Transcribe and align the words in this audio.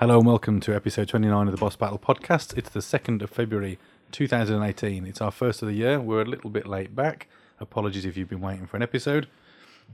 Hello 0.00 0.18
and 0.18 0.28
welcome 0.28 0.60
to 0.60 0.76
episode 0.76 1.08
29 1.08 1.48
of 1.48 1.50
the 1.50 1.58
Boss 1.58 1.74
Battle 1.74 1.98
podcast. 1.98 2.56
It's 2.56 2.70
the 2.70 2.78
2nd 2.78 3.20
of 3.20 3.30
February 3.30 3.80
2018. 4.12 5.04
It's 5.04 5.20
our 5.20 5.32
first 5.32 5.60
of 5.60 5.66
the 5.66 5.74
year. 5.74 5.98
We're 5.98 6.22
a 6.22 6.24
little 6.24 6.50
bit 6.50 6.68
late 6.68 6.94
back. 6.94 7.26
Apologies 7.58 8.04
if 8.04 8.16
you've 8.16 8.28
been 8.28 8.40
waiting 8.40 8.64
for 8.64 8.76
an 8.76 8.84
episode. 8.84 9.26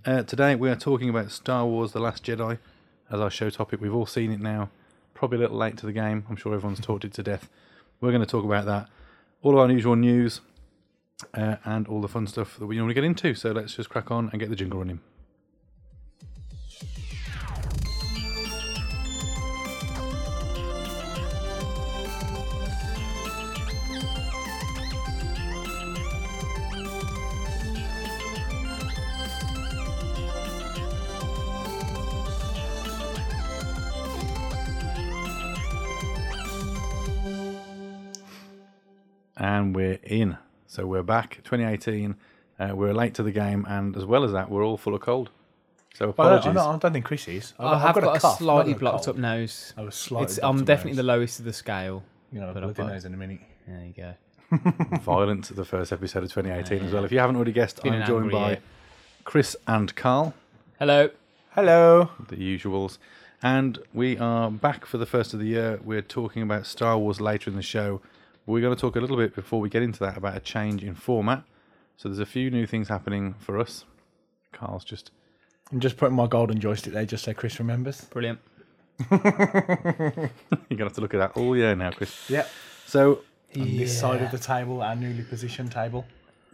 Uh, 0.05 0.23
today 0.23 0.57
we 0.57 0.69
are 0.69 0.77
talking 0.77 1.09
about 1.09 1.31
Star 1.31 1.65
Wars 1.65 1.93
The 1.93 2.01
Last 2.01 2.23
Jedi 2.23 2.59
as 3.11 3.19
our 3.19 3.31
show 3.31 3.49
topic. 3.49 3.81
We've 3.81 3.95
all 3.95 4.05
seen 4.05 4.31
it 4.31 4.41
now. 4.41 4.69
Probably 5.15 5.39
a 5.39 5.41
little 5.41 5.57
late 5.57 5.79
to 5.79 5.87
the 5.87 5.93
game. 5.95 6.27
I'm 6.29 6.37
sure 6.37 6.53
everyone's 6.53 6.81
talked 6.81 7.07
it 7.07 7.15
to 7.15 7.23
death. 7.23 7.49
We're 8.03 8.11
going 8.11 8.21
to 8.21 8.27
talk 8.27 8.45
about 8.45 8.67
that. 8.67 8.91
All 9.41 9.53
of 9.53 9.59
our 9.59 9.71
usual 9.71 9.97
news 9.97 10.43
uh, 11.33 11.57
and 11.65 11.89
all 11.89 12.03
the 12.03 12.09
fun 12.09 12.27
stuff 12.27 12.59
that 12.59 12.67
we 12.67 12.77
normally 12.77 12.93
get 12.93 13.05
into. 13.05 13.35
So 13.35 13.53
let's 13.53 13.75
just 13.75 13.89
crack 13.89 14.11
on 14.11 14.29
and 14.33 14.39
get 14.39 14.51
the 14.51 14.57
jingle 14.57 14.81
running. 14.81 15.01
And 39.45 39.77
we're 39.77 39.99
in. 40.03 40.39
So 40.67 40.87
we're 40.87 41.03
back, 41.03 41.41
2018. 41.45 42.17
Uh, 42.59 42.73
we're 42.75 42.95
late 42.95 43.13
to 43.15 43.23
the 43.23 43.31
game, 43.31 43.67
and 43.69 43.95
as 43.95 44.07
well 44.07 44.25
as 44.25 44.33
that, 44.33 44.49
we're 44.51 44.65
all 44.65 44.79
full 44.79 44.95
of 44.95 45.03
cold. 45.03 45.29
So 45.95 46.09
apologies. 46.09 46.45
don't, 46.47 46.57
I, 46.57 46.65
don't, 46.65 46.75
I 46.75 46.79
don't 46.79 46.93
think 46.95 47.05
Chris 47.05 47.29
is. 47.29 47.53
I 47.59 47.79
have 47.79 47.95
got, 47.95 48.17
a, 48.17 48.21
cough, 48.21 48.39
slightly 48.39 48.73
not 48.73 48.81
blocked 48.81 49.05
cold. 49.05 49.17
up 49.17 49.21
nose. 49.21 49.75
I 49.77 49.83
was 49.83 49.95
slightly. 49.95 50.25
It's, 50.27 50.39
I'm 50.43 50.61
up 50.61 50.65
definitely 50.65 50.97
the 50.97 51.03
lowest 51.03 51.41
of 51.41 51.45
the 51.45 51.53
scale. 51.53 52.03
You 52.33 52.41
know, 52.41 52.53
bloody 52.53 52.69
I've 52.69 52.75
got- 52.75 52.87
nose 52.89 53.05
in 53.05 53.13
a 53.13 53.17
minute. 53.17 53.41
There 53.69 53.85
you 53.85 53.93
go. 53.93 54.15
Violent 55.01 55.55
the 55.55 55.65
first 55.65 55.93
episode 55.93 56.23
of 56.23 56.33
2018 56.33 56.87
as 56.87 56.93
well. 56.93 57.05
If 57.05 57.13
you 57.13 57.19
haven't 57.19 57.37
already 57.37 57.53
guessed, 57.53 57.81
I'm 57.85 57.93
an 57.93 58.07
joined 58.07 58.31
by 58.31 58.49
year. 58.51 58.59
Chris 59.25 59.57
and 59.67 59.95
Carl, 59.95 60.35
Hello. 60.79 61.11
Hello. 61.51 62.11
the 62.29 62.37
usuals. 62.37 62.99
And 63.43 63.79
we 63.93 64.17
are 64.17 64.51
back 64.51 64.87
for 64.87 64.97
the 64.99 65.07
first 65.07 65.35
of 65.35 65.41
the 65.41 65.47
year. 65.47 65.81
We're 65.83 66.03
talking 66.03 66.43
about 66.43 66.67
Star 66.67 66.99
Wars 66.99 67.21
later 67.21 67.51
in 67.51 67.57
the 67.57 67.63
show. 67.63 68.01
We're 68.47 68.61
going 68.61 68.75
to 68.75 68.81
talk 68.81 68.97
a 68.97 69.01
little 69.01 69.17
bit 69.17 69.35
before 69.35 69.61
we 69.61 69.69
get 69.69 69.83
into 69.83 70.01
that 70.01 70.17
about 70.17 70.37
a 70.37 70.41
change 70.41 70.85
in 70.85 70.95
format. 70.95 71.45
So 71.97 72.09
there's 72.09 72.19
a 72.19 72.27
few 72.27 72.51
new 72.51 72.67
things 72.67 72.89
happening 72.89 73.35
for 73.39 73.59
us. 73.59 73.85
Carl's 74.53 74.85
just 74.85 75.11
I'm 75.73 75.81
just 75.81 75.97
putting 75.97 76.15
my 76.15 76.27
golden 76.27 76.61
joystick 76.61 76.93
there 76.93 77.07
just 77.07 77.25
so 77.25 77.33
Chris 77.33 77.59
remembers. 77.59 78.03
Brilliant. 78.03 78.39
you're 79.11 79.21
gonna 79.21 80.31
have 80.71 80.93
to 80.93 81.01
look 81.01 81.15
at 81.15 81.19
that 81.19 81.33
all 81.37 81.57
year 81.57 81.75
now, 81.75 81.91
Chris. 81.91 82.31
Yep. 82.31 82.49
So 82.87 83.23
On 83.57 83.77
this 83.77 83.99
side 83.99 84.23
of 84.23 84.31
the 84.31 84.39
table, 84.39 84.83
our 84.83 84.95
newly 84.95 85.23
positioned 85.23 85.73
table. 85.73 86.05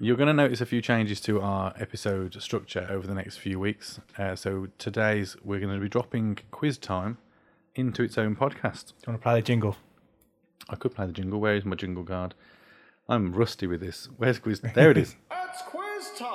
You're 0.03 0.17
going 0.17 0.29
to 0.29 0.33
notice 0.33 0.63
a 0.63 0.67
few 0.67 0.81
changes 0.81 1.21
to 1.23 1.43
our 1.43 1.75
episode 1.79 2.41
structure 2.41 2.87
over 2.89 3.07
the 3.07 3.13
next 3.13 3.37
few 3.37 3.61
weeks. 3.61 4.01
Uh, 4.17 4.35
so 4.35 4.69
today's 4.79 5.37
we're 5.45 5.61
going 5.61 5.75
to 5.75 5.79
be 5.79 5.91
dropping 5.91 6.39
quiz 6.51 6.79
time 6.79 7.19
into 7.75 8.03
its 8.03 8.17
own 8.17 8.35
podcast. 8.35 8.87
Do 8.87 8.95
you 9.07 9.09
want 9.09 9.21
to 9.21 9.23
play 9.23 9.35
the 9.35 9.43
jingle? 9.43 9.77
I 10.69 10.77
could 10.77 10.95
play 10.95 11.07
the 11.07 11.13
jingle. 11.13 11.41
Where 11.41 11.55
is 11.55 11.65
my 11.65 11.77
jingle 11.77 12.03
guard? 12.05 12.35
I'm 13.09 13.33
rusty 13.33 13.67
with 13.67 13.81
this. 13.81 14.09
Where's 14.19 14.39
quiz? 14.39 14.61
There 14.61 14.91
it 14.91 14.99
is. 14.99 15.17
It's 15.53 15.63
quiz 15.63 16.11
time. 16.17 16.29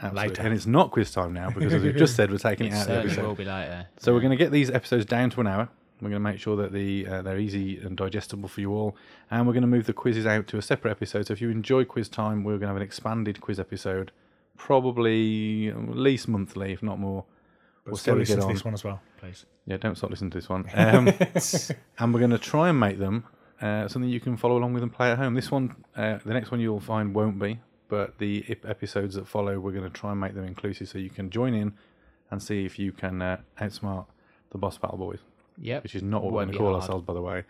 Absolutely. 0.00 0.28
Later. 0.28 0.42
And 0.42 0.54
it's 0.54 0.66
not 0.66 0.92
quiz 0.92 1.10
time 1.10 1.32
now 1.32 1.50
because 1.50 1.74
as 1.74 1.82
we've 1.82 1.96
just 1.96 2.14
said, 2.14 2.30
we're 2.30 2.38
taking 2.38 2.66
it 2.68 2.72
It 2.72 2.74
out 2.74 2.80
of 2.82 2.86
the 2.86 2.92
certainly 2.94 3.12
episode. 3.12 3.26
will 3.26 3.34
be 3.34 3.44
later. 3.44 3.86
So 3.98 4.12
we're 4.14 4.20
going 4.20 4.30
to 4.30 4.36
get 4.36 4.52
these 4.52 4.70
episodes 4.70 5.04
down 5.04 5.30
to 5.30 5.40
an 5.40 5.48
hour. 5.48 5.68
We're 6.00 6.10
going 6.10 6.22
to 6.22 6.30
make 6.30 6.38
sure 6.40 6.56
that 6.56 6.72
the 6.72 7.06
uh, 7.08 7.22
they're 7.22 7.38
easy 7.38 7.78
and 7.78 7.96
digestible 7.96 8.48
for 8.48 8.60
you 8.60 8.72
all, 8.72 8.96
and 9.30 9.46
we're 9.46 9.52
going 9.52 9.62
to 9.62 9.68
move 9.68 9.86
the 9.86 9.92
quizzes 9.92 10.26
out 10.26 10.46
to 10.48 10.58
a 10.58 10.62
separate 10.62 10.90
episode. 10.92 11.26
So 11.26 11.32
if 11.32 11.40
you 11.40 11.50
enjoy 11.50 11.84
quiz 11.84 12.08
time, 12.08 12.42
we're 12.44 12.52
going 12.52 12.62
to 12.62 12.66
have 12.68 12.76
an 12.76 12.82
expanded 12.82 13.40
quiz 13.40 13.58
episode, 13.60 14.10
probably 14.56 15.68
at 15.68 15.96
least 15.96 16.26
monthly, 16.28 16.72
if 16.72 16.82
not 16.82 16.98
more. 16.98 17.24
But 17.84 17.92
We'll 17.92 17.96
see 17.96 18.02
still 18.02 18.14
listen 18.16 18.38
to 18.38 18.46
on. 18.46 18.52
this 18.52 18.64
one 18.64 18.74
as 18.74 18.84
well, 18.84 19.00
please. 19.18 19.44
Yeah, 19.66 19.76
don't 19.76 19.96
stop 19.96 20.10
listening 20.10 20.30
to 20.32 20.38
this 20.38 20.48
one. 20.48 20.66
Um, 20.76 21.08
and 21.98 22.14
we're 22.14 22.20
going 22.20 22.30
to 22.30 22.38
try 22.38 22.68
and 22.68 22.78
make 22.78 22.98
them 22.98 23.24
uh, 23.60 23.88
something 23.88 24.08
you 24.08 24.20
can 24.20 24.36
follow 24.36 24.56
along 24.56 24.74
with 24.74 24.82
and 24.84 24.92
play 24.92 25.10
at 25.10 25.18
home. 25.18 25.34
This 25.34 25.50
one, 25.50 25.74
uh, 25.96 26.18
the 26.24 26.32
next 26.34 26.50
one 26.50 26.60
you'll 26.60 26.80
find 26.80 27.14
won't 27.14 27.38
be, 27.40 27.60
but 27.88 28.18
the 28.18 28.44
episodes 28.64 29.14
that 29.16 29.26
follow, 29.26 29.58
we're 29.58 29.72
going 29.72 29.84
to 29.84 29.90
try 29.90 30.12
and 30.12 30.20
make 30.20 30.34
them 30.34 30.44
inclusive 30.44 30.88
so 30.88 30.98
you 30.98 31.10
can 31.10 31.28
join 31.30 31.54
in 31.54 31.72
and 32.30 32.40
see 32.42 32.64
if 32.64 32.78
you 32.78 32.92
can 32.92 33.20
uh, 33.20 33.38
outsmart 33.60 34.06
the 34.50 34.58
Boss 34.58 34.78
Battle 34.78 34.98
Boys, 34.98 35.18
Yep. 35.58 35.82
which 35.82 35.94
is 35.94 36.02
not 36.02 36.22
what 36.22 36.32
we're 36.32 36.42
going 36.44 36.52
to 36.52 36.58
call 36.58 36.70
hard. 36.70 36.82
ourselves, 36.82 37.04
by 37.04 37.14
the 37.14 37.20
way. 37.20 37.44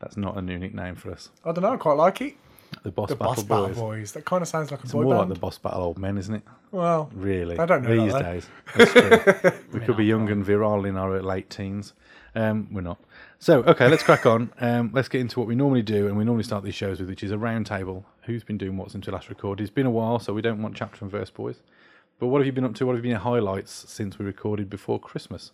That's 0.00 0.16
not 0.16 0.36
a 0.36 0.42
new 0.42 0.58
nickname 0.58 0.94
for 0.96 1.10
us. 1.10 1.30
I 1.44 1.52
don't 1.52 1.62
know, 1.62 1.72
I 1.72 1.76
quite 1.76 1.96
like 1.96 2.20
it. 2.20 2.34
The 2.82 2.90
Boss 2.90 3.08
The 3.08 3.16
Battle 3.16 3.34
Boss 3.34 3.44
Battle 3.44 3.66
Boys. 3.68 3.76
Boys. 3.76 4.12
That 4.12 4.24
kind 4.24 4.42
of 4.42 4.48
sounds 4.48 4.70
like 4.70 4.80
a 4.80 4.82
It's 4.84 4.92
boy 4.92 5.02
more 5.02 5.14
band. 5.16 5.30
like 5.30 5.34
the 5.36 5.40
Boss 5.40 5.58
Battle 5.58 5.82
Old 5.82 5.98
Men, 5.98 6.18
isn't 6.18 6.34
it? 6.34 6.42
Well, 6.70 7.10
Really? 7.14 7.58
I 7.58 7.66
don't 7.66 7.82
know 7.82 8.04
These 8.04 8.12
that, 8.12 8.22
days. 8.22 8.48
That's 8.76 8.92
true. 8.92 9.52
we 9.72 9.80
could 9.80 9.96
be 9.96 10.04
young 10.04 10.28
and 10.30 10.44
virile 10.44 10.84
in 10.84 10.96
our 10.96 11.20
late 11.22 11.50
teens. 11.50 11.94
Um, 12.34 12.68
we're 12.70 12.82
not. 12.82 12.98
So, 13.38 13.62
okay, 13.64 13.88
let's 13.88 14.02
crack 14.02 14.26
on. 14.26 14.52
Um, 14.60 14.90
let's 14.92 15.08
get 15.08 15.20
into 15.20 15.38
what 15.40 15.48
we 15.48 15.54
normally 15.54 15.82
do, 15.82 16.06
and 16.06 16.16
we 16.16 16.24
normally 16.24 16.44
start 16.44 16.64
these 16.64 16.74
shows 16.74 17.00
with, 17.00 17.08
which 17.08 17.22
is 17.22 17.32
a 17.32 17.36
roundtable. 17.36 18.04
Who's 18.22 18.44
been 18.44 18.58
doing 18.58 18.76
what 18.76 18.90
since 18.90 19.06
we 19.06 19.12
last 19.12 19.28
recorded? 19.28 19.62
It's 19.62 19.70
been 19.72 19.86
a 19.86 19.90
while, 19.90 20.18
so 20.18 20.32
we 20.34 20.42
don't 20.42 20.60
want 20.62 20.74
chapter 20.76 21.02
and 21.04 21.10
verse, 21.10 21.30
boys. 21.30 21.60
But 22.18 22.26
what 22.28 22.38
have 22.40 22.46
you 22.46 22.52
been 22.52 22.64
up 22.64 22.74
to? 22.76 22.86
What 22.86 22.94
have 22.94 23.02
been 23.02 23.10
your 23.12 23.20
highlights 23.20 23.72
since 23.88 24.18
we 24.18 24.24
recorded 24.24 24.68
before 24.70 24.98
Christmas? 24.98 25.52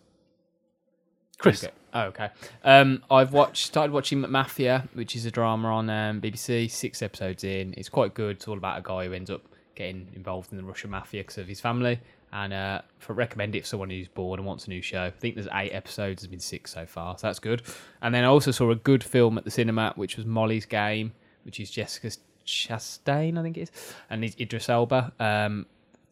Chris. 1.37 1.63
Okay. 1.63 1.73
Oh, 1.93 2.01
okay. 2.03 2.29
Um, 2.63 3.03
I've 3.11 3.33
watched, 3.33 3.67
started 3.67 3.91
watching 3.91 4.21
Mafia, 4.21 4.87
which 4.93 5.15
is 5.15 5.25
a 5.25 5.31
drama 5.31 5.67
on 5.67 5.89
um, 5.89 6.21
BBC. 6.21 6.69
Six 6.71 7.01
episodes 7.01 7.43
in. 7.43 7.73
It's 7.77 7.89
quite 7.89 8.13
good. 8.13 8.37
It's 8.37 8.47
all 8.47 8.57
about 8.57 8.79
a 8.79 8.81
guy 8.81 9.05
who 9.05 9.13
ends 9.13 9.29
up 9.29 9.41
getting 9.75 10.07
involved 10.15 10.51
in 10.51 10.57
the 10.57 10.63
Russian 10.63 10.91
mafia 10.91 11.21
because 11.21 11.37
of 11.37 11.47
his 11.47 11.59
family. 11.59 11.99
And 12.31 12.51
uh, 12.51 12.81
for 12.97 13.13
recommend 13.13 13.55
it 13.55 13.61
for 13.61 13.67
someone 13.67 13.91
who's 13.91 14.07
bored 14.07 14.39
and 14.39 14.47
wants 14.47 14.65
a 14.65 14.69
new 14.69 14.81
show. 14.81 15.03
I 15.03 15.11
think 15.11 15.35
there's 15.35 15.47
eight 15.53 15.71
episodes. 15.71 16.21
There's 16.23 16.31
been 16.31 16.39
six 16.39 16.73
so 16.73 16.85
far, 16.85 17.15
so 17.17 17.27
that's 17.27 17.39
good. 17.39 17.61
And 18.01 18.13
then 18.13 18.23
I 18.23 18.27
also 18.27 18.49
saw 18.49 18.71
a 18.71 18.75
good 18.75 19.03
film 19.03 19.37
at 19.37 19.43
the 19.43 19.51
cinema, 19.51 19.93
which 19.95 20.17
was 20.17 20.25
Molly's 20.25 20.65
Game, 20.65 21.13
which 21.43 21.59
is 21.59 21.69
Jessica 21.69 22.09
Chastain, 22.45 23.37
I 23.37 23.43
think 23.43 23.57
it 23.57 23.61
is, 23.61 23.71
and 24.09 24.23
Idris 24.23 24.67
Elba. 24.67 25.13
Um, 25.19 25.67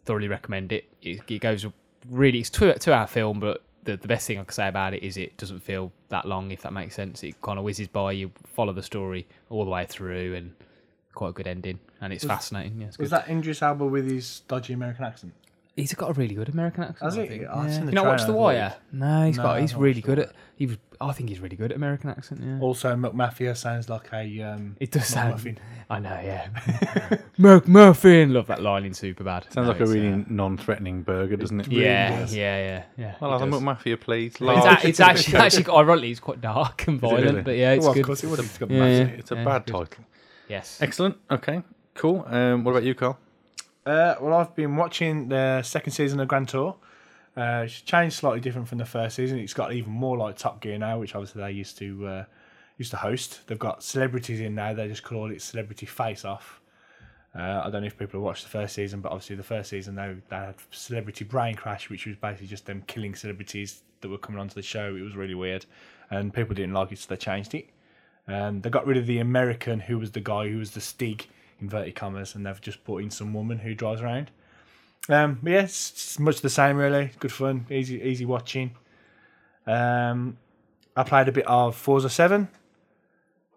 thoroughly 0.06 0.28
recommend 0.28 0.72
it. 0.72 0.86
It, 1.02 1.22
it 1.28 1.42
goes 1.42 1.66
really. 2.08 2.40
It's 2.40 2.52
two 2.52 2.72
two 2.74 2.94
hour 2.94 3.08
film, 3.08 3.40
but 3.40 3.64
the, 3.84 3.97
the 3.97 4.08
best 4.08 4.28
thing 4.28 4.40
I 4.40 4.44
can 4.44 4.53
say 4.53 4.68
about 4.68 4.94
it 4.94 5.03
is 5.03 5.18
it 5.18 5.38
doesn't 5.38 5.62
feel 5.62 5.92
that 6.09 6.25
long, 6.25 6.52
if 6.52 6.62
that 6.62 6.74
makes 6.74 6.96
sense. 6.96 7.24
It 7.24 7.42
kind 7.42 7.58
of 7.58 7.66
whizzes 7.66 7.88
by. 7.88 8.12
You 8.14 8.31
follow 8.46 8.74
the 8.74 8.84
story 8.84 9.28
all 9.50 9.66
the 9.66 9.72
way 9.72 9.86
through, 9.86 10.36
and 10.36 10.53
quite 11.14 11.30
a 11.30 11.34
good 11.34 11.47
ending, 11.47 11.80
and 12.00 12.14
it's 12.14 12.24
fascinating. 12.24 12.80
Yeah, 12.81 12.88
it's 12.88 12.97
was 12.97 13.09
good. 13.09 13.20
that 13.20 13.30
Idris 13.30 13.62
Elba 13.62 13.86
with 13.86 14.09
his 14.09 14.41
dodgy 14.41 14.74
American 14.74 15.06
accent? 15.06 15.34
He's 15.81 15.94
got 15.94 16.09
a 16.09 16.14
really 16.14 16.36
good 16.36 16.50
American 16.50 16.84
accent. 16.84 17.00
Has 17.12 17.18
I 17.18 17.22
he? 17.24 17.28
think. 17.28 17.47
I've 17.47 17.72
seen 17.74 17.86
the 17.88 17.92
you 17.92 17.96
not 17.96 18.06
watch 18.06 18.19
trailer, 18.24 18.34
The 18.34 18.40
I 18.40 18.42
Wire? 18.42 18.69
thought 18.69 18.80
No, 18.94 19.25
he's 19.25 19.38
No, 19.38 19.44
got. 19.44 19.56
I've 19.56 19.62
He's 19.62 19.72
not 19.74 19.81
really 19.81 19.94
watched 20.00 20.06
good 20.06 20.18
The 20.19 20.24
at. 20.30 20.36
He 20.56 20.66
was. 20.68 20.78
I 21.02 21.12
think 21.14 21.30
he's 21.30 21.40
really 21.40 21.56
good 21.56 21.72
at 21.72 21.78
American 21.78 22.09
accent. 22.12 22.42
Yeah. 22.44 22.59
Also, 22.62 22.96
McMafia 22.96 23.58
sounds 23.58 23.90
like 23.90 24.09
a. 24.14 24.41
Um, 24.41 24.78
It 24.80 24.91
does 24.91 25.08
sound. 25.08 25.40
McMuffin. 25.40 25.58
I 25.90 26.00
know, 26.00 26.20
yeah. 26.24 26.47
McMuffin, 27.40 28.31
love 28.31 28.47
that 28.47 28.62
line 28.62 28.86
in 28.86 28.91
Superbad. 28.91 29.52
Sounds 29.52 29.56
No, 29.56 29.64
like 29.72 29.80
a 29.80 29.84
it's, 29.84 29.91
really 29.91 30.14
uh, 30.14 30.24
non-threatening 30.30 31.02
burger, 31.02 31.36
doesn't 31.38 31.59
it? 31.62 31.68
yeah, 31.72 32.20
does. 32.20 32.36
yeah, 32.36 32.58
yeah, 32.58 32.84
yeah. 32.97 33.16
Well, 33.20 33.31
it 33.31 33.34
I'll 33.34 33.40
have 33.40 33.47
a 33.47 33.52
does. 33.52 33.62
McMafia, 33.62 34.00
please. 34.00 34.31
It's, 34.34 34.41
Large. 34.41 34.84
a, 34.84 34.88
it's 34.88 35.00
actually, 35.00 35.38
actually, 35.38 35.74
ironically, 35.74 36.12
it's 36.12 36.20
quite 36.20 36.40
dark 36.41 36.88
and 36.88 37.00
violent, 37.00 37.25
really? 37.25 37.41
but 37.41 37.56
yeah, 37.58 37.72
it's 37.72 37.84
well, 37.84 37.94
good. 37.94 38.02
of 38.02 38.06
course, 38.06 38.24
it 38.24 38.28
would. 38.28 38.40
It's 38.40 38.58
got 38.58 38.70
Yeah, 38.70 38.80
massive. 38.80 39.20
It's 39.20 39.31
a 39.31 39.36
Yeah, 39.36 39.44
bad 39.46 39.68
title. 39.68 40.03
Yes. 40.47 40.78
Excellent. 40.81 41.18
Okay. 41.30 41.62
Cool. 41.96 42.24
Um, 42.28 42.64
what 42.64 42.72
about 42.72 42.84
you, 42.84 42.94
Carl? 42.96 43.18
Uh, 43.86 44.16
well, 44.22 44.36
I've 44.36 44.56
been 44.56 44.75
watching 44.75 45.30
the 45.30 45.64
second 45.64 45.94
season 45.94 46.19
of 46.19 46.28
Grand 46.28 46.50
Tour. 46.50 46.75
Uh, 47.36 47.64
it's 47.66 47.81
changed 47.81 48.16
slightly 48.18 48.40
different 48.40 48.68
from 48.68 48.78
the 48.78 48.86
first 48.86 49.16
season. 49.16 49.40
It's 49.40 49.53
got 49.53 49.74
even 49.74 49.92
more 49.92 50.18
like 50.18 50.38
Top 50.38 50.62
Gear 50.62 50.78
now, 50.78 51.00
which 51.00 51.16
obviously 51.16 51.41
they 51.41 51.52
used 51.52 51.78
to 51.79 52.08
uh, 52.08 52.26
used 52.78 52.91
to 52.91 52.97
host. 52.97 53.41
They've 53.47 53.58
got 53.58 53.84
celebrities 53.84 54.40
in 54.40 54.53
now. 54.53 54.73
They 54.73 54.88
just 54.88 55.03
call 55.03 55.32
it 55.32 55.41
Celebrity 55.41 55.88
Face 55.88 56.26
Off. 56.26 56.61
Uh, 57.34 57.61
I 57.64 57.70
don't 57.70 57.82
know 57.82 57.88
if 57.88 57.97
people 57.97 58.20
have 58.20 58.26
watched 58.26 58.44
the 58.44 58.50
first 58.50 58.76
season, 58.76 59.00
but 59.00 59.11
obviously 59.11 59.38
the 59.38 59.44
first 59.44 59.70
season 59.70 59.96
they, 59.96 60.16
they 60.29 60.35
had 60.35 60.56
Celebrity 60.70 61.23
Brain 61.23 61.56
Crash, 61.56 61.90
which 61.90 62.06
was 62.06 62.17
basically 62.17 62.47
just 62.47 62.66
them 62.66 62.84
killing 62.88 63.16
celebrities 63.16 63.82
that 64.02 64.09
were 64.09 64.17
coming 64.17 64.40
onto 64.40 64.53
the 64.53 64.61
show. 64.61 64.96
It 64.96 65.02
was 65.02 65.16
really 65.16 65.35
weird, 65.35 65.66
and 66.11 66.34
people 66.34 66.53
didn't 66.53 66.73
like 66.73 66.91
it, 66.91 67.00
so 67.00 67.08
they 67.09 67.16
changed 67.17 67.56
it. 67.56 67.70
Um, 68.28 68.61
they 68.61 68.70
got 68.70 68.85
rid 68.85 68.97
of 68.97 69.08
the 69.08 69.20
American, 69.20 69.79
who 69.79 69.97
was 69.97 70.11
the 70.11 70.20
guy 70.20 70.50
who 70.50 70.58
was 70.58 70.72
the 70.72 70.82
Stig, 70.82 71.28
inverted 71.61 71.96
commas, 71.96 72.35
and 72.35 72.46
they've 72.46 72.61
just 72.61 72.84
put 72.84 73.03
in 73.03 73.11
some 73.11 73.34
woman 73.34 73.59
who 73.59 73.73
drives 73.73 74.02
around. 74.02 74.31
Um, 75.09 75.40
but 75.41 75.52
yeah, 75.52 75.61
it's, 75.63 75.91
it's 75.91 76.19
much 76.19 76.41
the 76.41 76.49
same 76.49 76.78
really. 76.78 77.11
Good 77.19 77.31
fun, 77.31 77.66
easy, 77.69 78.02
easy 78.02 78.25
watching. 78.25 78.75
Um, 79.66 80.37
I 80.96 81.03
played 81.03 81.28
a 81.28 81.31
bit 81.31 81.47
of 81.47 81.75
Forza 81.75 82.09
Seven. 82.09 82.47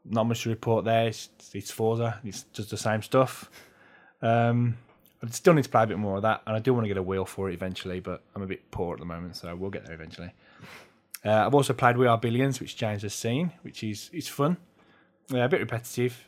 Not 0.04 0.24
much 0.24 0.42
to 0.42 0.50
report 0.50 0.84
there. 0.84 1.08
It's, 1.08 1.28
it's 1.54 1.70
Forza. 1.70 2.20
It's 2.24 2.44
just 2.52 2.70
the 2.70 2.76
same 2.76 3.02
stuff. 3.02 3.50
Um, 4.20 4.76
I 5.22 5.30
still 5.30 5.54
need 5.54 5.64
to 5.64 5.70
play 5.70 5.84
a 5.84 5.86
bit 5.86 5.98
more 5.98 6.16
of 6.16 6.22
that, 6.22 6.42
and 6.46 6.54
I 6.54 6.58
do 6.58 6.74
want 6.74 6.84
to 6.84 6.88
get 6.88 6.98
a 6.98 7.02
wheel 7.02 7.24
for 7.24 7.48
it 7.50 7.54
eventually, 7.54 8.00
but 8.00 8.22
I'm 8.34 8.42
a 8.42 8.46
bit 8.46 8.70
poor 8.70 8.94
at 8.94 9.00
the 9.00 9.06
moment, 9.06 9.36
so 9.36 9.54
we'll 9.56 9.70
get 9.70 9.86
there 9.86 9.94
eventually. 9.94 10.32
Uh, 11.24 11.46
I've 11.46 11.54
also 11.54 11.72
played 11.72 11.96
We 11.96 12.06
Are 12.06 12.18
Billions, 12.18 12.60
which 12.60 12.76
James 12.76 13.02
has 13.02 13.14
seen, 13.14 13.52
which 13.62 13.82
is 13.82 14.10
it's 14.12 14.28
fun. 14.28 14.58
Yeah, 15.28 15.44
a 15.44 15.48
bit 15.48 15.60
repetitive. 15.60 16.22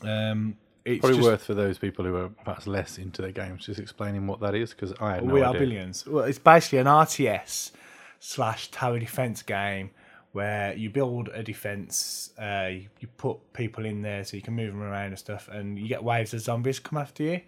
Um, 0.00 0.56
it's 0.86 1.00
Probably 1.00 1.18
just- 1.18 1.28
worth 1.28 1.44
for 1.44 1.54
those 1.54 1.78
people 1.78 2.04
who 2.04 2.16
are 2.16 2.28
perhaps 2.28 2.66
less 2.66 2.96
into 2.98 3.20
their 3.20 3.32
games, 3.32 3.66
just 3.66 3.80
explaining 3.80 4.26
what 4.26 4.40
that 4.40 4.54
is 4.54 4.70
because 4.70 4.92
I 5.00 5.14
had 5.16 5.24
no 5.24 5.34
we 5.34 5.42
idea. 5.42 5.48
are 5.56 5.58
billions. 5.58 6.06
Well, 6.06 6.24
it's 6.24 6.38
basically 6.38 6.78
an 6.78 6.86
RTS 6.86 7.72
slash 8.20 8.70
tower 8.70 8.98
defense 8.98 9.42
game 9.42 9.90
where 10.32 10.74
you 10.74 10.88
build 10.90 11.28
a 11.34 11.42
defense. 11.42 12.30
Uh, 12.38 12.68
you, 12.70 12.86
you 13.00 13.08
put 13.16 13.52
people 13.52 13.84
in 13.84 14.02
there 14.02 14.22
so 14.24 14.36
you 14.36 14.42
can 14.42 14.54
move 14.54 14.72
them 14.72 14.82
around 14.82 15.06
and 15.08 15.18
stuff, 15.18 15.48
and 15.50 15.78
you 15.78 15.88
get 15.88 16.04
waves 16.04 16.32
of 16.34 16.40
zombies 16.40 16.78
come 16.78 16.98
after 16.98 17.22
you. 17.22 17.40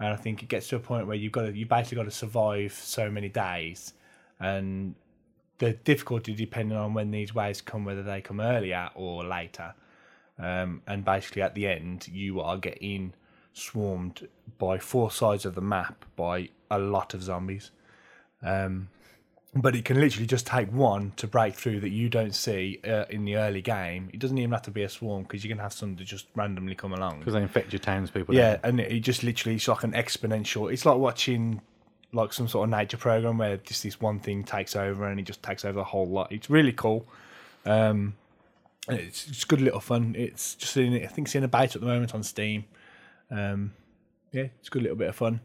And 0.00 0.08
I 0.08 0.16
think 0.16 0.42
it 0.44 0.48
gets 0.48 0.68
to 0.68 0.76
a 0.76 0.78
point 0.78 1.06
where 1.08 1.16
you've 1.16 1.32
got 1.32 1.42
to, 1.42 1.52
you 1.52 1.66
basically 1.66 1.96
got 1.96 2.04
to 2.04 2.10
survive 2.12 2.72
so 2.72 3.10
many 3.10 3.28
days, 3.28 3.92
and 4.38 4.94
the 5.58 5.72
difficulty 5.72 6.34
depending 6.34 6.78
on 6.78 6.94
when 6.94 7.10
these 7.10 7.34
waves 7.34 7.60
come, 7.60 7.84
whether 7.84 8.04
they 8.04 8.20
come 8.20 8.40
earlier 8.40 8.90
or 8.94 9.24
later. 9.24 9.74
Um, 10.38 10.82
and 10.86 11.04
basically, 11.04 11.42
at 11.42 11.54
the 11.54 11.66
end, 11.66 12.08
you 12.08 12.40
are 12.40 12.56
getting 12.56 13.12
swarmed 13.52 14.28
by 14.58 14.78
four 14.78 15.10
sides 15.10 15.44
of 15.44 15.54
the 15.54 15.60
map 15.60 16.04
by 16.16 16.50
a 16.70 16.78
lot 16.78 17.14
of 17.14 17.22
zombies. 17.22 17.70
Um, 18.42 18.88
but 19.54 19.74
it 19.74 19.84
can 19.84 19.98
literally 19.98 20.26
just 20.26 20.46
take 20.46 20.70
one 20.72 21.12
to 21.16 21.26
break 21.26 21.54
through 21.54 21.80
that 21.80 21.88
you 21.88 22.08
don't 22.08 22.34
see 22.34 22.80
uh, 22.86 23.06
in 23.10 23.24
the 23.24 23.36
early 23.36 23.62
game. 23.62 24.10
It 24.12 24.20
doesn't 24.20 24.36
even 24.36 24.52
have 24.52 24.62
to 24.62 24.70
be 24.70 24.82
a 24.82 24.88
swarm 24.88 25.22
because 25.22 25.42
you 25.42 25.48
can 25.50 25.58
have 25.58 25.72
some 25.72 25.96
that 25.96 26.04
just 26.04 26.26
randomly 26.34 26.74
come 26.74 26.92
along. 26.92 27.20
because 27.20 27.34
they 27.34 27.42
infect 27.42 27.72
your 27.72 27.80
townspeople. 27.80 28.34
Yeah, 28.34 28.58
and 28.62 28.78
it 28.78 29.00
just 29.00 29.24
literally 29.24 29.56
it's 29.56 29.66
like 29.66 29.84
an 29.84 29.92
exponential. 29.92 30.72
It's 30.72 30.84
like 30.84 30.98
watching 30.98 31.62
like 32.12 32.32
some 32.32 32.48
sort 32.48 32.68
of 32.68 32.70
nature 32.70 32.96
program 32.96 33.38
where 33.38 33.56
just 33.56 33.82
this 33.82 34.00
one 34.00 34.20
thing 34.20 34.44
takes 34.44 34.76
over 34.76 35.06
and 35.06 35.18
it 35.18 35.24
just 35.24 35.42
takes 35.42 35.64
over 35.64 35.78
the 35.78 35.84
whole 35.84 36.06
lot. 36.06 36.30
It's 36.30 36.48
really 36.48 36.72
cool. 36.72 37.06
Um, 37.64 38.14
it's, 38.88 39.28
it's 39.28 39.44
good 39.44 39.60
little 39.60 39.80
fun. 39.80 40.14
It's 40.18 40.54
just 40.54 40.76
in, 40.76 40.94
I 40.94 41.06
think 41.06 41.28
it's 41.28 41.34
in 41.34 41.44
a 41.44 41.48
beta 41.48 41.74
at 41.76 41.80
the 41.80 41.86
moment 41.86 42.14
on 42.14 42.22
Steam. 42.22 42.64
Um, 43.30 43.72
yeah, 44.32 44.46
it's 44.58 44.68
a 44.68 44.70
good 44.70 44.82
little 44.82 44.96
bit 44.96 45.08
of 45.08 45.16
fun. 45.16 45.40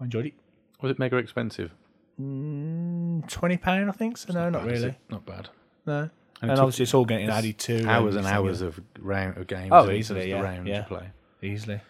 I 0.00 0.04
enjoyed 0.04 0.26
it. 0.26 0.34
Was 0.80 0.90
it 0.92 0.98
mega 0.98 1.16
expensive? 1.16 1.72
Twenty 2.16 3.56
pound, 3.56 3.88
I 3.88 3.92
think. 3.92 4.16
So 4.18 4.32
no, 4.32 4.50
not 4.50 4.64
Bad, 4.64 4.70
really. 4.72 4.98
Not 5.08 5.24
bad. 5.26 5.48
No. 5.86 6.10
And 6.40 6.50
And, 6.52 6.60
obviously, 6.60 6.84
it's 6.84 6.94
all 6.94 7.04
getting 7.04 7.28
added 7.28 7.58
to 7.58 7.84
Hours 7.86 8.14
and 8.14 8.24
it's 8.24 8.32
hours 8.32 8.60
of 8.60 8.80
round 9.00 9.38
of 9.38 9.46
games. 9.48 9.70
Oh, 9.72 9.88
and 9.88 9.96
easily, 9.98 10.20
the 10.22 10.28
yeah, 10.28 10.40
rounds 10.40 10.68
yeah. 10.68 10.82
to 10.82 10.88
play. 10.88 11.10
easily. 11.42 11.80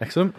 Excellent. 0.00 0.34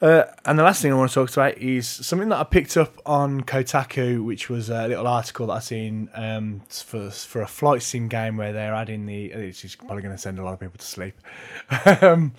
Uh, 0.00 0.22
and 0.44 0.56
the 0.58 0.62
last 0.62 0.80
thing 0.80 0.92
I 0.92 0.96
want 0.96 1.10
to 1.10 1.14
talk 1.14 1.32
about 1.32 1.58
is 1.58 1.88
something 1.88 2.28
that 2.28 2.38
I 2.38 2.44
picked 2.44 2.76
up 2.76 3.00
on 3.04 3.40
Kotaku, 3.40 4.24
which 4.24 4.48
was 4.48 4.70
a 4.70 4.86
little 4.86 5.08
article 5.08 5.48
that 5.48 5.54
I 5.54 5.58
seen 5.58 6.08
um, 6.14 6.62
for 6.68 7.10
for 7.10 7.42
a 7.42 7.48
flight 7.48 7.82
sim 7.82 8.06
game 8.08 8.36
where 8.36 8.52
they're 8.52 8.74
adding 8.74 9.06
the. 9.06 9.26
It's 9.26 9.60
just 9.62 9.78
probably 9.78 10.02
going 10.02 10.14
to 10.14 10.20
send 10.20 10.38
a 10.38 10.44
lot 10.44 10.52
of 10.54 10.60
people 10.60 10.78
to 10.78 10.86
sleep, 10.86 11.14
um, 12.02 12.32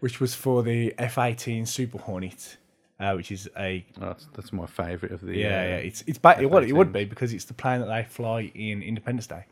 which 0.00 0.18
was 0.20 0.34
for 0.34 0.64
the 0.64 0.92
F-18 0.98 1.68
Super 1.68 1.98
Hornet, 1.98 2.56
uh, 2.98 3.12
which 3.14 3.30
is 3.30 3.48
a 3.56 3.86
Oh, 4.00 4.06
that's, 4.06 4.26
that's 4.34 4.52
my 4.52 4.66
favourite 4.66 5.12
of 5.14 5.20
the. 5.20 5.36
yeah, 5.38 5.46
uh, 5.46 5.50
yeah. 5.62 5.76
It's 5.76 6.02
it's 6.08 6.18
ba- 6.18 6.36
what 6.48 6.64
it 6.64 6.72
would 6.74 6.88
F-18s. 6.88 6.92
be 6.92 7.04
because 7.04 7.32
it's 7.32 7.44
the 7.44 7.54
plane 7.54 7.78
that 7.80 7.86
they 7.86 8.02
fly 8.02 8.50
in 8.56 8.82
Independence 8.82 9.28
Day. 9.28 9.44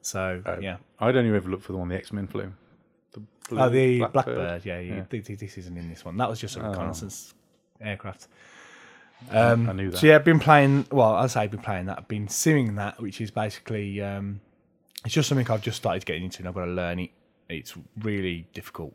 So 0.00 0.42
uh, 0.46 0.56
yeah. 0.60 0.76
I'd 1.00 1.16
only 1.16 1.34
ever 1.36 1.48
look 1.48 1.62
for 1.62 1.72
the 1.72 1.78
one 1.78 1.88
the 1.88 1.96
X 1.96 2.12
Men 2.12 2.26
flew. 2.26 2.52
Blue 3.48 3.60
Oh, 3.60 3.68
the 3.68 3.98
Blackbird. 3.98 4.12
Blackbird. 4.12 4.64
yeah, 4.64 4.78
Yeah. 4.80 5.04
th- 5.04 5.24
th- 5.26 5.38
this 5.38 5.58
isn't 5.58 5.76
in 5.76 5.88
this 5.88 6.04
one. 6.04 6.16
That 6.16 6.28
was 6.28 6.40
just 6.40 6.56
a 6.56 6.64
Oh. 6.64 6.70
reconnaissance 6.70 7.34
aircraft. 7.80 8.28
Um, 9.30 9.68
I 9.68 9.72
knew 9.72 9.90
that. 9.90 9.98
So 9.98 10.06
yeah, 10.06 10.16
I've 10.16 10.24
been 10.24 10.40
playing. 10.40 10.86
Well, 10.90 11.12
I 11.14 11.26
say 11.28 11.40
I've 11.42 11.50
been 11.50 11.60
playing 11.60 11.86
that. 11.86 11.98
I've 11.98 12.08
been 12.08 12.26
simming 12.26 12.76
that, 12.76 13.00
which 13.00 13.20
is 13.20 13.30
basically 13.30 14.00
um, 14.00 14.40
it's 15.04 15.14
just 15.14 15.28
something 15.28 15.48
I've 15.50 15.62
just 15.62 15.76
started 15.76 16.04
getting 16.04 16.24
into, 16.24 16.40
and 16.40 16.48
I've 16.48 16.54
got 16.54 16.64
to 16.64 16.70
learn 16.72 16.98
it. 16.98 17.10
It's 17.48 17.74
really 18.00 18.46
difficult, 18.54 18.94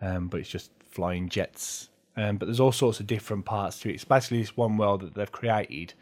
um, 0.00 0.28
but 0.28 0.40
it's 0.40 0.48
just 0.48 0.70
flying 0.90 1.28
jets. 1.28 1.90
Um, 2.16 2.36
but 2.36 2.46
there's 2.46 2.60
all 2.60 2.72
sorts 2.72 3.00
of 3.00 3.06
different 3.06 3.44
parts 3.44 3.78
to 3.80 3.88
it. 3.90 3.94
It's 3.94 4.04
basically 4.04 4.40
this 4.40 4.56
one 4.56 4.76
world 4.76 5.00
that 5.02 5.14
they've 5.14 5.30
created, 5.32 5.94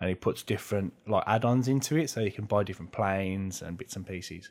and 0.00 0.10
it 0.10 0.20
puts 0.20 0.42
different 0.42 0.92
like 1.06 1.24
add-ons 1.26 1.68
into 1.68 1.96
it, 1.96 2.10
so 2.10 2.20
you 2.20 2.30
can 2.32 2.44
buy 2.44 2.64
different 2.64 2.92
planes 2.92 3.62
and 3.62 3.78
bits 3.78 3.96
and 3.96 4.06
pieces. 4.06 4.50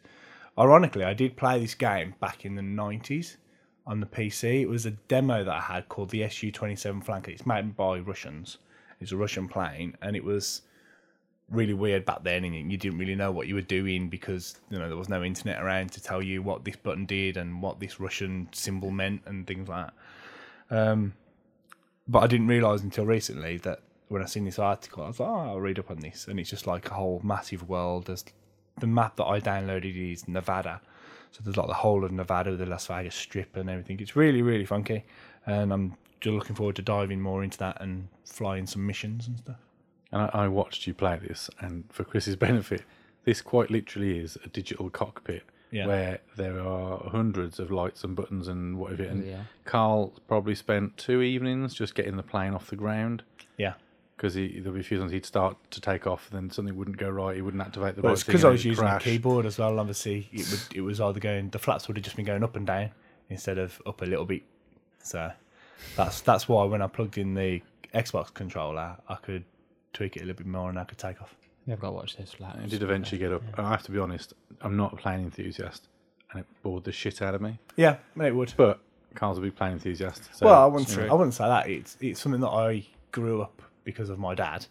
Ironically, 0.57 1.03
I 1.03 1.13
did 1.13 1.35
play 1.35 1.59
this 1.59 1.75
game 1.75 2.15
back 2.19 2.45
in 2.45 2.55
the 2.55 2.61
90s 2.61 3.37
on 3.85 3.99
the 3.99 4.05
PC. 4.05 4.61
It 4.61 4.69
was 4.69 4.85
a 4.85 4.91
demo 4.91 5.43
that 5.43 5.53
I 5.53 5.61
had 5.61 5.89
called 5.89 6.09
the 6.09 6.27
Su 6.29 6.51
27 6.51 7.01
Flanker. 7.01 7.27
It's 7.29 7.45
made 7.45 7.75
by 7.75 7.99
Russians. 7.99 8.57
It's 9.01 9.11
a 9.11 9.17
Russian 9.17 9.47
plane, 9.47 9.97
and 10.01 10.15
it 10.15 10.23
was 10.23 10.61
really 11.49 11.73
weird 11.73 12.05
back 12.05 12.23
then, 12.23 12.43
and 12.45 12.71
you 12.71 12.77
didn't 12.77 12.97
really 12.97 13.15
know 13.15 13.31
what 13.31 13.47
you 13.47 13.55
were 13.55 13.61
doing 13.61 14.09
because 14.09 14.55
you 14.69 14.79
know 14.79 14.87
there 14.87 14.97
was 14.97 15.09
no 15.09 15.23
internet 15.23 15.61
around 15.61 15.91
to 15.91 16.01
tell 16.01 16.21
you 16.21 16.41
what 16.41 16.63
this 16.63 16.77
button 16.77 17.05
did 17.05 17.37
and 17.37 17.61
what 17.61 17.79
this 17.79 17.99
Russian 17.99 18.47
symbol 18.51 18.91
meant 18.91 19.21
and 19.25 19.45
things 19.45 19.67
like 19.67 19.87
that. 20.69 20.77
Um, 20.77 21.13
but 22.07 22.19
I 22.19 22.27
didn't 22.27 22.47
realise 22.47 22.81
until 22.81 23.05
recently 23.05 23.57
that 23.59 23.81
when 24.07 24.21
I 24.21 24.25
seen 24.25 24.45
this 24.45 24.59
article, 24.59 25.03
I 25.03 25.07
was 25.07 25.19
like, 25.19 25.29
oh, 25.29 25.49
I'll 25.49 25.59
read 25.59 25.79
up 25.79 25.91
on 25.91 25.99
this, 25.99 26.27
and 26.27 26.39
it's 26.39 26.49
just 26.49 26.65
like 26.65 26.89
a 26.89 26.93
whole 26.93 27.19
massive 27.23 27.67
world. 27.67 28.05
There's 28.05 28.23
the 28.79 28.87
map 28.87 29.15
that 29.17 29.25
I 29.25 29.39
downloaded 29.39 30.11
is 30.13 30.27
Nevada, 30.27 30.81
so 31.31 31.41
there's 31.43 31.57
like 31.57 31.67
the 31.67 31.73
whole 31.73 32.03
of 32.03 32.11
Nevada 32.11 32.51
with 32.51 32.59
the 32.59 32.65
Las 32.65 32.87
Vegas 32.87 33.15
Strip 33.15 33.55
and 33.55 33.69
everything. 33.69 33.99
It's 33.99 34.15
really 34.15 34.41
really 34.41 34.65
funky, 34.65 35.03
and 35.45 35.71
I'm 35.73 35.95
just 36.21 36.33
looking 36.33 36.55
forward 36.55 36.75
to 36.77 36.81
diving 36.81 37.21
more 37.21 37.43
into 37.43 37.57
that 37.59 37.81
and 37.81 38.07
flying 38.25 38.67
some 38.67 38.85
missions 38.85 39.27
and 39.27 39.37
stuff. 39.37 39.59
And 40.11 40.21
I, 40.23 40.29
I 40.45 40.47
watched 40.47 40.87
you 40.87 40.93
play 40.93 41.17
this, 41.21 41.49
and 41.59 41.83
for 41.91 42.03
Chris's 42.03 42.35
benefit, 42.47 42.83
this 43.25 43.41
quite 43.41 43.69
literally 43.71 44.19
is 44.19 44.37
a 44.43 44.47
digital 44.49 44.89
cockpit 44.89 45.43
Yeah. 45.71 45.87
where 45.87 46.19
there 46.37 46.59
are 46.59 47.09
hundreds 47.09 47.59
of 47.59 47.71
lights 47.71 48.03
and 48.03 48.15
buttons 48.15 48.47
and 48.47 48.77
whatever. 48.77 49.03
And 49.03 49.25
Yeah. 49.25 49.43
Carl 49.65 50.13
probably 50.27 50.55
spent 50.55 50.95
two 50.97 51.21
evenings 51.21 51.73
just 51.73 51.95
getting 51.95 52.17
the 52.17 52.23
plane 52.23 52.53
off 52.53 52.67
the 52.69 52.75
ground 52.75 53.23
Yeah. 53.57 53.73
Because 54.15 54.33
there'll 54.35 54.71
be 54.71 54.79
a 54.79 54.83
few 54.83 54.97
times 54.99 55.11
he'd 55.11 55.25
start 55.25 55.57
to 55.71 55.81
take 55.81 56.07
off, 56.07 56.29
then 56.31 56.49
something 56.49 56.75
wouldn't 56.75 56.97
go 56.97 57.09
right, 57.09 57.35
he 57.35 57.41
wouldn't 57.41 57.61
activate 57.61 57.95
the 57.95 58.01
Well, 58.01 58.11
right 58.11 58.17
it's 58.17 58.23
because 58.23 58.45
I 58.45 58.49
was 58.49 58.63
using 58.63 58.83
crash. 58.85 59.01
a 59.01 59.03
keyboard 59.03 59.45
as 59.45 59.57
well. 59.57 59.79
Obviously, 59.79 60.29
it 60.31 60.49
would 60.49 60.77
it 60.77 60.81
was 60.81 61.01
either 61.01 61.19
going 61.19 61.49
the 61.49 61.59
flaps 61.59 61.87
would 61.87 61.97
have 61.97 62.03
just 62.03 62.15
been 62.15 62.25
going 62.25 62.43
up 62.43 62.55
and 62.55 62.65
down 62.65 62.91
instead 63.29 63.57
of 63.57 63.81
up 63.85 64.01
a 64.01 64.05
little 64.05 64.25
bit. 64.25 64.43
So 65.03 65.31
that's 65.95 66.21
that's 66.21 66.47
why 66.47 66.63
when 66.65 66.81
I 66.81 66.87
plugged 66.87 67.17
in 67.17 67.33
the 67.33 67.61
Xbox 67.93 68.33
controller, 68.33 68.97
I 69.07 69.15
could 69.15 69.43
tweak 69.93 70.15
it 70.17 70.21
a 70.23 70.25
little 70.25 70.37
bit 70.37 70.47
more 70.47 70.69
and 70.69 70.79
I 70.79 70.83
could 70.83 70.97
take 70.97 71.21
off. 71.21 71.35
Yeah, 71.65 71.73
I've 71.73 71.79
got 71.79 71.87
to 71.87 71.93
watch 71.93 72.15
this. 72.17 72.33
Flat. 72.33 72.57
I 72.61 72.67
did 72.67 72.83
eventually 72.83 73.17
get 73.17 73.33
up. 73.33 73.41
I 73.57 73.69
have 73.69 73.83
to 73.83 73.91
be 73.91 73.99
honest, 73.99 74.33
I'm 74.61 74.77
not 74.77 74.93
a 74.93 74.97
plane 74.97 75.21
enthusiast, 75.21 75.87
and 76.31 76.41
it 76.41 76.45
bored 76.61 76.83
the 76.83 76.91
shit 76.91 77.21
out 77.21 77.33
of 77.35 77.41
me. 77.41 77.57
Yeah, 77.75 77.97
it 78.21 78.35
would. 78.35 78.53
But 78.55 78.79
Carl's 79.15 79.39
a 79.39 79.41
big 79.41 79.55
plane 79.55 79.73
enthusiast. 79.73 80.29
So, 80.33 80.45
well, 80.45 80.63
I 80.63 80.65
wouldn't 80.67 80.89
say, 80.89 81.07
I 81.07 81.13
wouldn't 81.13 81.33
say 81.33 81.45
that. 81.45 81.67
It's 81.67 81.97
it's 81.99 82.21
something 82.21 82.41
that 82.41 82.49
I 82.49 82.85
grew 83.11 83.41
up 83.41 83.61
because 83.85 84.09
of 84.09 84.19
my 84.19 84.35
dad, 84.35 84.65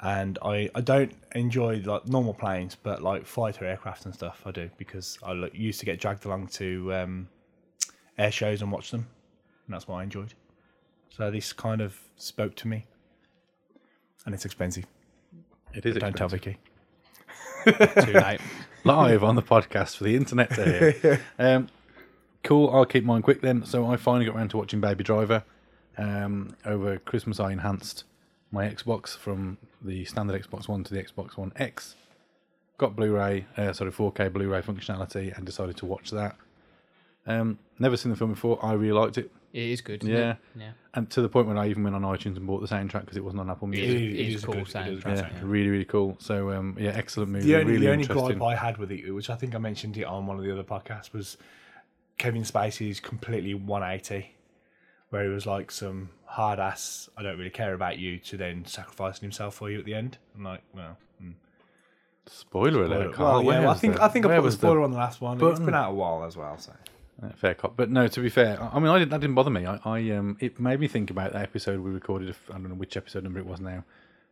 and 0.00 0.38
I, 0.42 0.70
I 0.74 0.80
don't 0.80 1.12
enjoy 1.34 1.82
like 1.84 2.06
normal 2.06 2.34
planes, 2.34 2.76
but 2.80 3.02
like 3.02 3.26
fighter 3.26 3.64
aircraft 3.64 4.04
and 4.04 4.14
stuff 4.14 4.42
I 4.46 4.52
do 4.52 4.70
because 4.76 5.18
I 5.24 5.32
used 5.52 5.80
to 5.80 5.86
get 5.86 5.98
dragged 5.98 6.24
along 6.26 6.48
to 6.48 6.94
um, 6.94 7.28
air 8.18 8.30
shows 8.30 8.62
and 8.62 8.70
watch 8.70 8.92
them, 8.92 9.08
and 9.66 9.74
that's 9.74 9.88
what 9.88 9.96
I 9.96 10.04
enjoyed. 10.04 10.34
So 11.08 11.30
this 11.30 11.52
kind 11.52 11.80
of 11.80 11.98
spoke 12.16 12.54
to 12.56 12.68
me, 12.68 12.86
and 14.24 14.34
it's 14.34 14.44
expensive. 14.44 14.84
it 15.74 15.84
is 15.84 15.96
Don't 15.96 16.14
tell. 16.16 16.28
Vicky. 16.28 16.58
Too 17.64 18.12
late. 18.12 18.40
live 18.84 19.24
on 19.24 19.34
the 19.34 19.42
podcast 19.42 19.96
for 19.96 20.04
the 20.04 20.14
internet 20.14 20.48
to 20.50 20.64
hear. 20.64 21.20
um, 21.38 21.68
cool. 22.44 22.70
I'll 22.70 22.84
keep 22.84 23.04
mine 23.04 23.22
quick 23.22 23.40
then. 23.40 23.64
So 23.64 23.86
I 23.90 23.96
finally 23.96 24.26
got 24.26 24.36
around 24.36 24.50
to 24.50 24.58
watching 24.58 24.80
Baby 24.80 25.02
Driver. 25.02 25.42
Um, 25.98 26.54
over 26.64 26.98
Christmas, 26.98 27.40
I 27.40 27.52
enhanced 27.52 28.04
my 28.52 28.68
Xbox 28.68 29.16
from 29.16 29.58
the 29.82 30.04
standard 30.04 30.40
Xbox 30.42 30.68
One 30.68 30.84
to 30.84 30.94
the 30.94 31.02
Xbox 31.02 31.36
One 31.36 31.52
X. 31.56 31.96
Got 32.78 32.94
Blu-ray, 32.94 33.46
uh, 33.56 33.72
sorry, 33.72 33.90
4K 33.90 34.32
Blu-ray 34.32 34.60
functionality, 34.62 35.34
and 35.36 35.46
decided 35.46 35.76
to 35.78 35.86
watch 35.86 36.10
that. 36.10 36.36
Um, 37.26 37.58
never 37.78 37.96
seen 37.96 38.10
the 38.10 38.16
film 38.16 38.32
before. 38.34 38.64
I 38.64 38.74
really 38.74 38.92
liked 38.92 39.18
it, 39.18 39.30
It 39.52 39.62
is 39.70 39.80
good. 39.80 40.02
Isn't 40.04 40.14
Yeah. 40.14 40.30
It? 40.32 40.36
Yeah. 40.56 40.70
and 40.94 41.08
to 41.10 41.22
the 41.22 41.28
point 41.30 41.48
when 41.48 41.56
I 41.58 41.68
even 41.68 41.82
went 41.82 41.96
on 41.96 42.02
iTunes 42.02 42.36
and 42.36 42.46
bought 42.46 42.60
the 42.60 42.68
soundtrack 42.68 43.00
because 43.00 43.16
it 43.16 43.24
wasn't 43.24 43.40
on 43.40 43.50
Apple 43.50 43.66
Music. 43.66 43.88
is, 43.88 43.94
It 43.94 44.02
it 44.04 44.28
is 44.28 44.34
is 44.36 44.42
a 44.42 44.46
cool 44.46 44.54
good- 44.56 44.60
it 44.62 44.68
is 44.68 44.74
a 44.74 44.78
soundtrack. 44.78 45.16
Yeah, 45.16 45.28
yeah. 45.32 45.40
really, 45.42 45.68
really 45.70 45.84
cool. 45.86 46.16
So, 46.20 46.52
um, 46.52 46.76
yeah, 46.78 46.90
excellent 46.94 47.30
movie. 47.32 47.46
The 47.46 47.56
only, 47.56 47.72
really 47.72 47.86
the 47.86 47.92
only 47.92 48.06
gripe 48.06 48.42
I 48.42 48.54
had 48.54 48.76
with 48.78 48.92
it, 48.92 49.10
which 49.10 49.30
I 49.30 49.34
think 49.36 49.54
I 49.54 49.58
mentioned 49.58 49.96
it 49.96 50.04
on 50.04 50.26
one 50.26 50.36
of 50.38 50.44
the 50.44 50.52
other 50.52 50.62
podcasts, 50.62 51.12
was 51.12 51.36
Kevin 52.18 52.42
Spacey's 52.42 53.00
completely 53.00 53.54
180, 53.54 54.35
where 55.16 55.24
he 55.24 55.30
was 55.30 55.46
like 55.46 55.70
some 55.70 56.10
hard 56.26 56.58
ass, 56.60 57.08
I 57.16 57.22
don't 57.22 57.38
really 57.38 57.50
care 57.50 57.72
about 57.72 57.98
you, 57.98 58.18
to 58.18 58.36
then 58.36 58.64
sacrificing 58.66 59.22
himself 59.22 59.54
for 59.54 59.70
you 59.70 59.78
at 59.78 59.84
the 59.86 59.94
end. 59.94 60.18
I'm 60.36 60.44
like, 60.44 60.60
well, 60.74 60.98
mm. 61.22 61.32
Spoiler 62.26 62.84
alert, 62.84 63.14
Carl. 63.14 63.44
well, 63.44 63.54
yeah, 63.54 63.60
well, 63.60 63.70
I 63.70 63.74
think 63.74 63.94
the- 63.94 64.02
I 64.04 64.08
think 64.08 64.26
I 64.26 64.28
where 64.28 64.36
put 64.36 64.42
a 64.42 64.44
was 64.44 64.56
the 64.58 64.66
spoiler 64.66 64.82
on 64.82 64.90
the 64.90 64.98
last 64.98 65.20
one. 65.20 65.40
it's 65.42 65.60
been 65.60 65.74
out 65.74 65.90
a 65.90 65.94
while 65.94 66.24
as 66.24 66.36
well, 66.36 66.58
so 66.58 66.72
fair 67.36 67.54
cop, 67.54 67.76
but 67.76 67.88
no. 67.90 68.06
To 68.08 68.20
be 68.20 68.28
fair, 68.28 68.62
I 68.62 68.68
I 68.74 68.78
mean, 68.78 68.88
I 68.88 68.98
didn't. 68.98 69.10
That 69.10 69.20
didn't 69.20 69.36
bother 69.36 69.50
me. 69.50 69.64
I, 69.64 69.80
I 69.84 70.10
um, 70.10 70.36
it 70.40 70.60
made 70.60 70.80
me 70.80 70.88
think 70.88 71.10
about 71.10 71.32
that 71.32 71.42
episode 71.42 71.80
we 71.80 71.90
recorded. 71.90 72.28
If, 72.28 72.50
I 72.50 72.54
don't 72.54 72.68
know 72.68 72.74
which 72.74 72.96
episode 72.96 73.24
number 73.24 73.38
it 73.38 73.46
was 73.46 73.60
now. 73.60 73.84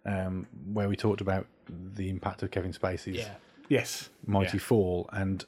um, 0.04 0.46
where 0.70 0.86
we 0.88 0.96
talked 0.96 1.22
about 1.22 1.46
the 1.68 2.10
impact 2.10 2.42
of 2.42 2.50
Kevin 2.50 2.72
Spacey's 2.72 3.16
Yeah. 3.16 3.34
Yes. 3.70 4.10
Mighty 4.26 4.58
Fall, 4.58 5.08
and 5.12 5.46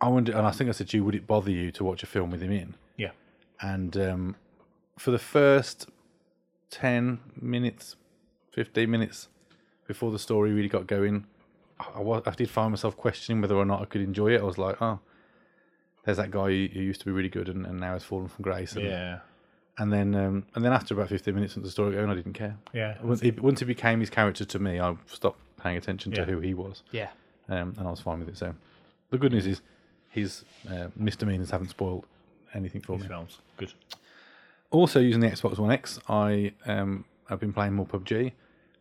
I 0.00 0.08
wonder, 0.08 0.30
and 0.36 0.46
I 0.46 0.52
think 0.52 0.68
I 0.68 0.72
said 0.72 0.88
to 0.90 0.96
you, 0.96 1.04
would 1.04 1.16
it 1.16 1.26
bother 1.26 1.50
you 1.50 1.72
to 1.72 1.82
watch 1.82 2.04
a 2.04 2.06
film 2.06 2.30
with 2.30 2.40
him 2.40 2.52
in? 2.52 2.74
Yeah. 3.62 3.74
And 3.74 3.96
um, 3.96 4.36
for 4.98 5.10
the 5.10 5.18
first 5.18 5.88
ten 6.70 7.20
minutes, 7.40 7.96
fifteen 8.52 8.90
minutes 8.90 9.28
before 9.86 10.10
the 10.10 10.18
story 10.18 10.52
really 10.52 10.68
got 10.68 10.86
going, 10.86 11.26
I, 11.78 12.00
wa- 12.00 12.22
I 12.26 12.30
did 12.32 12.50
find 12.50 12.70
myself 12.72 12.96
questioning 12.96 13.40
whether 13.40 13.54
or 13.54 13.64
not 13.64 13.80
I 13.82 13.84
could 13.84 14.00
enjoy 14.00 14.34
it. 14.34 14.40
I 14.40 14.44
was 14.44 14.58
like, 14.58 14.80
oh, 14.82 14.98
there's 16.04 16.16
that 16.18 16.30
guy 16.30 16.46
who 16.50 16.68
who 16.72 16.80
used 16.80 17.00
to 17.00 17.06
be 17.06 17.12
really 17.12 17.28
good 17.28 17.48
and, 17.48 17.66
and 17.66 17.78
now 17.80 17.92
has 17.92 18.02
fallen 18.04 18.28
from 18.28 18.42
grace. 18.42 18.74
And, 18.74 18.84
Yeah. 18.84 19.18
and 19.78 19.92
then 19.92 20.14
um, 20.14 20.46
and 20.54 20.64
then 20.64 20.72
after 20.72 20.94
about 20.94 21.08
fifteen 21.08 21.34
minutes 21.34 21.56
of 21.56 21.62
the 21.62 21.70
story 21.70 21.94
going, 21.94 22.10
I 22.10 22.14
didn't 22.14 22.34
care. 22.34 22.56
Yeah. 22.72 22.96
Once 23.02 23.20
he, 23.20 23.30
once 23.30 23.62
it 23.62 23.66
became 23.66 24.00
his 24.00 24.10
character 24.10 24.44
to 24.44 24.58
me, 24.58 24.80
I 24.80 24.94
stopped 25.06 25.40
paying 25.62 25.76
attention 25.76 26.12
to 26.12 26.20
Yeah. 26.20 26.26
who 26.26 26.40
he 26.40 26.52
was 26.54 26.82
Yeah. 26.92 27.08
um, 27.48 27.74
and 27.78 27.86
I 27.86 27.90
was 27.90 28.00
fine 28.00 28.18
with 28.20 28.28
it. 28.28 28.36
So 28.36 28.54
the 29.10 29.18
good 29.18 29.32
news 29.32 29.46
is 29.46 29.62
his 30.10 30.44
uh, 30.70 30.88
misdemeanors 30.96 31.50
haven't 31.50 31.68
spoiled 31.68 32.06
anything 32.54 32.80
for 32.80 32.92
These 32.96 33.02
me. 33.02 33.08
films. 33.08 33.38
Good. 33.56 33.72
Also, 34.70 35.00
using 35.00 35.20
the 35.20 35.28
Xbox 35.28 35.58
One 35.58 35.70
X, 35.70 35.98
I 36.08 36.52
um, 36.66 37.04
have 37.28 37.40
been 37.40 37.52
playing 37.52 37.74
more 37.74 37.86
PUBG, 37.86 38.32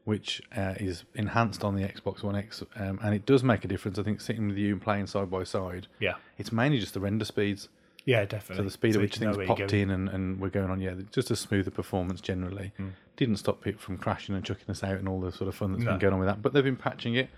which 0.03 0.41
uh, 0.55 0.73
is 0.77 1.03
enhanced 1.15 1.63
on 1.63 1.75
the 1.75 1.83
Xbox 1.83 2.23
One 2.23 2.35
X, 2.35 2.63
um, 2.75 2.99
and 3.03 3.13
it 3.15 3.25
does 3.25 3.43
make 3.43 3.63
a 3.63 3.67
difference. 3.67 3.97
I 3.99 4.03
think 4.03 4.19
sitting 4.21 4.47
with 4.47 4.57
you 4.57 4.73
and 4.73 4.81
playing 4.81 5.07
side 5.07 5.29
by 5.29 5.43
side, 5.43 5.87
Yeah. 5.99 6.15
it's 6.37 6.51
mainly 6.51 6.79
just 6.79 6.93
the 6.93 6.99
render 6.99 7.25
speeds. 7.25 7.69
Yeah, 8.05 8.23
definitely. 8.25 8.57
So 8.57 8.63
the 8.63 8.71
speed 8.71 8.95
at 8.95 9.01
which 9.01 9.15
things 9.17 9.35
popped 9.47 9.73
in 9.73 9.89
and, 9.89 10.09
and 10.09 10.39
we're 10.39 10.49
going 10.49 10.69
on, 10.69 10.79
yeah, 10.79 10.93
just 11.11 11.31
a 11.31 11.35
smoother 11.35 11.71
performance 11.71 12.21
generally. 12.21 12.71
Didn't 13.17 13.37
stop 13.37 13.65
it 13.65 13.79
from 13.79 13.97
crashing 13.97 14.35
and 14.35 14.43
chucking 14.45 14.69
us 14.69 14.83
out 14.83 14.97
and 14.97 15.07
all 15.09 15.19
the 15.21 15.31
sort 15.31 15.47
of 15.47 15.55
fun 15.55 15.71
that's 15.71 15.83
No. 15.83 15.91
been 15.91 15.99
going 15.99 16.13
on 16.13 16.19
with 16.19 16.27
that. 16.27 16.41
But 16.41 16.53
they've 16.53 16.63
been 16.63 16.75
patching 16.75 17.15
it, 17.15 17.29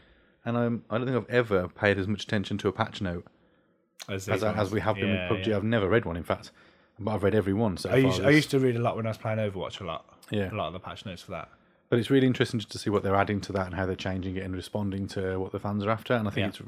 and 0.43 0.57
um, 0.57 0.83
I 0.89 0.97
don't 0.97 1.07
think 1.07 1.15
I've 1.17 1.29
ever 1.33 1.69
paid 1.69 1.97
as 1.97 2.07
much 2.07 2.23
attention 2.23 2.57
to 2.59 2.67
a 2.67 2.73
patch 2.73 2.99
note 3.01 3.25
As, 4.09 4.29
as, 4.29 4.43
as 4.43 4.71
we 4.71 4.79
have 4.81 4.95
been 4.95 5.09
Yeah, 5.09 5.29
with 5.31 5.39
PUBG. 5.41 5.47
yeah. 5.47 5.55
I've 5.57 5.63
never 5.63 5.87
read 5.89 6.05
one, 6.05 6.15
in 6.17 6.23
fact, 6.23 6.51
but 6.99 7.11
I've 7.11 7.23
read 7.23 7.35
every 7.35 7.53
one 7.53 7.77
so 7.77 7.89
I 7.89 7.93
far. 7.93 7.99
used, 7.99 8.21
I 8.23 8.29
used 8.29 8.51
to 8.51 8.59
read 8.59 8.75
a 8.75 8.79
lot 8.79 8.95
when 8.95 9.05
I 9.05 9.09
was 9.09 9.17
playing 9.17 9.39
Overwatch 9.39 9.81
a 9.81 9.83
lot. 9.83 10.05
Yeah. 10.31 10.51
A 10.51 10.55
lot 10.55 10.67
of 10.67 10.73
the 10.73 10.79
patch 10.79 11.05
notes 11.05 11.21
for 11.21 11.31
that. 11.31 11.49
But 11.89 11.99
it's 11.99 12.09
really 12.09 12.27
interesting 12.27 12.59
just 12.59 12.71
to 12.71 12.77
see 12.77 12.89
what 12.89 13.03
they're 13.03 13.15
adding 13.15 13.39
to 13.41 13.53
that 13.53 13.65
and 13.65 13.75
how 13.75 13.85
they're 13.85 13.95
changing 13.95 14.35
it 14.37 14.43
and 14.43 14.53
responding 14.55 15.07
to 15.09 15.37
what 15.39 15.51
the 15.51 15.59
fans 15.59 15.85
are 15.85 15.89
after. 15.89 16.13
And 16.13 16.27
I 16.27 16.31
think 16.31 16.57
Yeah. 16.59 16.65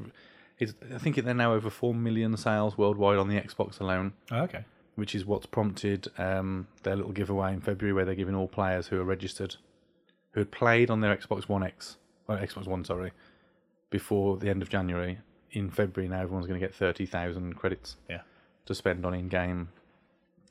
it's, 0.59 0.73
it's, 0.81 0.93
I 0.93 0.97
think 0.97 1.15
they're 1.17 1.33
now 1.33 1.53
over 1.53 1.69
four 1.69 1.93
million 1.93 2.35
sales 2.37 2.77
worldwide 2.77 3.17
on 3.17 3.27
the 3.29 3.39
Xbox 3.39 3.79
alone, 3.79 4.13
Oh, 4.31 4.41
okay. 4.43 4.63
which 4.95 5.13
is 5.15 5.25
what's 5.25 5.45
prompted 5.45 6.07
um, 6.17 6.67
their 6.83 6.95
little 6.95 7.11
giveaway 7.11 7.53
in 7.53 7.61
February, 7.61 7.93
where 7.93 8.05
they're 8.05 8.15
giving 8.15 8.35
all 8.35 8.47
players 8.47 8.87
who 8.87 8.99
are 8.99 9.03
registered, 9.05 9.55
who 10.31 10.41
had 10.41 10.51
played 10.51 10.89
on 10.89 11.01
their 11.01 11.15
Xbox 11.15 11.49
One 11.49 11.63
X, 11.63 11.97
or 12.27 12.37
Xbox 12.37 12.65
One, 12.67 12.83
sorry, 12.85 13.11
before 13.89 14.37
the 14.37 14.49
end 14.49 14.61
of 14.61 14.69
January. 14.69 15.19
In 15.51 15.69
February 15.69 16.07
now, 16.09 16.21
everyone's 16.21 16.45
going 16.47 16.59
to 16.59 16.65
get 16.65 16.75
thirty 16.75 17.05
thousand 17.05 17.55
credits 17.55 17.95
Yeah. 18.09 18.21
to 18.65 18.75
spend 18.75 19.05
on 19.05 19.13
in-game 19.13 19.69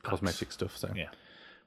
cosmetic 0.03 0.51
stuff. 0.53 0.77
So 0.77 0.91
Yeah. 0.95 1.09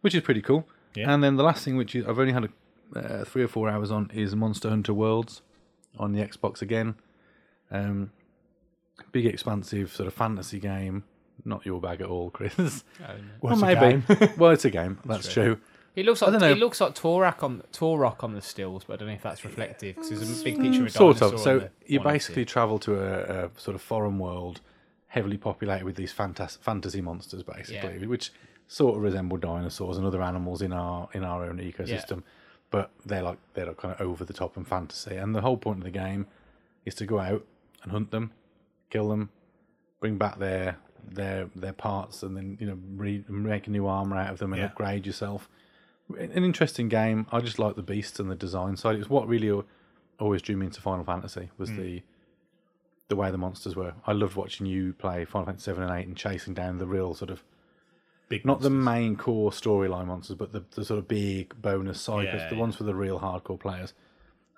which 0.02 0.14
is 0.16 0.22
pretty 0.22 0.42
cool. 0.42 0.68
Yeah. 0.96 1.14
And 1.14 1.24
then 1.24 1.38
the 1.38 1.44
last 1.44 1.64
thing, 1.64 1.78
which 1.78 1.96
is, 1.96 2.06
I've 2.06 2.20
only 2.20 2.34
had 2.34 2.50
a, 2.96 3.00
uh, 3.00 3.24
three 3.26 3.44
or 3.44 3.48
four 3.48 3.70
hours 3.70 3.92
on, 3.92 4.10
is 4.14 4.36
Monster 4.36 4.70
Hunter 4.70 4.94
Worlds 4.94 5.42
on 5.98 6.12
the 6.12 6.22
Xbox 6.22 6.62
again. 6.62 6.96
Um, 7.72 8.12
big, 9.14 9.26
expansive 9.26 9.92
sort 9.94 10.08
of 10.08 10.14
fantasy 10.14 10.60
game. 10.60 11.06
Not 11.46 11.66
your 11.66 11.80
bag 11.80 12.02
at 12.02 12.08
all, 12.08 12.30
Chris. 12.30 12.58
Well, 13.00 13.16
well, 13.42 13.54
it's 13.54 13.62
a 13.62 13.66
maybe. 13.66 14.02
game. 14.28 14.30
well, 14.38 14.52
it's 14.52 14.66
a 14.66 14.70
game. 14.70 15.00
That's 15.06 15.32
true. 15.32 15.58
It 15.96 16.06
looks 16.06 16.22
I 16.22 16.28
like 16.28 16.34
don't 16.34 16.42
know. 16.42 16.52
it 16.52 16.58
looks 16.58 16.80
like 16.80 16.96
Turok 16.96 17.44
on 17.44 17.64
Turok 17.74 18.24
on 18.24 18.34
the 18.34 18.42
stills, 18.42 18.84
but 18.86 18.94
I 18.94 18.98
don't 18.98 19.08
know 19.10 19.14
if 19.14 19.22
that's 19.24 19.44
reflective 19.44 19.96
because 19.96 20.10
there's 20.10 20.42
a 20.42 20.44
big 20.44 20.60
picture 20.60 20.82
of 20.82 20.88
a 20.88 20.90
Sort 20.90 21.22
of. 21.22 21.34
on 21.34 21.38
So 21.40 21.60
the 21.60 21.70
you 21.86 22.00
one 22.00 22.08
I 22.08 22.12
basically 22.14 22.46
travel 22.46 22.80
to 22.80 22.96
a, 22.96 23.46
a 23.46 23.50
sort 23.58 23.76
of 23.76 23.82
foreign 23.82 24.18
world, 24.18 24.62
heavily 25.08 25.38
populated 25.38 25.84
with 25.86 25.96
these 25.98 26.14
fantas- 26.14 26.58
fantasy 26.60 27.02
monsters, 27.02 27.44
basically, 27.44 28.00
Yeah. 28.00 28.06
which 28.08 28.32
sort 28.68 28.96
of 28.96 29.02
resemble 29.02 29.36
dinosaurs 29.38 29.98
and 29.98 30.06
other 30.08 30.22
animals 30.22 30.62
in 30.62 30.72
our 30.72 31.10
in 31.14 31.24
our 31.26 31.44
own 31.46 31.58
ecosystem. 31.60 32.24
But 32.70 32.90
they're 33.06 33.22
like 33.24 33.40
they're 33.54 33.66
like 33.66 33.78
kind 33.78 33.94
of 33.94 34.00
over 34.00 34.24
the 34.24 34.34
top 34.34 34.56
and 34.56 34.66
fantasy. 34.66 35.18
And 35.18 35.36
the 35.36 35.42
whole 35.42 35.58
point 35.58 35.80
of 35.80 35.84
the 35.84 35.92
game 35.92 36.28
is 36.86 36.96
to 36.96 37.06
go 37.06 37.20
out 37.20 37.46
and 37.84 37.92
hunt 37.92 38.12
them, 38.12 38.32
kill 38.90 39.10
them, 39.10 39.30
bring 40.00 40.18
back 40.18 40.40
their 40.40 40.78
their 41.06 41.50
their 41.54 41.74
parts, 41.74 42.24
and 42.24 42.38
then 42.38 42.58
you 42.62 42.68
know 42.68 42.78
re- 42.96 43.26
make 43.28 43.68
a 43.68 43.72
new 43.72 43.88
armor 43.88 44.16
out 44.16 44.32
of 44.32 44.40
them 44.40 44.54
and 44.54 44.62
Yeah. 44.62 44.68
upgrade 44.68 45.06
yourself. 45.06 45.50
An 46.20 46.44
interesting 46.44 46.90
game. 46.90 47.28
I 47.32 47.40
just 47.42 47.60
like 47.60 47.76
the 47.76 47.82
beasts 47.84 48.20
and 48.20 48.30
the 48.30 48.36
design 48.36 48.76
side. 48.78 48.96
It 48.96 49.00
was 49.00 49.10
what 49.10 49.28
really 49.28 49.64
always 50.20 50.42
drew 50.42 50.56
me 50.58 50.68
into 50.68 50.82
Final 50.82 51.04
Fantasy 51.06 51.50
was 51.58 51.70
Hmm. 51.70 51.78
the 51.82 52.04
the 53.10 53.16
way 53.18 53.30
the 53.30 53.38
monsters 53.38 53.76
were. 53.76 53.94
I 54.08 54.14
loved 54.14 54.36
watching 54.38 54.66
you 54.66 54.94
play 54.94 55.26
Final 55.26 55.46
Fantasy 55.48 55.66
seven 55.66 55.84
and 55.84 55.92
eight 55.92 56.08
and 56.08 56.16
chasing 56.16 56.54
down 56.54 56.78
the 56.78 56.88
real 56.88 57.14
sort 57.14 57.30
of 57.32 57.44
Big 58.30 58.46
not 58.46 58.62
the 58.62 58.70
main 58.70 59.18
core 59.18 59.52
storyline 59.52 60.06
monsters, 60.08 60.38
but 60.38 60.54
the, 60.54 60.64
the 60.72 60.86
sort 60.86 60.98
of 60.98 61.06
big 61.10 61.62
bonus 61.62 62.00
side, 62.00 62.28
Yeah, 62.28 62.48
the 62.48 62.56
yeah. 62.56 62.62
ones 62.62 62.78
for 62.78 62.86
the 62.86 62.96
real 62.96 63.20
hardcore 63.20 63.60
players. 63.60 63.94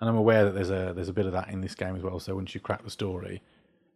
And 0.00 0.08
I'm 0.08 0.14
aware 0.14 0.44
that 0.44 0.52
there's 0.54 0.70
a 0.70 0.92
there's 0.94 1.08
a 1.08 1.12
bit 1.12 1.26
of 1.26 1.32
that 1.32 1.48
in 1.48 1.60
this 1.60 1.74
game 1.74 1.96
as 1.96 2.02
well. 2.02 2.20
So 2.20 2.36
once 2.36 2.54
you 2.54 2.60
crack 2.60 2.84
the 2.84 2.90
story, 2.90 3.42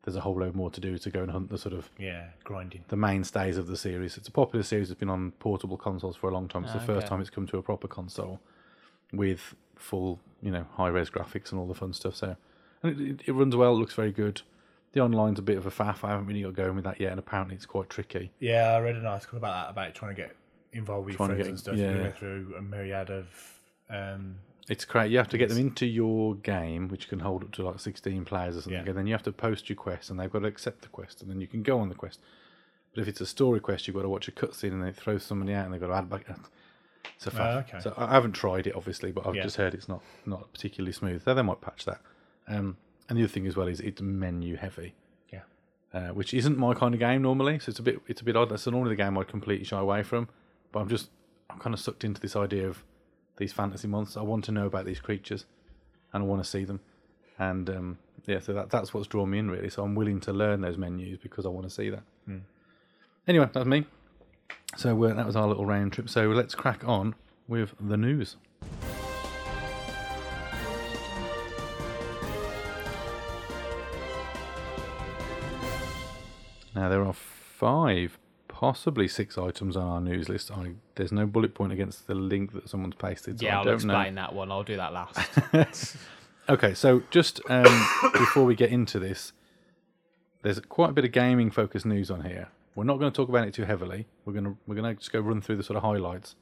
there's 0.09 0.17
a 0.17 0.21
whole 0.23 0.39
load 0.41 0.55
more 0.55 0.71
to 0.71 0.81
do 0.81 0.97
to 0.97 1.11
go 1.11 1.21
and 1.23 1.31
hunt 1.31 1.51
the 1.51 1.59
sort 1.59 1.75
of 1.75 1.91
Yeah, 1.99 2.29
grinding. 2.45 2.85
the 2.89 2.97
mainstays 2.97 3.59
of 3.59 3.67
the 3.67 3.77
series. 3.77 4.17
It's 4.17 4.29
a 4.29 4.33
popular 4.33 4.63
series 4.63 4.89
that's 4.89 4.99
been 4.99 5.11
on 5.11 5.33
portable 5.33 5.77
consoles 5.77 6.17
for 6.17 6.31
a 6.31 6.33
long 6.33 6.49
time. 6.49 6.65
It's 6.65 6.73
the 6.73 6.79
Ah, 6.81 6.85
first 6.87 6.99
okay. 7.05 7.09
time 7.09 7.21
it's 7.21 7.29
come 7.31 7.47
to 7.47 7.59
a 7.59 7.63
proper 7.63 7.87
console 7.89 8.41
with 9.13 9.55
full, 9.77 10.19
you 10.43 10.51
know, 10.51 10.65
high 10.77 10.89
res 10.89 11.11
graphics 11.11 11.51
and 11.53 11.61
all 11.61 11.67
the 11.67 11.75
fun 11.75 11.93
stuff. 11.93 12.15
So, 12.17 12.37
and 12.83 12.99
it, 13.01 13.11
it, 13.11 13.21
it 13.27 13.33
runs 13.33 13.55
well. 13.55 13.73
It 13.75 13.79
looks 13.79 13.95
very 13.95 14.13
good. 14.13 14.41
The 14.93 15.01
online's 15.01 15.39
a 15.39 15.43
bit 15.43 15.59
of 15.59 15.67
a 15.67 15.71
faff. 15.71 16.03
I 16.03 16.09
haven't 16.11 16.27
really 16.27 16.43
got 16.43 16.55
going 16.55 16.75
with 16.75 16.85
that 16.85 16.99
yet, 16.99 17.11
and 17.11 17.19
apparently 17.19 17.55
it's 17.55 17.67
quite 17.67 17.91
tricky. 17.91 18.33
Yeah, 18.41 18.69
I 18.73 18.81
read 18.81 18.97
an 18.97 19.05
article 19.05 19.37
about 19.37 19.67
that, 19.67 19.71
about 19.73 19.95
trying 19.95 20.15
to 20.17 20.23
get 20.23 20.35
involved 20.73 21.07
with 21.07 21.17
friends 21.17 21.37
get- 21.37 21.47
and 21.47 21.59
stuff. 21.59 21.77
yeah. 21.77 21.93
You 21.93 21.99
go 22.05 22.11
through 22.11 22.55
a 22.57 22.63
myriad 22.63 23.11
of. 23.11 23.27
Um, 23.91 24.37
It's 24.69 24.85
great. 24.85 25.11
You 25.11 25.19
have 25.19 25.29
to 25.29 25.39
get 25.39 25.49
them 25.49 25.59
into 25.59 25.87
your 25.87 26.35
game, 26.35 26.89
which 26.89 27.09
can 27.09 27.21
hold 27.21 27.43
up 27.43 27.53
to 27.53 27.63
like 27.63 27.81
16 27.81 28.25
players 28.25 28.57
or 28.57 28.61
something, 28.63 28.83
Yeah. 28.83 28.89
and 28.89 28.99
then 28.99 29.07
you 29.07 29.15
have 29.15 29.23
to 29.25 29.33
post 29.33 29.69
your 29.69 29.77
quest, 29.77 30.11
and 30.11 30.21
they've 30.21 30.31
got 30.31 30.41
to 30.41 30.47
accept 30.47 30.83
the 30.83 30.89
quest, 30.89 31.23
and 31.23 31.31
then 31.31 31.41
you 31.41 31.47
can 31.47 31.63
go 31.63 31.79
on 31.81 31.89
the 31.89 31.95
quest. 31.95 32.21
But 32.95 33.03
if 33.03 33.09
it's 33.09 33.21
a 33.21 33.27
story 33.27 33.61
quest, 33.61 33.87
you've 33.87 33.97
got 33.97 34.03
to 34.03 34.09
watch 34.09 34.29
a 34.29 34.33
cutscene, 34.33 34.73
and 34.73 34.83
then 34.83 34.93
throw 34.93 35.19
somebody 35.19 35.55
out, 35.55 35.65
and 35.65 35.73
they've 35.75 35.81
got 35.81 35.89
to 35.89 35.95
add 35.95 36.11
back. 36.11 36.27
It's 37.17 37.27
a 37.27 37.31
faff. 37.31 37.57
Oh, 37.57 37.59
okay. 37.61 37.81
So 37.81 37.95
I 37.97 38.13
haven't 38.13 38.33
tried 38.33 38.67
it, 38.67 38.75
obviously, 38.77 39.11
but 39.13 39.27
I've 39.27 39.35
Yeah. 39.35 39.43
just 39.43 39.57
heard 39.57 39.75
it's 39.75 39.89
not 39.89 40.03
not 40.27 40.53
particularly 40.53 40.93
smooth. 40.93 41.23
So 41.25 41.35
they 41.35 41.43
might 41.43 41.61
patch 41.61 41.85
that. 41.87 42.01
Um, 42.47 42.77
and 43.09 43.19
the 43.19 43.23
other 43.23 43.33
thing 43.33 43.47
as 43.47 43.57
well 43.57 43.69
is 43.69 43.81
it's 43.81 44.01
menu 44.03 44.57
heavy, 44.57 44.95
yeah. 45.33 45.41
uh, 45.95 46.09
which 46.11 46.35
isn't 46.35 46.59
my 46.59 46.75
kind 46.75 46.95
of 46.95 47.01
game 47.01 47.23
normally. 47.23 47.59
So 47.59 47.71
it's 47.71 47.79
a 47.79 47.83
bit 47.83 48.01
it's 48.07 48.21
a 48.21 48.25
bit 48.25 48.37
odd. 48.37 48.51
That's 48.51 48.67
normally 48.67 48.91
the 48.95 49.03
game 49.03 49.17
I'd 49.17 49.29
completely 49.29 49.65
shy 49.65 49.79
away 49.81 50.03
from. 50.03 50.29
But 50.73 50.81
I'm 50.81 50.89
just 50.89 51.11
I'm 51.51 51.59
kind 51.59 51.73
of 51.75 51.81
sucked 51.81 52.05
into 52.05 52.21
this 52.21 52.37
idea 52.37 52.69
of 52.69 52.85
these 53.39 53.53
fantasy 53.53 53.89
monsters. 53.89 54.19
I 54.19 54.23
want 54.23 54.45
to 54.45 54.53
know 54.53 54.67
about 54.67 54.85
these 54.85 55.01
creatures, 55.01 55.47
and 56.13 56.23
I 56.23 56.27
want 56.27 56.43
to 56.43 56.49
see 56.49 56.65
them. 56.65 56.81
And 57.39 57.71
um, 57.71 57.99
yeah, 58.27 58.41
so 58.41 58.53
that 58.53 58.71
that's 58.71 58.93
what's 58.93 59.07
drawn 59.07 59.31
me 59.31 59.39
in 59.39 59.51
really. 59.51 59.71
So 59.71 59.83
I'm 59.83 59.95
willing 59.95 60.21
to 60.21 60.33
learn 60.33 60.61
those 60.61 60.77
menus 60.77 61.19
because 61.23 61.47
I 61.47 61.49
want 61.49 61.67
to 61.67 61.71
see 61.71 61.91
that. 61.91 62.03
Anyway, 63.29 63.49
that's 63.53 63.67
me. 63.67 63.85
So 64.77 65.05
uh, 65.05 65.13
that 65.13 65.27
was 65.27 65.37
our 65.37 65.47
little 65.47 65.67
round 65.67 65.93
trip. 65.93 66.09
So 66.09 66.29
let's 66.29 66.55
crack 66.55 66.83
on 66.87 67.15
with 67.47 67.75
the 67.79 67.99
news. 67.99 68.37
Now 76.75 76.89
there 76.89 77.05
are 77.05 77.13
five, 77.13 78.19
possibly 78.59 79.07
six 79.07 79.39
items 79.39 79.77
on 79.77 79.85
our 79.85 80.01
news 80.01 80.29
list. 80.29 80.51
I, 80.51 80.73
there's 80.97 81.13
no 81.13 81.27
bullet 81.27 81.55
point 81.55 81.73
against 81.73 82.09
the 82.09 82.17
link 82.17 82.53
that 82.55 82.69
someone's 82.69 82.97
pasted. 82.97 83.39
So 83.39 83.47
Yeah, 83.47 83.55
I 83.55 83.59
I'll 83.59 83.65
don't 83.65 83.75
explain 83.75 84.17
know. 84.17 84.23
that 84.23 84.35
one. 84.35 84.51
I'll 84.51 84.65
do 84.65 84.77
that 84.77 84.93
last. 84.93 85.97
Okay, 86.51 86.73
so 86.73 87.03
just 87.11 87.43
um, 87.51 87.65
before 88.15 88.45
we 88.47 88.55
get 88.55 88.71
into 88.71 88.99
this, 88.99 89.35
there's 90.43 90.59
quite 90.61 90.89
a 90.89 90.93
bit 90.95 91.05
of 91.05 91.13
gaming 91.13 91.51
focused 91.51 91.85
news 91.85 92.11
on 92.11 92.25
here. 92.25 92.49
We're 92.75 92.85
not 92.85 92.99
going 92.99 93.13
to 93.13 93.15
talk 93.15 93.29
about 93.29 93.47
it 93.47 93.53
too 93.53 93.65
heavily. 93.67 94.07
We're 94.25 94.33
going 94.33 94.47
to 94.47 94.57
we're 94.67 94.75
going 94.75 94.95
to 94.97 94.99
just 94.99 95.13
go 95.13 95.21
run 95.21 95.43
through 95.43 95.57
the 95.57 95.63
sort 95.63 95.77
of 95.77 95.83
highlights. 95.83 96.37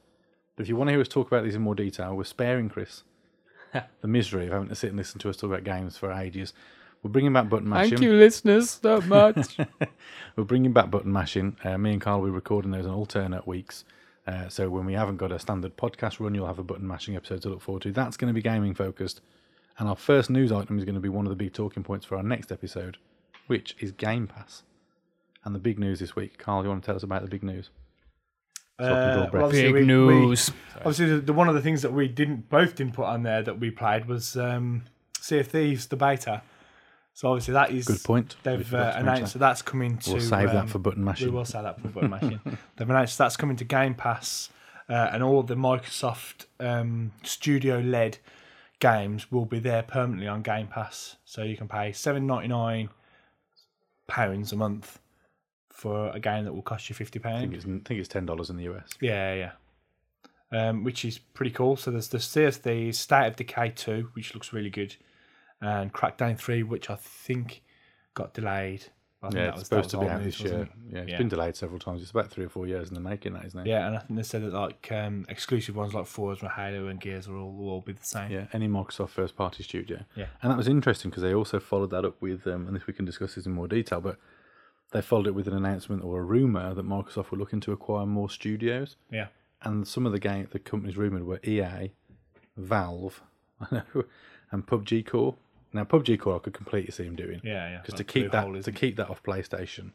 But 0.55 0.63
if 0.63 0.69
you 0.69 0.77
want 0.77 0.87
to 0.87 0.93
hear 0.93 1.01
us 1.01 1.09
talk 1.09 1.27
about 1.27 1.43
these 1.43 1.55
in 1.55 1.61
more 1.61 1.75
detail, 1.75 2.15
we're 2.15 2.23
sparing 2.23 2.69
Chris 2.69 3.03
the 4.01 4.07
misery 4.07 4.45
of 4.47 4.53
having 4.53 4.69
to 4.69 4.75
sit 4.75 4.87
and 4.91 4.97
listen 4.97 5.19
to 5.19 5.29
us 5.29 5.35
talk 5.35 5.49
about 5.51 5.65
games 5.65 5.97
for 5.97 6.09
ages. 6.13 6.53
We're 7.03 7.11
bringing 7.11 7.33
back 7.33 7.49
button 7.49 7.69
mashing. 7.69 7.91
Thank 7.91 8.01
you, 8.01 8.13
listeners, 8.13 8.79
so 8.81 9.01
much. 9.07 9.57
We're 10.35 10.43
bringing 10.43 10.73
back 10.73 10.89
button 10.91 11.11
mashing. 11.11 11.55
Uh, 11.63 11.77
me 11.77 11.93
and 11.93 12.01
Carl 12.01 12.19
will 12.21 12.27
be 12.27 12.31
recording 12.31 12.71
those 12.71 12.85
on 12.85 12.93
alternate 12.93 13.47
weeks. 13.47 13.85
Uh, 14.25 14.49
so 14.49 14.69
when 14.69 14.85
we 14.85 14.93
haven't 14.93 15.17
got 15.17 15.31
a 15.31 15.39
standard 15.39 15.77
podcast 15.77 16.19
run, 16.19 16.35
you'll 16.35 16.47
have 16.47 16.59
a 16.59 16.63
button 16.63 16.85
mashing 16.87 17.15
episode 17.15 17.41
to 17.43 17.49
look 17.49 17.61
forward 17.61 17.83
to. 17.83 17.91
That's 17.91 18.17
going 18.17 18.27
to 18.27 18.33
be 18.33 18.41
gaming 18.41 18.73
focused. 18.73 19.21
And 19.79 19.87
our 19.87 19.95
first 19.95 20.29
news 20.29 20.51
item 20.51 20.77
is 20.77 20.83
going 20.85 20.95
to 20.95 21.01
be 21.01 21.07
one 21.09 21.25
of 21.25 21.29
the 21.29 21.35
big 21.35 21.53
talking 21.53 21.83
points 21.83 22.05
for 22.05 22.17
our 22.17 22.23
next 22.23 22.51
episode, 22.51 22.97
which 23.45 23.75
is 23.79 23.91
Game 23.91 24.27
Pass. 24.27 24.63
And 25.45 25.55
the 25.55 25.59
big 25.59 25.79
news 25.79 25.99
this 25.99 26.15
week, 26.15 26.37
Carl, 26.39 26.63
you 26.63 26.69
want 26.69 26.83
to 26.83 26.85
tell 26.87 26.95
us 26.95 27.03
about 27.03 27.21
the 27.21 27.29
big 27.29 27.43
news? 27.43 27.69
So 28.79 28.85
I 28.85 28.89
can 28.89 29.13
draw 29.15 29.23
Uh, 29.23 29.41
well, 29.43 29.51
Big 29.51 29.73
we- 29.73 29.79
we- 29.81 29.85
news. 29.87 30.51
Obviously, 30.77 31.05
the, 31.09 31.17
the 31.21 31.33
one 31.33 31.47
of 31.47 31.55
the 31.55 31.61
things 31.61 31.81
that 31.83 31.93
we 31.93 32.07
didn't 32.07 32.49
both 32.49 32.75
didn't 32.75 32.93
put 32.93 33.05
on 33.05 33.23
there 33.23 33.41
that 33.43 33.59
we 33.59 33.71
played 33.71 34.07
was 34.07 34.35
um, 34.35 34.83
Sea 35.21 35.39
of 35.39 35.47
Thieves, 35.47 35.87
the 35.87 35.95
beta. 35.95 36.41
So 37.17 37.29
obviously 37.29 37.55
that 37.55 37.71
is 37.71 37.87
Good 37.87 38.03
point. 38.03 38.35
They've 38.43 38.73
uh, 38.75 38.93
announced 38.95 39.33
that 39.33 39.39
that's 39.39 39.63
coming 39.63 39.97
to. 39.97 40.11
We'll 40.11 40.21
save 40.21 40.51
that 40.51 40.55
um, 40.55 40.67
for 40.67 40.77
button 40.77 41.03
mashing. 41.03 41.29
We 41.29 41.33
will 41.33 41.45
save 41.45 41.63
that 41.63 41.81
for 41.81 41.87
button 41.87 42.09
mashing. 42.11 42.39
They've 42.75 42.87
announced 42.87 43.17
that's 43.17 43.35
coming 43.35 43.55
to 43.55 43.63
Game 43.63 43.95
Pass, 43.95 44.51
uh, 44.87 45.09
and 45.11 45.23
all 45.23 45.41
the 45.41 45.55
Microsoft 45.55 46.45
um, 46.59 47.13
studio-led 47.23 48.19
games 48.79 49.31
will 49.31 49.45
be 49.45 49.57
there 49.57 49.81
permanently 49.81 50.27
on 50.27 50.43
Game 50.43 50.67
Pass. 50.67 51.15
So 51.25 51.41
you 51.41 51.57
can 51.57 51.67
pay 51.67 51.91
seven 51.91 52.27
ninety 52.27 52.49
nine 52.49 52.89
pounds 54.05 54.51
a 54.51 54.55
month 54.55 54.99
for 55.71 56.11
a 56.11 56.19
game 56.19 56.45
that 56.45 56.53
will 56.53 56.61
cost 56.61 56.87
you 56.87 56.93
fifty 56.93 57.19
I 57.19 57.39
think 57.39 57.51
pounds. 57.51 57.55
it's, 57.55 57.65
I 57.65 57.87
think 57.87 57.99
it's 57.99 58.09
ten 58.09 58.27
dollars 58.27 58.51
in 58.51 58.57
the 58.57 58.65
US. 58.65 58.89
Yeah, 59.01 59.33
yeah. 59.33 59.51
Um, 60.51 60.83
which 60.83 61.03
is 61.03 61.17
pretty 61.17 61.49
cool. 61.49 61.77
So 61.77 61.89
there's 61.89 62.09
the 62.09 62.19
Sea 62.19 62.43
of 62.43 62.53
State 62.53 63.27
of 63.27 63.35
Decay 63.35 63.69
2, 63.69 64.11
which 64.13 64.35
looks 64.35 64.53
really 64.53 64.69
good, 64.69 64.95
and 65.61 65.93
Crackdown 65.93 66.37
3, 66.37 66.63
which 66.63 66.89
I 66.89 66.95
think 66.95 67.63
got 68.13 68.33
delayed. 68.33 68.85
I 69.23 69.29
think 69.29 69.35
Yeah, 69.39 69.47
it's 69.49 69.57
was- 69.59 69.67
supposed 69.67 69.89
to 69.91 69.99
be 69.99 70.07
out 70.07 70.23
this 70.23 70.39
year. 70.39 70.61
it? 70.63 70.69
Yeah, 70.91 70.99
it's 70.99 71.11
Yeah. 71.11 71.17
been 71.17 71.27
delayed 71.27 71.55
several 71.55 71.79
times. 71.79 72.03
It's 72.03 72.11
about 72.11 72.29
three 72.29 72.45
or 72.45 72.49
four 72.49 72.67
years 72.67 72.87
in 72.89 72.93
the 72.93 72.99
making, 72.99 73.33
that 73.33 73.45
isn't 73.45 73.59
it? 73.61 73.65
Yeah, 73.67 73.87
and 73.87 73.95
I 73.95 73.99
think 73.99 74.15
they 74.15 74.23
said 74.23 74.43
that 74.43 74.53
like 74.53 74.91
um, 74.91 75.25
exclusive 75.27 75.75
ones 75.75 75.95
like 75.95 76.05
Forza, 76.05 76.47
Halo, 76.49 76.87
and 76.87 77.01
Gears 77.01 77.27
will 77.27 77.39
all, 77.41 77.51
will 77.51 77.69
all 77.69 77.81
be 77.81 77.93
the 77.93 78.03
same. 78.03 78.31
Yeah, 78.31 78.45
any 78.53 78.67
Microsoft 78.67 79.09
first 79.09 79.35
party 79.35 79.63
studio. 79.63 80.05
Yeah. 80.15 80.27
And 80.43 80.51
that 80.51 80.57
was 80.57 80.67
interesting 80.67 81.09
because 81.09 81.23
they 81.23 81.33
also 81.33 81.59
followed 81.59 81.89
that 81.89 82.05
up 82.05 82.21
with, 82.21 82.45
um, 82.45 82.67
and 82.67 82.75
this 82.75 82.85
we 82.85 82.93
can 82.93 83.05
discuss 83.05 83.33
this 83.33 83.47
in 83.47 83.53
more 83.53 83.67
detail, 83.67 84.01
but 84.01 84.19
they 84.91 85.01
followed 85.01 85.25
it 85.27 85.33
with 85.35 85.47
an 85.47 85.55
announcement 85.55 86.03
or 86.03 86.19
a 86.19 86.23
rumor 86.23 86.75
that 86.75 86.85
Microsoft 86.85 87.31
were 87.31 87.37
looking 87.39 87.59
to 87.61 87.71
acquire 87.71 88.05
more 88.05 88.29
studios. 88.29 88.97
Yeah. 89.11 89.27
And 89.63 89.87
some 89.87 90.05
of 90.05 90.11
the 90.11 90.19
game 90.19 90.47
the 90.51 90.59
companies 90.59 90.95
rumored 90.95 91.23
were 91.23 91.39
EA, 91.43 91.91
Valve, 92.55 93.23
and 94.51 94.65
PUBG 94.67 95.05
Corp. 95.07 95.37
Now 95.77 95.83
PUBG 95.85 96.19
Corp 96.19 96.41
I 96.41 96.43
could 96.43 96.53
completely 96.53 96.91
see 96.91 97.03
them 97.05 97.15
doing 97.15 97.41
Yeah, 97.43 97.69
yeah. 97.69 97.77
because 97.81 97.95
to 97.97 98.03
keep 98.03 98.31
that 98.31 98.43
Hole, 98.43 98.61
to 98.61 98.71
keep 98.71 98.95
that 98.97 99.09
off 99.09 99.23
PlayStation 99.23 99.91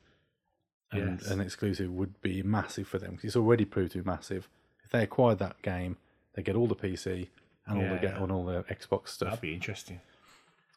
and 0.91 1.21
Yes. 1.21 1.31
an 1.31 1.41
exclusive 1.41 1.91
would 1.91 2.21
be 2.23 2.43
massive 2.43 2.87
for 2.89 2.99
them 2.99 3.13
because 3.13 3.25
it's 3.25 3.37
already 3.37 3.65
proved 3.65 3.93
to 3.93 3.99
be 4.03 4.05
massive. 4.09 4.49
If 4.85 4.91
they 4.91 5.03
acquired 5.03 5.39
that 5.39 5.61
game, 5.63 5.97
they 6.35 6.43
get 6.43 6.57
all 6.57 6.67
the 6.67 6.77
PC 6.77 7.29
and 7.67 7.79
all 7.79 7.89
the 7.89 8.01
get 8.01 8.15
yeah. 8.15 8.21
on 8.21 8.31
all 8.31 8.45
the 8.45 8.63
Xbox 8.65 9.09
stuff. 9.09 9.29
That'd 9.31 9.41
be 9.41 9.55
interesting. 9.55 10.01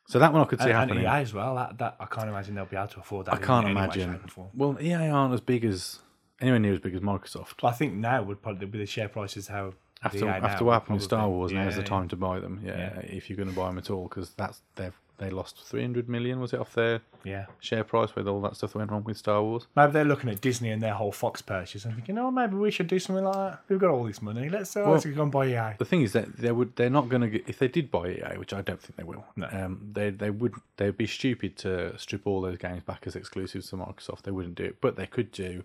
So 0.08 0.20
that 0.20 0.32
one 0.32 0.42
I 0.42 0.46
could 0.46 0.60
see 0.60 0.70
And, 0.70 0.74
and 0.74 0.90
happening. 0.92 1.04
EA 1.06 1.22
as 1.22 1.34
well. 1.34 1.56
That, 1.56 1.78
that 1.80 1.96
I 2.00 2.06
can't 2.06 2.30
imagine 2.30 2.54
they'll 2.56 2.66
be 2.66 2.76
able 2.78 2.88
to 2.90 3.00
afford 3.00 3.26
that. 3.26 3.34
I 3.34 3.38
can't 3.38 3.68
imagine. 3.68 4.14
shape, 4.14 4.26
or 4.26 4.28
form. 4.28 4.50
Well, 4.54 4.78
EA 4.80 5.10
aren't 5.10 5.34
as 5.34 5.42
big 5.42 5.66
as 5.66 6.00
anywhere 6.40 6.60
near 6.60 6.74
as 6.74 6.80
big 6.80 6.94
as 6.94 7.02
Microsoft. 7.02 7.56
But 7.62 7.70
I 7.70 7.72
think 7.72 7.94
now 7.96 8.22
would 8.22 8.42
probably 8.42 8.68
be 8.68 8.78
the 8.78 8.86
share 8.86 9.10
prices 9.10 9.48
how 9.48 9.74
After 10.04 10.28
after 10.30 10.66
what 10.66 10.74
happened 10.74 10.96
with 10.98 11.04
Star 11.04 11.28
Wars, 11.30 11.52
now's 11.52 11.72
Yeah, 11.74 11.76
the 11.78 11.82
yeah. 11.82 11.88
time 11.88 12.08
to 12.10 12.16
buy 12.16 12.40
them. 12.40 12.62
Yeah, 12.64 12.78
Yeah. 12.78 13.00
if 13.00 13.30
you're 13.30 13.38
going 13.38 13.50
to 13.50 13.56
buy 13.56 13.68
them 13.68 13.78
at 13.78 13.90
all, 13.90 14.04
because 14.08 14.32
that's 14.36 14.62
they 14.76 14.92
they 15.18 15.30
lost 15.30 15.66
300 15.66 16.10
million 16.10 16.42
was 16.42 16.52
it 16.52 16.60
off 16.60 16.74
their 16.74 17.00
Yeah. 17.24 17.46
share 17.62 17.86
price 17.86 18.14
with 18.16 18.28
all 18.28 18.42
that 18.42 18.58
stuff 18.58 18.74
that 18.74 18.80
went 18.80 18.92
wrong 18.92 19.06
with 19.06 19.16
Star 19.18 19.42
Wars. 19.42 19.66
Maybe 19.74 19.94
they're 19.94 20.04
looking 20.04 20.30
at 20.30 20.42
Disney 20.42 20.72
and 20.72 20.84
their 20.84 20.94
whole 20.96 21.14
Fox 21.14 21.42
purchase 21.42 21.86
and 21.86 21.96
thinking, 21.96 22.18
oh, 22.18 22.32
maybe 22.32 22.58
we 22.58 22.70
should 22.70 22.88
do 22.88 23.00
something 23.00 23.24
like 23.24 23.34
that. 23.34 23.62
We've 23.70 23.80
got 23.80 23.92
all 23.92 24.04
this 24.04 24.22
money. 24.22 24.50
Let's, 24.50 24.76
uh, 24.76 24.92
let's 24.92 25.06
go 25.06 25.24
and 25.24 25.32
buy 25.32 25.46
EA. 25.48 25.76
The 25.80 25.86
thing 25.86 26.02
is 26.02 26.12
that 26.12 26.36
they 26.36 26.52
would 26.52 26.76
they're 26.76 26.90
not 26.90 27.08
going 27.08 27.22
to 27.32 27.50
if 27.50 27.58
they 27.60 27.70
did 27.70 27.90
buy 27.90 28.10
EA, 28.10 28.38
which 28.38 28.52
I 28.54 28.62
don't 28.62 28.82
think 28.82 28.98
they 28.98 29.04
will. 29.06 29.24
No. 29.38 29.48
Um, 29.54 29.90
they 29.94 30.10
they 30.10 30.32
would 30.32 30.54
they'd 30.76 30.98
be 30.98 31.08
stupid 31.08 31.56
to 31.60 31.98
strip 31.98 32.28
all 32.28 32.42
those 32.42 32.58
games 32.58 32.84
back 32.84 33.08
as 33.08 33.16
exclusives 33.16 33.70
to 33.70 33.78
Microsoft. 33.78 34.24
They 34.24 34.32
wouldn't 34.32 34.56
do 34.56 34.66
it, 34.66 34.82
but 34.82 34.98
they 34.98 35.08
could 35.08 35.32
do 35.32 35.64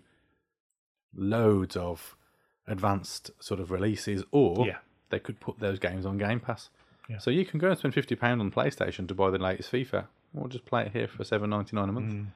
loads 1.13 1.75
of 1.75 2.15
advanced 2.71 3.31
sort 3.39 3.59
of 3.59 3.71
releases, 3.71 4.23
or 4.31 4.65
Yeah. 4.65 4.79
they 5.09 5.19
could 5.19 5.39
put 5.39 5.59
those 5.59 5.79
games 5.79 6.05
on 6.05 6.17
Game 6.17 6.39
Pass. 6.39 6.69
Yeah. 7.09 7.17
So 7.17 7.29
you 7.31 7.45
can 7.45 7.59
go 7.59 7.69
and 7.69 7.77
spend 7.77 7.93
fifty 7.93 8.15
pound 8.15 8.41
on 8.41 8.51
PlayStation 8.51 9.07
to 9.07 9.13
buy 9.15 9.29
the 9.31 9.37
latest 9.37 9.71
FIFA, 9.71 10.07
or 10.35 10.47
just 10.47 10.65
play 10.65 10.85
it 10.85 10.93
here 10.93 11.07
for 11.07 11.23
seven 11.23 11.49
ninety 11.49 11.75
nine 11.75 11.89
a 11.89 11.91
month. 11.91 12.13
Mm. 12.13 12.27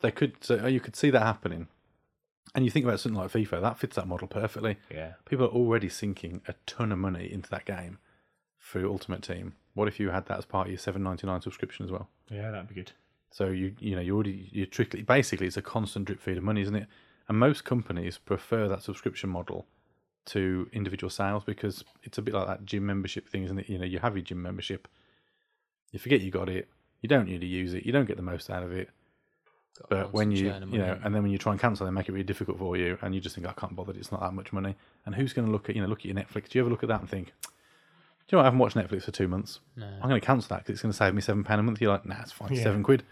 They 0.00 0.10
could 0.10 0.42
so 0.42 0.66
you 0.66 0.80
could 0.80 0.96
see 0.96 1.10
that 1.10 1.22
happening. 1.22 1.68
And 2.54 2.64
you 2.64 2.70
think 2.70 2.84
about 2.84 3.00
something 3.00 3.18
like 3.18 3.30
FIFA, 3.30 3.62
that 3.62 3.78
fits 3.78 3.96
that 3.96 4.06
model 4.08 4.28
perfectly. 4.28 4.76
Yeah. 4.90 5.12
People 5.24 5.46
are 5.46 5.50
already 5.50 5.88
sinking 5.88 6.42
a 6.48 6.54
ton 6.66 6.92
of 6.92 6.98
money 6.98 7.32
into 7.32 7.48
that 7.50 7.64
game 7.64 7.98
through 8.60 8.90
Ultimate 8.90 9.22
Team. 9.22 9.54
What 9.74 9.88
if 9.88 9.98
you 9.98 10.10
had 10.10 10.26
that 10.26 10.36
as 10.38 10.44
part 10.44 10.66
of 10.66 10.72
your 10.72 10.78
seven 10.78 11.02
ninety 11.02 11.26
nine 11.26 11.40
subscription 11.40 11.84
as 11.86 11.90
well? 11.92 12.08
Yeah, 12.28 12.50
that'd 12.50 12.68
be 12.68 12.74
good. 12.74 12.92
So 13.30 13.46
you 13.48 13.74
you 13.78 13.94
know 13.94 14.02
you 14.02 14.14
already 14.14 14.48
you 14.52 14.66
trickly 14.66 15.02
basically 15.02 15.46
it's 15.46 15.56
a 15.56 15.62
constant 15.62 16.06
drip 16.06 16.20
feed 16.20 16.36
of 16.36 16.42
money, 16.44 16.60
isn't 16.62 16.74
it? 16.74 16.88
And 17.28 17.38
most 17.38 17.64
companies 17.64 18.18
prefer 18.18 18.68
that 18.68 18.82
subscription 18.82 19.30
model 19.30 19.66
to 20.26 20.68
individual 20.72 21.10
sales 21.10 21.42
because 21.44 21.84
it's 22.02 22.18
a 22.18 22.22
bit 22.22 22.34
like 22.34 22.46
that 22.46 22.64
gym 22.64 22.86
membership 22.86 23.28
thing, 23.28 23.44
isn't 23.44 23.58
it? 23.58 23.68
You 23.68 23.78
know, 23.78 23.84
you 23.84 23.98
have 23.98 24.16
your 24.16 24.24
gym 24.24 24.42
membership, 24.42 24.88
you 25.90 25.98
forget 25.98 26.20
you 26.20 26.30
got 26.30 26.48
it, 26.48 26.68
you 27.00 27.08
don't 27.08 27.26
really 27.26 27.46
use 27.46 27.74
it, 27.74 27.84
you 27.84 27.92
don't 27.92 28.06
get 28.06 28.16
the 28.16 28.22
most 28.22 28.50
out 28.50 28.62
of 28.62 28.72
it. 28.72 28.90
But 29.88 30.12
when 30.12 30.30
you 30.30 30.50
Constant 30.50 30.54
churn 30.54 30.62
of 30.62 30.74
you 30.74 30.78
know, 30.78 30.98
and 31.02 31.14
then 31.14 31.22
when 31.22 31.32
you 31.32 31.38
try 31.38 31.52
and 31.52 31.60
cancel, 31.60 31.86
they 31.86 31.92
make 31.92 32.08
it 32.08 32.12
really 32.12 32.24
difficult 32.24 32.58
for 32.58 32.76
you, 32.76 32.98
and 33.02 33.14
you 33.14 33.20
just 33.20 33.34
think 33.34 33.46
I 33.48 33.52
can't 33.52 33.74
bother. 33.74 33.92
It's 33.96 34.12
not 34.12 34.20
that 34.20 34.34
much 34.34 34.52
money. 34.52 34.76
And 35.06 35.14
who's 35.14 35.32
going 35.32 35.46
to 35.46 35.52
look 35.52 35.68
at 35.68 35.74
you 35.76 35.82
know 35.82 35.88
look 35.88 36.00
at 36.00 36.04
your 36.04 36.14
Netflix? 36.14 36.48
Do 36.50 36.58
you 36.58 36.60
ever 36.62 36.70
look 36.70 36.82
at 36.82 36.88
that 36.90 37.00
and 37.00 37.08
think, 37.08 37.28
do 37.28 37.32
you 38.28 38.36
know 38.36 38.38
what? 38.38 38.42
I 38.42 38.46
haven't 38.46 38.58
watched 38.58 38.76
Netflix 38.76 39.04
for 39.04 39.10
two 39.12 39.28
months. 39.28 39.60
No. 39.76 39.86
I'm 39.86 40.08
going 40.08 40.20
to 40.20 40.26
cancel 40.26 40.48
that 40.50 40.60
because 40.60 40.74
it's 40.74 40.82
going 40.82 40.92
to 40.92 40.96
save 40.96 41.14
me 41.14 41.22
seven 41.22 41.42
pound 41.42 41.60
a 41.60 41.62
month. 41.62 41.80
You're 41.80 41.90
like, 41.90 42.04
nah, 42.06 42.20
it's 42.20 42.32
fine, 42.32 42.52
Yeah. 42.52 42.62
seven 42.62 42.82
quid. 42.82 43.02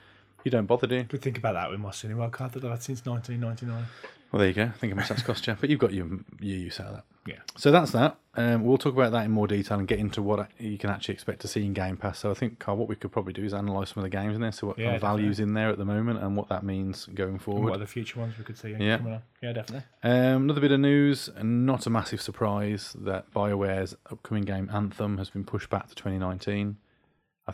You 0.44 0.50
don't 0.50 0.66
bother, 0.66 0.86
do 0.86 0.96
you? 0.96 1.04
Could 1.04 1.22
think 1.22 1.38
about 1.38 1.54
that 1.54 1.70
with 1.70 1.80
my 1.80 1.90
cinema 1.90 2.30
card 2.30 2.52
that 2.52 2.64
I've 2.64 2.70
had 2.70 2.82
since 2.82 3.04
1999. 3.04 3.86
Well, 4.32 4.38
there 4.38 4.48
you 4.48 4.54
go. 4.54 4.70
Think 4.78 4.92
how 4.92 4.96
much 4.96 5.08
that's 5.08 5.22
cost 5.22 5.46
you, 5.48 5.56
but 5.60 5.68
you've 5.70 5.80
got 5.80 5.92
your 5.92 6.06
your 6.40 6.56
use 6.58 6.78
out 6.78 6.86
of 6.86 6.92
that. 6.96 7.04
Yeah. 7.26 7.38
So 7.56 7.70
that's 7.72 7.90
that. 7.90 8.16
Um, 8.36 8.64
we'll 8.64 8.78
talk 8.78 8.94
about 8.94 9.10
that 9.12 9.24
in 9.24 9.30
more 9.32 9.48
detail 9.48 9.78
and 9.78 9.86
get 9.88 9.98
into 9.98 10.22
what 10.22 10.48
you 10.58 10.78
can 10.78 10.88
actually 10.88 11.14
expect 11.14 11.40
to 11.40 11.48
see 11.48 11.64
in 11.66 11.72
Game 11.74 11.96
Pass. 11.96 12.20
So 12.20 12.30
I 12.30 12.34
think, 12.34 12.60
Carl, 12.60 12.76
what 12.76 12.88
we 12.88 12.94
could 12.94 13.10
probably 13.12 13.32
do 13.32 13.44
is 13.44 13.52
analyse 13.52 13.90
some 13.90 14.02
of 14.04 14.10
the 14.10 14.16
games 14.16 14.36
in 14.36 14.40
there, 14.40 14.52
so 14.52 14.68
what 14.68 14.78
Yeah, 14.78 14.84
kind 14.86 14.96
of 14.96 15.02
values 15.02 15.40
in 15.40 15.52
there 15.54 15.68
at 15.68 15.78
the 15.78 15.84
moment 15.84 16.22
and 16.22 16.36
what 16.36 16.48
that 16.48 16.62
means 16.62 17.06
going 17.06 17.32
And 17.32 17.42
forward. 17.42 17.64
what 17.70 17.74
are 17.76 17.78
the 17.78 17.86
future 17.88 18.20
ones 18.20 18.38
we 18.38 18.44
could 18.44 18.56
see 18.56 18.74
Yeah. 18.78 18.98
coming 18.98 19.14
on? 19.14 19.22
Yeah, 19.42 19.52
definitely. 19.52 19.84
Um, 20.04 20.44
another 20.44 20.60
bit 20.60 20.70
of 20.72 20.80
news, 20.80 21.28
and 21.36 21.66
not 21.66 21.86
a 21.86 21.90
massive 21.90 22.22
surprise, 22.22 22.96
that 23.00 23.30
BioWare's 23.34 23.96
upcoming 24.10 24.44
game 24.44 24.70
Anthem 24.72 25.18
has 25.18 25.28
been 25.28 25.44
pushed 25.44 25.68
back 25.70 25.88
to 25.88 25.94
2019. 25.96 26.76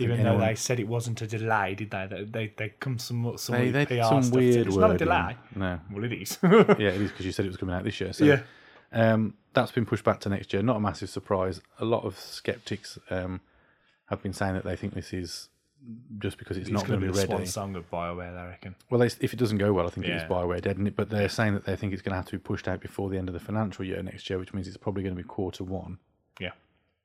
I 0.01 0.03
Even 0.05 0.23
though 0.23 0.31
anyone- 0.31 0.47
they 0.49 0.55
said 0.55 0.81
it 0.81 0.89
wasn't 0.89 1.21
a 1.23 1.27
delay, 1.27 1.75
did 1.75 1.91
they? 1.91 2.07
They 2.09 2.25
they, 2.25 2.53
they 2.57 2.69
come 2.81 2.99
some 2.99 3.37
some 3.39 3.55
they, 3.57 3.71
weird 3.71 3.75
they 3.75 3.87
PR 4.01 4.05
some 4.05 4.23
stuff. 4.23 4.33
to 4.35 4.39
weird 4.39 4.67
It's 4.67 4.77
not 4.77 4.91
a 4.93 4.99
delay. 4.99 5.37
No, 5.55 5.81
Well, 5.93 6.05
it 6.05 6.13
is. 6.13 6.39
yeah, 6.43 6.51
it 6.51 7.01
is 7.01 7.11
because 7.11 7.27
you 7.27 7.33
said 7.33 7.45
it 7.45 7.49
was 7.49 7.57
coming 7.57 7.75
out 7.75 7.85
this 7.85 8.01
year. 8.01 8.13
So 8.13 8.25
Yeah. 8.25 8.41
um, 8.93 9.35
that's 9.53 9.73
been 9.73 9.87
pushed 9.87 10.05
back 10.05 10.21
to 10.21 10.29
next 10.29 10.53
year. 10.53 10.63
Not 10.63 10.77
a 10.77 10.81
massive 10.81 11.09
surprise. 11.11 11.61
A 11.81 11.85
lot 11.85 12.05
of 12.05 12.19
skeptics 12.19 12.99
um, 13.11 13.41
have 14.11 14.23
been 14.23 14.33
saying 14.33 14.55
that 14.55 14.65
they 14.65 14.77
think 14.77 14.95
this 14.95 15.13
is 15.13 15.49
just 16.19 16.37
because 16.39 16.57
it's, 16.57 16.69
It's 16.69 16.75
not 16.75 16.87
going 16.87 16.99
to 17.01 17.07
be 17.07 17.13
be 17.13 17.17
ready. 17.19 17.29
swan 17.29 17.47
song 17.47 17.77
of 17.77 17.89
Bioware, 17.91 18.37
I 18.37 18.49
reckon. 18.49 18.75
Well, 18.91 18.99
they, 19.01 19.07
if 19.07 19.33
it 19.33 19.37
doesn't 19.39 19.59
go 19.59 19.73
well, 19.73 19.87
I 19.87 19.91
think 19.91 20.07
it 20.07 20.15
is 20.17 20.23
Yeah. 20.23 20.29
Bioware 20.29 20.61
dead, 20.61 20.77
isn't 20.77 20.87
it? 20.89 20.97
But 20.97 21.11
they're 21.11 21.29
saying 21.29 21.55
that 21.55 21.65
they 21.65 21.77
think 21.77 21.93
it's 21.93 22.03
going 22.03 22.11
to 22.13 22.17
have 22.17 22.27
to 22.27 22.33
be 22.33 22.39
pushed 22.39 22.67
out 22.67 22.81
before 22.81 23.09
the 23.09 23.19
end 23.19 23.29
of 23.29 23.35
the 23.35 23.41
financial 23.41 23.85
year 23.85 24.03
next 24.03 24.29
year, 24.29 24.39
which 24.39 24.53
means 24.53 24.67
it's 24.67 24.77
probably 24.77 25.03
going 25.05 25.15
to 25.15 25.23
be 25.23 25.27
quarter 25.27 25.63
one. 25.65 25.99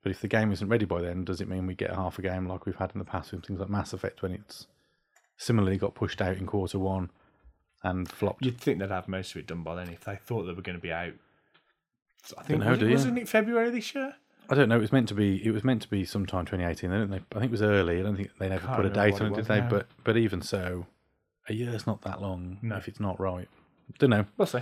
But 0.02 0.10
if 0.10 0.20
the 0.20 0.28
game 0.28 0.50
isn't 0.52 0.68
ready 0.68 0.84
by 0.84 1.00
then, 1.00 1.24
does 1.24 1.40
it 1.40 1.48
mean 1.48 1.66
we 1.66 1.74
get 1.74 1.94
half 1.94 2.18
a 2.18 2.22
game 2.22 2.46
like 2.48 2.66
we've 2.66 2.76
had 2.76 2.90
in 2.94 2.98
the 2.98 3.04
past 3.04 3.32
with 3.32 3.44
things 3.46 3.60
like 3.60 3.68
Mass 3.70 3.92
Effect 3.92 4.20
when 4.22 4.32
it's 4.32 4.66
similarly 5.36 5.76
got 5.78 5.94
pushed 5.94 6.20
out 6.20 6.36
in 6.36 6.46
quarter 6.46 6.78
one 6.78 7.10
and 7.84 8.10
flopped? 8.10 8.44
You'd 8.44 8.60
think 8.60 8.78
they'd 8.80 8.90
have 8.90 9.06
most 9.08 9.30
of 9.32 9.36
it 9.38 9.46
done 9.46 9.62
by 9.62 9.76
then 9.76 9.88
if 9.90 10.04
they 10.04 10.16
thought 10.16 10.42
they 10.44 10.52
were 10.52 10.62
going 10.62 10.76
to 10.78 10.82
be 10.82 10.92
out. 10.92 11.12
I 12.38 12.42
think 12.42 12.60
know, 12.60 12.70
was 12.70 12.78
do 12.78 12.86
it, 12.86 12.88
you? 12.88 12.94
wasn't 12.94 13.18
it 13.18 13.28
February 13.28 13.70
this 13.70 13.94
year? 13.94 14.14
I 14.50 14.54
don't 14.54 14.68
know. 14.68 14.76
It 14.76 14.80
was 14.80 14.92
meant 14.92 15.08
to 15.08 15.14
be. 15.14 15.44
It 15.44 15.50
was 15.52 15.64
meant 15.64 15.82
to 15.82 15.88
be 15.88 16.04
sometime 16.04 16.44
2018. 16.44 16.90
They 16.90 16.96
don't. 16.96 17.10
They, 17.10 17.16
I 17.16 17.40
think 17.40 17.44
it 17.46 17.50
was 17.52 17.62
early. 17.62 18.00
I 18.00 18.02
don't 18.02 18.16
think 18.16 18.30
they 18.38 18.48
never 18.48 18.66
Can't 18.66 18.76
put 18.76 18.86
a 18.86 18.88
remember 18.88 19.04
date 19.06 19.12
what 19.14 19.22
on 19.22 19.26
it 19.26 19.30
it, 19.30 19.34
did 19.34 19.38
was 19.38 19.48
they? 19.48 19.60
now. 19.60 19.68
But 19.70 19.86
but 20.04 20.16
even 20.16 20.42
so, 20.42 20.86
a 21.48 21.54
year's 21.54 21.86
not 21.86 22.02
that 22.02 22.20
long 22.20 22.58
No. 22.60 22.76
if 22.76 22.88
it's 22.88 23.00
not 23.00 23.18
right. 23.20 23.48
Don't 23.98 24.10
know. 24.10 24.26
We'll 24.36 24.46
see. 24.46 24.60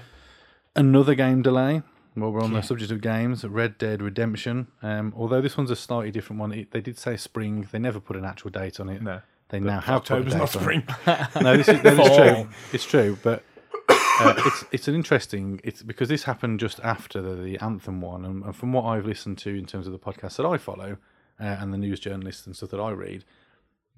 Another 0.77 1.15
game 1.15 1.43
delay. 1.43 1.83
While 2.15 2.33
we're 2.33 2.41
on 2.43 2.51
Yeah. 2.53 2.61
the 2.61 2.67
subject 2.67 2.91
of 2.91 3.01
games, 3.01 3.45
Red 3.45 3.79
Dead 3.79 4.03
Redemption. 4.03 4.67
Um, 4.83 5.13
although 5.17 5.41
this 5.41 5.57
one's 5.57 5.71
a 5.71 5.77
slightly 5.77 6.11
different 6.11 6.41
one, 6.41 6.53
it, 6.53 6.71
they 6.73 6.81
did 6.81 6.99
say 6.99 7.17
spring. 7.17 7.69
They 7.71 7.79
never 7.79 8.01
put 8.01 8.17
an 8.17 8.25
actual 8.25 8.51
date 8.51 8.81
on 8.81 8.89
it. 8.89 9.01
No. 9.03 9.21
They 9.51 9.61
now 9.61 9.81
have 9.81 9.97
October's 10.03 10.35
not 10.35 10.49
spring. 10.49 10.85
No, 11.41 11.57
this 11.57 11.69
is, 11.69 11.81
Fall. 11.81 12.17
true. 12.17 12.49
It's 12.73 12.85
true, 12.85 13.19
but 13.23 13.43
uh, 13.89 14.35
it's 14.39 14.65
it's 14.71 14.89
an 14.89 14.95
interesting. 14.95 15.61
It's 15.65 15.83
because 15.83 16.09
this 16.09 16.23
happened 16.25 16.61
just 16.61 16.79
after 16.81 17.21
the, 17.21 17.35
the 17.35 17.59
Anthem 17.59 18.01
one, 18.01 18.25
and, 18.25 18.45
and 18.45 18.55
from 18.55 18.73
what 18.73 18.85
I've 18.85 19.07
listened 19.07 19.39
to 19.39 19.51
in 19.57 19.67
terms 19.67 19.87
of 19.87 19.93
the 19.93 19.99
podcasts 19.99 20.37
that 20.37 20.47
I 20.47 20.57
follow 20.57 20.99
uh, 21.41 21.45
and 21.45 21.73
the 21.73 21.79
news 21.79 21.99
journalists 21.99 22.47
and 22.47 22.55
stuff 22.55 22.71
that 22.71 22.81
I 22.81 22.91
read, 22.91 23.25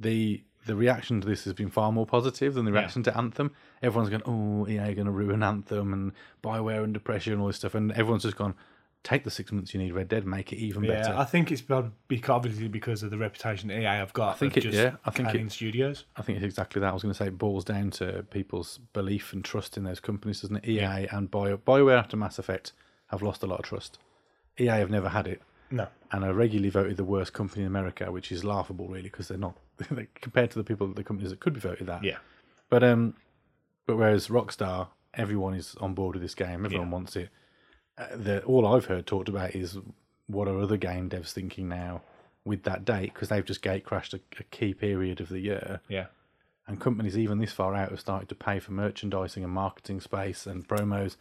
the 0.00 0.42
the 0.66 0.76
reaction 0.76 1.20
to 1.20 1.26
this 1.28 1.44
has 1.44 1.54
been 1.54 1.70
far 1.70 1.90
more 1.92 2.06
positive 2.06 2.54
than 2.54 2.64
the 2.64 2.72
Yeah. 2.72 2.78
reaction 2.80 3.02
to 3.04 3.16
Anthem. 3.16 3.50
Everyone's 3.82 4.10
going, 4.10 4.22
"Oh, 4.26 4.66
EA 4.68 4.94
going 4.94 5.06
to 5.06 5.10
ruin 5.12 5.42
Anthem 5.42 5.92
and 5.92 6.12
Bioware 6.42 6.82
under 6.82 7.00
pressure 7.00 7.32
and 7.32 7.40
all 7.40 7.48
this 7.48 7.56
stuff," 7.56 7.74
and 7.74 7.90
everyone's 7.92 8.22
just 8.22 8.36
gone, 8.36 8.54
"Take 9.02 9.24
the 9.24 9.30
six 9.30 9.50
months 9.50 9.74
you 9.74 9.80
need, 9.80 9.92
Red 9.92 10.08
Dead, 10.08 10.24
make 10.26 10.52
it 10.52 10.56
even 10.58 10.84
Yeah, 10.84 11.00
better." 11.02 11.14
I 11.14 11.24
think 11.24 11.50
it's 11.50 11.62
obviously 12.28 12.68
because 12.68 13.02
of 13.02 13.10
the 13.10 13.18
reputation 13.18 13.68
that 13.68 13.78
EA 13.78 13.96
have 13.96 14.12
got. 14.12 14.30
I 14.30 14.38
think 14.38 14.56
it- 14.56 14.64
yeah, 14.66 14.96
I 15.04 15.10
think 15.10 15.34
it- 15.34 15.50
studios. 15.50 16.04
I 16.16 16.22
think 16.22 16.36
it's 16.38 16.44
exactly 16.44 16.80
that. 16.80 16.88
I 16.90 16.92
was 16.92 17.02
going 17.02 17.12
to 17.12 17.18
say 17.18 17.26
it 17.26 17.38
boils 17.38 17.64
down 17.64 17.90
to 17.92 18.24
people's 18.30 18.78
belief 18.92 19.32
and 19.32 19.44
trust 19.44 19.76
in 19.76 19.82
those 19.84 19.98
companies, 20.00 20.42
doesn't 20.42 20.56
it? 20.56 20.68
EA 20.68 21.06
and 21.10 21.30
Bio, 21.30 21.56
BioWare 21.56 21.98
after 21.98 22.16
Mass 22.16 22.38
Effect 22.38 22.72
have 23.08 23.22
lost 23.22 23.42
a 23.42 23.46
lot 23.46 23.58
of 23.58 23.64
trust. 23.64 23.98
EA 24.60 24.66
have 24.78 24.90
never 24.90 25.08
had 25.08 25.26
it, 25.26 25.42
No. 25.70 25.88
and 26.12 26.22
are 26.24 26.32
regularly 26.32 26.70
voted 26.70 26.96
the 26.96 27.04
worst 27.04 27.32
company 27.32 27.62
in 27.62 27.66
America, 27.66 28.12
which 28.12 28.30
is 28.30 28.44
laughable, 28.44 28.86
really, 28.88 29.04
because 29.04 29.26
they're 29.28 29.36
not 29.38 29.56
compared 30.20 30.50
to 30.52 30.58
the 30.58 30.64
people, 30.64 30.88
the 30.88 31.04
companies 31.04 31.30
that 31.30 31.40
could 31.40 31.54
be 31.54 31.60
voted 31.60 31.86
that. 31.86 32.04
Yeah. 32.04 32.18
But 32.70 32.82
um, 32.84 33.14
but 33.86 33.96
whereas 33.96 34.28
Rockstar, 34.28 34.88
everyone 35.14 35.54
is 35.54 35.74
on 35.80 35.94
board 35.94 36.14
with 36.14 36.22
this 36.22 36.34
game. 36.34 36.64
Everyone 36.64 36.88
Yeah. 36.88 36.92
wants 36.92 37.16
it. 37.16 37.28
Uh, 37.98 38.06
the, 38.16 38.42
all 38.44 38.66
I've 38.66 38.86
heard 38.86 39.06
talked 39.06 39.28
about 39.28 39.54
is 39.54 39.78
what 40.26 40.48
are 40.48 40.58
other 40.58 40.76
game 40.78 41.10
devs 41.10 41.32
thinking 41.32 41.68
now 41.68 42.00
with 42.44 42.62
that 42.62 42.84
date 42.84 43.12
because 43.12 43.28
they've 43.28 43.44
just 43.44 43.60
gate 43.62 43.84
crashed 43.84 44.14
a, 44.14 44.20
a 44.40 44.44
key 44.44 44.72
period 44.74 45.20
of 45.20 45.28
the 45.28 45.38
year, 45.40 45.80
Yeah. 45.88 46.06
and 46.66 46.80
companies 46.80 47.18
even 47.18 47.38
this 47.38 47.52
far 47.52 47.74
out 47.74 47.90
have 47.90 48.00
started 48.00 48.28
to 48.30 48.34
pay 48.34 48.58
for 48.60 48.72
merchandising 48.72 49.44
and 49.44 49.52
marketing 49.52 50.00
space 50.00 50.46
and 50.46 50.66
promos. 50.66 51.16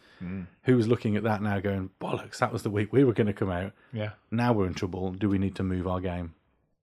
Who 0.62 0.76
was 0.76 0.88
looking 0.88 1.16
at 1.16 1.22
that 1.24 1.42
now, 1.42 1.60
going 1.60 1.90
bollocks? 2.00 2.38
That 2.38 2.52
was 2.52 2.62
the 2.62 2.70
week 2.70 2.92
we 2.92 3.04
were 3.04 3.12
going 3.12 3.26
to 3.26 3.32
come 3.34 3.50
out. 3.50 3.72
Yeah. 3.92 4.12
Now 4.30 4.52
we're 4.54 4.66
in 4.66 4.74
trouble. 4.74 5.12
Do 5.12 5.28
we 5.28 5.38
need 5.38 5.54
to 5.56 5.62
move 5.62 5.86
our 5.86 6.00
game? 6.00 6.34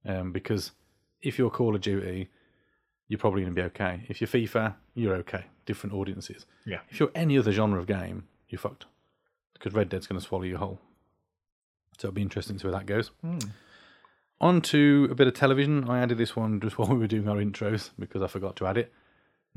Um, 0.06 0.32
because 0.32 0.72
if 1.22 1.38
you're 1.38 1.50
Call 1.50 1.76
of 1.76 1.82
Duty, 1.82 2.30
you're 3.08 3.20
probably 3.20 3.42
going 3.42 3.54
to 3.54 3.62
be 3.62 3.66
okay. 3.66 4.02
If 4.08 4.22
you're 4.22 4.28
FIFA, 4.28 4.76
you're 4.94 5.16
okay. 5.16 5.46
Different 5.66 5.96
audiences. 5.96 6.46
Yeah. 6.66 6.80
If 6.90 7.00
you're 7.00 7.12
any 7.16 7.38
other 7.38 7.52
genre 7.52 7.80
of 7.80 7.88
game, 7.88 8.26
you're 8.48 8.60
fucked. 8.60 8.86
Because 9.54 9.74
Red 9.74 9.90
Dead's 9.90 10.08
going 10.08 10.20
to 10.20 10.26
swallow 10.26 10.44
you 10.44 10.58
whole. 10.58 10.80
So 11.98 12.08
it'll 12.08 12.16
be 12.16 12.22
interesting 12.22 12.56
to 12.56 12.62
see 12.62 12.68
where 12.68 12.78
that 12.78 12.86
goes. 12.86 13.12
Hmm. 13.22 13.40
On 14.42 14.62
to 14.62 15.10
a 15.12 15.16
bit 15.16 15.28
of 15.28 15.34
television. 15.34 15.90
I 15.90 16.00
added 16.00 16.18
this 16.18 16.36
one 16.36 16.62
just 16.62 16.78
while 16.78 16.90
we 16.90 16.98
were 16.98 17.08
doing 17.08 17.28
our 17.28 17.38
intros 17.38 17.90
because 18.00 18.22
I 18.22 18.28
forgot 18.28 18.56
to 18.58 18.68
add 18.68 18.78
it. 18.78 18.94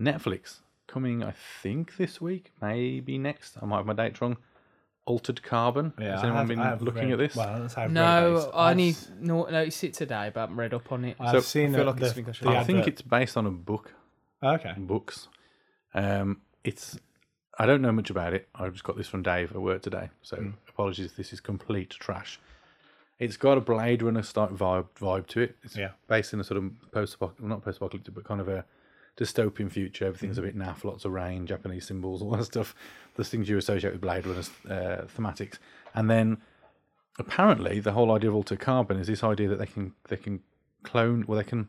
Netflix 0.01 0.61
coming, 0.88 1.22
I 1.22 1.33
think, 1.62 1.96
this 1.96 2.20
week, 2.20 2.53
maybe 2.61 3.18
next. 3.18 3.57
I 3.62 3.66
might 3.66 3.79
have 3.79 3.87
my 3.87 3.92
dates 3.92 4.20
wrong. 4.20 4.38
Altered 5.04 5.42
Carbon. 5.42 5.92
Yeah. 5.98 6.12
Has 6.12 6.20
I 6.20 6.22
anyone 6.24 6.36
have- 6.38 6.48
been 6.48 6.58
I 6.60 6.64
have 6.68 6.82
looking 6.82 7.04
read- 7.04 7.12
at 7.12 7.18
this? 7.18 7.36
Well, 7.36 7.60
that's 7.60 7.74
how 7.74 7.82
I've 7.82 7.88
read 7.88 7.94
No. 7.94 8.50
I 8.54 8.70
I've 8.70 8.76
need 8.76 8.94
s- 8.94 9.10
no 9.20 9.44
notice 9.44 9.82
it 9.84 9.94
today, 9.94 10.30
but 10.32 10.40
I 10.40 10.42
haven't 10.44 10.56
read 10.56 10.74
up 10.74 10.92
on 10.92 11.04
it. 11.04 11.16
I've 11.18 11.32
So, 11.32 11.40
seen 11.40 11.70
I 11.70 11.78
feel 11.78 11.78
the, 11.78 11.90
like 11.90 12.00
the, 12.00 12.06
something 12.06 12.28
I 12.28 12.32
should 12.32 12.46
the 12.46 12.50
read. 12.50 12.58
I 12.58 12.64
think 12.64 12.86
it's 12.86 13.02
based 13.02 13.36
on 13.36 13.46
a 13.46 13.50
book. 13.50 13.94
okay. 14.42 14.74
books. 14.76 15.28
Um, 15.94 16.40
it's 16.64 16.98
I 17.58 17.66
don't 17.66 17.82
know 17.82 17.92
much 17.92 18.08
about 18.10 18.32
it. 18.32 18.48
I 18.54 18.68
just 18.70 18.82
got 18.84 18.96
this 18.96 19.08
from 19.08 19.22
Dave 19.22 19.50
at 19.52 19.60
work 19.60 19.82
today, 19.82 20.08
so 20.22 20.36
Hmm. 20.36 20.50
apologies 20.68 21.06
if 21.06 21.16
this 21.16 21.32
is 21.32 21.40
complete 21.40 21.90
trash. 21.90 22.40
It's 23.18 23.36
got 23.36 23.58
a 23.58 23.60
Blade 23.60 24.02
Runner 24.02 24.22
style 24.22 24.48
vibe 24.48 24.86
vibe 24.98 25.26
to 25.28 25.40
it. 25.42 25.56
It's 25.62 25.76
Yeah. 25.76 25.90
based 26.08 26.32
in 26.32 26.40
a 26.40 26.44
sort 26.44 26.58
of 26.58 26.70
post 26.92 27.14
apocalyptic, 27.16 27.46
not 27.46 27.62
post 27.62 27.76
apocalyptic, 27.78 28.14
but 28.14 28.24
kind 28.24 28.40
of 28.40 28.48
a 28.48 28.64
dystopian 29.16 29.70
future. 29.70 30.07
Everything's 30.07 30.38
a 30.38 30.42
bit 30.42 30.57
naff, 30.57 30.85
lots 30.85 31.05
of 31.05 31.12
rain, 31.12 31.46
Japanese 31.46 31.87
symbols, 31.87 32.22
all 32.22 32.31
that 32.31 32.44
stuff. 32.44 32.75
The 33.16 33.25
things 33.25 33.48
you 33.48 33.59
associate 33.59 33.92
with 33.92 34.01
Blade 34.01 34.27
Runner's 34.27 34.51
uh, 34.68 35.07
thematics. 35.16 35.59
And 35.94 36.09
then 36.11 36.38
apparently 37.18 37.81
the 37.81 37.92
whole 37.92 38.11
idea 38.12 38.31
of 38.31 38.37
Alter 38.37 38.57
Carbon 38.57 38.98
is 38.98 39.07
this 39.07 39.22
idea 39.22 39.48
that 39.48 39.59
they 39.59 39.66
can 39.66 39.92
they 40.09 40.16
can 40.16 40.40
clone, 40.83 41.25
well 41.27 41.37
they 41.38 41.44
can 41.44 41.68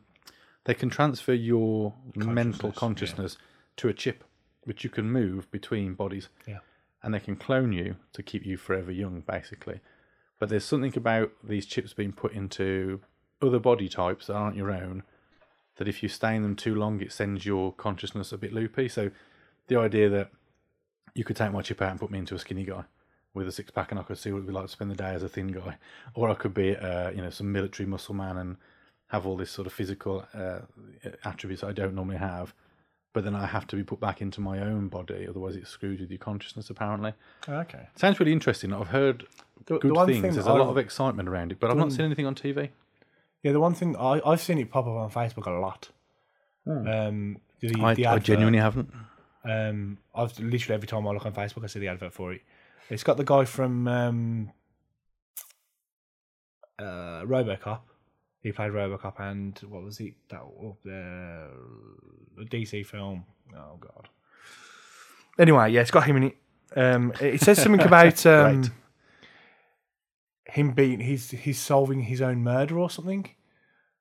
they 0.66 0.74
can 0.74 0.90
transfer 0.90 1.34
your 1.34 1.94
mental 2.16 2.72
Consciousness, 2.72 2.74
yeah. 2.74 2.80
consciousness 2.80 3.38
to 3.78 3.90
a 3.90 3.94
chip, 3.94 4.24
which 4.64 4.84
you 4.84 4.90
can 4.90 5.12
move 5.12 5.52
between 5.52 5.94
bodies, 5.94 6.30
Yeah. 6.48 6.60
and 7.02 7.14
they 7.14 7.20
can 7.20 7.36
clone 7.36 7.74
you 7.74 7.98
to 8.14 8.24
keep 8.24 8.46
you 8.46 8.56
forever 8.56 8.92
young, 8.92 9.22
basically. 9.28 9.82
But 10.40 10.48
there's 10.50 10.64
something 10.64 10.94
about 10.96 11.32
these 11.44 11.66
chips 11.66 11.92
being 11.94 12.14
put 12.14 12.32
into 12.32 13.02
other 13.42 13.60
body 13.60 13.90
types 13.90 14.28
that 14.28 14.36
aren't 14.36 14.56
your 14.56 14.72
own 14.72 15.04
that 15.78 15.88
if 15.88 16.04
you 16.04 16.10
stay 16.10 16.36
in 16.36 16.44
them 16.44 16.56
too 16.56 16.76
long, 16.76 17.02
it 17.02 17.12
sends 17.12 17.46
your 17.46 17.72
consciousness 17.74 18.32
a 18.32 18.38
bit 18.38 18.54
loopy. 18.54 18.88
So 18.90 19.10
the 19.68 19.78
idea 19.78 20.10
that 20.10 20.30
you 21.16 21.24
could 21.24 21.36
take 21.36 21.52
my 21.52 21.62
chip 21.62 21.82
out 21.82 21.92
and 21.92 22.00
put 22.00 22.12
me 22.12 22.20
into 22.20 22.36
a 22.36 22.40
skinny 22.40 22.64
guy 22.64 22.84
with 23.34 23.48
a 23.48 23.52
six 23.52 23.72
pack, 23.72 23.92
and 23.92 24.00
I 24.00 24.04
could 24.04 24.18
see 24.18 24.32
what 24.32 24.38
it'd 24.40 24.48
be 24.48 24.54
like 24.54 24.66
to 24.66 24.72
spend 24.72 24.92
the 24.92 24.96
day 24.96 25.14
as 25.14 25.24
a 25.24 25.30
thin 25.30 25.48
guy, 25.48 25.78
or 26.14 26.30
I 26.30 26.36
could 26.36 26.54
be, 26.54 26.76
uh, 26.76 27.10
you 27.12 27.22
know, 27.22 27.30
some 27.32 27.52
military 27.52 27.88
muscle 27.88 28.14
man 28.16 28.38
and 28.38 28.58
have 29.08 29.26
all 29.26 29.38
this 29.38 29.52
sort 29.52 29.68
of 29.68 29.74
physical 29.74 30.26
uh, 30.34 30.60
attributes 31.24 31.64
I 31.64 31.72
don't 31.72 31.96
normally 31.96 32.18
have. 32.18 32.54
But 33.14 33.24
then 33.24 33.36
I 33.36 33.46
have 33.46 33.68
to 33.68 33.76
be 33.76 33.84
put 33.84 34.00
back 34.00 34.22
into 34.24 34.42
my 34.42 34.60
own 34.60 34.88
body, 34.88 35.28
otherwise 35.30 35.56
it's 35.56 35.70
screwed 35.70 36.00
with 36.00 36.10
your 36.10 36.18
consciousness. 36.18 36.70
Apparently, 36.72 37.14
Okay. 37.48 37.88
sounds 37.96 38.20
really 38.20 38.32
interesting. 38.32 38.74
I've 38.74 38.88
heard 38.88 39.26
The, 39.68 39.78
good 39.78 39.92
the 39.92 39.94
one 39.96 40.08
things. 40.08 40.22
thing 40.22 40.32
There's 40.34 40.46
that 40.46 40.52
a 40.52 40.58
lot 40.58 40.70
of 40.70 40.78
excitement 40.80 41.30
around 41.30 41.52
it, 41.52 41.60
but 41.60 41.70
I've 41.70 41.78
not 41.78 41.92
seen 41.92 42.06
anything 42.06 42.26
on 42.26 42.34
TV. 42.34 42.70
Yeah, 43.44 43.52
the 43.52 43.60
one 43.60 43.74
thing 43.76 43.96
I, 43.98 44.22
I've 44.26 44.42
seen 44.42 44.58
it 44.58 44.72
pop 44.72 44.86
up 44.88 44.94
on 44.94 45.12
Facebook 45.12 45.46
a 45.46 45.52
lot. 45.52 45.90
Um, 46.66 47.38
the, 47.60 47.70
Hmm. 47.70 47.86
I, 47.86 47.94
the 47.94 48.06
I 48.06 48.14
advert, 48.14 48.24
genuinely 48.26 48.60
haven't. 48.60 48.90
Um, 49.44 49.98
I've 50.16 50.38
literally 50.40 50.76
every 50.76 50.88
time 50.88 51.06
I 51.06 51.12
look 51.12 51.26
on 51.26 51.34
Facebook, 51.34 51.64
I 51.64 51.68
see 51.68 51.80
the 51.80 51.90
advert 51.90 52.14
for 52.14 52.32
it. 52.34 52.42
It's 52.90 53.04
got 53.04 53.18
the 53.18 53.24
guy 53.26 53.44
from 53.46 53.88
um, 53.88 54.52
uh, 56.80 57.24
RoboCop. 57.26 57.82
He 58.42 58.52
played 58.52 58.72
RoboCop, 58.72 59.20
and 59.20 59.58
what 59.70 59.84
was 59.84 59.98
he? 59.98 60.16
That 60.30 60.42
oh, 60.42 60.78
the 60.84 61.50
the 62.38 62.46
DC 62.46 62.86
film. 62.86 63.26
Oh 63.56 63.78
God. 63.80 64.10
Anyway, 65.40 65.72
yeah, 65.72 65.82
it's 65.82 65.92
got 65.92 66.06
him 66.06 66.18
in 66.18 66.24
it. 66.24 66.38
Um, 66.76 67.14
it 67.20 67.42
says 67.42 67.62
something 67.62 67.82
about 67.86 68.26
um, 68.26 68.62
Right. 68.62 68.72
Him 70.46 70.72
being 70.72 71.00
he's 71.00 71.32
he's 71.32 71.60
solving 71.60 72.02
his 72.02 72.22
own 72.22 72.44
murder 72.44 72.78
or 72.80 72.90
something. 72.90 73.30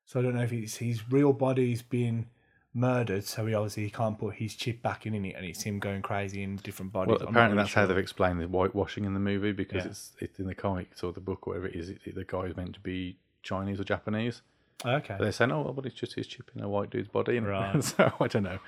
So 0.05 0.19
I 0.19 0.23
don't 0.23 0.35
know 0.35 0.43
if 0.43 0.51
it's 0.53 0.77
his 0.77 1.09
real 1.09 1.31
body's 1.33 1.81
being 1.81 2.27
murdered, 2.73 3.23
so 3.23 3.45
he 3.45 3.53
obviously 3.53 3.83
he 3.83 3.89
can't 3.89 4.17
put 4.19 4.35
his 4.35 4.55
chip 4.55 4.81
back 4.81 5.05
in, 5.05 5.13
in 5.13 5.23
it, 5.25 5.35
and 5.35 5.45
it's 5.45 5.61
him 5.63 5.79
going 5.79 6.01
crazy 6.01 6.43
in 6.43 6.57
different 6.57 6.91
bodies. 6.91 7.11
Well, 7.11 7.21
I'm 7.21 7.27
apparently 7.29 7.55
really 7.57 7.63
that's 7.65 7.73
how 7.75 7.85
they've 7.85 7.97
explained 7.97 8.41
the 8.41 8.47
whitewashing 8.47 9.05
in 9.05 9.13
the 9.13 9.19
movie 9.19 9.51
because 9.53 9.83
Yeah. 9.85 9.91
it's 9.91 10.11
it's 10.19 10.39
in 10.39 10.47
the 10.47 10.55
comics 10.55 11.03
or 11.03 11.13
the 11.13 11.21
book, 11.21 11.47
whatever 11.47 11.67
it 11.67 11.75
is. 11.75 11.89
It, 11.89 12.15
the 12.15 12.25
guy 12.25 12.41
is 12.45 12.57
meant 12.57 12.73
to 12.73 12.79
be 12.81 13.17
Chinese 13.43 13.79
or 13.79 13.83
Japanese. 13.83 14.41
Okay. 14.85 15.15
They're 15.19 15.31
saying, 15.31 15.51
"Oh, 15.51 15.61
well, 15.61 15.73
but 15.73 15.85
it's 15.85 15.95
just 15.95 16.15
his 16.15 16.27
chip 16.27 16.51
in 16.55 16.61
a 16.61 16.67
white 16.67 16.89
dude's 16.89 17.07
body." 17.07 17.39
Right. 17.39 17.81
so 17.83 18.11
I 18.19 18.27
don't 18.27 18.43
know. 18.43 18.59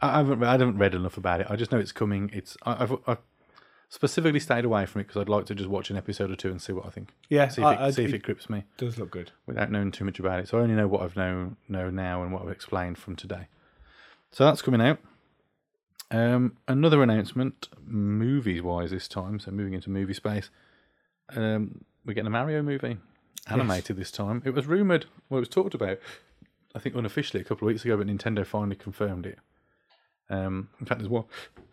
I 0.00 0.14
I 0.14 0.16
haven't 0.18 0.42
I 0.44 0.52
haven't 0.52 0.78
read 0.78 0.94
enough 0.94 1.16
about 1.16 1.40
it. 1.40 1.48
I 1.50 1.56
just 1.56 1.72
know 1.72 1.78
it's 1.78 1.92
coming. 1.92 2.30
It's 2.32 2.56
I, 2.64 2.82
I've, 2.84 2.92
I've 3.06 3.18
specifically 3.94 4.40
stayed 4.40 4.64
away 4.64 4.86
from 4.86 5.00
it 5.00 5.04
because 5.06 5.20
I'd 5.20 5.28
like 5.28 5.46
to 5.46 5.54
just 5.54 5.68
watch 5.70 5.88
an 5.88 5.96
episode 5.96 6.30
or 6.30 6.34
two 6.36 6.50
and 6.50 6.60
see 6.60 6.72
what 6.72 6.84
I 6.84 6.90
think. 6.90 7.14
Yeah, 7.28 7.46
See 7.48 7.60
if, 7.62 7.66
I- 7.66 7.74
it, 7.74 7.78
I- 7.80 7.90
see 7.92 8.02
if 8.04 8.10
it- 8.10 8.16
it 8.16 8.22
grips 8.24 8.50
me 8.50 8.64
does 8.76 8.98
look 8.98 9.10
good. 9.12 9.30
without 9.46 9.70
knowing 9.70 9.92
too 9.92 10.04
much 10.04 10.18
about 10.18 10.40
it. 10.40 10.48
So 10.48 10.58
I 10.58 10.62
only 10.62 10.74
know 10.74 10.88
what 10.88 11.02
I've 11.02 11.16
know 11.16 11.56
know 11.68 11.90
now 11.90 12.22
and 12.22 12.32
what 12.32 12.42
I've 12.42 12.50
explained 12.50 12.98
from 12.98 13.14
today. 13.16 13.46
So 14.32 14.44
that's 14.44 14.62
coming 14.62 14.80
out. 14.80 14.98
Um, 16.10 16.56
another 16.68 17.02
announcement, 17.02 17.68
movies 17.86 18.62
wise 18.62 18.90
this 18.90 19.08
time. 19.08 19.38
So 19.38 19.50
moving 19.52 19.74
into 19.74 19.90
movie 19.90 20.14
space, 20.14 20.50
um, 21.34 21.84
we're 22.04 22.14
getting 22.14 22.26
a 22.26 22.30
Mario 22.30 22.62
movie, 22.62 22.98
animated 23.48 23.96
this 23.96 24.10
time. 24.10 24.42
It 24.44 24.50
was 24.50 24.66
rumored, 24.66 25.06
well, 25.28 25.38
it 25.38 25.40
was 25.42 25.48
talked 25.48 25.74
about, 25.74 25.98
I 26.74 26.78
think 26.78 26.94
unofficially 26.94 27.40
a 27.40 27.44
couple 27.44 27.66
of 27.66 27.72
weeks 27.72 27.84
ago, 27.84 27.96
but 27.96 28.06
Nintendo 28.06 28.44
finally 28.44 28.76
confirmed 28.76 29.24
it. 29.26 29.38
Um, 30.30 30.68
in 30.80 30.86
fact, 30.86 31.00
there's 31.00 31.08
one 31.10 31.24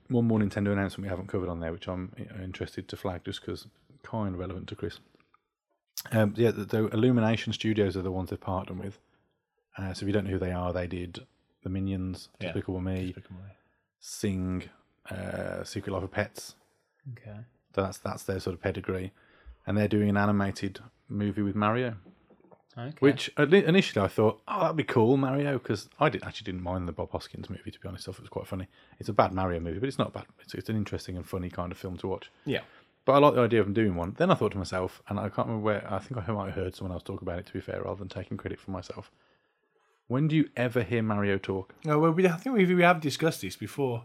one 0.10 0.26
more 0.26 0.40
Nintendo 0.40 0.74
announcement 0.74 1.04
we 1.04 1.10
haven't 1.10 1.28
covered 1.28 1.50
on 1.50 1.60
there, 1.62 1.72
which 1.72 1.88
I'm 1.88 2.12
interested 2.44 2.88
to 2.90 2.98
flag 2.98 3.24
just 3.24 3.42
because 3.42 3.68
kind 4.04 4.34
of 4.34 4.40
relevant 4.40 4.68
to 4.68 4.76
Chris. 4.76 5.00
Um, 6.12 6.34
yeah, 6.36 6.52
the, 6.52 6.66
the 6.66 6.88
Illumination 6.88 7.54
Studios 7.54 7.96
are 7.96 8.02
the 8.02 8.12
ones 8.12 8.30
they've 8.30 8.40
partnered 8.40 8.80
with. 8.80 9.00
Uh, 9.78 9.94
so 9.94 10.04
if 10.04 10.08
you 10.08 10.14
don't 10.14 10.26
know 10.26 10.32
who 10.32 10.40
they 10.40 10.52
are, 10.52 10.74
they 10.74 10.88
did 10.88 11.20
the 11.64 11.70
Minions, 11.70 12.30
Yeah. 12.40 12.48
Despicable 12.48 12.82
Me, 12.82 13.16
Sing, 14.00 14.64
uh, 15.10 15.64
Secret 15.64 15.94
Life 15.94 16.04
of 16.04 16.12
Pets. 16.12 16.56
Okay. 17.14 17.38
So 17.76 17.84
that's 17.84 18.00
that's 18.00 18.24
their 18.24 18.40
sort 18.40 18.56
of 18.56 18.62
pedigree, 18.62 19.14
and 19.66 19.78
they're 19.78 19.88
doing 19.88 20.10
an 20.10 20.18
animated 20.18 20.80
movie 21.08 21.42
with 21.42 21.56
Mario. 21.56 21.96
Okay. 22.78 22.96
Which 23.00 23.30
initially 23.38 24.04
I 24.04 24.08
thought, 24.08 24.42
oh, 24.48 24.62
that'd 24.62 24.78
be 24.78 24.84
cool, 24.84 25.18
Mario, 25.18 25.58
because 25.58 25.90
I 26.00 26.10
did, 26.10 26.24
actually 26.24 26.46
didn't 26.46 26.64
mind 26.64 26.88
the 26.88 26.94
Bob 26.94 27.12
Hoskins 27.12 27.50
movie. 27.50 27.72
To 27.72 27.80
be 27.80 27.88
honest, 27.88 28.08
I 28.08 28.12
thought 28.12 28.20
it 28.20 28.24
was 28.24 28.30
quite 28.30 28.48
funny. 28.48 28.68
It's 29.00 29.10
a 29.10 29.14
bad 29.14 29.34
Mario 29.34 29.60
movie, 29.60 29.80
but 29.80 29.90
it's 29.90 30.00
not 30.00 30.14
bad. 30.14 30.26
It's, 30.40 30.54
it's 30.54 30.70
an 30.70 30.78
interesting 30.78 31.18
and 31.18 31.26
funny 31.26 31.50
kind 31.50 31.72
of 31.72 31.78
film 31.78 31.98
to 31.98 32.08
watch. 32.08 32.32
Yeah. 32.46 32.62
But 33.04 33.14
I 33.14 33.18
like 33.18 33.34
the 33.36 33.42
idea 33.42 33.60
of 33.60 33.66
them 33.66 33.74
doing 33.74 33.96
one. 33.96 34.16
Then 34.18 34.32
I 34.32 34.36
thought 34.36 34.52
to 34.54 34.58
myself, 34.58 35.02
and 35.10 35.20
I 35.20 35.24
can't 35.30 35.48
remember 35.48 35.66
where. 35.66 35.94
I 35.94 36.00
think 36.00 36.18
I 36.18 36.32
might 36.32 36.48
have 36.48 36.56
heard 36.56 36.76
someone 36.76 36.94
else 36.94 37.04
talk 37.04 37.22
about 37.22 37.40
it. 37.40 37.46
To 37.48 37.54
be 37.54 37.60
fair, 37.60 37.82
rather 37.82 37.98
than 37.98 38.10
taking 38.10 38.38
credit 38.38 38.60
for 38.60 38.72
myself. 38.72 39.12
When 40.08 40.28
do 40.28 40.36
you 40.36 40.50
ever 40.58 40.84
hear 40.84 41.02
Mario 41.02 41.38
talk? 41.38 41.74
No, 41.86 41.98
well, 41.98 42.12
we, 42.12 42.28
I 42.28 42.36
think 42.36 42.56
we, 42.56 42.74
we 42.76 42.84
have 42.84 43.00
discussed 43.00 43.42
this 43.42 43.56
before. 43.56 44.04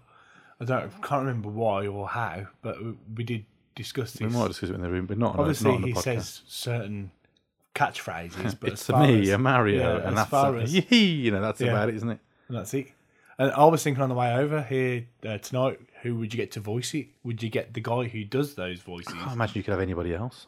I 0.60 0.64
don't 0.64 0.90
can't 1.02 1.26
remember 1.26 1.48
why 1.48 1.86
or 1.86 2.08
how, 2.08 2.46
but 2.62 2.82
we, 2.82 2.94
we 3.16 3.24
did 3.24 3.44
discuss 3.74 4.12
this. 4.12 4.20
We 4.20 4.38
might 4.38 4.48
discuss 4.48 4.70
it 4.70 4.74
in 4.74 4.80
the 4.82 4.90
room, 4.90 5.06
but 5.06 5.18
not 5.18 5.34
on, 5.34 5.40
Obviously, 5.40 5.70
a, 5.70 5.72
not 5.72 5.76
on 5.76 5.82
the 5.82 5.88
he 5.88 5.92
podcast. 5.94 6.02
says 6.02 6.42
certain 6.46 7.10
catchphrases, 7.76 8.58
but 8.58 8.70
it's 8.72 8.80
as 8.82 8.86
to 8.86 8.92
far 8.92 9.06
me, 9.06 9.22
as, 9.22 9.28
a 9.30 9.38
Mario, 9.38 9.78
yeah, 9.80 9.96
and 9.96 10.06
as 10.08 10.14
that's 10.14 10.30
far 10.30 10.56
a, 10.56 10.62
as- 10.62 10.74
you 10.90 11.30
know 11.30 11.40
that's 11.40 11.60
Yeah. 11.60 11.68
about 11.68 11.88
it, 11.90 11.94
isn't 11.96 12.10
it? 12.10 12.18
And 12.48 12.56
that's 12.56 12.72
it. 12.74 12.88
And 13.38 13.52
I 13.52 13.64
was 13.66 13.82
thinking 13.82 14.02
on 14.02 14.08
the 14.08 14.14
way 14.14 14.34
over 14.34 14.62
here 14.62 15.06
uh, 15.26 15.38
tonight, 15.38 15.78
who 16.02 16.16
would 16.16 16.32
you 16.32 16.38
get 16.38 16.52
to 16.52 16.60
voice 16.60 16.94
it? 16.94 17.08
Would 17.22 17.42
you 17.42 17.50
get 17.50 17.74
the 17.74 17.80
guy 17.80 18.04
who 18.04 18.24
does 18.24 18.54
those 18.54 18.80
voices? 18.80 19.12
I 19.14 19.18
can't 19.18 19.32
imagine 19.32 19.56
you 19.58 19.62
could 19.62 19.72
have 19.72 19.80
anybody 19.80 20.14
else. 20.14 20.46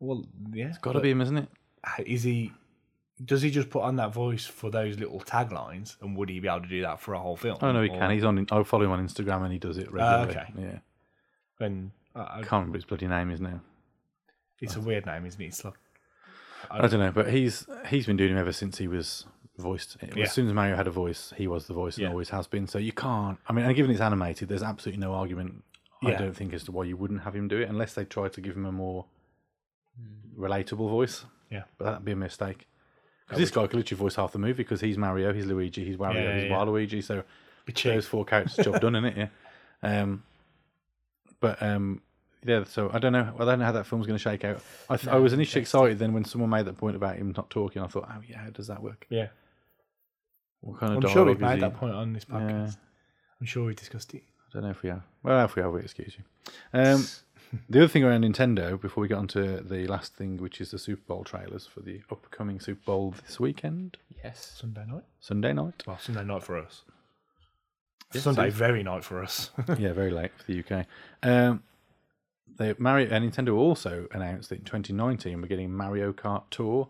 Well, 0.00 0.24
yeah. 0.52 0.66
It's 0.66 0.78
got 0.78 0.92
to 0.92 1.00
be 1.00 1.10
him, 1.10 1.22
isn't 1.22 1.38
it? 1.38 1.48
Is 2.06 2.22
he? 2.24 2.52
Does 3.24 3.40
he 3.40 3.50
just 3.50 3.70
put 3.70 3.82
on 3.82 3.96
that 3.96 4.12
voice 4.12 4.44
for 4.44 4.70
those 4.70 4.98
little 4.98 5.20
taglines, 5.20 5.96
and 6.02 6.14
would 6.18 6.28
he 6.28 6.38
be 6.40 6.48
able 6.48 6.60
to 6.60 6.68
do 6.68 6.82
that 6.82 7.00
for 7.00 7.14
a 7.14 7.18
whole 7.18 7.36
film? 7.36 7.56
Oh 7.62 7.72
no, 7.72 7.80
he 7.82 7.88
Or- 7.88 7.98
can. 7.98 8.10
He's 8.10 8.24
on. 8.24 8.46
I 8.52 8.62
follow 8.62 8.84
him 8.84 8.90
on 8.90 9.06
Instagram, 9.08 9.42
and 9.44 9.52
he 9.52 9.58
does 9.58 9.78
it 9.78 9.90
regularly. 9.90 10.30
okay. 10.36 10.52
Yeah, 10.58 10.78
And 11.66 11.92
uh, 12.14 12.26
I- 12.28 12.36
can't 12.40 12.52
remember 12.52 12.76
his 12.76 12.84
bloody 12.84 13.06
name 13.06 13.30
is 13.30 13.40
now. 13.40 13.60
It's 14.60 14.76
a 14.76 14.80
weird 14.80 15.06
name, 15.06 15.24
isn't 15.24 15.40
it? 15.40 15.46
It's 15.46 15.64
like 15.64 15.74
I 16.70 16.86
don't 16.86 17.00
know, 17.00 17.12
but 17.12 17.30
he's 17.30 17.66
he's 17.88 18.06
been 18.06 18.16
doing 18.16 18.32
him 18.32 18.38
ever 18.38 18.52
since 18.52 18.78
he 18.78 18.88
was 18.88 19.26
voiced. 19.58 19.96
Yeah. 20.14 20.24
As 20.24 20.32
soon 20.32 20.46
as 20.46 20.52
Mario 20.52 20.76
had 20.76 20.86
a 20.86 20.90
voice, 20.90 21.32
he 21.36 21.46
was 21.46 21.66
the 21.66 21.74
voice 21.74 21.96
and 21.96 22.02
Yeah. 22.04 22.10
always 22.10 22.28
has 22.30 22.46
been. 22.46 22.66
So 22.66 22.78
you 22.78 22.92
can't. 22.92 23.38
I 23.48 23.52
mean, 23.52 23.64
and 23.64 23.74
given 23.74 23.90
it's 23.90 24.00
animated, 24.00 24.48
there's 24.48 24.62
absolutely 24.62 25.00
no 25.00 25.14
argument. 25.14 25.62
I 26.02 26.12
don't 26.12 26.36
think 26.36 26.52
as 26.52 26.62
to 26.64 26.72
why 26.72 26.84
you 26.84 26.96
wouldn't 26.96 27.22
have 27.22 27.34
him 27.34 27.48
do 27.48 27.58
it, 27.58 27.68
unless 27.68 27.94
they 27.94 28.04
try 28.04 28.28
to 28.28 28.40
give 28.40 28.54
him 28.56 28.64
a 28.66 28.70
more 28.72 29.06
relatable 30.38 30.88
voice. 30.90 31.24
Yeah. 31.50 31.62
but 31.78 31.84
that'd 31.86 32.04
be 32.04 32.12
a 32.12 32.16
mistake. 32.16 32.66
Because 33.26 33.40
this 33.40 33.50
guy 33.50 33.62
could 33.66 33.74
literally 33.76 33.98
voice 33.98 34.16
half 34.16 34.32
the 34.32 34.38
movie 34.38 34.52
because 34.62 34.80
he's 34.80 34.98
Mario, 34.98 35.32
he's 35.32 35.46
Luigi, 35.46 35.84
he's 35.84 35.96
Wario, 35.96 36.14
Yeah, 36.22 36.34
he's 36.34 36.44
yeah. 36.44 36.50
Waluigi. 36.56 37.02
So 37.02 37.22
be 37.64 37.72
cheap. 37.72 37.94
those 37.94 38.06
four 38.06 38.24
characters 38.24 38.64
job 38.64 38.80
done 38.80 38.94
in 38.94 39.04
it, 39.06 39.16
yeah. 39.16 39.28
Um, 40.02 40.22
but 41.40 41.60
um, 41.62 42.02
yeah, 42.44 42.64
so 42.64 42.90
I 42.92 42.98
don't 42.98 43.12
know. 43.12 43.34
I 43.38 43.44
don't 43.44 43.58
know 43.58 43.64
how 43.64 43.72
that 43.72 43.86
film's 43.86 44.06
going 44.06 44.18
to 44.18 44.22
shake 44.22 44.44
out. 44.44 44.60
I, 44.90 44.96
th- 44.96 45.08
I 45.12 45.16
was 45.16 45.32
initially 45.32 45.62
excited. 45.62 45.98
Then 45.98 46.12
when 46.12 46.24
someone 46.24 46.50
made 46.50 46.66
that 46.66 46.76
point 46.76 46.96
about 46.96 47.16
him 47.16 47.32
not 47.36 47.50
talking, 47.50 47.82
I 47.82 47.86
thought, 47.86 48.08
oh 48.10 48.20
yeah, 48.28 48.38
how 48.38 48.50
does 48.50 48.66
that 48.68 48.82
work? 48.82 49.06
Yeah, 49.08 49.28
What 50.60 50.78
kind 50.80 50.96
of 50.96 51.04
I'm 51.04 51.10
sure 51.10 51.24
we've 51.24 51.40
made 51.40 51.54
he- 51.56 51.60
that 51.60 51.74
point 51.76 51.94
on 51.94 52.12
this 52.12 52.24
podcast. 52.24 52.76
I'm 53.40 53.46
sure 53.46 53.66
we 53.66 53.74
discussed 53.74 54.14
it. 54.14 54.22
I 54.48 54.52
don't 54.54 54.62
know 54.64 54.70
if 54.70 54.82
we 54.82 54.88
have. 54.90 55.02
Well, 55.22 55.44
if 55.44 55.56
we 55.56 55.62
have, 55.62 55.72
we 55.72 55.80
excuse 55.80 56.16
you. 56.16 56.24
Um, 56.72 57.06
the 57.68 57.80
other 57.80 57.88
thing 57.88 58.04
around 58.04 58.24
Nintendo, 58.24 58.80
before 58.80 59.02
we 59.02 59.08
get 59.08 59.18
on 59.18 59.26
to 59.28 59.58
the 59.60 59.86
last 59.86 60.14
thing, 60.14 60.38
which 60.38 60.60
is 60.60 60.70
the 60.70 60.78
Super 60.78 61.02
Bowl 61.06 61.24
trailers 61.24 61.66
for 61.66 61.80
the 61.80 62.00
upcoming 62.10 62.60
Super 62.60 62.80
Bowl 62.86 63.14
this 63.26 63.38
weekend, 63.40 63.96
Yes. 64.24 64.56
Sunday 64.58 64.84
night. 64.86 65.04
Sunday 65.20 65.52
night. 65.52 65.82
Well, 65.86 65.98
Sunday 65.98 66.24
night 66.24 66.42
for 66.42 66.56
us. 66.56 66.82
Yes, 68.14 68.22
Sunday 68.24 68.50
very 68.50 68.82
night 68.82 69.04
for 69.04 69.22
us. 69.22 69.50
yeah, 69.78 69.92
very 69.92 70.10
late 70.10 70.30
for 70.36 70.44
the 70.52 70.60
UK. 70.64 70.86
Um, 71.22 71.62
they 72.56 72.74
Mario 72.78 73.08
and 73.10 73.30
Nintendo 73.30 73.56
also 73.56 74.06
announced 74.12 74.50
that 74.50 74.58
in 74.58 74.64
2019 74.64 75.40
we're 75.40 75.48
getting 75.48 75.72
Mario 75.72 76.12
Kart 76.12 76.44
Tour 76.50 76.88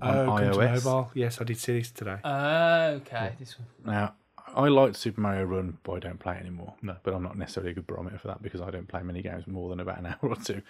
on 0.00 0.16
oh, 0.16 0.26
come 0.26 0.52
to 0.52 0.58
iOS. 0.58 0.84
mobile. 0.84 1.10
Yes, 1.14 1.40
I 1.40 1.44
did 1.44 1.58
see 1.58 1.78
this 1.78 1.90
today. 1.90 2.16
okay. 2.24 3.32
This 3.38 3.56
one. 3.58 3.94
Now, 3.94 4.14
I 4.54 4.68
liked 4.68 4.96
Super 4.96 5.20
Mario 5.20 5.44
Run, 5.44 5.78
but 5.82 5.92
I 5.92 5.98
don't 6.00 6.18
play 6.18 6.36
it 6.36 6.40
anymore. 6.40 6.74
No. 6.82 6.96
But 7.02 7.14
I'm 7.14 7.22
not 7.22 7.36
necessarily 7.36 7.72
a 7.72 7.74
good 7.74 7.86
barometer 7.86 8.18
for 8.18 8.28
that 8.28 8.42
because 8.42 8.60
I 8.60 8.70
don't 8.70 8.88
play 8.88 9.02
many 9.02 9.22
games 9.22 9.46
more 9.46 9.68
than 9.68 9.80
about 9.80 9.98
an 9.98 10.06
hour 10.22 10.30
or 10.30 10.36
two. 10.36 10.62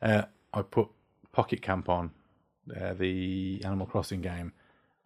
Uh, 0.00 0.22
I 0.52 0.62
put 0.62 0.88
Pocket 1.32 1.62
Camp 1.62 1.88
on, 1.88 2.10
uh, 2.78 2.94
the 2.94 3.60
Animal 3.64 3.86
Crossing 3.86 4.20
game. 4.20 4.52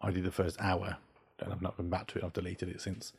I 0.01 0.11
did 0.11 0.23
the 0.23 0.31
first 0.31 0.59
hour, 0.59 0.97
and 1.39 1.51
I've 1.51 1.61
not 1.61 1.77
been 1.77 1.89
back 1.89 2.07
to 2.07 2.19
it. 2.19 2.23
I've 2.23 2.33
deleted 2.33 2.69
it 2.69 2.81
since. 2.81 3.13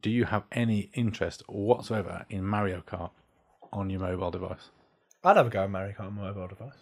Do 0.00 0.10
you 0.10 0.24
have 0.24 0.44
any 0.50 0.90
interest 0.94 1.42
whatsoever 1.46 2.26
in 2.30 2.44
Mario 2.44 2.82
Kart 2.86 3.10
on 3.74 3.90
your 3.90 4.00
mobile 4.00 4.30
device? 4.30 4.70
I'd 5.22 5.36
have 5.36 5.46
a 5.46 5.50
go 5.50 5.64
at 5.64 5.70
Mario 5.70 5.92
Kart 5.92 6.06
on 6.06 6.14
my 6.14 6.22
mobile 6.28 6.48
device. 6.48 6.74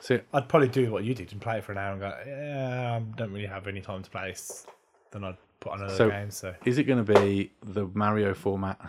See, 0.00 0.18
I'd 0.32 0.48
probably 0.48 0.68
do 0.68 0.90
what 0.90 1.04
you 1.04 1.14
did 1.14 1.30
and 1.32 1.40
play 1.40 1.58
it 1.58 1.64
for 1.64 1.72
an 1.72 1.78
hour 1.78 1.92
and 1.92 2.00
go, 2.00 2.12
yeah, 2.26 2.96
I 2.96 3.16
don't 3.16 3.32
really 3.32 3.46
have 3.46 3.66
any 3.68 3.80
time 3.80 4.02
to 4.02 4.10
play 4.10 4.30
this. 4.30 4.66
Then 5.12 5.22
I'd 5.24 5.36
put 5.60 5.72
on 5.72 5.78
another 5.80 5.94
So- 5.96 6.10
game. 6.10 6.30
So 6.30 6.54
is 6.64 6.78
it 6.78 6.84
going 6.84 7.04
to 7.04 7.20
be 7.20 7.52
the 7.64 7.86
Mario 7.94 8.34
format? 8.34 8.80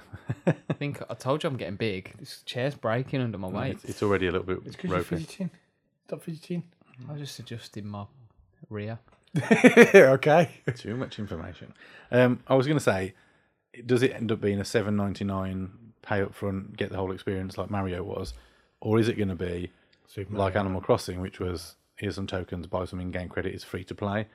I 0.47 0.73
think 0.73 1.01
I 1.09 1.13
told 1.13 1.43
you 1.43 1.49
I'm 1.49 1.57
getting 1.57 1.75
big. 1.75 2.13
This 2.19 2.41
chair's 2.45 2.73
breaking 2.75 3.21
under 3.21 3.37
my 3.37 3.47
weight. 3.47 3.73
it's, 3.75 3.85
it's 3.85 4.03
already 4.03 4.27
a 4.27 4.31
little 4.31 4.47
bit 4.47 4.63
because 4.63 4.83
you're 4.83 4.97
ropey. 4.97 5.17
fidgeting. 5.17 5.51
Stop 6.07 6.23
fidgeting. 6.23 6.63
I 7.07 7.11
was 7.13 7.21
just 7.21 7.39
adjusting 7.39 7.85
my 7.87 8.05
rear. 8.69 8.99
okay. 9.93 10.49
Too 10.75 10.95
much 10.95 11.19
information. 11.19 11.73
Um, 12.11 12.39
I 12.47 12.55
was 12.55 12.65
going 12.67 12.77
to 12.77 12.83
say, 12.83 13.13
does 13.85 14.03
it 14.03 14.13
end 14.13 14.31
up 14.31 14.41
being 14.41 14.59
a 14.59 14.65
seven 14.65 14.95
ninety 14.95 15.23
nine 15.25 15.71
pay 16.03 16.21
up 16.21 16.35
front, 16.35 16.77
get 16.77 16.91
the 16.91 16.97
whole 16.97 17.11
experience 17.11 17.57
like 17.57 17.71
Mario 17.71 18.03
was, 18.03 18.33
or 18.81 18.99
is 18.99 19.07
it 19.07 19.17
going 19.17 19.29
to 19.29 19.35
be 19.35 19.71
Super 20.07 20.31
like 20.37 20.53
Mario. 20.53 20.59
Animal 20.59 20.81
Crossing, 20.81 21.19
which 21.21 21.39
was 21.39 21.75
here's 21.95 22.15
some 22.15 22.27
tokens, 22.27 22.67
buy 22.67 22.85
some 22.85 22.99
in-game 22.99 23.29
credit, 23.29 23.53
it's 23.55 23.63
free 23.63 23.83
to 23.85 23.95
play? 23.95 24.27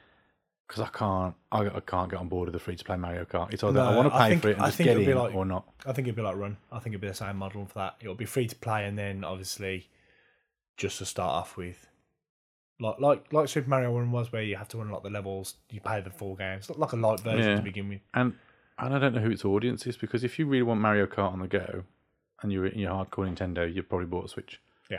Because 0.67 0.83
I 0.83 0.89
can't, 0.89 1.35
I, 1.51 1.77
I 1.77 1.81
can't 1.81 2.11
get 2.11 2.19
on 2.21 2.29
board 2.29 2.49
with 2.49 2.53
the 2.53 2.59
free 2.59 2.77
to 2.77 2.85
play 2.85 2.97
Mario 2.97 3.25
Kart. 3.25 3.53
It's 3.55 3.63
either 3.65 3.73
No, 3.79 3.87
I 3.91 3.97
want 3.97 4.13
to 4.13 4.19
pay 4.19 4.29
think- 4.31 4.43
for 4.43 4.49
it 4.51 4.57
and 4.57 4.63
I 4.63 4.67
just 4.67 4.77
think 4.77 4.89
get 4.89 4.99
in, 5.09 5.17
like- 5.17 5.35
or 5.35 5.45
not. 5.47 5.65
I 5.87 5.93
think 5.93 6.09
it'd 6.09 6.17
be 6.17 6.23
like 6.23 6.37
Run. 6.37 6.57
I 6.73 6.79
think 6.79 6.93
it'd 6.93 7.01
be 7.01 7.09
the 7.09 7.15
same 7.15 7.37
model 7.37 7.65
for 7.67 7.75
that. 7.79 7.97
It'll 8.01 8.15
be 8.15 8.27
free 8.27 8.47
to 8.49 8.57
play, 8.57 8.85
and 8.85 8.99
then 8.99 9.25
obviously, 9.25 9.89
just 10.77 10.99
to 10.99 11.07
start 11.07 11.31
off 11.31 11.57
with, 11.57 11.87
like 12.81 13.01
like 13.01 13.33
like 13.33 13.49
Super 13.49 13.69
Mario 13.69 13.97
Run 13.97 14.13
was, 14.13 14.31
where 14.31 14.43
you 14.43 14.57
have 14.57 14.69
to 14.69 14.81
unlock 14.83 15.03
the 15.03 15.11
levels. 15.11 15.55
You 15.71 15.81
pay 15.81 16.01
the 16.03 16.11
full 16.11 16.35
game. 16.37 16.59
It's 16.59 16.69
like 16.71 16.93
a 16.93 16.97
light 16.97 17.21
version 17.21 17.49
Yeah. 17.51 17.57
to 17.57 17.63
begin 17.63 17.89
with. 17.89 18.01
And 18.15 18.35
and 18.79 18.95
I 18.95 18.99
don't 18.99 19.15
know 19.15 19.21
who 19.21 19.31
its 19.31 19.45
audience 19.45 19.87
is 19.87 19.97
because 19.97 20.25
if 20.25 20.39
you 20.39 20.47
really 20.47 20.63
want 20.63 20.81
Mario 20.81 21.07
Kart 21.07 21.33
on 21.33 21.41
the 21.41 21.49
go, 21.49 21.85
and 22.43 22.53
you're 22.53 22.67
in 22.67 22.79
your 22.79 22.93
hardcore 22.93 23.29
Nintendo, 23.29 23.73
you've 23.73 23.89
probably 23.89 24.07
bought 24.07 24.27
a 24.27 24.29
Switch. 24.29 24.61
Yeah. 24.91 24.99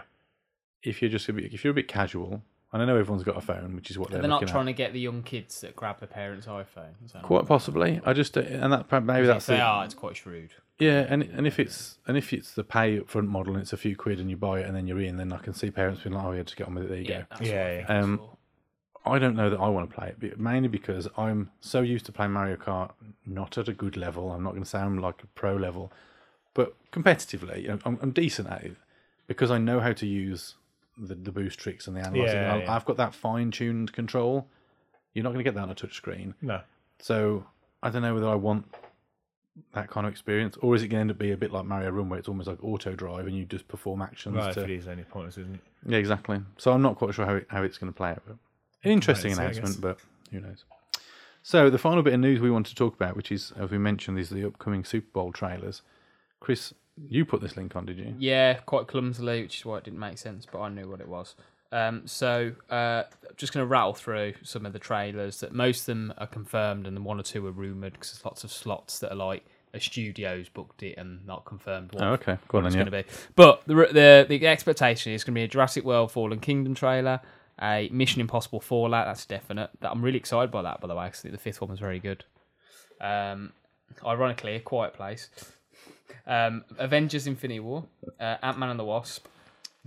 If 0.83 1.01
you're 1.01 1.09
just 1.11 1.29
a 1.29 1.33
bit, 1.33 1.53
if 1.53 1.63
you're 1.63 1.71
a 1.71 1.75
bit 1.75 1.87
casual, 1.87 2.41
and 2.71 2.81
I 2.81 2.85
know 2.85 2.97
everyone's 2.97 3.23
got 3.23 3.37
a 3.37 3.41
phone, 3.41 3.75
which 3.75 3.89
is 3.89 3.97
what 3.97 4.11
they're, 4.11 4.19
They're 4.21 4.29
not 4.29 4.45
trying 4.47 4.67
at. 4.67 4.71
to 4.71 4.73
get 4.73 4.93
the 4.93 4.99
young 4.99 5.23
kids 5.23 5.61
that 5.61 5.75
grab 5.75 5.99
their 5.99 6.07
parents' 6.07 6.45
iPhone. 6.47 7.21
Quite 7.23 7.47
possibly. 7.47 7.99
I 8.05 8.13
just 8.13 8.37
uh, 8.37 8.41
and 8.41 8.71
that 8.73 8.91
maybe 9.03 9.21
If 9.21 9.27
that's 9.27 9.45
they 9.47 9.55
the, 9.55 9.61
are, 9.61 9.85
it's 9.85 9.93
quite 9.95 10.15
shrewd. 10.17 10.51
yeah. 10.77 11.05
And 11.09 11.23
and 11.23 11.47
if 11.47 11.59
it's 11.59 11.97
and 12.07 12.15
if 12.17 12.31
it's 12.33 12.53
the 12.53 12.63
pay 12.63 12.99
up 12.99 13.09
front 13.09 13.27
model 13.29 13.53
and 13.53 13.61
it's 13.61 13.73
a 13.73 13.77
few 13.77 13.95
quid 13.95 14.19
and 14.19 14.29
you 14.29 14.37
buy 14.37 14.59
it 14.59 14.65
and 14.67 14.75
then 14.75 14.85
you're 14.85 15.01
in, 15.01 15.17
then 15.17 15.33
I 15.33 15.37
can 15.37 15.53
see 15.53 15.71
parents 15.71 16.03
being 16.03 16.13
like, 16.15 16.25
oh 16.25 16.31
yeah, 16.33 16.43
just 16.43 16.57
get 16.57 16.67
on 16.67 16.75
with 16.75 16.83
it. 16.83 16.89
There 16.89 16.97
you 16.99 17.05
Yeah, 17.09 17.19
go. 17.21 17.25
that's 17.29 17.41
what 17.41 17.49
Yeah, 17.49 17.55
I 17.55 17.57
yeah. 17.57 17.75
think 17.77 17.81
it's 17.89 18.03
Um, 18.05 18.17
for. 18.19 18.37
I 19.09 19.19
don't 19.19 19.35
know 19.35 19.49
that 19.49 19.59
I 19.59 19.67
want 19.67 19.89
to 19.89 19.95
play 19.95 20.13
it, 20.21 20.39
mainly 20.39 20.67
because 20.67 21.07
I'm 21.17 21.51
so 21.61 21.81
used 21.81 22.05
to 22.07 22.11
playing 22.11 22.31
Mario 22.31 22.55
Kart, 22.55 22.91
not 23.25 23.57
at 23.57 23.67
a 23.67 23.73
good 23.73 23.97
level. 23.97 24.31
I'm 24.31 24.43
not 24.43 24.51
going 24.51 24.63
to 24.63 24.69
sound 24.69 25.01
like 25.01 25.23
a 25.23 25.27
pro 25.27 25.55
level, 25.55 25.91
but 26.53 26.75
competitively, 26.91 27.69
I'm, 27.85 27.99
I'm 28.01 28.11
decent 28.11 28.49
at 28.49 28.63
it 28.63 28.75
because 29.27 29.51
I 29.51 29.57
know 29.57 29.79
how 29.79 29.93
to 29.93 30.05
use 30.05 30.55
the, 30.97 31.15
the 31.15 31.31
boost 31.31 31.59
tricks 31.59 31.87
and 31.87 31.95
the 31.95 32.01
analyzing. 32.01 32.35
Yeah, 32.35 32.57
yeah. 32.57 32.75
I've 32.75 32.85
got 32.85 32.97
that 32.97 33.13
fine 33.13 33.51
tuned 33.51 33.93
control. 33.93 34.47
You're 35.13 35.23
not 35.23 35.29
going 35.29 35.39
to 35.39 35.43
get 35.43 35.55
that 35.55 35.63
on 35.63 35.69
a 35.69 35.75
touch 35.75 35.95
screen. 35.95 36.35
No, 36.41 36.61
So 36.99 37.45
I 37.81 37.89
don't 37.89 38.01
know 38.01 38.13
whether 38.13 38.27
I 38.27 38.35
want 38.35 38.65
that 39.73 39.89
kind 39.89 40.05
of 40.05 40.11
experience, 40.11 40.57
or 40.61 40.75
is 40.75 40.83
it 40.83 40.87
going 40.87 40.99
to 40.99 41.01
end 41.01 41.11
up 41.11 41.17
be 41.17 41.31
a 41.31 41.37
bit 41.37 41.51
like 41.51 41.65
Mario 41.65 41.89
Run, 41.91 42.09
where 42.09 42.19
it's 42.19 42.27
almost 42.27 42.47
like 42.47 42.63
auto 42.63 42.93
drive 42.93 43.27
and 43.27 43.35
you 43.35 43.45
just 43.45 43.67
perform 43.67 44.01
actions. 44.01 44.35
if 44.37 44.53
to, 44.55 44.63
it 44.63 44.69
is 44.69 44.87
only 44.87 45.03
pointless, 45.03 45.37
isn't 45.37 45.55
it? 45.55 45.61
yeah, 45.87 45.97
exactly. 45.97 46.41
So 46.57 46.71
I'm 46.71 46.81
not 46.81 46.97
quite 46.97 47.13
sure 47.13 47.25
how 47.25 47.35
it, 47.35 47.47
how 47.49 47.63
it's 47.63 47.77
going 47.77 47.91
to 47.91 47.95
play 47.95 48.11
out. 48.11 48.23
But 48.25 48.37
an 48.83 48.91
interesting 48.91 49.31
Wait 49.31 49.39
and 49.45 49.55
see, 49.55 49.61
I 49.61 49.63
announcement, 49.63 49.75
guess. 49.75 50.01
but 50.31 50.31
who 50.31 50.39
knows? 50.41 50.63
So 51.41 51.69
the 51.69 51.77
final 51.77 52.03
bit 52.03 52.13
of 52.13 52.19
news 52.19 52.39
we 52.41 52.51
want 52.51 52.65
to 52.67 52.75
talk 52.75 52.95
about, 52.95 53.15
which 53.15 53.31
is 53.31 53.53
as 53.57 53.71
we 53.71 53.77
mentioned, 53.77 54.19
is 54.19 54.29
the 54.29 54.45
upcoming 54.45 54.83
Super 54.83 55.07
Bowl 55.13 55.31
trailers. 55.31 55.81
Chris, 56.39 56.73
you 57.07 57.25
put 57.25 57.41
this 57.41 57.55
link 57.57 57.75
on, 57.75 57.85
did 57.85 57.97
you? 57.97 58.13
Yeah, 58.19 58.55
quite 58.55 58.87
clumsily, 58.87 59.41
which 59.41 59.57
is 59.59 59.65
why 59.65 59.77
it 59.77 59.83
didn't 59.85 59.99
make 59.99 60.17
sense, 60.17 60.45
but 60.51 60.59
I 60.59 60.69
knew 60.69 60.89
what 60.89 60.99
it 60.99 61.07
was. 61.07 61.35
Um, 61.71 62.07
so, 62.07 62.53
uh, 62.69 63.03
just 63.37 63.53
going 63.53 63.63
to 63.63 63.67
rattle 63.67 63.93
through 63.93 64.33
some 64.43 64.65
of 64.65 64.73
the 64.73 64.79
trailers 64.79 65.39
that 65.41 65.53
most 65.53 65.81
of 65.81 65.85
them 65.87 66.13
are 66.17 66.27
confirmed, 66.27 66.87
and 66.87 66.97
then 66.97 67.03
one 67.03 67.19
or 67.19 67.23
two 67.23 67.45
are 67.45 67.51
rumored 67.51 67.93
because 67.93 68.11
there's 68.11 68.25
lots 68.25 68.43
of 68.43 68.51
slots 68.51 68.99
that 68.99 69.11
are 69.11 69.15
like 69.15 69.45
a 69.73 69.79
studio's 69.79 70.49
booked 70.49 70.81
it 70.81 70.97
and 70.97 71.25
not 71.27 71.45
confirmed. 71.45 71.93
What 71.93 72.03
Oh, 72.03 72.13
okay. 72.13 72.37
Go 72.47 72.57
on 72.57 72.65
it's 72.65 72.75
then. 72.75 72.85
going 72.89 73.03
to 73.03 73.09
be. 73.09 73.15
But 73.35 73.63
the, 73.67 73.75
the 73.75 74.25
the 74.27 74.47
expectation 74.47 75.13
is 75.13 75.23
going 75.23 75.35
to 75.35 75.39
be 75.39 75.43
a 75.43 75.47
Jurassic 75.47 75.83
World 75.85 76.11
Fallen 76.11 76.39
Kingdom 76.39 76.73
trailer, 76.73 77.21
a 77.61 77.89
Mission 77.91 78.21
Impossible 78.21 78.59
Fallout. 78.61 79.05
That's 79.07 79.25
definite. 79.25 79.69
That 79.81 79.91
I'm 79.91 80.01
really 80.01 80.17
excited 80.17 80.51
by 80.51 80.61
that, 80.61 80.79
by 80.81 80.87
the 80.87 80.95
way. 80.95 81.07
'cause 81.07 81.19
I 81.19 81.21
think 81.23 81.33
the 81.33 81.39
fifth 81.39 81.61
one 81.61 81.69
was 81.69 81.79
very 81.79 81.99
good. 81.99 82.25
Um, 83.01 83.53
ironically, 84.05 84.55
a 84.55 84.59
Quiet 84.59 84.93
Place. 84.93 85.29
Um, 86.27 86.63
Avengers: 86.77 87.27
Infinity 87.27 87.59
War, 87.59 87.85
uh, 88.19 88.37
Ant 88.41 88.57
Man 88.59 88.69
and 88.69 88.79
the 88.79 88.85
Wasp. 88.85 89.25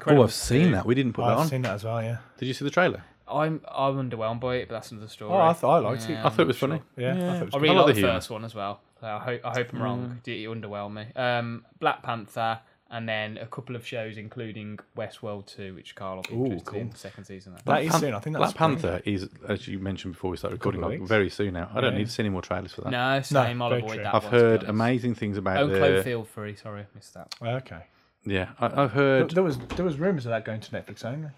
Oh, 0.07 0.23
I've 0.23 0.33
seen 0.33 0.73
that. 0.73 0.87
We 0.87 0.95
didn't 0.95 1.13
put 1.13 1.23
that 1.23 1.29
on. 1.29 1.33
I've 1.35 1.39
on. 1.41 1.49
seen 1.49 1.63
that 1.63 1.75
as 1.75 1.85
well. 1.85 2.03
Yeah. 2.03 2.19
Did 2.39 2.47
you 2.47 2.55
see 2.55 2.65
the 2.65 2.71
trailer? 2.71 3.05
I'm 3.29 3.61
I'm 3.71 4.11
underwhelmed 4.11 4.41
by 4.41 4.57
it, 4.57 4.69
but 4.69 4.75
that's 4.75 4.91
another 4.91 5.09
story. 5.09 5.33
Oh, 5.33 5.39
I 5.41 5.53
thought 5.53 5.77
I 5.85 5.89
liked 5.89 6.05
it. 6.05 6.11
Yeah, 6.13 6.27
I 6.27 6.29
thought 6.29 6.41
it 6.43 6.47
was 6.49 6.63
I'm 6.63 6.71
funny. 6.71 6.83
Yeah, 6.97 7.13
I 7.13 7.15
thought 7.17 7.43
it 7.43 7.45
was 7.47 7.55
I 7.55 7.59
really 7.59 7.69
I 7.69 7.79
like 7.79 7.87
like 7.87 7.95
the 7.97 8.01
the 8.03 8.09
first 8.09 8.31
one 8.31 8.45
as 8.45 8.55
well. 8.55 8.81
I 9.01 9.19
hope 9.19 9.41
I 9.45 9.51
hope 9.53 9.73
I'm 9.73 9.83
wrong. 9.83 10.21
Did 10.23 10.35
you 10.37 10.51
underwhelm 10.51 10.93
me? 10.95 11.07
Um, 11.17 11.65
Black 11.81 12.03
Panther, 12.03 12.61
and 12.93 13.09
then 13.09 13.39
a 13.39 13.47
couple 13.47 13.75
of 13.75 13.85
shows, 13.87 14.17
including 14.19 14.79
Westworld 14.97 15.47
Two, 15.47 15.75
which 15.75 15.95
Carl 15.97 16.17
will 16.17 16.23
be 16.23 16.35
Ooh, 16.35 16.45
interested 16.53 16.77
in 16.77 16.89
cool. 16.91 16.97
second 16.97 17.25
season. 17.25 17.55
Of. 17.55 17.65
That 17.65 17.83
is 17.83 17.91
Pan- 17.91 18.01
soon. 18.01 18.15
I 18.15 18.21
think 18.21 18.37
Black 18.37 18.49
that's 18.55 18.59
spring. 18.59 18.77
Panther 18.79 19.03
is, 19.05 19.29
as 19.49 19.67
you 19.67 19.79
mentioned 19.81 20.15
before 20.15 20.31
we 20.31 20.37
started 20.37 20.57
recording, 20.57 20.81
like, 20.83 21.01
very 21.03 21.31
soon 21.31 21.55
now. 21.55 21.71
I 21.75 21.81
don't 21.81 21.93
Yeah. 21.95 21.99
need 21.99 22.07
to 22.07 22.13
see 22.13 22.23
any 22.23 22.31
more 22.31 22.43
trailers 22.43 22.73
for 22.73 22.83
that. 22.83 22.91
No, 22.91 23.21
same. 23.23 23.61
I'll 23.63 23.73
avoid 23.73 23.95
true. 23.95 24.03
that. 24.05 24.15
I've 24.15 24.25
one, 24.25 24.33
heard 24.33 24.63
amazing 24.65 25.15
things 25.17 25.37
about 25.39 25.57
Oh, 25.57 25.67
the. 25.67 25.79
Cloverfield 25.79 26.27
Three. 26.29 26.55
Sorry, 26.55 26.87
missed 26.95 27.15
that. 27.15 27.35
Okay. 27.43 27.83
Yeah, 28.25 28.51
I, 28.61 28.83
I've 28.85 28.93
heard. 28.93 29.31
there 29.31 29.43
was 29.43 29.59
there 29.77 29.85
was 29.85 29.99
rumors 29.99 30.27
of 30.27 30.31
that 30.31 30.45
going 30.45 30.61
to 30.61 30.71
Netflix 30.71 31.05
only. 31.05 31.31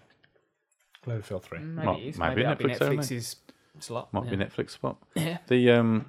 Cloverfield 1.05 1.43
three. 1.43 1.59
Maybe 1.59 1.87
Well, 1.87 1.97
it 1.97 2.03
is. 2.03 2.17
maybe 2.17 2.29
Maybe, 2.35 2.43
that'll 2.43 2.67
be 2.67 2.73
Netflix 2.73 2.81
only. 2.81 2.97
Netflix's 2.97 3.35
slot. 3.79 4.13
Might 4.13 4.25
yeah. 4.25 4.29
be 4.31 4.37
Netflix 4.37 4.69
spot. 4.71 4.97
Yeah. 5.15 5.37
The 5.47 5.71
um, 5.71 6.05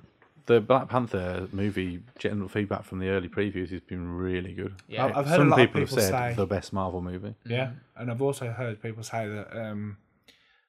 the 0.47 0.61
Black 0.61 0.89
Panther 0.89 1.49
movie 1.53 2.03
general 2.19 2.49
feedback 2.49 2.85
from 2.85 2.99
the 3.01 3.09
early 3.09 3.29
previews 3.29 3.71
has 3.71 3.81
been 3.81 4.09
really 4.09 4.55
good. 4.55 4.75
Yeah. 4.89 5.07
I've 5.07 5.27
heard 5.27 5.37
Some 5.37 5.49
a 5.49 5.51
lot 5.51 5.57
people, 5.59 5.83
of 5.83 5.89
people 5.89 6.03
have 6.05 6.11
said 6.11 6.31
say 6.31 6.35
the 6.35 6.47
best 6.47 6.73
Marvel 6.73 7.01
movie. 7.01 7.35
Yeah, 7.45 7.73
and 7.97 8.11
I've 8.11 8.23
also 8.23 8.51
heard 8.51 8.81
people 8.81 9.03
say 9.03 9.29
that 9.29 9.57
um, 9.57 9.99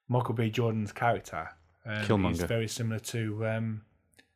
Michael 0.08 0.34
B. 0.34 0.50
Jordan's 0.50 0.92
character 0.92 1.50
um, 1.86 2.26
is 2.26 2.42
very 2.42 2.68
similar 2.68 3.00
to 3.00 3.48
um, 3.48 3.82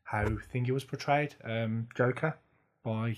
how 0.03 0.25
Thingy 0.25 0.71
was 0.71 0.83
portrayed, 0.83 1.35
um, 1.43 1.87
Joker, 1.95 2.37
by 2.83 3.17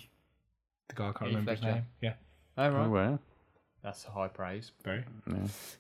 the 0.90 0.96
guy 0.96 1.10
I 1.10 1.12
can't 1.12 1.18
Heath 1.22 1.28
remember 1.30 1.52
his 1.52 1.62
name. 1.62 1.86
Yeah, 2.02 2.14
Oh, 2.58 2.70
right. 2.70 2.86
Oh, 2.86 2.90
well. 2.90 3.20
That's 3.84 4.06
a 4.06 4.12
high 4.12 4.30
praise. 4.30 4.72
Very. 4.84 5.04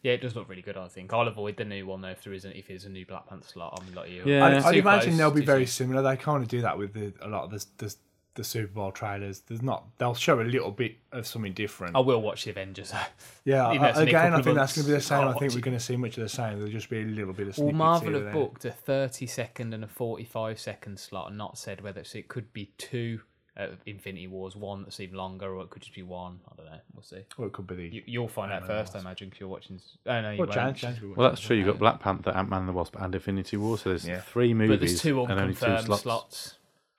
Yeah, 0.01 0.11
it 0.11 0.21
does 0.21 0.35
look 0.35 0.49
really 0.49 0.61
good. 0.61 0.75
I 0.75 0.87
think 0.89 1.13
I'll 1.13 1.27
avoid 1.27 1.55
the 1.55 1.65
new 1.65 1.87
one 1.87 2.01
though 2.01 2.09
if 2.09 2.23
there 2.23 2.33
isn't. 2.33 2.51
If 2.51 2.67
there's 2.67 2.85
a 2.85 2.89
new 2.89 3.05
Black 3.05 3.27
Panther 3.27 3.47
slot, 3.47 3.81
I'm 3.81 3.95
like 3.95 4.11
you. 4.11 4.23
Yeah. 4.25 4.45
I, 4.45 4.51
It's 4.57 4.65
I'd 4.65 4.75
imagine 4.75 5.15
they'll 5.15 5.31
be 5.31 5.45
very 5.45 5.65
soon. 5.65 5.87
similar. 5.87 6.01
They 6.01 6.17
kind 6.17 6.43
of 6.43 6.49
do 6.49 6.61
that 6.61 6.77
with 6.77 6.93
the, 6.93 7.13
a 7.21 7.29
lot 7.29 7.45
of 7.45 7.51
the, 7.51 7.65
the 7.77 7.95
the 8.35 8.43
Super 8.43 8.73
Bowl 8.73 8.91
trailers. 8.91 9.41
There's 9.41 9.61
not. 9.61 9.85
They'll 9.99 10.15
show 10.15 10.41
a 10.41 10.43
little 10.43 10.71
bit 10.71 10.95
of 11.11 11.27
something 11.27 11.53
different. 11.53 11.95
I 11.95 11.99
will 11.99 12.21
watch 12.21 12.45
the 12.45 12.49
Avengers. 12.49 12.91
yeah. 13.45 13.69
even 13.69 13.81
though 13.81 13.87
I- 13.87 13.89
it's 13.91 13.99
only 13.99 14.11
a 14.11 14.17
again, 14.17 14.33
I 14.33 14.41
think 14.41 14.55
that's 14.57 14.75
going 14.75 14.85
to 14.85 14.91
be 14.91 14.95
the 14.95 15.01
same. 15.01 15.19
I'll 15.19 15.37
think 15.37 15.53
we're 15.53 15.59
going 15.61 15.77
to 15.77 15.83
see 15.83 15.95
much 15.95 16.17
of 16.17 16.23
the 16.23 16.29
same. 16.29 16.57
There'll 16.57 16.71
just 16.71 16.89
be 16.89 17.01
a 17.01 17.05
little 17.05 17.33
bit 17.33 17.47
of. 17.47 17.57
Well, 17.57 17.71
Marvel 17.71 18.13
have 18.13 18.33
booked 18.33 18.65
a 18.65 18.71
30 18.71 19.27
second 19.27 19.73
and 19.73 19.83
a 19.83 19.87
45 19.87 20.59
second 20.59 20.99
slot 20.99 21.29
and 21.29 21.37
not 21.37 21.57
said 21.57 21.81
whether 21.81 22.01
it's, 22.01 22.15
it 22.15 22.27
could 22.27 22.51
be 22.53 22.71
two 22.77 23.21
uh, 23.55 23.67
Infinity 23.85 24.27
Wars, 24.27 24.55
one 24.55 24.83
that's 24.83 24.99
even 24.99 25.15
longer, 25.17 25.55
or 25.55 25.63
it 25.63 25.69
could 25.69 25.81
just 25.83 25.93
be 25.93 26.01
one. 26.03 26.39
I 26.51 26.55
don't 26.55 26.65
know. 26.65 26.79
We'll 26.93 27.03
see. 27.03 27.23
Or 27.37 27.45
it 27.47 27.53
could 27.53 27.67
be 27.67 27.75
the. 27.75 27.87
You, 27.87 28.03
you'll 28.05 28.27
find 28.27 28.51
out 28.51 28.65
first, 28.65 28.95
I 28.95 28.99
imagine, 28.99 29.29
because 29.29 29.39
you're 29.41 29.49
watching. 29.49 29.75
s- 29.75 29.97
Oh, 30.05 30.21
no, 30.21 30.31
you 30.31 30.39
well, 30.39 30.47
won't. 30.47 30.53
Jan, 30.53 30.73
Jan's 30.73 30.99
be 30.99 31.07
Well, 31.07 31.29
that's 31.29 31.41
true. 31.41 31.55
You've 31.55 31.67
got 31.67 31.77
Black 31.79 31.99
Panther, 31.99 32.31
Ant 32.31 32.49
Man 32.49 32.61
and 32.61 32.69
the 32.69 32.73
Wasp, 32.73 32.95
and 32.99 33.13
Infinity 33.13 33.57
War. 33.57 33.77
So 33.77 33.89
there's 33.89 34.07
Yeah. 34.07 34.21
three 34.21 34.53
movies 34.53 34.69
But 34.79 34.79
there's 34.87 35.01
two 35.01 35.21
and 35.23 35.31
only 35.33 35.53
two 35.53 35.65
unconfirmed 35.65 35.85
slots. 35.85 36.01
slots. 36.03 36.55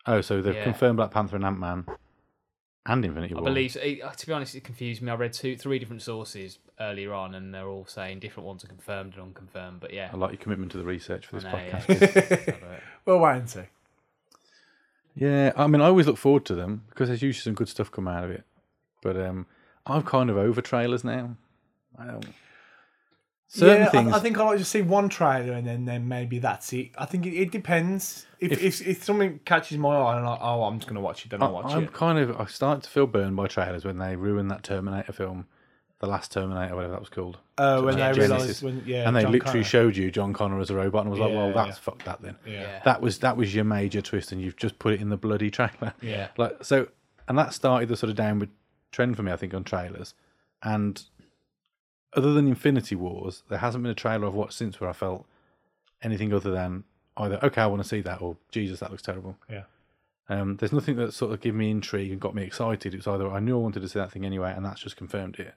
Oh, 0.07 0.21
so 0.21 0.41
they've 0.43 0.55
Yeah. 0.55 0.65
confirmed 0.65 0.97
Black 0.99 1.11
Panther 1.11 1.37
and 1.37 1.45
Ant 1.45 1.59
Man 1.59 1.87
and 2.87 3.05
Infinity 3.05 3.35
I 3.35 3.39
War. 3.39 3.45
believe, 3.45 3.75
it, 3.77 4.03
uh, 4.03 4.11
to 4.11 4.27
be 4.27 4.33
honest, 4.33 4.55
it 4.55 4.63
confused 4.63 5.01
me. 5.03 5.11
I 5.11 5.15
read 5.15 5.33
two, 5.33 5.57
three 5.57 5.79
different 5.79 6.03
sources 6.03 6.59
earlier 6.79 7.15
on, 7.15 7.35
and 7.35 7.53
they're 7.55 7.67
all 7.69 7.87
saying 7.87 8.21
different 8.21 8.47
ones 8.47 8.63
are 8.63 8.69
confirmed 8.69 9.15
and 9.15 9.23
unconfirmed. 9.23 9.81
But 9.81 9.93
yeah, 9.95 10.11
I 10.13 10.17
like 10.17 10.33
your 10.33 10.39
commitment 10.41 10.71
to 10.73 10.79
the 10.79 10.85
research 10.85 11.27
for 11.27 11.37
this 11.37 11.47
I 11.47 11.53
know, 11.53 11.59
yeah. 11.67 11.81
podcast. 11.81 12.81
Well, 13.07 13.19
wait 13.19 13.37
and 13.39 13.49
see. 13.51 13.63
Yeah, 15.15 15.53
I 15.57 15.67
mean, 15.67 15.81
I 15.81 15.87
always 15.87 16.07
look 16.07 16.19
forward 16.19 16.45
to 16.47 16.55
them 16.55 16.85
because 16.89 17.09
there's 17.09 17.23
usually 17.23 17.43
some 17.43 17.55
good 17.55 17.69
stuff 17.69 17.91
come 17.91 18.09
out 18.09 18.25
of 18.25 18.31
it. 18.31 18.45
But 19.03 19.17
um, 19.17 19.47
I'm 19.87 20.03
kind 20.03 20.31
of 20.31 20.37
over 20.37 20.61
trailers 20.61 21.05
now. 21.05 21.37
I 21.99 22.07
don't. 22.07 22.27
Certain 23.47 23.83
yeah, 23.83 23.91
things. 23.91 24.13
I, 24.13 24.17
I 24.17 24.21
think 24.21 24.37
I 24.37 24.45
like 24.45 24.59
to 24.59 24.65
see 24.65 24.83
one 24.83 25.09
trailer 25.09 25.53
and 25.53 25.65
then, 25.65 25.85
then 25.85 26.09
maybe 26.09 26.41
that's 26.41 26.73
it. 26.73 26.91
I 26.99 27.05
think 27.05 27.25
it, 27.25 27.35
it 27.35 27.53
depends. 27.53 28.27
If, 28.41 28.61
if, 28.61 28.85
if 28.85 29.05
something 29.05 29.39
catches 29.45 29.79
my 29.79 29.95
eye 29.97 30.17
and 30.17 30.27
I'm 30.27 30.33
like, 30.33 30.41
oh, 30.43 30.65
I'm 30.65 30.79
just 30.79 30.89
going 30.89 30.97
to 30.97 31.01
watch 31.01 31.25
it, 31.25 31.31
then 31.31 31.41
I'll 31.41 31.53
watch 31.53 31.73
I'm 31.73 31.85
it. 31.85 31.93
kind 31.93 32.19
of. 32.19 32.41
I 32.41 32.47
start 32.47 32.83
to 32.83 32.91
feel 32.91 33.07
burned 33.07 33.37
by 33.37 33.47
trailers 33.47 33.85
when 33.85 33.99
they 33.99 34.17
ruin 34.17 34.49
that 34.49 34.65
Terminator 34.65 35.13
film, 35.13 35.47
the 36.05 36.11
last 36.11 36.33
Terminator, 36.33 36.75
whatever 36.75 36.93
that 36.93 37.01
was 37.01 37.09
called. 37.09 37.39
Uh, 37.57 37.81
when 37.83 37.97
they 37.97 38.13
realised, 38.13 38.63
when, 38.63 38.83
yeah, 38.87 39.07
and 39.07 39.17
they 39.17 39.23
John 39.23 39.33
literally 39.33 39.53
Connor. 39.61 39.65
showed 39.65 39.97
you 39.97 40.11
John 40.11 40.33
Connor 40.33 40.61
as 40.61 40.71
a 40.71 40.75
robot, 40.75 41.07
and 41.07 41.09
I 41.09 41.11
was 41.11 41.21
like, 41.21 41.31
Yeah, 41.31 41.37
"Well, 41.37 41.53
that's 41.53 41.77
yeah. 41.79 41.83
fuck 41.83 42.05
that 42.05 42.21
then." 42.23 42.37
Yeah. 42.47 42.81
That 42.85 43.01
was 43.01 43.19
that 43.21 43.37
was 43.37 43.55
your 43.55 43.65
major 43.65 44.03
twist, 44.03 44.33
and 44.33 44.41
you've 44.41 44.57
just 44.57 44.79
put 44.79 44.93
it 44.95 45.01
in 45.01 45.09
the 45.09 45.17
bloody 45.17 45.51
trailer. 45.51 45.95
Yeah. 46.01 46.29
Like 46.37 46.65
so, 46.65 46.89
and 47.29 47.39
that 47.39 47.55
started 47.55 47.89
the 47.89 47.97
sort 47.97 48.11
of 48.11 48.17
downward 48.17 48.51
trend 48.93 49.17
for 49.17 49.23
me, 49.23 49.33
I 49.33 49.37
think, 49.37 49.55
on 49.55 49.65
trailers. 49.65 50.15
And 50.63 51.03
other 52.15 52.33
than 52.33 52.47
Infinity 52.49 52.95
Wars, 52.97 53.43
there 53.49 53.59
hasn't 53.59 53.83
been 53.83 53.91
a 53.91 53.95
trailer 53.95 54.27
I've 54.27 54.35
watched 54.35 54.55
since 54.55 54.81
where 54.81 54.91
I 54.91 54.93
felt 54.93 55.27
anything 56.03 56.33
other 56.33 56.51
than 56.51 56.85
either 57.17 57.39
okay, 57.43 57.63
I 57.63 57.67
want 57.67 57.83
to 57.83 57.89
see 57.89 58.01
that, 58.03 58.21
or 58.21 58.37
Jesus, 58.51 58.81
that 58.81 58.91
looks 58.91 59.03
terrible. 59.03 59.37
Yeah. 59.51 59.63
Um, 60.29 60.57
there's 60.57 60.73
nothing 60.73 60.97
that 60.97 61.13
sort 61.13 61.33
of 61.33 61.41
gave 61.43 61.55
me 61.55 61.71
intrigue 61.71 62.11
and 62.11 62.19
got 62.21 62.35
me 62.35 62.43
excited. 62.45 62.95
It 62.95 62.97
was 62.97 63.07
either 63.07 63.29
I 63.31 63.41
knew 63.41 63.57
I 63.57 63.61
wanted 63.61 63.81
to 63.81 63.89
see 63.89 63.99
that 63.99 64.11
thing 64.11 64.25
anyway, 64.25 64.55
and 64.57 64.65
that's 64.65 64.81
just 64.81 64.97
confirmed 64.97 65.39
it, 65.39 65.55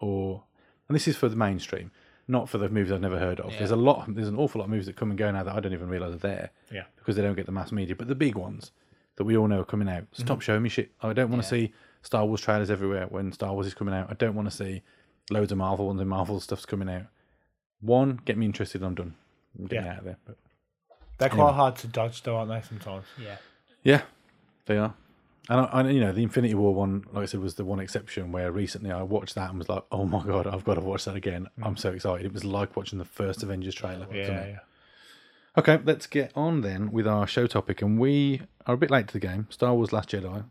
or 0.00 0.44
and 0.88 0.94
this 0.94 1.08
is 1.08 1.16
for 1.16 1.28
the 1.28 1.36
mainstream, 1.36 1.90
not 2.28 2.48
for 2.48 2.58
the 2.58 2.68
movies 2.68 2.92
I've 2.92 3.00
never 3.00 3.18
heard 3.18 3.40
of. 3.40 3.52
Yeah. 3.52 3.58
There's 3.58 3.70
a 3.70 3.76
lot, 3.76 4.04
there's 4.14 4.28
an 4.28 4.36
awful 4.36 4.60
lot 4.60 4.66
of 4.66 4.70
movies 4.70 4.86
that 4.86 4.96
come 4.96 5.10
and 5.10 5.18
go 5.18 5.30
now 5.30 5.42
that 5.42 5.54
I 5.54 5.60
don't 5.60 5.72
even 5.72 5.88
realise 5.88 6.14
are 6.14 6.18
there 6.18 6.50
Yeah. 6.72 6.84
because 6.96 7.16
they 7.16 7.22
don't 7.22 7.34
get 7.34 7.46
the 7.46 7.52
mass 7.52 7.72
media. 7.72 7.96
But 7.96 8.08
the 8.08 8.14
big 8.14 8.36
ones 8.36 8.72
that 9.16 9.24
we 9.24 9.36
all 9.36 9.48
know 9.48 9.60
are 9.60 9.64
coming 9.64 9.88
out, 9.88 10.04
stop 10.12 10.38
mm-hmm. 10.38 10.40
showing 10.40 10.62
me 10.62 10.68
shit. 10.68 10.92
I 11.02 11.12
don't 11.12 11.30
want 11.30 11.42
to 11.42 11.56
Yeah. 11.56 11.68
see 11.68 11.74
Star 12.02 12.24
Wars 12.24 12.40
trailers 12.40 12.70
everywhere 12.70 13.06
when 13.08 13.32
Star 13.32 13.52
Wars 13.52 13.66
is 13.66 13.74
coming 13.74 13.94
out. 13.94 14.10
I 14.10 14.14
don't 14.14 14.34
want 14.34 14.48
to 14.50 14.56
see 14.56 14.82
loads 15.30 15.50
of 15.50 15.58
Marvel 15.58 15.86
ones 15.86 16.00
and 16.00 16.08
Marvel 16.08 16.38
stuff's 16.40 16.66
coming 16.66 16.88
out. 16.88 17.06
One, 17.80 18.20
get 18.24 18.38
me 18.38 18.46
interested. 18.46 18.82
I'm 18.82 18.94
done. 18.94 19.14
I'm 19.58 19.66
getting 19.66 19.86
Yeah. 19.86 19.92
out 19.92 19.98
of 19.98 20.04
there. 20.04 20.16
But 20.24 20.36
They're 21.18 21.28
quite 21.30 21.54
hard 21.54 21.76
to 21.76 21.86
dodge, 21.86 22.22
though, 22.22 22.36
aren't 22.36 22.50
they, 22.50 22.60
sometimes? 22.60 23.06
Yeah. 23.20 23.36
yeah, 23.82 24.02
they 24.66 24.76
are. 24.76 24.94
And 25.48 25.60
I, 25.60 25.64
I, 25.64 25.88
you 25.88 26.00
know, 26.00 26.12
the 26.12 26.22
Infinity 26.22 26.54
War 26.54 26.74
one, 26.74 27.04
like 27.12 27.22
I 27.22 27.26
said, 27.26 27.40
was 27.40 27.54
the 27.54 27.64
one 27.64 27.78
exception 27.78 28.32
where 28.32 28.50
recently 28.50 28.90
I 28.90 29.02
watched 29.02 29.34
that 29.36 29.50
and 29.50 29.58
was 29.58 29.68
like, 29.68 29.84
"Oh 29.92 30.04
my 30.04 30.22
god, 30.24 30.46
I've 30.46 30.64
got 30.64 30.74
to 30.74 30.80
watch 30.80 31.04
that 31.04 31.14
again." 31.16 31.48
Hmm. 31.56 31.64
I'm 31.64 31.76
so 31.76 31.92
excited. 31.92 32.26
It 32.26 32.32
was 32.32 32.44
like 32.44 32.76
watching 32.76 32.98
the 32.98 33.04
first 33.04 33.42
Avengers 33.42 33.74
trailer. 33.74 34.06
Yeah, 34.12 34.46
yeah. 34.46 34.58
Okay, 35.58 35.78
let's 35.84 36.06
get 36.06 36.32
on 36.34 36.60
then 36.62 36.90
with 36.92 37.06
our 37.06 37.26
show 37.26 37.46
topic. 37.46 37.80
And 37.80 37.98
we 37.98 38.42
are 38.66 38.74
a 38.74 38.76
bit 38.76 38.90
late 38.90 39.06
to 39.08 39.12
the 39.14 39.20
game. 39.20 39.46
Star 39.50 39.72
Wars 39.74 39.92
Last 39.92 40.10
Jedi. 40.10 40.44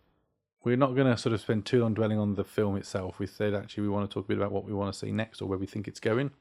We're 0.63 0.77
not 0.77 0.95
going 0.95 1.05
to 1.05 1.15
sort 1.15 1.33
of 1.33 1.41
spend 1.41 1.65
too 1.67 1.81
long 1.81 1.93
dwelling 1.93 2.17
on 2.17 2.33
the 2.33 2.43
film 2.43 2.75
itself. 2.75 3.19
We 3.19 3.27
said 3.27 3.53
actually 3.53 3.83
we 3.83 3.89
want 3.89 4.09
to 4.09 4.13
talk 4.13 4.25
a 4.25 4.27
bit 4.29 4.37
about 4.37 4.51
what 4.51 4.65
we 4.65 4.73
want 4.73 4.91
to 4.91 4.97
see 4.97 5.11
next 5.11 5.41
or 5.43 5.45
where 5.47 5.59
we 5.59 5.67
think 5.67 5.87
it's 5.87 5.99
going. 5.99 6.31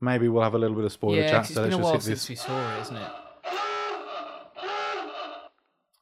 Maybe 0.00 0.28
we'll 0.28 0.44
have 0.44 0.54
a 0.54 0.58
little 0.58 0.76
bit 0.76 0.84
of 0.84 0.92
spoiler 0.92 1.16
Yeah, 1.22 1.30
chat. 1.30 1.40
'cause 1.40 1.46
it's 1.50 1.54
So 1.54 1.62
been 1.62 1.70
let's 1.70 1.74
a 1.74 1.78
just 1.78 1.84
while 1.84 1.92
hit 1.94 2.02
since 2.02 2.20
this. 2.20 2.28
we 2.28 2.36
saw 2.36 2.76
it, 2.76 2.80
isn't 2.82 2.96
it? 2.96 3.10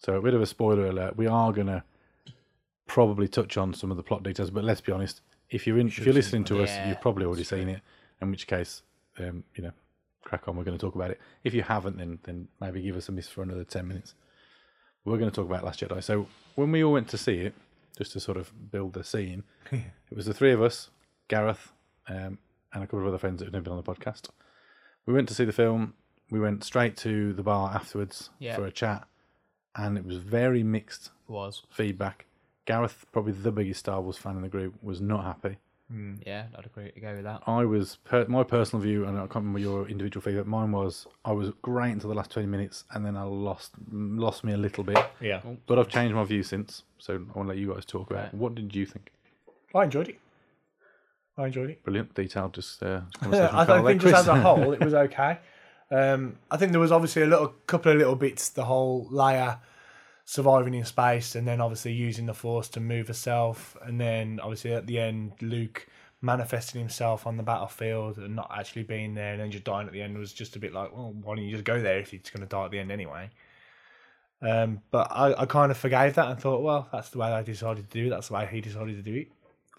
So 0.04 0.14
a 0.16 0.20
bit 0.22 0.34
of 0.34 0.42
a 0.42 0.46
spoiler 0.46 0.86
alert. 0.86 1.16
We 1.16 1.26
are 1.26 1.52
going 1.52 1.68
to 1.68 1.84
probably 2.86 3.28
touch 3.28 3.56
on 3.56 3.72
some 3.74 3.90
of 3.90 3.96
the 3.96 4.02
plot 4.02 4.22
details, 4.22 4.50
but 4.50 4.64
let's 4.64 4.80
be 4.80 4.92
honest. 4.92 5.20
If 5.50 5.66
you're 5.66 5.78
in, 5.78 5.88
if 5.88 5.98
you're 6.04 6.14
listening 6.14 6.44
to 6.44 6.62
us, 6.62 6.70
Yeah, 6.70 6.88
you've 6.88 7.00
probably 7.00 7.26
already 7.26 7.44
seen 7.44 7.68
it. 7.68 7.80
In 8.20 8.30
which 8.30 8.46
case, 8.46 8.82
um, 9.18 9.44
you 9.54 9.62
know, 9.64 9.72
crack 10.24 10.48
on. 10.48 10.56
We're 10.56 10.64
going 10.64 10.78
to 10.78 10.80
talk 10.84 10.94
about 10.94 11.10
it. 11.10 11.20
If 11.44 11.52
you 11.54 11.62
haven't, 11.62 11.98
then 11.98 12.18
then 12.22 12.48
maybe 12.60 12.80
give 12.82 12.96
us 12.96 13.08
a 13.08 13.12
miss 13.12 13.28
for 13.28 13.42
another 13.42 13.64
ten 13.64 13.86
minutes. 13.86 14.14
We're 15.04 15.18
going 15.18 15.30
to 15.30 15.34
talk 15.34 15.46
about 15.46 15.64
Last 15.64 15.80
Jedi. 15.80 16.02
So 16.02 16.26
when 16.54 16.70
we 16.72 16.82
all 16.84 16.92
went 16.92 17.08
to 17.08 17.18
see 17.18 17.38
it, 17.38 17.54
just 17.98 18.12
to 18.12 18.20
sort 18.20 18.36
of 18.38 18.52
build 18.70 18.92
the 18.94 19.02
scene, 19.04 19.42
it 19.72 20.16
was 20.16 20.26
the 20.26 20.34
three 20.34 20.52
of 20.52 20.62
us, 20.62 20.90
Gareth, 21.28 21.72
um, 22.08 22.38
and 22.72 22.82
a 22.82 22.86
couple 22.86 23.00
of 23.00 23.06
other 23.06 23.18
friends 23.18 23.40
that 23.40 23.46
have 23.46 23.52
never 23.52 23.64
been 23.64 23.72
on 23.72 23.82
the 23.82 23.94
podcast. 23.94 24.28
We 25.04 25.12
went 25.12 25.28
to 25.28 25.34
see 25.34 25.44
the 25.44 25.52
film. 25.52 25.94
We 26.30 26.38
went 26.40 26.64
straight 26.64 26.96
to 26.98 27.32
the 27.34 27.42
bar 27.42 27.72
afterwards 27.74 28.30
Yeah. 28.38 28.54
for 28.56 28.64
a 28.64 28.70
chat, 28.70 29.06
and 29.76 29.96
it 29.98 30.04
was 30.04 30.16
very 30.18 30.62
mixed 30.62 31.10
Was. 31.28 31.62
feedback. 31.70 32.26
Gareth, 32.64 33.06
probably 33.12 33.32
the 33.32 33.50
biggest 33.52 33.80
Star 33.80 34.00
Wars 34.00 34.16
fan 34.16 34.36
in 34.36 34.42
the 34.42 34.48
group, 34.48 34.74
was 34.82 35.00
not 35.00 35.24
happy. 35.24 35.58
Yeah, 36.26 36.46
I'd 36.56 36.64
agree 36.64 36.90
to 36.90 37.00
go 37.00 37.14
with 37.14 37.24
that. 37.24 37.42
I 37.46 37.66
was 37.66 37.96
per- 37.96 38.24
my 38.26 38.44
personal 38.44 38.82
view, 38.82 39.04
and 39.04 39.18
I 39.18 39.22
can't 39.22 39.34
remember 39.44 39.58
your 39.58 39.86
individual 39.86 40.22
feedback. 40.22 40.46
Mine 40.46 40.72
was 40.72 41.06
I 41.22 41.32
was 41.32 41.50
great 41.60 41.90
until 41.92 42.08
the 42.08 42.14
last 42.16 42.30
twenty 42.30 42.48
minutes, 42.48 42.84
and 42.92 43.04
then 43.04 43.14
I 43.14 43.24
lost 43.24 43.72
lost 43.90 44.42
me 44.42 44.54
a 44.54 44.56
little 44.56 44.84
bit. 44.84 44.96
Yeah. 45.20 45.42
But 45.66 45.78
I've 45.78 45.88
changed 45.88 46.14
my 46.14 46.24
view 46.24 46.42
since, 46.44 46.84
so 46.96 47.16
I 47.16 47.18
want 47.38 47.46
to 47.46 47.50
let 47.50 47.58
you 47.58 47.74
guys 47.74 47.84
talk 47.84 48.10
about. 48.10 48.20
Right. 48.20 48.28
it. 48.32 48.34
What 48.34 48.54
did 48.54 48.74
you 48.74 48.86
think? 48.86 49.12
I 49.74 49.84
enjoyed 49.84 50.08
it. 50.08 50.18
I 51.36 51.46
enjoyed 51.46 51.68
it. 51.68 51.84
Brilliant, 51.84 52.14
detailed. 52.14 52.54
Just 52.54 52.82
uh, 52.82 53.02
Yeah, 53.30 53.48
I, 53.52 53.78
I 53.78 53.82
think 53.82 54.00
just 54.00 54.14
as 54.14 54.28
a 54.28 54.36
whole, 54.40 54.72
it 54.72 54.80
was 54.80 54.94
okay. 54.94 55.40
Um, 55.92 56.38
I 56.50 56.56
think 56.56 56.72
there 56.72 56.80
was 56.80 56.90
obviously 56.90 57.22
a 57.22 57.26
little 57.26 57.48
couple 57.66 57.92
of 57.92 57.98
little 57.98 58.16
bits. 58.16 58.48
The 58.48 58.64
whole 58.64 59.06
Leia 59.10 59.58
surviving 60.24 60.72
in 60.74 60.84
space, 60.86 61.34
and 61.34 61.46
then 61.46 61.60
obviously 61.60 61.92
using 61.92 62.26
the 62.26 62.34
Force 62.34 62.68
to 62.70 62.80
move 62.80 63.08
herself, 63.08 63.76
and 63.82 64.00
then 64.00 64.40
obviously 64.40 64.72
at 64.72 64.86
the 64.86 64.98
end, 64.98 65.32
Luke 65.42 65.86
manifesting 66.22 66.80
himself 66.80 67.26
on 67.26 67.36
the 67.36 67.42
battlefield 67.42 68.16
and 68.16 68.34
not 68.34 68.50
actually 68.56 68.84
being 68.84 69.14
there, 69.14 69.32
and 69.32 69.40
then 69.40 69.50
just 69.50 69.64
dying 69.64 69.86
at 69.86 69.92
the 69.92 70.00
end 70.00 70.16
was 70.16 70.32
just 70.32 70.56
a 70.56 70.58
bit 70.58 70.72
like, 70.72 70.96
well, 70.96 71.12
why 71.22 71.34
don't 71.34 71.44
you 71.44 71.50
just 71.50 71.64
go 71.64 71.80
there 71.80 71.98
if 71.98 72.10
he's 72.10 72.30
going 72.30 72.40
to 72.40 72.48
die 72.48 72.64
at 72.64 72.70
the 72.70 72.78
end 72.78 72.90
anyway? 72.90 73.28
Um, 74.40 74.80
but 74.90 75.08
I, 75.10 75.42
I 75.42 75.46
kind 75.46 75.70
of 75.70 75.76
forgave 75.76 76.14
that 76.14 76.28
and 76.28 76.40
thought, 76.40 76.62
well, 76.62 76.88
that's 76.90 77.10
the 77.10 77.18
way 77.18 77.28
I 77.28 77.42
decided 77.42 77.90
to 77.90 77.98
do 77.98 78.06
it. 78.06 78.10
That's 78.10 78.28
the 78.28 78.34
way 78.34 78.48
he 78.50 78.60
decided 78.60 78.96
to 78.96 79.02
do 79.02 79.18
it. 79.18 79.28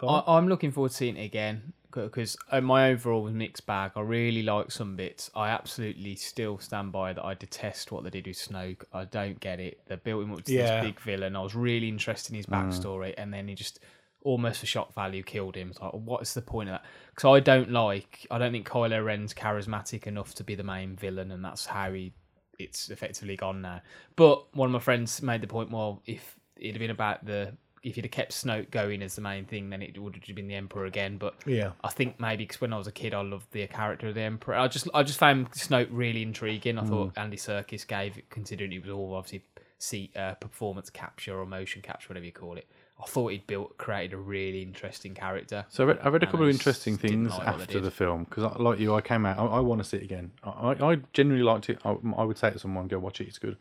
Fine. 0.08 0.24
I, 0.28 0.38
I'm 0.38 0.48
looking 0.48 0.72
forward 0.72 0.90
to 0.90 0.98
seeing 0.98 1.18
it 1.18 1.26
again 1.26 1.74
because 1.92 2.36
uh, 2.52 2.62
my 2.62 2.90
overall 2.90 3.24
was 3.24 3.34
mixed 3.34 3.66
bag. 3.66 3.92
I 3.96 4.02
really 4.02 4.42
like 4.42 4.72
some 4.72 4.96
bits. 4.96 5.30
I 5.36 5.50
absolutely 5.50 6.16
still 6.16 6.58
stand 6.60 6.92
by 6.92 7.14
that. 7.14 7.24
I 7.24 7.36
detest 7.36 7.92
what 7.92 8.04
they 8.04 8.10
did 8.10 8.28
with 8.28 8.38
Snoke. 8.38 8.84
I 8.92 9.06
don't 9.06 9.40
get 9.40 9.60
it. 9.60 9.82
They 9.88 9.96
built 9.96 10.24
him 10.24 10.34
up 10.34 10.44
to 10.44 10.54
Yeah. 10.54 10.82
this 10.82 10.86
big 10.86 11.00
villain. 11.00 11.36
I 11.36 11.42
was 11.42 11.56
really 11.56 11.88
interested 11.88 12.32
in 12.32 12.38
his 12.38 12.46
mm. 12.48 12.54
backstory, 12.54 13.14
and 13.18 13.34
then 13.34 13.48
he 13.48 13.56
just 13.56 13.80
almost 14.24 14.62
for 14.62 14.66
shock 14.66 14.94
value 14.94 15.22
killed 15.22 15.56
him. 15.56 15.70
It's 15.70 15.80
like, 15.80 15.94
what's 15.94 16.34
the 16.34 16.42
point 16.42 16.70
of 16.70 16.76
that? 16.76 16.86
Because 17.14 17.38
I 17.38 17.40
don't 17.40 17.72
like. 17.72 18.26
I 18.32 18.38
don't 18.38 18.52
think 18.52 18.68
Kylo 18.68 19.04
Ren's 19.04 19.34
charismatic 19.34 20.08
enough 20.08 20.34
to 20.36 20.44
be 20.44 20.56
the 20.56 20.64
main 20.64 20.96
villain, 20.96 21.32
and 21.32 21.44
that's 21.44 21.66
how 21.66 21.92
he. 21.94 22.14
It's 22.60 22.90
effectively 22.90 23.36
gone 23.36 23.62
now. 23.62 23.82
But 24.16 24.56
one 24.56 24.68
of 24.68 24.74
my 24.74 24.80
friends 24.80 25.22
made 25.22 25.42
the 25.42 25.48
point. 25.48 25.72
Well, 25.72 26.02
if 26.06 26.38
it'd 26.56 26.76
have 26.76 26.80
been 26.80 26.92
about 26.92 27.26
the 27.26 27.56
if 27.84 27.98
you'd 27.98 28.06
have 28.06 28.12
kept 28.12 28.32
Snoke 28.32 28.72
going 28.72 29.02
as 29.02 29.16
the 29.16 29.22
main 29.22 29.46
thing, 29.46 29.70
then 29.70 29.82
it 29.82 29.98
would 30.00 30.16
have 30.16 30.36
been 30.36 30.48
the 30.48 30.56
Emperor 30.56 30.86
again. 30.86 31.18
But 31.18 31.36
Yeah. 31.46 31.74
I 31.84 31.90
think 31.90 32.20
maybe 32.20 32.46
because 32.46 32.62
when 32.62 32.72
I 32.74 32.78
was 32.78 32.88
a 32.88 32.92
kid, 32.92 33.14
I 33.14 33.22
loved 33.22 33.52
the 33.52 33.68
character 33.68 34.08
of 34.08 34.16
the 34.16 34.22
Emperor. 34.22 34.56
I 34.56 34.68
just 34.68 34.88
I 34.94 35.04
just 35.04 35.20
found 35.20 35.52
Snoke 35.52 35.90
really 35.92 36.22
intriguing. 36.24 36.78
I 36.80 36.86
thought 36.86 37.18
Andy 37.18 37.38
Serkis 37.38 37.86
gave, 37.86 38.20
considering 38.30 38.72
it 38.72 38.82
was 38.82 38.90
all 38.90 39.14
obviously 39.16 39.44
see 39.78 40.12
uh, 40.16 40.34
performance 40.36 40.90
capture 40.90 41.38
or 41.38 41.46
motion 41.46 41.82
capture, 41.82 42.10
whatever 42.10 42.26
you 42.26 42.32
call 42.32 42.58
it. 42.58 42.68
I 43.02 43.06
thought 43.06 43.32
he'd 43.32 43.48
built 43.48 43.78
created 43.78 44.14
a 44.14 44.18
really 44.18 44.62
interesting 44.62 45.14
character. 45.14 45.66
So 45.68 45.84
I 45.84 45.88
read, 45.88 46.00
I 46.04 46.08
read 46.10 46.24
a 46.24 46.26
couple 46.26 46.44
of 46.44 46.50
interesting 46.50 46.98
things 46.98 47.32
like 47.32 47.48
after 47.48 47.82
the 47.82 47.92
film 47.92 48.24
because, 48.24 48.58
like 48.60 48.80
you, 48.80 48.96
I 48.96 49.02
came 49.02 49.26
out. 49.26 49.38
I, 49.38 49.58
I 49.58 49.60
want 49.60 49.84
to 49.84 49.90
see 49.90 49.98
it 49.98 50.04
again. 50.04 50.32
I, 50.44 50.76
I 50.80 50.98
genuinely 51.12 51.44
liked 51.44 51.70
it. 51.70 51.80
I, 51.84 51.98
I 52.16 52.24
would 52.24 52.38
say 52.38 52.52
to 52.52 52.60
someone, 52.60 52.88
"Go 52.88 53.00
watch 53.00 53.20
it. 53.20 53.28
It's 53.28 53.40
good." 53.40 53.58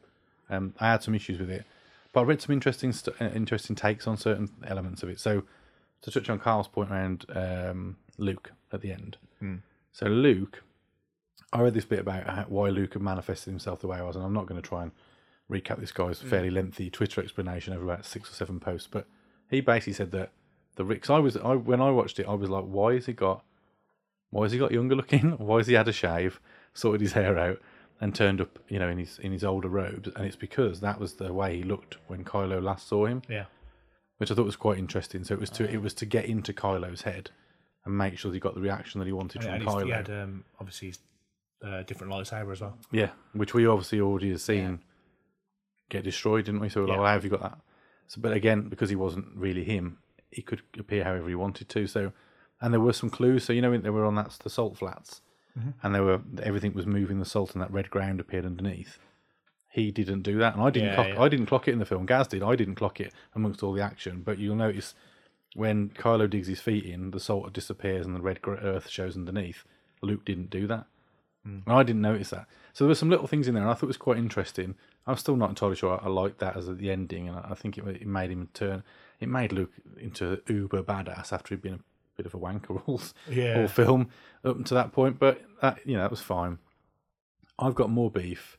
Um, 0.48 0.74
I 0.78 0.90
had 0.92 1.02
some 1.02 1.14
issues 1.14 1.40
with 1.40 1.50
it, 1.50 1.64
but 2.12 2.20
I 2.20 2.24
read 2.24 2.40
some 2.42 2.52
interesting, 2.52 2.92
st- 2.92 3.20
uh, 3.20 3.30
interesting 3.34 3.76
takes 3.76 4.06
on 4.06 4.16
certain 4.16 4.50
elements 4.66 5.02
of 5.02 5.08
it. 5.08 5.18
So, 5.20 5.42
to 6.02 6.10
touch 6.10 6.28
on 6.28 6.38
Carl's 6.38 6.68
point 6.68 6.90
around 6.90 7.24
um, 7.34 7.96
Luke 8.18 8.52
at 8.72 8.80
the 8.82 8.92
end. 8.92 9.16
Hmm. 9.38 9.56
So 9.92 10.06
Luke, 10.06 10.62
I 11.52 11.60
read 11.60 11.74
this 11.74 11.84
bit 11.84 12.00
about 12.00 12.26
how, 12.26 12.44
why 12.48 12.70
Luke 12.70 12.94
had 12.94 13.02
manifested 13.02 13.50
himself 13.50 13.80
the 13.80 13.86
way 13.86 13.98
I 13.98 14.02
was, 14.02 14.16
and 14.16 14.24
I'm 14.24 14.32
not 14.32 14.46
going 14.46 14.60
to 14.60 14.66
try 14.66 14.82
and 14.82 14.90
recap 15.50 15.78
this 15.78 15.92
guy's 15.92 16.20
Hmm. 16.20 16.28
fairly 16.28 16.50
lengthy 16.50 16.90
Twitter 16.90 17.20
explanation 17.22 17.72
over 17.72 17.84
about 17.84 18.04
six 18.04 18.30
or 18.30 18.34
seven 18.34 18.58
posts, 18.58 18.88
but 18.90 19.06
he 19.48 19.60
basically 19.60 19.92
said 19.92 20.10
that 20.12 20.30
the 20.76 20.84
Ricks. 20.84 21.10
I 21.10 21.18
was 21.18 21.36
I 21.36 21.54
when 21.54 21.80
I 21.80 21.90
watched 21.90 22.18
it, 22.18 22.26
I 22.26 22.34
was 22.34 22.48
like, 22.50 22.64
why 22.64 22.94
has 22.94 23.06
he 23.06 23.12
got, 23.12 23.44
why 24.30 24.44
has 24.44 24.52
he 24.52 24.58
got 24.58 24.72
younger 24.72 24.94
looking? 24.96 25.32
Why 25.38 25.58
has 25.58 25.66
he 25.66 25.74
had 25.74 25.86
a 25.88 25.92
shave, 25.92 26.40
sorted 26.72 27.02
his 27.02 27.12
hair 27.12 27.38
out, 27.38 27.60
and 28.02 28.14
turned 28.14 28.40
up, 28.42 28.58
you 28.68 28.78
know, 28.78 28.88
in 28.90 28.98
his 28.98 29.18
in 29.20 29.32
his 29.32 29.44
older 29.44 29.68
robes? 29.68 30.08
And 30.16 30.26
it's 30.26 30.36
because 30.36 30.80
that 30.80 31.00
was 31.00 31.14
the 31.14 31.32
way 31.32 31.56
he 31.56 31.62
looked 31.62 31.96
when 32.08 32.24
Kylo 32.24 32.62
last 32.62 32.86
saw 32.88 33.06
him 33.06 33.22
Yeah. 33.28 33.46
which 34.18 34.30
I 34.30 34.34
thought 34.34 34.44
was 34.44 34.56
quite 34.56 34.78
interesting. 34.78 35.24
So 35.24 35.32
it 35.34 35.40
was 35.40 35.50
to 35.50 35.70
it 35.70 35.80
was 35.80 35.94
to 35.94 36.06
get 36.06 36.26
into 36.26 36.52
Kylo's 36.52 37.02
head 37.02 37.30
and 37.84 37.96
make 37.96 38.18
sure 38.18 38.30
that 38.30 38.36
he 38.36 38.40
got 38.40 38.54
the 38.54 38.60
reaction 38.60 38.98
that 39.00 39.06
he 39.06 39.12
wanted 39.12 39.42
from 39.42 39.52
and 39.54 39.62
he's- 39.62 39.74
Kylo. 39.74 39.84
he 39.86 39.90
had 39.90 40.10
um, 40.10 40.44
obviously 40.60 40.88
his, 40.88 40.98
uh, 41.64 41.82
different 41.84 42.12
lightsaber 42.12 42.52
as 42.52 42.60
well. 42.60 42.76
Yeah, 42.92 43.10
which 43.32 43.54
we 43.54 43.66
obviously 43.66 44.00
already 44.00 44.30
have 44.30 44.40
seen 44.40 44.80
get 45.88 46.04
destroyed, 46.04 46.44
didn't 46.46 46.60
we? 46.60 46.68
So 46.68 46.80
we're 46.80 46.88
like, 46.88 46.94
Yeah. 46.96 47.00
well, 47.00 47.06
how 47.08 47.14
have 47.14 47.24
you 47.24 47.30
got 47.30 47.42
that? 47.42 47.58
So, 48.08 48.20
but 48.20 48.32
again, 48.32 48.68
because 48.68 48.90
he 48.90 48.96
wasn't 48.96 49.26
really 49.34 49.64
him, 49.64 49.98
he 50.30 50.42
could 50.42 50.62
appear 50.78 51.04
however 51.04 51.28
he 51.28 51.34
wanted 51.34 51.68
to. 51.70 51.86
So, 51.86 52.12
and 52.60 52.72
there 52.72 52.80
were 52.80 52.92
some 52.92 53.10
clues. 53.10 53.44
So 53.44 53.52
you 53.52 53.60
know, 53.62 53.76
they 53.76 53.90
were 53.90 54.04
on 54.04 54.14
that 54.16 54.30
the 54.42 54.50
salt 54.50 54.76
flats, 54.78 55.20
Mm-hmm. 55.58 55.70
and 55.82 55.94
there 55.94 56.02
were 56.02 56.20
everything 56.42 56.72
was 56.72 56.86
moving 56.86 57.18
the 57.18 57.26
salt, 57.26 57.52
and 57.52 57.60
that 57.60 57.70
red 57.70 57.90
ground 57.90 58.20
appeared 58.20 58.46
underneath. 58.46 58.98
He 59.68 59.90
didn't 59.90 60.22
do 60.22 60.38
that, 60.38 60.54
and 60.54 60.62
I 60.62 60.70
didn't. 60.70 60.88
Yeah, 60.90 60.94
clock, 60.94 61.08
yeah. 61.08 61.20
I 61.22 61.28
didn't 61.28 61.46
clock 61.46 61.68
it 61.68 61.72
in 61.72 61.78
the 61.78 61.84
film. 61.84 62.06
Gaz 62.06 62.28
did. 62.28 62.42
I 62.42 62.56
didn't 62.56 62.76
clock 62.76 63.00
it 63.00 63.12
amongst 63.34 63.62
all 63.62 63.72
the 63.72 63.82
action. 63.82 64.22
But 64.22 64.38
you'll 64.38 64.56
notice 64.56 64.94
when 65.54 65.90
Kylo 65.90 66.28
digs 66.28 66.48
his 66.48 66.60
feet 66.60 66.84
in, 66.84 67.10
the 67.10 67.20
salt 67.20 67.52
disappears 67.52 68.06
and 68.06 68.16
the 68.16 68.20
red 68.20 68.40
earth 68.46 68.88
shows 68.88 69.16
underneath. 69.16 69.64
Luke 70.02 70.24
didn't 70.24 70.50
do 70.50 70.66
that. 70.66 70.86
And 71.44 71.74
I 71.74 71.82
didn't 71.82 72.02
notice 72.02 72.30
that. 72.30 72.46
So 72.72 72.84
there 72.84 72.90
were 72.90 72.94
some 72.94 73.10
little 73.10 73.26
things 73.26 73.48
in 73.48 73.54
there, 73.54 73.62
and 73.62 73.70
I 73.70 73.74
thought 73.74 73.84
it 73.84 73.88
was 73.88 73.96
quite 73.96 74.18
interesting. 74.18 74.76
I'm 75.06 75.16
still 75.16 75.36
not 75.36 75.50
entirely 75.50 75.76
sure 75.76 76.00
I, 76.00 76.06
I 76.06 76.08
liked 76.08 76.38
that 76.38 76.56
as 76.56 76.68
the 76.68 76.90
ending, 76.90 77.28
and 77.28 77.36
I 77.36 77.48
I 77.50 77.54
think 77.54 77.78
it, 77.78 77.86
it 77.86 78.06
made 78.06 78.30
him 78.30 78.48
turn. 78.54 78.84
It 79.20 79.28
made 79.28 79.52
Luke 79.52 79.72
into 79.98 80.40
uber 80.46 80.82
badass 80.82 81.32
after 81.32 81.54
he'd 81.54 81.62
been 81.62 81.74
a 81.74 81.80
bit 82.22 82.32
of 82.32 82.34
a 82.34 82.38
wanker 82.38 82.82
all, 82.86 83.00
Yeah. 83.30 83.60
all 83.60 83.68
film 83.68 84.08
up 84.44 84.64
to 84.64 84.74
that 84.74 84.92
point. 84.92 85.18
But 85.18 85.42
that 85.60 85.78
you 85.84 85.94
know 85.94 86.02
that 86.02 86.10
was 86.10 86.20
fine. 86.20 86.58
I've 87.58 87.74
got 87.74 87.90
more 87.90 88.10
beef. 88.10 88.58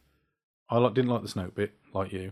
I 0.70 0.78
like, 0.78 0.94
didn't 0.94 1.10
like 1.12 1.22
the 1.22 1.28
Snoke 1.28 1.56
bit, 1.56 1.74
like 1.94 2.12
you. 2.14 2.32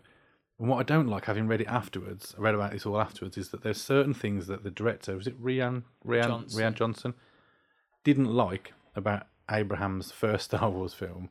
And 0.59 0.69
what 0.69 0.79
I 0.79 0.83
don't 0.83 1.07
like, 1.07 1.25
having 1.25 1.47
read 1.47 1.61
it 1.61 1.67
afterwards, 1.67 2.33
I 2.37 2.41
read 2.41 2.55
about 2.55 2.71
this 2.71 2.85
all 2.85 2.99
afterwards, 3.01 3.37
is 3.37 3.49
that 3.49 3.63
there's 3.63 3.81
certain 3.81 4.13
things 4.13 4.47
that 4.47 4.63
the 4.63 4.69
director, 4.71 5.15
was 5.15 5.27
it 5.27 5.41
Rian, 5.43 5.83
Rian 6.05 6.27
Johnson. 6.27 6.59
Rian 6.61 6.73
Johnson, 6.75 7.13
didn't 8.03 8.31
like 8.33 8.73
about 8.95 9.27
Abrams's 9.49 10.11
first 10.11 10.45
Star 10.51 10.69
Wars 10.69 10.93
film. 10.93 11.29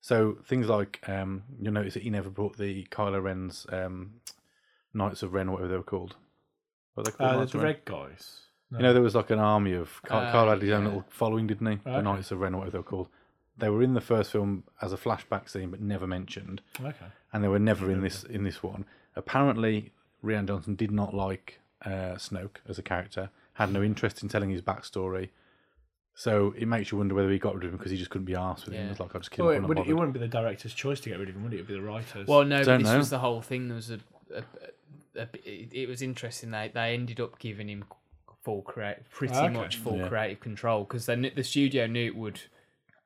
So 0.00 0.36
things 0.44 0.68
like 0.68 1.00
um, 1.08 1.42
you'll 1.60 1.72
notice 1.72 1.94
that 1.94 2.02
he 2.04 2.10
never 2.10 2.30
brought 2.30 2.56
the 2.56 2.84
Kylo 2.90 3.22
Ren's 3.22 3.66
um, 3.72 4.12
Knights 4.94 5.22
of 5.22 5.32
Ren, 5.32 5.48
or 5.48 5.52
whatever 5.52 5.68
they 5.70 5.76
were 5.76 5.82
called. 5.82 6.16
What 6.94 7.08
are 7.08 7.10
they 7.10 7.16
called? 7.16 7.30
Uh, 7.42 7.44
the 7.46 7.58
Ren? 7.58 7.64
red 7.64 7.84
guys. 7.84 8.40
You 8.70 8.78
know, 8.80 8.92
there 8.92 9.02
was 9.02 9.14
like 9.14 9.30
an 9.30 9.38
army 9.38 9.72
of 9.72 10.00
Carl, 10.04 10.26
Uh, 10.26 10.32
Kylo 10.32 10.50
had 10.50 10.62
his 10.62 10.70
own 10.72 10.82
yeah. 10.82 10.86
little 10.88 11.04
following, 11.08 11.46
didn't 11.46 11.66
he? 11.66 11.76
The 11.84 12.02
Knights 12.02 12.30
of 12.30 12.40
Ren, 12.40 12.56
whatever 12.56 12.72
they 12.72 12.78
were 12.78 12.84
called. 12.84 13.08
They 13.56 13.70
were 13.70 13.82
in 13.82 13.94
the 13.94 14.00
first 14.00 14.30
film 14.30 14.64
as 14.82 14.92
a 14.92 14.96
flashback 14.96 15.48
scene, 15.48 15.70
but 15.70 15.80
never 15.80 16.06
mentioned, 16.06 16.60
Okay. 16.80 17.06
and 17.32 17.42
they 17.42 17.48
were 17.48 17.58
never 17.58 17.90
in 17.90 18.02
this 18.02 18.22
in 18.24 18.44
this 18.44 18.62
one. 18.62 18.84
Apparently, 19.16 19.92
Rian 20.22 20.46
Johnson 20.46 20.74
did 20.76 20.90
not 20.92 21.14
like 21.14 21.60
uh, 21.84 22.14
Snoke 22.16 22.56
as 22.68 22.78
a 22.78 22.82
character, 22.82 23.30
had 23.54 23.72
no 23.72 23.82
interest 23.82 24.22
in 24.22 24.28
telling 24.28 24.50
his 24.50 24.60
backstory. 24.62 25.30
So 26.14 26.52
it 26.56 26.66
makes 26.66 26.90
you 26.90 26.98
wonder 26.98 27.14
whether 27.14 27.30
he 27.30 27.38
got 27.38 27.54
rid 27.54 27.64
of 27.64 27.70
him 27.70 27.78
because 27.78 27.92
he 27.92 27.96
just 27.96 28.10
couldn't 28.10 28.24
be 28.24 28.34
asked 28.34 28.64
with 28.66 28.74
him. 28.74 28.84
Yeah. 28.86 28.90
It's 28.90 29.00
like 29.00 29.14
I 29.14 29.18
just 29.18 29.30
kill 29.30 29.46
Well, 29.46 29.54
him. 29.54 29.64
it, 29.64 29.68
would, 29.68 29.76
not 29.78 29.86
it 29.88 29.94
wouldn't 29.94 30.12
be 30.14 30.18
the 30.20 30.28
director's 30.28 30.74
choice 30.74 31.00
to 31.00 31.10
get 31.10 31.18
rid 31.18 31.28
of 31.28 31.36
him, 31.36 31.44
would 31.44 31.52
it? 31.52 31.56
It'd 31.56 31.68
be 31.68 31.74
the 31.74 31.80
writers. 31.82 32.26
Well, 32.26 32.44
no, 32.44 32.58
but 32.58 32.64
Don't 32.66 32.82
this 32.82 32.90
know. 32.92 32.98
was 32.98 33.10
the 33.10 33.20
whole 33.20 33.40
thing. 33.40 33.68
There 33.68 33.76
was 33.76 33.90
a, 33.90 33.98
a, 34.34 34.38
a, 35.16 35.20
a 35.22 35.28
it, 35.44 35.68
it 35.72 35.88
was 35.88 36.02
interesting. 36.02 36.50
They 36.50 36.70
they 36.74 36.94
ended 36.94 37.20
up 37.20 37.38
giving 37.38 37.68
him 37.68 37.84
full 38.48 38.62
create, 38.62 38.96
pretty 39.10 39.34
Okay. 39.34 39.48
much 39.52 39.76
full 39.76 39.98
Yeah. 39.98 40.08
creative 40.08 40.40
control 40.40 40.84
because 40.84 41.04
they 41.04 41.16
kn- 41.16 41.34
the 41.34 41.44
studio 41.44 41.86
knew 41.86 42.06
it 42.06 42.16
would 42.16 42.40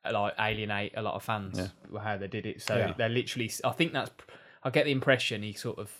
uh, 0.05 0.13
like 0.13 0.35
alienate 0.39 0.93
a 0.97 1.03
lot 1.03 1.15
of 1.15 1.23
fans 1.25 1.71
how 2.01 2.17
they 2.17 2.29
did 2.29 2.47
it. 2.47 2.61
So 2.63 2.77
Yeah. 2.77 2.93
they 2.93 3.09
literally, 3.09 3.51
I 3.65 3.71
think 3.71 3.93
that's. 3.93 4.11
I 4.65 4.71
get 4.71 4.85
the 4.85 4.93
impression 4.93 5.43
he 5.43 5.53
sort 5.53 5.79
of 5.79 5.91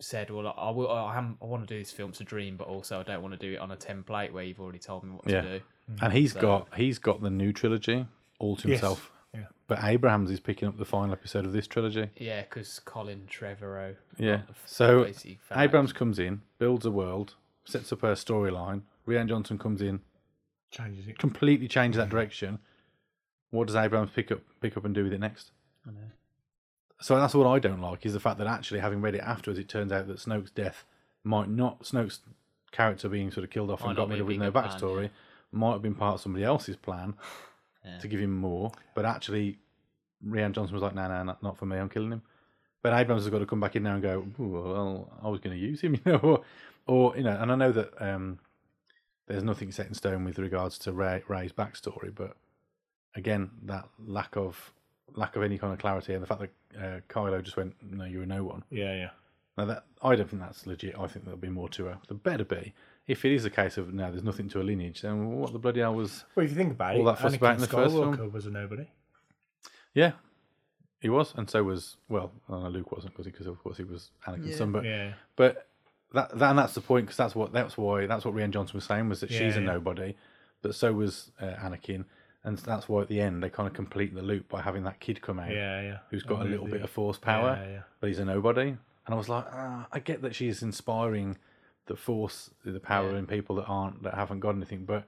said, 0.00 0.30
"Well, 0.30 0.52
I 0.56 0.70
will. 0.70 0.90
I, 0.90 1.16
am, 1.16 1.36
I 1.42 1.44
want 1.46 1.66
to 1.68 1.72
do 1.74 1.78
this 1.78 1.92
film 1.92 2.10
to 2.12 2.24
dream, 2.24 2.56
but 2.56 2.66
also 2.66 2.98
I 3.00 3.02
don't 3.04 3.22
want 3.22 3.38
to 3.38 3.38
do 3.46 3.52
it 3.54 3.58
on 3.58 3.70
a 3.70 3.76
template 3.76 4.32
where 4.32 4.42
you've 4.44 4.60
already 4.60 4.78
told 4.80 5.04
me 5.04 5.10
what 5.12 5.28
Yeah. 5.28 5.42
to 5.42 5.58
do." 5.58 5.64
And 6.02 6.12
he's 6.12 6.32
got 6.32 6.74
he's 6.74 6.98
got 6.98 7.20
the 7.22 7.30
new 7.30 7.52
trilogy 7.52 8.06
all 8.40 8.56
to 8.56 8.68
Yes. 8.68 8.80
himself. 8.80 9.12
Yeah. 9.34 9.46
But 9.68 9.84
Abrams 9.84 10.30
is 10.32 10.40
picking 10.40 10.66
up 10.66 10.76
the 10.78 10.84
final 10.84 11.12
episode 11.12 11.44
of 11.44 11.52
this 11.52 11.66
trilogy. 11.68 12.10
Yeah, 12.16 12.42
because 12.42 12.80
Colin 12.80 13.28
Trevorrow. 13.30 13.94
Yeah. 14.18 14.42
So 14.66 15.04
basically 15.04 15.38
found- 15.42 15.60
Abrams 15.60 15.92
comes 15.92 16.18
in, 16.18 16.42
builds 16.58 16.84
a 16.86 16.90
world, 16.90 17.34
sets 17.70 17.92
up 17.92 18.00
her 18.02 18.12
storyline. 18.14 18.82
Rian 19.06 19.28
Johnson 19.28 19.58
comes 19.58 19.80
in, 19.82 20.00
changes 20.70 21.06
it. 21.08 21.18
completely 21.18 21.68
changes 21.68 21.98
that 21.98 22.08
direction. 22.10 22.58
What 23.50 23.66
does 23.66 23.76
Abrams 23.76 24.10
pick 24.14 24.30
up 24.30 24.40
pick 24.60 24.76
up 24.76 24.84
and 24.84 24.94
do 24.94 25.04
with 25.04 25.12
it 25.12 25.20
next? 25.20 25.50
I 25.86 25.90
know. 25.90 25.98
So 27.00 27.16
that's 27.16 27.34
what 27.34 27.46
I 27.46 27.58
don't 27.58 27.80
like 27.80 28.04
is 28.04 28.12
the 28.12 28.20
fact 28.20 28.38
that 28.38 28.46
actually 28.46 28.80
having 28.80 29.00
read 29.00 29.14
it 29.14 29.22
afterwards, 29.22 29.58
it 29.58 29.68
turns 29.68 29.90
out 29.90 30.06
that 30.06 30.18
Snoke's 30.18 30.50
death 30.50 30.84
might 31.24 31.48
not 31.48 31.82
Snoke's 31.84 32.20
character 32.72 33.08
being 33.08 33.30
sort 33.30 33.44
of 33.44 33.50
killed 33.50 33.70
off 33.70 33.80
Might 33.80 33.88
and 33.88 33.96
got 33.96 34.08
rid 34.08 34.20
of 34.20 34.26
with 34.26 34.36
no 34.36 34.50
bigger 34.50 34.68
plan, 34.68 34.78
backstory 34.78 35.10
might 35.52 35.72
have 35.72 35.82
been 35.82 35.94
part 35.94 36.14
of 36.14 36.20
somebody 36.20 36.44
else's 36.44 36.76
plan 36.76 37.14
Yeah. 37.84 37.98
to 37.98 38.08
give 38.08 38.20
him 38.20 38.36
more. 38.36 38.70
But 38.94 39.06
actually, 39.06 39.58
Rian 40.24 40.52
Johnson 40.52 40.74
was 40.74 40.82
like, 40.82 40.94
"No, 40.94 41.08
no, 41.08 41.22
not, 41.24 41.42
not 41.42 41.56
for 41.56 41.64
me. 41.64 41.78
I'm 41.78 41.88
killing 41.88 42.12
him." 42.12 42.20
But 42.82 42.92
Abrams 42.92 43.22
has 43.24 43.30
got 43.30 43.38
to 43.38 43.46
come 43.46 43.58
back 43.60 43.74
in 43.74 43.82
now 43.82 43.94
and 43.94 44.02
go, 44.02 44.26
"Well, 44.36 45.10
I 45.22 45.28
was 45.28 45.40
going 45.40 45.58
to 45.58 45.60
use 45.62 45.80
him," 45.80 45.94
you 46.04 46.12
know, 46.12 46.18
or, 46.18 46.42
or 46.86 47.16
you 47.16 47.22
know. 47.22 47.36
And 47.40 47.50
I 47.52 47.54
know 47.54 47.72
that 47.72 47.90
um, 48.00 48.38
there's 49.26 49.42
nothing 49.42 49.72
set 49.72 49.86
in 49.86 49.94
stone 49.94 50.24
with 50.24 50.38
regards 50.38 50.78
to 50.80 50.92
Rey, 50.92 51.22
Rey's 51.28 51.52
backstory, 51.52 52.14
but 52.14 52.36
again, 53.14 53.50
that 53.64 53.88
lack 53.98 54.36
of 54.36 54.72
lack 55.14 55.36
of 55.36 55.42
any 55.42 55.58
kind 55.58 55.72
of 55.72 55.78
clarity 55.78 56.14
and 56.14 56.22
the 56.22 56.26
fact 56.26 56.40
that 56.40 56.50
uh, 56.78 57.00
Kylo 57.08 57.42
just 57.42 57.56
went, 57.56 57.74
"No, 57.82 58.04
you're 58.04 58.22
a 58.22 58.26
no 58.26 58.44
one." 58.44 58.62
Yeah, 58.70 58.94
yeah. 58.94 59.10
Now 59.58 59.64
that 59.66 59.84
I 60.02 60.14
don't 60.16 60.28
think 60.30 60.42
that's 60.42 60.66
legit. 60.66 60.94
I 60.98 61.06
think 61.06 61.24
there'll 61.24 61.38
be 61.38 61.48
more 61.48 61.68
to 61.70 61.86
her. 61.86 61.98
There 62.08 62.16
better 62.16 62.44
be. 62.44 62.72
If 63.06 63.24
it 63.24 63.32
is 63.32 63.44
a 63.44 63.50
case 63.50 63.76
of 63.76 63.92
no, 63.92 64.10
there's 64.10 64.22
nothing 64.22 64.48
to 64.50 64.60
a 64.60 64.62
lineage, 64.62 65.02
then 65.02 65.30
what 65.32 65.52
the 65.52 65.58
bloody 65.58 65.80
hell 65.80 65.94
was? 65.94 66.24
Well, 66.34 66.44
if 66.44 66.50
you 66.50 66.56
think 66.56 66.72
about 66.72 66.94
All 66.94 67.02
it, 67.02 67.04
that 67.12 67.18
fuss 67.18 67.32
Anakin 67.32 67.36
about 67.36 67.54
in 67.56 67.60
the 67.60 67.66
first 67.66 67.94
Skywalker 67.94 68.16
film. 68.16 68.32
was 68.32 68.46
a 68.46 68.50
nobody. 68.50 68.86
Yeah, 69.94 70.12
he 71.00 71.08
was, 71.08 71.34
and 71.36 71.50
so 71.50 71.64
was 71.64 71.96
well. 72.08 72.30
I 72.48 72.60
know 72.60 72.68
Luke 72.68 72.92
wasn't 72.92 73.12
because 73.14 73.26
because 73.26 73.46
of 73.48 73.60
course 73.62 73.76
he 73.76 73.84
was 73.84 74.10
Anakin's 74.26 74.56
son, 74.56 74.70
but 74.70 74.84
Yeah. 74.84 75.14
but 75.34 75.66
that, 76.12 76.36
that 76.38 76.50
and 76.50 76.58
that's 76.58 76.74
the 76.74 76.80
point 76.80 77.06
because 77.06 77.16
that's 77.16 77.34
what 77.34 77.52
that's 77.52 77.76
why 77.78 78.06
that's 78.06 78.24
what 78.24 78.34
Rian 78.34 78.50
Johnson 78.50 78.76
was 78.76 78.84
saying 78.84 79.08
was 79.08 79.20
that 79.20 79.30
she's 79.30 79.40
Yeah, 79.40 79.46
a 79.58 79.60
yeah. 79.60 79.72
nobody, 79.72 80.16
but 80.62 80.74
so 80.74 80.92
was 80.92 81.30
uh, 81.40 81.46
Anakin, 81.62 82.04
and 82.44 82.58
that's 82.58 82.88
why 82.88 83.02
at 83.02 83.08
the 83.08 83.20
end 83.20 83.42
they 83.42 83.50
kind 83.50 83.66
of 83.66 83.74
complete 83.74 84.14
the 84.14 84.22
loop 84.22 84.48
by 84.48 84.60
having 84.62 84.84
that 84.84 85.00
kid 85.00 85.20
come 85.22 85.38
out 85.38 85.50
Yeah, 85.50 85.80
yeah. 85.82 85.98
who's 86.10 86.22
got 86.22 86.40
a 86.42 86.44
little 86.44 86.66
the- 86.66 86.72
bit 86.72 86.82
of 86.82 86.90
force 86.90 87.18
power, 87.18 87.58
Yeah, 87.62 87.70
yeah. 87.70 87.80
but 88.00 88.08
he's 88.08 88.18
a 88.18 88.24
nobody. 88.24 88.76
And 89.06 89.14
I 89.14 89.18
was 89.18 89.28
like, 89.28 89.46
ah, 89.50 89.86
I 89.90 89.98
get 89.98 90.22
that 90.22 90.34
she's 90.34 90.62
inspiring 90.62 91.36
the 91.86 91.96
force, 91.96 92.50
the 92.64 92.78
power 92.78 93.16
in 93.16 93.26
people 93.26 93.56
that 93.56 93.64
aren't 93.64 94.02
that 94.04 94.14
haven't 94.14 94.40
got 94.40 94.54
anything, 94.54 94.84
but 94.84 95.04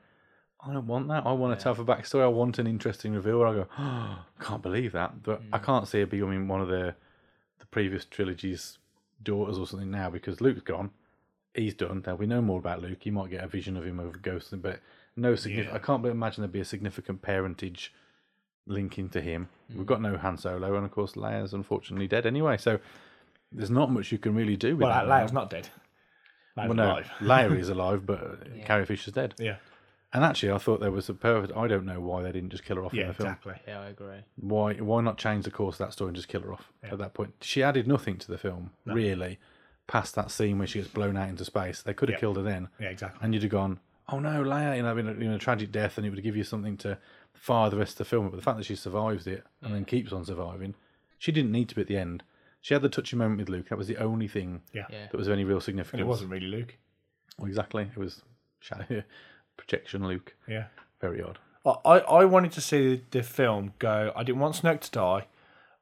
I 0.65 0.73
don't 0.73 0.87
want 0.87 1.09
that. 1.09 1.27
I 1.27 1.33
want 1.33 1.61
a 1.61 1.75
backstory. 1.85 2.23
I 2.23 2.29
want 2.29 2.59
an 2.59 2.67
interesting 2.67 3.13
reveal. 3.15 3.39
Where 3.41 3.49
I 3.49 3.55
go, 3.55 3.67
oh, 3.79 4.25
I 4.41 4.43
can't 4.45 4.63
believe 4.63 4.93
that, 4.93 5.23
but 5.23 5.43
I 5.53 5.59
can't 5.59 5.87
see 5.87 6.01
her 6.01 6.07
becoming 6.07 6.49
one 6.49 6.61
of 6.61 6.69
the 6.69 6.95
the 7.61 7.67
previous 7.67 8.05
trilogy's 8.05 8.79
daughters 9.23 9.59
or 9.59 9.67
something 9.67 9.91
now 9.91 10.11
because 10.11 10.41
Luke's 10.41 10.63
gone. 10.63 10.91
He's 11.55 11.75
done. 11.75 12.01
There'll 12.03 12.19
be 12.19 12.27
no 12.27 12.41
more 12.41 12.59
about 12.59 12.81
Luke. 12.81 13.05
You 13.05 13.13
might 13.13 13.31
get 13.31 13.45
a 13.45 13.47
vision 13.49 13.77
of 13.77 13.85
him 13.85 14.01
over 14.01 14.17
ghosts, 14.17 14.53
but 14.57 14.81
no 15.17 15.35
significant. 15.35 15.75
Yeah. 15.75 15.77
I 15.77 15.85
can't 15.85 16.05
imagine 16.07 16.43
there'd 16.43 16.53
be 16.53 16.61
a 16.61 16.65
significant 16.65 17.21
parentage 17.21 17.93
linking 18.67 19.09
to 19.11 19.21
him. 19.21 19.49
We've 19.75 19.87
got 19.87 20.01
no 20.01 20.17
Han 20.17 20.39
Solo, 20.39 20.77
and 20.77 20.85
of 20.85 20.91
course 20.93 21.13
Leia's 21.13 21.53
unfortunately 21.53 22.09
dead 22.09 22.25
anyway. 22.27 22.57
So 22.57 22.79
there's 23.51 23.71
not 23.71 23.91
much 23.91 24.13
you 24.13 24.19
can 24.19 24.35
really 24.35 24.57
do 24.57 24.77
with 24.77 24.85
Well, 24.87 25.07
that. 25.07 25.07
Leia's 25.07 25.33
not 25.33 25.51
dead. 25.51 25.69
Leia's 26.57 26.69
well, 26.69 26.75
no, 26.75 26.85
alive. 26.85 27.11
Leia 27.21 27.59
is 27.59 27.69
alive, 27.77 28.07
but 28.07 28.21
uh, 28.23 28.65
Carrie 28.65 28.87
Fisher's 28.87 29.15
dead. 29.15 29.35
Yeah. 29.39 29.57
And 30.15 30.25
actually, 30.25 30.53
I 30.53 30.59
thought 30.59 30.81
there 30.81 30.91
was 30.91 31.09
a 31.09 31.15
perfect. 31.15 31.57
I 31.57 31.67
don't 31.67 31.87
know 31.87 31.99
why 32.01 32.23
they 32.23 32.33
didn't 32.33 32.51
just 32.51 32.65
kill 32.65 32.77
her 32.77 32.85
off 32.85 32.93
Yeah, 32.93 33.03
in 33.03 33.09
the 33.09 33.15
film. 33.15 33.29
exactly. 33.31 33.55
Yeah, 33.67 33.81
I 33.81 33.87
agree. 33.89 34.19
Why? 34.37 34.75
Why 34.75 35.01
not 35.01 35.17
change 35.17 35.45
the 35.45 35.51
course 35.51 35.77
of 35.77 35.87
that 35.87 35.93
story 35.95 36.09
and 36.09 36.17
just 36.17 36.29
kill 36.29 36.43
her 36.43 36.53
off 36.53 36.71
at 36.83 36.99
that 36.99 37.15
point? 37.15 37.33
She 37.41 37.63
added 37.63 37.87
nothing 37.89 38.19
to 38.19 38.29
the 38.31 38.37
film, 38.39 38.71
really, 38.85 39.39
past 39.87 40.15
that 40.17 40.31
scene 40.31 40.59
where 40.59 40.67
she 40.67 40.81
gets 40.81 40.91
blown 40.93 41.17
out 41.17 41.29
into 41.31 41.45
space. 41.47 41.81
They 41.83 41.95
could 41.95 42.11
have 42.11 42.17
Yeah. 42.17 42.21
killed 42.21 42.37
her 42.37 42.43
then, 42.43 42.69
Yeah, 42.79 42.89
exactly. 42.91 43.21
and 43.23 43.33
you'd 43.33 43.43
have 43.43 43.53
gone, 43.53 43.81
"Oh 44.11 44.19
no, 44.19 44.43
Leia!" 44.45 44.77
You 44.77 44.83
know, 44.83 44.97
in 44.99 45.09
a, 45.09 45.13
in 45.13 45.31
a 45.33 45.39
tragic 45.39 45.73
death, 45.73 45.97
and 45.97 46.07
it 46.07 46.11
would 46.11 46.23
give 46.23 46.37
you 46.37 46.45
something 46.45 46.77
to 46.79 46.99
fire 47.33 47.71
the 47.71 47.79
rest 47.79 47.93
of 47.95 47.99
the 47.99 48.05
film. 48.05 48.29
But 48.29 48.37
the 48.37 48.43
fact 48.43 48.59
that 48.59 48.65
she 48.67 48.77
survives 48.77 49.27
it 49.27 49.45
and 49.63 49.75
then 49.75 49.85
mm. 49.85 49.89
keeps 49.89 50.13
on 50.13 50.25
surviving, 50.27 50.75
she 51.19 51.33
didn't 51.33 51.53
need 51.53 51.69
to 51.71 51.75
be 51.75 51.81
at 51.81 51.89
the 51.89 51.97
end. 51.97 52.23
She 52.61 52.75
had 52.75 52.83
the 52.83 52.89
touching 52.91 53.19
moment 53.19 53.39
with 53.41 53.49
Luke. 53.49 53.71
That 53.71 53.79
was 53.79 53.89
the 53.89 53.97
only 53.97 54.29
thing 54.29 54.61
Yeah. 54.75 54.87
Yeah. 54.91 55.07
that 55.11 55.17
was 55.17 55.27
of 55.27 55.33
any 55.33 55.43
real 55.45 55.57
And 55.57 55.65
significance. 55.65 56.01
it 56.03 56.07
wasn't 56.07 56.31
really 56.31 56.47
Luke. 56.49 56.77
Well, 57.39 57.49
exactly. 57.49 57.85
It 57.91 57.97
was 57.99 58.23
shadow 58.61 59.03
projection 59.67 60.07
Luke. 60.07 60.35
Yeah. 60.49 60.65
Very 61.01 61.23
odd. 61.23 61.39
I, 61.65 61.99
I 62.01 62.25
wanted 62.25 62.53
to 62.53 62.61
see 62.61 63.03
the 63.13 63.23
film 63.23 63.75
go. 63.79 64.13
I 64.17 64.25
didn't 64.25 64.41
want 64.41 64.57
Snoke 64.57 64.81
to 64.81 64.91
die. 64.91 65.27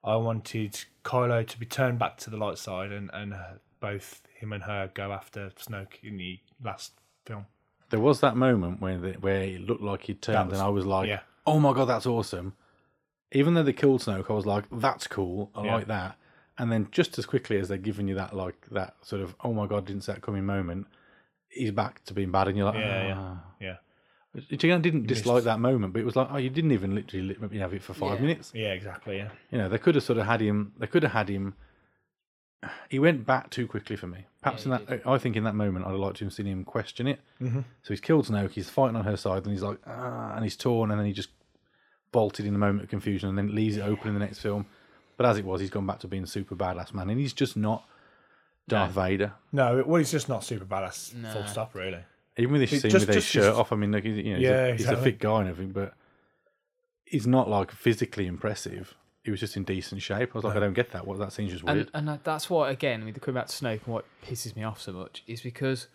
I 0.04 0.16
wanted 0.16 0.84
Kylo 1.04 1.46
to 1.46 1.58
be 1.58 1.64
turned 1.66 1.98
back 1.98 2.18
to 2.18 2.30
the 2.30 2.36
light 2.36 2.58
side, 2.58 2.92
and 2.92 3.10
and 3.14 3.34
both 3.80 4.20
him 4.34 4.52
and 4.52 4.64
her 4.64 4.90
go 4.92 5.12
after 5.12 5.50
Snoke 5.58 6.02
in 6.02 6.18
the 6.18 6.38
last 6.62 6.92
film. 7.24 7.46
There 7.88 8.00
was 8.00 8.20
that 8.20 8.36
moment 8.36 8.80
where 8.80 8.98
the, 8.98 9.12
where 9.14 9.42
it 9.42 9.62
looked 9.62 9.82
like 9.82 10.02
he 10.02 10.14
turned, 10.14 10.50
was- 10.50 10.58
and 10.58 10.66
I 10.66 10.70
was 10.70 10.84
like, 10.86 11.08
yeah. 11.08 11.20
"Oh 11.46 11.58
my 11.58 11.72
god, 11.72 11.86
that's 11.86 12.06
awesome!" 12.06 12.54
Even 13.32 13.54
though 13.54 13.62
they 13.62 13.72
killed 13.72 14.02
Snoke, 14.02 14.28
I 14.30 14.34
was 14.34 14.46
like, 14.46 14.64
"That's 14.70 15.06
cool. 15.06 15.50
I 15.54 15.64
Yeah. 15.64 15.74
like 15.76 15.86
that." 15.86 16.16
And 16.58 16.70
then 16.70 16.88
just 16.92 17.18
as 17.18 17.24
quickly 17.24 17.58
as 17.58 17.68
they're 17.68 17.78
giving 17.78 18.06
you 18.06 18.14
that 18.16 18.34
like 18.36 18.66
that 18.70 18.96
sort 19.02 19.22
of 19.22 19.34
"Oh 19.42 19.52
my 19.54 19.66
god, 19.66 19.86
didn't 19.86 20.02
see 20.04 20.12
that 20.12 20.20
coming" 20.20 20.44
moment, 20.44 20.86
he's 21.50 21.70
back 21.72 22.04
to 22.06 22.14
being 22.14 22.30
bad, 22.30 22.48
and 22.48 22.56
you're 22.56 22.66
like, 22.66 22.74
Yeah, 22.76 23.06
yeah. 23.06 23.14
"Ah." 23.18 23.44
Yeah, 23.60 23.76
Which 24.32 24.50
again, 24.64 24.78
I 24.78 24.80
didn't 24.80 25.06
dislike 25.06 25.44
that 25.44 25.60
moment, 25.60 25.92
but 25.92 26.00
it 26.00 26.04
was 26.06 26.16
like, 26.16 26.28
oh, 26.30 26.36
you 26.38 26.50
didn't 26.50 26.72
even 26.72 26.94
literally 26.94 27.36
let 27.40 27.50
me 27.50 27.58
have 27.58 27.74
it 27.74 27.82
for 27.82 27.92
five 27.94 28.14
Yeah. 28.20 28.26
minutes. 28.26 28.52
yeah, 28.54 28.72
exactly. 28.72 29.16
Yeah, 29.18 29.28
You 29.50 29.58
know, 29.58 29.68
they 29.68 29.78
could 29.78 29.94
have 29.96 30.04
sort 30.04 30.18
of 30.18 30.26
had 30.26 30.40
him. 30.40 30.72
They 30.78 30.86
could 30.86 31.02
have 31.02 31.12
had 31.12 31.28
him. 31.28 31.54
He 32.90 32.98
went 32.98 33.24
back 33.26 33.48
too 33.50 33.66
quickly 33.66 33.96
for 33.96 34.06
me. 34.06 34.26
Perhaps 34.42 34.66
Yeah, 34.66 34.74
in 34.74 34.80
he 34.80 34.84
that, 34.96 35.06
I 35.06 35.16
think 35.18 35.34
in 35.36 35.44
that 35.44 35.54
moment, 35.54 35.86
I'd 35.86 35.92
like 35.94 36.14
to 36.16 36.24
have 36.26 36.32
seen 36.34 36.46
him 36.46 36.64
question 36.64 37.06
it. 37.06 37.20
Mm-hmm. 37.40 37.60
So 37.82 37.88
he's 37.88 38.00
killed 38.00 38.26
Snoke. 38.26 38.50
He's 38.50 38.68
fighting 38.68 38.96
on 38.96 39.04
her 39.04 39.16
side, 39.16 39.44
and 39.44 39.52
he's 39.52 39.62
like, 39.62 39.78
ah, 39.86 40.34
and 40.34 40.44
he's 40.44 40.56
torn, 40.56 40.90
and 40.90 41.00
then 41.00 41.06
he 41.06 41.12
just 41.14 41.30
bolted 42.12 42.44
in 42.44 42.54
a 42.54 42.58
moment 42.58 42.84
of 42.84 42.90
confusion, 42.90 43.28
and 43.30 43.38
then 43.38 43.54
leaves 43.54 43.76
it 43.78 43.80
open 43.82 44.08
in 44.08 44.14
the 44.14 44.20
next 44.20 44.40
film. 44.40 44.66
But 45.16 45.26
as 45.26 45.38
it 45.38 45.44
was, 45.44 45.60
he's 45.60 45.70
gone 45.70 45.86
back 45.86 46.00
to 46.00 46.08
being 46.08 46.26
super 46.26 46.54
badass 46.54 46.92
man, 46.92 47.08
and 47.08 47.18
he's 47.18 47.32
just 47.32 47.56
not 47.56 47.84
Darth 48.70 48.92
Vader. 48.92 49.32
no, 49.52 49.78
it, 49.78 49.86
well, 49.86 49.98
he's 49.98 50.10
just 50.10 50.28
not 50.28 50.44
super 50.44 50.64
badass. 50.64 51.14
No. 51.14 51.30
Full 51.32 51.46
stop, 51.46 51.74
really. 51.74 51.98
Even 52.36 52.52
with 52.52 52.62
his 52.62 52.72
It 52.72 52.80
scene 52.82 52.90
just- 52.90 53.06
with 53.06 53.14
his 53.16 53.24
just- 53.24 53.32
shirt 53.34 53.44
just- 53.44 53.58
off, 53.58 53.72
I 53.72 53.76
mean, 53.76 53.92
like, 53.92 54.04
he's, 54.04 54.16
you 54.16 54.32
know, 54.32 54.36
he's, 54.38 54.44
Yeah, 54.48 54.64
a, 54.66 54.72
he's 54.76 54.88
a 54.88 54.96
fit 54.96 55.18
guy 55.18 55.40
and 55.40 55.48
everything, 55.48 55.72
but 55.72 55.94
he's 57.04 57.26
not 57.26 57.48
like 57.48 57.70
physically 57.70 58.26
impressive. 58.26 58.94
He 59.24 59.30
was 59.30 59.40
just 59.40 59.56
in 59.56 59.64
decent 59.64 60.00
shape. 60.00 60.30
I 60.34 60.38
was 60.38 60.44
like, 60.44 60.56
I 60.56 60.60
don't 60.60 60.72
get 60.72 60.92
that. 60.92 61.06
What 61.06 61.18
that 61.18 61.32
seems 61.32 61.50
just 61.52 61.62
weird. 61.64 61.90
And, 61.92 62.08
and 62.08 62.20
that's 62.24 62.48
what, 62.48 62.70
again, 62.70 63.04
with 63.04 63.14
the 63.14 63.20
coming 63.20 63.38
back 63.40 63.48
to 63.48 63.52
Snoke 63.52 63.84
and 63.84 63.92
what 63.92 64.06
pisses 64.24 64.56
me 64.56 64.62
off 64.62 64.80
so 64.80 64.92
much 64.92 65.22
is 65.26 65.42
because 65.42 65.88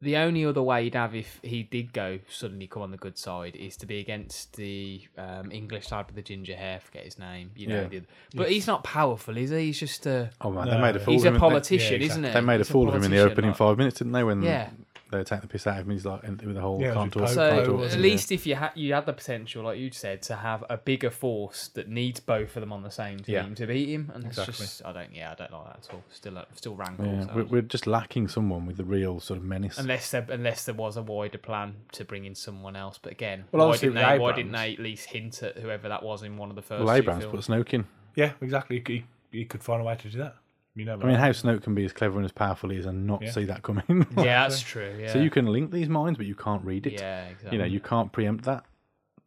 the 0.00 0.16
only 0.16 0.44
other 0.44 0.62
way 0.62 0.84
he'd 0.84 0.94
have 0.94 1.14
if 1.14 1.40
he 1.42 1.64
did 1.64 1.92
go 1.92 2.20
suddenly 2.30 2.66
come 2.68 2.82
on 2.82 2.90
the 2.92 2.96
good 2.96 3.18
side 3.18 3.56
is 3.56 3.76
to 3.78 3.86
be 3.86 3.98
against 3.98 4.56
the 4.56 5.02
um, 5.16 5.50
English 5.50 5.90
lad 5.90 6.06
with 6.06 6.14
the 6.14 6.22
ginger 6.22 6.54
hair, 6.54 6.78
forget 6.80 7.04
his 7.04 7.18
name, 7.18 7.50
you 7.56 7.66
know. 7.66 7.82
Yeah. 7.82 7.88
the 7.88 7.96
other- 7.98 8.06
But 8.34 8.50
he's 8.50 8.66
not 8.68 8.84
powerful, 8.84 9.36
is 9.36 9.50
he? 9.50 9.66
He's 9.66 9.80
just 9.80 10.06
a. 10.06 10.30
oh 10.40 10.50
man, 10.52 10.66
No, 10.66 10.74
they 10.76 10.80
made 10.80 10.96
a 10.96 11.00
fool 11.00 11.14
He's 11.14 11.22
of 11.24 11.26
a 11.26 11.28
him. 11.28 11.34
They- 11.34 11.40
politician, 11.40 12.00
yeah, 12.00 12.06
isn't 12.06 12.24
he? 12.24 12.30
They 12.30 12.40
made 12.40 12.54
a 12.54 12.58
He's 12.58 12.68
fool 12.70 12.88
of 12.88 12.94
him 12.94 13.02
in 13.04 13.10
the 13.10 13.16
politician, 13.16 13.32
opening 13.32 13.50
like- 13.50 13.56
five 13.58 13.78
minutes, 13.78 13.98
didn't 13.98 14.12
they? 14.12 14.24
When 14.24 14.42
Yeah. 14.42 14.70
They 15.10 15.24
take 15.24 15.40
the 15.40 15.46
piss 15.46 15.66
out 15.66 15.78
of 15.80 15.86
him, 15.86 15.90
he's 15.92 16.04
like 16.04 16.22
in- 16.24 16.36
with 16.44 16.54
the 16.54 16.60
whole 16.60 16.80
Yeah, 16.80 16.92
can't 16.94 17.12
talk. 17.12 17.22
Poe- 17.22 17.34
can't 17.34 17.34
So 17.34 17.64
talk, 17.72 17.80
at 17.80 17.86
isn't 17.86 18.02
least 18.02 18.30
if 18.32 18.46
you 18.46 18.54
had 18.56 18.72
you 18.74 18.92
had 18.94 19.06
the 19.06 19.12
potential, 19.12 19.62
like 19.64 19.78
you 19.78 19.90
said, 19.90 20.22
to 20.22 20.36
have 20.36 20.64
a 20.68 20.76
bigger 20.76 21.10
force 21.10 21.68
that 21.68 21.88
needs 21.88 22.20
both 22.20 22.56
of 22.56 22.60
them 22.60 22.72
on 22.72 22.82
the 22.82 22.90
same 22.90 23.18
team 23.20 23.34
Yeah. 23.34 23.54
to 23.54 23.66
beat 23.66 23.88
him, 23.88 24.10
and 24.14 24.24
Exactly. 24.24 24.50
it's 24.52 24.58
just 24.58 24.84
I 24.84 24.92
don't 24.92 25.14
yeah 25.14 25.32
I 25.32 25.34
don't 25.34 25.52
like 25.52 25.66
that 25.66 25.88
at 25.88 25.94
all. 25.94 26.04
Still 26.10 26.38
uh, 26.38 26.44
still 26.54 26.72
yeah. 26.78 26.84
rankles. 26.88 27.08
Yeah, 27.28 27.34
we're, 27.34 27.44
we're 27.44 27.62
just 27.62 27.86
lacking 27.86 28.28
someone 28.28 28.66
with 28.66 28.76
the 28.76 28.84
real 28.84 29.20
sort 29.20 29.38
of 29.38 29.44
menace. 29.44 29.78
Unless 29.78 30.10
there, 30.10 30.26
unless 30.30 30.64
there 30.64 30.74
was 30.74 30.96
a 30.96 31.02
wider 31.02 31.38
plan 31.38 31.74
to 31.92 32.04
bring 32.04 32.24
in 32.24 32.34
someone 32.34 32.76
else, 32.76 32.98
but 32.98 33.12
again, 33.12 33.44
Well, 33.52 33.68
why 33.68 33.76
didn't 33.76 33.94
they? 33.94 34.12
with 34.12 34.20
Why 34.20 34.32
didn't 34.32 34.52
they 34.52 34.72
at 34.74 34.78
least 34.78 35.08
hint 35.10 35.42
at 35.42 35.56
whoever 35.58 35.88
that 35.88 36.02
was 36.02 36.22
in 36.22 36.36
one 36.36 36.50
of 36.50 36.56
the 36.56 36.62
first? 36.62 36.84
well, 36.84 36.94
two 36.94 37.02
Abrams 37.02 37.24
put 37.24 37.44
films? 37.44 37.46
Snoke 37.48 37.74
in. 37.74 37.86
Yeah, 38.14 38.32
exactly. 38.40 38.82
He, 38.86 38.94
he, 39.30 39.38
he 39.38 39.44
could 39.44 39.62
find 39.62 39.80
a 39.80 39.84
way 39.84 39.94
to 39.96 40.08
do 40.10 40.18
that. 40.18 40.36
You 40.78 40.84
know, 40.84 40.94
I 41.02 41.04
mean, 41.06 41.14
how 41.16 41.30
Snoke 41.30 41.62
can 41.62 41.74
be 41.74 41.84
as 41.84 41.92
clever 41.92 42.16
and 42.16 42.24
as 42.24 42.32
powerful 42.32 42.70
he 42.70 42.76
is 42.78 42.86
and 42.86 43.06
not 43.06 43.20
Yeah. 43.22 43.30
see 43.32 43.44
that 43.46 43.62
coming. 43.62 44.06
Yeah, 44.16 44.48
that's 44.48 44.60
true. 44.60 44.96
Yeah. 45.00 45.12
So 45.12 45.18
you 45.18 45.30
can 45.30 45.46
link 45.46 45.70
these 45.72 45.88
minds, 45.88 46.16
but 46.16 46.26
you 46.26 46.34
can't 46.34 46.64
read 46.64 46.86
it. 46.86 46.92
yeah, 46.94 47.24
exactly. 47.26 47.52
You 47.52 47.58
know, 47.58 47.64
you 47.68 47.80
can't 47.80 48.12
preempt 48.12 48.44
that. 48.44 48.64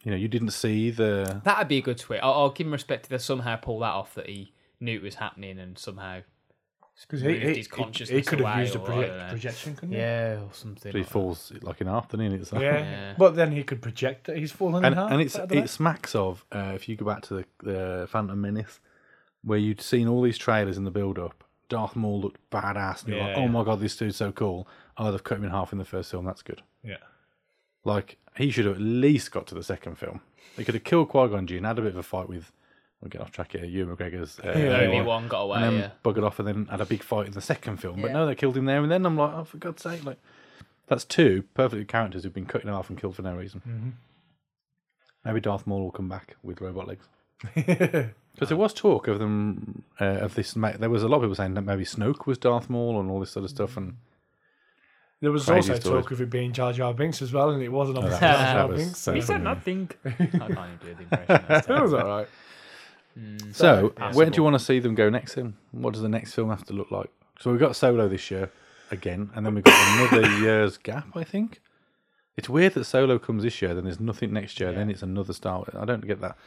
You 0.04 0.12
know, 0.12 0.18
you 0.18 0.28
didn't 0.28 0.52
see 0.52 0.90
the. 0.92 1.42
That'd 1.44 1.68
be 1.68 1.78
a 1.78 1.82
good 1.82 1.98
tweet. 2.00 2.22
I'll, 2.24 2.34
I'll 2.34 2.50
give 2.50 2.66
him 2.68 2.74
respect 2.74 3.06
if 3.06 3.10
they 3.10 3.18
somehow 3.20 3.56
pull 3.58 3.80
that 3.80 3.92
off 3.94 4.16
that 4.16 4.28
he 4.28 4.54
knew 4.80 4.96
it 4.98 5.04
was 5.04 5.16
happening 5.16 5.60
and 5.60 5.78
somehow 5.78 6.22
because 7.08 7.24
moved 7.24 7.36
he, 7.36 7.42
he, 7.42 7.48
his 7.56 7.58
he, 7.58 7.64
consciousness 7.72 8.18
he 8.18 8.22
could 8.24 8.40
have 8.42 8.54
away 8.56 8.62
used 8.62 8.76
a 8.76 8.80
or 8.80 8.82
I 8.84 8.86
project, 8.86 9.10
don't 9.10 9.18
know. 9.20 9.30
projection, 9.32 9.76
couldn't 9.76 9.92
he? 9.96 10.00
yeah 10.00 10.34
or 10.40 10.50
something. 10.54 10.92
He 10.92 10.98
like 11.00 11.08
that. 11.08 11.12
falls 11.14 11.52
like 11.62 11.82
in 11.82 11.88
half, 11.88 12.10
doesn't 12.10 12.30
he? 12.32 12.36
It's 12.36 12.52
like- 12.54 12.62
Yeah. 12.62 12.78
Yeah. 12.80 13.14
but 13.18 13.36
then 13.36 13.52
he 13.52 13.64
could 13.64 13.82
project 13.82 14.28
that 14.28 14.38
He's 14.38 14.52
fallen 14.52 14.86
and 14.86 14.94
in 14.94 14.98
half. 15.00 15.12
and 15.12 15.22
it's 15.22 15.36
I 15.36 15.40
don't 15.46 15.52
know. 15.58 15.64
it 15.64 15.70
smacks 15.70 16.14
of 16.16 16.46
uh, 16.52 16.74
if 16.76 16.88
you 16.88 16.96
go 16.96 17.06
back 17.06 17.22
to 17.24 17.34
the, 17.36 17.46
the 17.64 18.08
Phantom 18.10 18.40
Menace, 18.40 18.80
where 19.44 19.58
you'd 19.60 19.82
seen 19.82 20.08
all 20.08 20.22
these 20.22 20.38
trailers 20.38 20.78
in 20.78 20.84
the 20.84 20.92
build 20.92 21.18
up. 21.20 21.44
Darth 21.70 21.96
Maul 21.96 22.20
looked 22.22 22.40
badass, 22.52 23.04
and 23.06 23.14
you're 23.14 23.24
like, 23.24 23.38
"Oh 23.38 23.42
yeah. 23.42 23.48
my 23.48 23.64
god, 23.64 23.80
this 23.80 23.96
dude's 23.96 24.18
so 24.18 24.32
cool!" 24.32 24.68
Oh, 24.98 25.12
they've 25.12 25.24
cut 25.24 25.38
him 25.38 25.46
in 25.46 25.52
half 25.52 25.72
in 25.72 25.78
the 25.80 25.86
first 25.86 26.12
film. 26.12 26.26
That's 26.26 26.42
good. 26.42 26.62
yeah. 26.84 26.98
Like 27.84 28.18
he 28.38 28.52
should 28.52 28.66
have 28.66 28.76
at 28.76 28.82
least 28.82 29.32
got 29.32 29.48
to 29.48 29.56
the 29.56 29.64
second 29.64 29.98
film. 29.98 30.22
They 30.56 30.64
could 30.64 30.76
have 30.76 30.84
killed 30.84 31.10
Qui 31.10 31.30
Gon 31.30 31.48
Jinn, 31.48 31.64
had 31.64 31.80
a 31.80 31.82
bit 31.82 31.92
of 31.92 31.98
a 31.98 32.04
fight 32.04 32.28
with. 32.30 32.52
We'll 33.02 33.10
get 33.10 33.22
off 33.22 33.32
track 33.32 33.54
here. 33.54 33.66
Ewan 33.66 33.96
McGregor's 33.96 34.40
uh, 34.42 34.50
Yeah. 34.50 34.54
Only 34.82 34.98
Obi-Wan, 35.00 35.06
one 35.06 35.28
got 35.28 35.42
away. 35.42 35.56
and 35.58 35.66
then 35.66 35.80
yeah. 35.80 35.90
buggered 36.06 36.24
off, 36.24 36.38
and 36.38 36.48
then 36.48 36.66
had 36.68 36.82
a 36.82 36.86
big 36.86 37.02
fight 37.02 37.26
in 37.26 37.32
the 37.34 37.42
second 37.42 37.78
film. 37.78 38.00
But 38.02 38.10
Yeah. 38.10 38.14
no, 38.18 38.26
they 38.28 38.36
killed 38.36 38.56
him 38.56 38.66
there, 38.66 38.84
and 38.84 38.92
then 38.92 39.06
I'm 39.08 39.18
like, 39.18 39.34
oh, 39.34 39.44
for 39.46 39.58
God's 39.58 39.82
sake! 39.82 40.04
Like 40.04 40.20
that's 40.88 41.04
two 41.06 41.46
perfect 41.56 41.88
characters 41.90 42.24
who've 42.24 42.34
been 42.34 42.46
cut 42.46 42.62
in 42.62 42.68
half 42.68 42.90
and 42.90 43.00
killed 43.00 43.16
for 43.16 43.22
no 43.24 43.36
reason. 43.36 43.62
Mm-hmm. 43.68 43.90
Maybe 45.26 45.40
Darth 45.40 45.66
Maul 45.66 45.82
will 45.84 45.92
come 45.92 46.10
back 46.10 46.36
with 46.44 46.62
robot 46.62 46.88
legs. 46.88 47.08
Because 48.42 48.50
there 48.50 48.58
was 48.58 48.74
talk 48.74 49.08
of 49.08 49.20
them 49.20 49.84
uh, 50.02 50.06
of 50.06 50.34
this. 50.34 50.54
There 50.54 50.90
was 50.90 51.04
a 51.04 51.08
lot 51.08 51.18
of 51.18 51.22
people 51.22 51.36
saying 51.36 51.54
that 51.54 51.62
maybe 51.62 51.84
Snoke 51.86 52.26
was 52.26 52.40
Darth 52.40 52.72
Maul 52.72 53.00
and 53.00 53.08
all 53.12 53.20
this 53.20 53.30
sort 53.30 53.44
of 53.44 53.52
stuff, 53.52 53.78
and 53.78 53.98
There 55.22 55.32
was 55.32 55.46
Crazy 55.46 55.70
also 55.72 55.80
stories. 55.80 56.04
talk 56.06 56.12
of 56.12 56.22
it 56.22 56.30
being 56.32 56.52
Jar 56.52 56.74
Jar 56.74 56.92
Binks 56.92 57.22
as 57.22 57.32
well, 57.32 57.52
and 57.52 57.62
it 57.62 57.70
wasn't 57.72 58.00
obviously 58.00 58.20
that 58.22 58.32
was- 58.32 58.40
Jar 58.40 58.46
that 58.48 58.54
Jar 58.56 58.68
was 58.68 58.82
Binks. 58.82 58.98
so 59.00 59.12
so- 59.12 59.16
He 59.16 59.22
said 59.22 59.44
nothing. 59.44 59.92
I 60.06 60.10
can't 60.10 60.34
even 60.34 60.80
do 60.82 60.94
the 60.96 61.02
impression. 61.04 61.46
That's 61.48 61.68
It 61.70 61.82
was 61.82 61.92
terrible. 61.92 61.98
all 62.00 62.18
right. 62.18 62.28
So, 63.52 63.90
passable. 63.90 64.18
where 64.18 64.30
do 64.30 64.38
you 64.38 64.44
want 64.44 64.56
to 64.56 64.60
see 64.60 64.80
them 64.80 64.96
go 64.96 65.10
next? 65.10 65.36
Then, 65.36 65.56
what 65.72 65.94
does 65.94 66.02
the 66.02 66.10
next 66.10 66.34
film 66.34 66.50
have 66.50 66.64
to 66.66 66.74
look 66.74 66.92
like? 66.92 67.12
So 67.40 67.52
we've 67.52 67.60
got 67.60 67.76
Solo 67.76 68.08
this 68.08 68.32
year 68.32 68.50
again, 68.90 69.30
and 69.36 69.46
then 69.46 69.54
we've 69.54 69.64
got 69.64 70.12
another 70.12 70.28
year's 70.40 70.78
gap. 70.78 71.08
I 71.16 71.24
think 71.24 71.62
it's 72.38 72.50
weird 72.50 72.74
that 72.76 72.86
Solo 72.86 73.20
comes 73.20 73.44
this 73.44 73.62
year, 73.62 73.74
then 73.76 73.84
there's 73.84 74.00
nothing 74.00 74.32
next 74.34 74.60
year, 74.60 74.72
then 74.72 74.90
it's 74.90 75.04
another 75.04 75.34
Star. 75.34 75.58
Wars. 75.58 75.76
I 75.78 75.86
don't 75.86 76.08
get 76.08 76.22
that. 76.22 76.38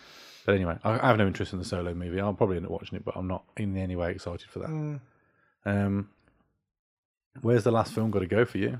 But 0.46 0.54
anyway, 0.56 0.76
I, 0.84 0.98
I 0.98 1.06
have 1.08 1.16
no 1.18 1.26
interest 1.26 1.52
in 1.52 1.58
the 1.58 1.64
Solo 1.64 1.94
movie. 1.94 2.20
I'll 2.20 2.34
probably 2.34 2.56
end 2.56 2.66
up 2.66 2.72
watching 2.72 2.96
it, 2.96 3.04
but 3.04 3.16
I'm 3.16 3.26
not 3.26 3.44
in 3.56 3.76
any 3.76 3.96
way 3.96 4.10
excited 4.10 4.48
for 4.50 4.58
that. 4.60 4.68
Mm. 4.68 5.00
Um, 5.64 6.08
where's 7.40 7.64
the 7.64 7.70
last 7.72 7.92
film 7.94 8.10
got 8.10 8.18
to 8.20 8.26
go 8.26 8.44
for 8.44 8.58
you? 8.58 8.78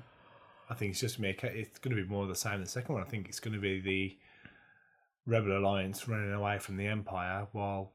I 0.68 0.74
think 0.74 0.92
it's 0.92 1.00
just 1.00 1.18
me. 1.18 1.30
It's 1.42 1.78
going 1.78 1.96
to 1.96 2.02
be 2.02 2.08
more 2.08 2.22
of 2.24 2.28
the 2.28 2.34
same. 2.34 2.60
As 2.62 2.68
the 2.68 2.80
second 2.80 2.94
one, 2.94 3.02
I 3.02 3.06
think 3.06 3.28
it's 3.28 3.40
going 3.40 3.54
to 3.54 3.60
be 3.60 3.80
the 3.80 4.16
Rebel 5.26 5.56
Alliance 5.56 6.06
running 6.08 6.32
away 6.32 6.58
from 6.58 6.76
the 6.76 6.86
Empire 6.86 7.46
while 7.52 7.92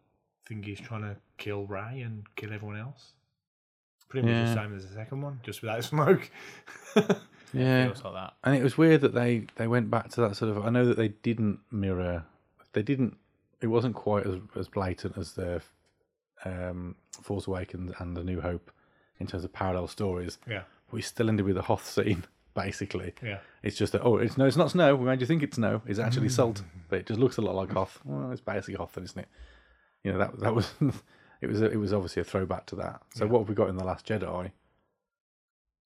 Thingy's 0.49 0.79
trying 0.79 1.01
to 1.01 1.15
kill 1.37 1.65
Rey 1.67 2.01
and 2.01 2.25
kill 2.35 2.51
everyone 2.53 2.77
else. 2.79 3.11
Pretty 4.07 4.27
much 4.27 4.35
Yeah. 4.35 4.45
the 4.55 4.61
same 4.63 4.75
as 4.75 4.87
the 4.87 4.93
second 4.95 5.21
one, 5.21 5.39
just 5.43 5.61
without 5.61 5.79
Snoke. 5.83 6.29
Yeah, 7.53 7.85
Feels 7.85 8.03
like 8.03 8.13
that. 8.13 8.33
and 8.43 8.55
it 8.55 8.63
was 8.63 8.77
weird 8.77 9.01
that 9.01 9.13
they 9.15 9.47
they 9.55 9.65
went 9.67 9.89
back 9.89 10.09
to 10.11 10.21
that 10.21 10.35
sort 10.35 10.55
of. 10.55 10.63
I 10.65 10.69
know 10.69 10.85
that 10.85 10.97
they 10.97 11.07
didn't 11.09 11.59
mirror. 11.71 12.25
They 12.73 12.83
didn't. 12.83 13.17
It 13.61 13.67
wasn't 13.67 13.95
quite 13.95 14.25
as 14.25 14.35
as 14.55 14.67
blatant 14.67 15.17
as 15.17 15.33
the 15.33 15.61
um, 16.45 16.95
Force 17.21 17.47
Awakens 17.47 17.91
and 17.99 18.15
the 18.15 18.23
New 18.23 18.41
Hope 18.41 18.71
in 19.19 19.27
terms 19.27 19.43
of 19.43 19.51
parallel 19.51 19.87
stories. 19.87 20.37
yeah, 20.49 20.63
we 20.91 21.01
still 21.01 21.29
ended 21.29 21.45
with 21.45 21.55
the 21.55 21.63
Hoth 21.63 21.85
scene. 21.85 22.25
Basically, 22.55 23.13
yeah. 23.23 23.37
it's 23.63 23.77
just 23.77 23.93
that 23.93 24.01
oh, 24.01 24.17
it's 24.17 24.37
no, 24.37 24.45
it's 24.45 24.57
not 24.57 24.71
snow. 24.71 24.95
We 24.95 25.05
made 25.05 25.21
you 25.21 25.27
think 25.27 25.43
it's 25.43 25.55
snow. 25.55 25.81
It's 25.85 25.99
actually 25.99 26.29
salt, 26.29 26.63
but 26.89 26.99
it 26.99 27.05
just 27.05 27.19
looks 27.19 27.37
a 27.37 27.41
lot 27.41 27.55
like 27.55 27.71
Hoth. 27.71 28.01
Well, 28.03 28.31
it's 28.31 28.41
basically 28.41 28.73
Hoth, 28.73 28.93
then, 28.93 29.05
isn't 29.05 29.19
it? 29.19 29.27
You 30.03 30.11
know 30.11 30.17
that 30.17 30.39
that 30.39 30.55
was 30.55 30.73
it 31.41 31.47
was 31.47 31.61
a, 31.61 31.69
it 31.69 31.77
was 31.77 31.93
obviously 31.93 32.21
a 32.21 32.25
throwback 32.25 32.65
to 32.67 32.75
that. 32.77 33.01
So 33.13 33.27
what 33.27 33.39
have 33.39 33.49
we 33.49 33.55
got 33.55 33.69
in 33.69 33.77
the 33.77 33.83
Last 33.83 34.05
Jedi? 34.05 34.51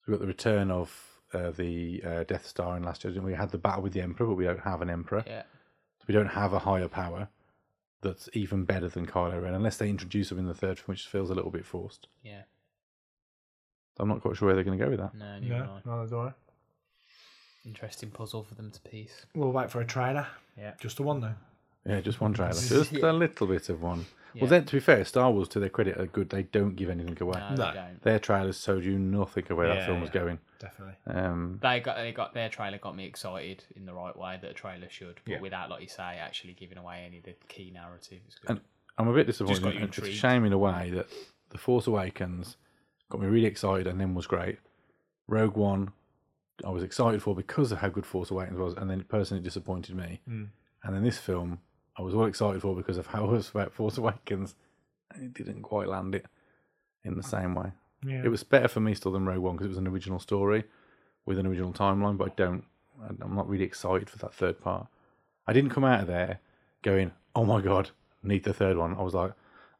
We've 0.08 0.18
got 0.18 0.22
the 0.22 0.28
return 0.28 0.72
of 0.72 1.22
uh, 1.34 1.52
the 1.52 2.02
uh, 2.04 2.24
Death 2.24 2.48
Star 2.48 2.76
in 2.78 2.84
Last 2.84 3.04
Jedi. 3.04 3.22
We 3.22 3.34
had 3.34 3.52
the 3.52 3.58
battle 3.58 3.84
with 3.84 3.94
the 3.94 4.02
Emperor, 4.02 4.28
but 4.28 4.36
we 4.36 4.46
don't 4.46 4.62
have 4.62 4.82
an 4.82 4.90
Emperor. 4.90 5.24
Yeah. 5.28 5.44
We 6.08 6.14
don't 6.14 6.28
have 6.28 6.54
a 6.54 6.60
higher 6.60 6.88
power 6.88 7.30
that's 8.04 8.30
even 8.34 8.64
better 8.66 8.88
than 8.90 9.08
Kylo 9.08 9.42
Ren, 9.42 9.56
unless 9.56 9.78
they 9.78 9.90
introduce 9.90 10.32
him 10.32 10.38
in 10.38 10.46
the 10.46 10.54
third 10.54 10.78
film, 10.78 10.86
which 10.88 11.08
feels 11.08 11.30
a 11.32 11.34
little 11.34 11.50
bit 11.52 11.66
forced. 11.66 12.08
Yeah. 12.22 12.44
I'm 14.00 14.08
not 14.08 14.22
quite 14.22 14.36
sure 14.38 14.46
where 14.48 14.56
they're 14.56 14.64
going 14.64 14.78
to 14.78 14.84
go 14.84 14.90
with 14.92 15.00
that. 15.00 15.16
No, 15.16 15.40
neither 15.40 15.56
No, 15.58 15.64
am 15.64 15.70
I. 15.70 15.82
no, 15.90 16.00
that's 16.02 16.12
all 16.14 16.24
right. 16.26 16.34
Interesting 17.66 18.12
puzzle 18.12 18.44
for 18.44 18.56
them 18.56 18.72
to 18.72 18.82
piece. 18.82 19.26
We'll 19.34 19.52
wait 19.52 19.72
for 19.72 19.82
a 19.82 19.86
trailer. 19.86 20.28
Yeah. 20.58 20.74
Just 20.80 20.98
the 20.98 21.04
one 21.04 21.22
though. 21.22 21.36
Yeah, 21.86 22.02
just 22.02 22.22
one 22.22 22.34
trailer, 22.34 22.54
just 22.68 22.92
Yeah. 22.92 23.12
a 23.12 23.14
little 23.14 23.48
bit 23.48 23.70
of 23.70 23.82
one. 23.82 24.06
Yeah. 24.34 24.42
Well, 24.44 24.50
then 24.50 24.66
to 24.66 24.74
be 24.78 24.80
fair, 24.80 25.06
Star 25.06 25.30
Wars, 25.32 25.48
to 25.50 25.60
their 25.60 25.70
credit, 25.70 25.96
are 26.00 26.08
good. 26.08 26.30
They 26.30 26.44
don't 26.44 26.76
give 26.76 26.90
anything 26.90 27.16
away. 27.22 27.40
No, 27.40 27.50
No. 27.56 27.56
they 27.72 27.78
don't. 27.78 28.02
Their 28.02 28.18
trailers 28.20 28.64
told 28.64 28.84
you 28.84 28.98
nothing 28.98 29.46
of 29.50 29.58
where 29.58 29.68
that 29.68 29.78
Yeah, 29.78 29.86
film 29.86 30.02
was 30.02 30.10
yeah. 30.10 30.22
going. 30.22 30.40
Definitely. 30.60 30.96
Um, 31.06 31.60
They 31.62 31.80
got 31.82 31.98
they 31.98 32.12
got 32.14 32.34
their 32.34 32.50
trailer 32.50 32.78
got 32.80 32.96
me 32.96 33.06
excited 33.06 33.64
in 33.76 33.86
the 33.86 33.94
right 33.94 34.16
way 34.18 34.40
that 34.42 34.50
a 34.50 34.54
trailer 34.54 34.90
should, 34.90 35.20
but 35.26 35.32
Yeah. 35.34 35.40
without, 35.42 35.70
like 35.70 35.82
you 35.82 35.88
say, 35.88 36.18
actually 36.18 36.54
giving 36.54 36.78
away 36.80 37.04
any 37.06 37.20
of 37.20 37.26
the 37.26 37.36
key 37.48 37.70
narrative. 37.70 38.22
It's 38.26 38.40
good. 38.40 38.50
And 38.52 38.62
I'm 38.98 39.08
a 39.08 39.14
bit 39.14 39.28
disappointed. 39.28 39.62
got 39.62 39.74
you 39.76 39.82
It's 39.82 39.98
a 39.98 40.02
intrigued. 40.02 40.18
shame 40.18 40.46
in 40.46 40.54
a 40.54 40.58
way 40.58 40.90
that 40.92 41.08
The 41.50 41.58
Force 41.60 41.86
Awakens 41.86 42.58
got 43.10 43.22
me 43.22 43.28
really 43.28 43.46
excited 43.46 43.86
and 43.86 44.00
then 44.02 44.16
was 44.16 44.26
great. 44.26 44.58
Rogue 45.28 45.58
One 45.58 45.92
I 46.66 46.70
was 46.70 46.82
excited 46.84 47.22
for 47.22 47.36
because 47.36 47.72
of 47.72 47.80
how 47.80 47.90
good 47.90 48.06
Force 48.06 48.32
Awakens 48.32 48.58
was, 48.60 48.74
and 48.76 48.90
then 48.90 49.00
it 49.02 49.10
personally 49.10 49.44
disappointed 49.44 49.96
me. 49.96 50.22
Mm. 50.30 50.50
And 50.84 50.96
then 50.96 51.04
this 51.04 51.18
film, 51.18 51.60
I 51.98 52.02
was 52.02 52.14
all 52.14 52.26
excited 52.26 52.62
for 52.62 52.76
because 52.76 52.98
of 52.98 53.08
how 53.14 53.26
it 53.26 53.32
was 53.32 53.50
about 53.50 53.74
Force 53.74 53.98
Awakens, 53.98 54.56
and 55.14 55.24
it 55.24 55.34
didn't 55.34 55.62
quite 55.62 55.88
land 55.88 56.16
it 56.16 56.26
in 57.04 57.16
the 57.16 57.24
same 57.24 57.56
way. 57.56 57.72
Yeah. 58.06 58.24
It 58.24 58.30
was 58.30 58.44
better 58.44 58.68
for 58.68 58.80
me 58.80 58.94
still 58.96 59.12
than 59.12 59.26
Rogue 59.26 59.40
One 59.40 59.56
because 59.56 59.66
it 59.66 59.70
was 59.70 59.78
an 59.78 59.88
original 59.88 60.20
story 60.20 60.66
with 61.26 61.40
an 61.40 61.48
original 61.48 61.72
timeline, 61.72 62.18
but 62.18 62.32
I 62.32 62.34
don't, 62.36 62.66
I'm 63.22 63.36
not 63.36 63.48
really 63.48 63.64
excited 63.64 64.10
for 64.10 64.18
that 64.20 64.34
third 64.34 64.60
part. 64.60 64.88
I 65.48 65.54
didn't 65.54 65.72
come 65.72 65.84
out 65.84 66.02
of 66.02 66.08
there 66.08 66.40
going, 66.82 67.12
"Oh 67.36 67.46
my 67.46 67.62
god, 67.62 67.92
need 68.22 68.44
the 68.44 68.54
third 68.54 68.78
one." 68.78 68.96
I 68.96 69.02
was 69.02 69.14
like, 69.14 69.34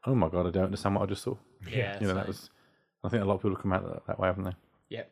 "Oh 0.06 0.14
my 0.14 0.28
god, 0.28 0.46
I 0.46 0.50
don't 0.50 0.64
understand 0.64 0.94
what 0.94 1.02
I 1.02 1.06
just 1.06 1.22
saw." 1.22 1.36
Yeah, 1.70 1.98
you 2.00 2.06
know, 2.06 2.14
that 2.14 2.26
was. 2.26 2.50
I 3.02 3.08
think 3.08 3.22
a 3.22 3.26
lot 3.26 3.34
of 3.34 3.40
people 3.40 3.56
have 3.56 3.62
come 3.62 3.72
out 3.72 3.86
that, 3.86 4.06
that 4.06 4.18
way, 4.18 4.28
haven't 4.28 4.44
they? 4.44 4.54
Yep, 4.90 5.10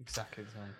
exactly 0.00 0.44
the 0.44 0.50
same. 0.50 0.74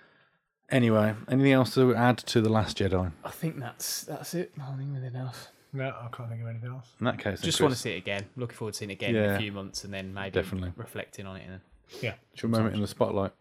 Anyway, 0.70 1.14
anything 1.28 1.52
else 1.52 1.74
to 1.74 1.94
add 1.94 2.18
to 2.18 2.40
the 2.40 2.48
Last 2.48 2.78
Jedi? 2.78 3.12
I 3.24 3.30
think 3.30 3.58
that's 3.58 4.02
that's 4.02 4.34
it. 4.34 4.52
I 4.60 4.76
think 4.76 4.96
anything 4.96 5.16
else. 5.16 5.48
No, 5.74 5.84
I 5.88 6.08
can't 6.14 6.28
think 6.28 6.42
of 6.42 6.48
anything 6.48 6.70
else. 6.70 6.86
In 7.00 7.06
that 7.06 7.18
case, 7.18 7.40
then, 7.40 7.46
Just 7.46 7.60
want 7.60 7.72
to 7.72 7.76
Chris, 7.76 7.80
see 7.80 7.92
it 7.94 7.98
again. 7.98 8.26
Looking 8.36 8.56
forward 8.56 8.72
to 8.74 8.78
seeing 8.78 8.90
it 8.90 8.94
again 8.94 9.16
in 9.16 9.24
Yeah. 9.24 9.34
a 9.36 9.38
few 9.38 9.52
months, 9.52 9.84
and 9.84 9.92
then 9.94 10.12
maybe 10.12 10.30
Definitely. 10.30 10.72
reflecting 10.76 11.26
on 11.26 11.36
it. 11.36 11.48
And 11.48 11.60
Yeah. 12.02 12.14
it's 12.32 12.42
Your 12.42 12.50
moment 12.50 12.74
in 12.74 12.80
the 12.82 12.86
spotlight. 12.86 13.32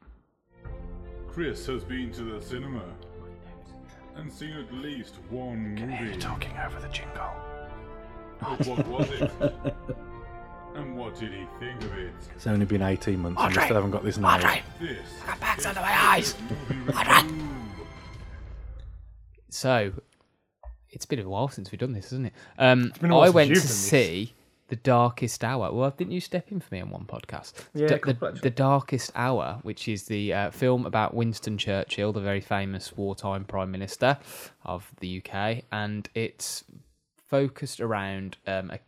Chris 1.27 1.65
has 1.65 1.83
been 1.83 2.11
to 2.13 2.23
the 2.23 2.41
cinema 2.41 2.83
and 4.15 4.31
seen 4.31 4.51
at 4.53 4.73
least 4.73 5.15
one 5.29 5.75
movie. 5.75 6.17
Talking 6.17 6.51
over 6.57 6.79
the 6.79 6.87
jingle. 6.89 7.31
But 8.39 8.65
what 8.65 8.87
was 8.87 9.09
it? 9.11 9.31
and 10.75 10.97
what 10.97 11.15
did 11.19 11.31
he 11.33 11.45
think 11.59 11.81
of 11.83 11.97
it? 11.97 12.13
It's 12.35 12.47
only 12.47 12.65
been 12.65 12.81
18 12.81 13.19
months 13.19 13.41
and 13.41 13.55
we 13.55 13.61
still 13.61 13.75
haven't 13.75 13.91
got 13.91 14.03
this 14.03 14.17
nailed. 14.17 14.41
This 14.79 14.99
I 15.23 15.27
got 15.27 15.39
bags 15.41 15.65
under 15.65 15.81
my 15.81 15.93
eyes. 15.93 16.35
so, 19.49 19.91
it's 20.91 21.05
been 21.05 21.19
a 21.19 21.27
while 21.29 21.47
since 21.47 21.71
we've 21.71 21.79
done 21.79 21.93
this, 21.93 22.05
hasn't 22.05 22.27
it? 22.27 22.33
Um, 22.57 22.91
been 22.99 23.11
a 23.11 23.15
while 23.15 23.23
I 23.23 23.27
since 23.27 23.35
went 23.35 23.47
to 23.49 23.53
you've 23.55 23.63
done 23.63 23.67
this. 23.67 23.89
see 23.89 24.33
the 24.71 24.75
Darkest 24.77 25.43
Hour. 25.43 25.73
Well, 25.73 25.91
didn't 25.91 26.13
you 26.13 26.21
step 26.21 26.49
in 26.49 26.61
for 26.61 26.73
me 26.73 26.79
on 26.81 26.89
one 26.89 27.05
podcast? 27.05 27.53
Yeah, 27.73 27.87
D- 27.87 27.97
couple, 27.97 28.13
the, 28.13 28.27
actually. 28.27 28.41
the 28.41 28.49
Darkest 28.51 29.11
Hour, 29.15 29.59
which 29.63 29.87
is 29.89 30.03
the 30.05 30.33
uh, 30.33 30.51
film 30.51 30.85
about 30.85 31.13
Winston 31.13 31.57
Churchill, 31.57 32.13
the 32.13 32.21
very 32.21 32.39
famous 32.39 32.95
wartime 32.95 33.43
prime 33.43 33.69
minister 33.69 34.17
of 34.63 34.89
the 35.01 35.21
UK, 35.21 35.63
and 35.73 36.07
it's 36.15 36.63
focused 37.27 37.81
around 37.81 38.37
um, 38.47 38.71
a 38.71 38.79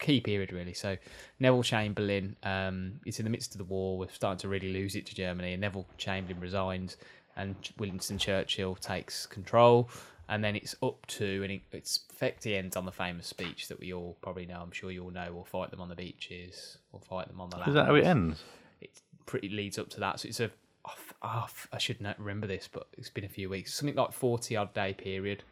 key 0.00 0.20
period 0.20 0.52
really. 0.52 0.72
So 0.74 0.96
Neville 1.38 1.62
Chamberlain 1.62 2.34
um, 2.42 3.00
is 3.06 3.20
in 3.20 3.24
the 3.24 3.30
midst 3.30 3.54
of 3.54 3.58
the 3.58 3.64
war. 3.64 3.98
We're 3.98 4.08
starting 4.10 4.38
to 4.40 4.48
really 4.48 4.72
lose 4.72 4.96
it 4.96 5.06
to 5.06 5.14
Germany, 5.14 5.52
and 5.52 5.60
Neville 5.60 5.86
Chamberlain 5.96 6.40
resigns, 6.40 6.96
and 7.36 7.54
Winston 7.78 8.18
Churchill 8.18 8.74
takes 8.74 9.26
control. 9.26 9.88
And 10.30 10.44
then 10.44 10.54
it's 10.54 10.76
up 10.80 11.04
to, 11.06 11.42
and 11.42 11.50
it, 11.50 11.62
it's 11.72 12.00
effectively 12.12 12.56
ends 12.56 12.76
on 12.76 12.86
the 12.86 12.92
famous 12.92 13.26
speech 13.26 13.66
that 13.66 13.80
we 13.80 13.92
all 13.92 14.16
probably 14.22 14.46
know. 14.46 14.60
I'm 14.62 14.70
sure 14.70 14.92
you 14.92 15.02
all 15.02 15.10
know. 15.10 15.28
We'll 15.34 15.42
fight 15.44 15.72
them 15.72 15.80
on 15.80 15.88
the 15.88 15.96
beaches. 15.96 16.78
We'll 16.92 17.00
fight 17.00 17.26
them 17.26 17.40
on 17.40 17.50
the 17.50 17.56
land. 17.56 17.68
Is 17.68 17.74
that 17.74 17.86
how 17.86 17.96
it 17.96 18.04
ends? 18.04 18.44
It 18.80 18.90
pretty 19.26 19.48
leads 19.48 19.76
up 19.76 19.90
to 19.90 20.00
that. 20.00 20.20
So 20.20 20.28
it's 20.28 20.38
a, 20.38 20.52
oh, 20.86 20.94
oh, 21.22 21.48
I 21.72 21.78
should 21.78 22.00
not 22.00 22.16
remember 22.16 22.46
this, 22.46 22.68
but 22.72 22.86
it's 22.96 23.10
been 23.10 23.24
a 23.24 23.28
few 23.28 23.50
weeks. 23.50 23.74
Something 23.74 23.96
like 23.96 24.12
forty 24.12 24.56
odd 24.56 24.72
day 24.72 24.94
period. 24.94 25.42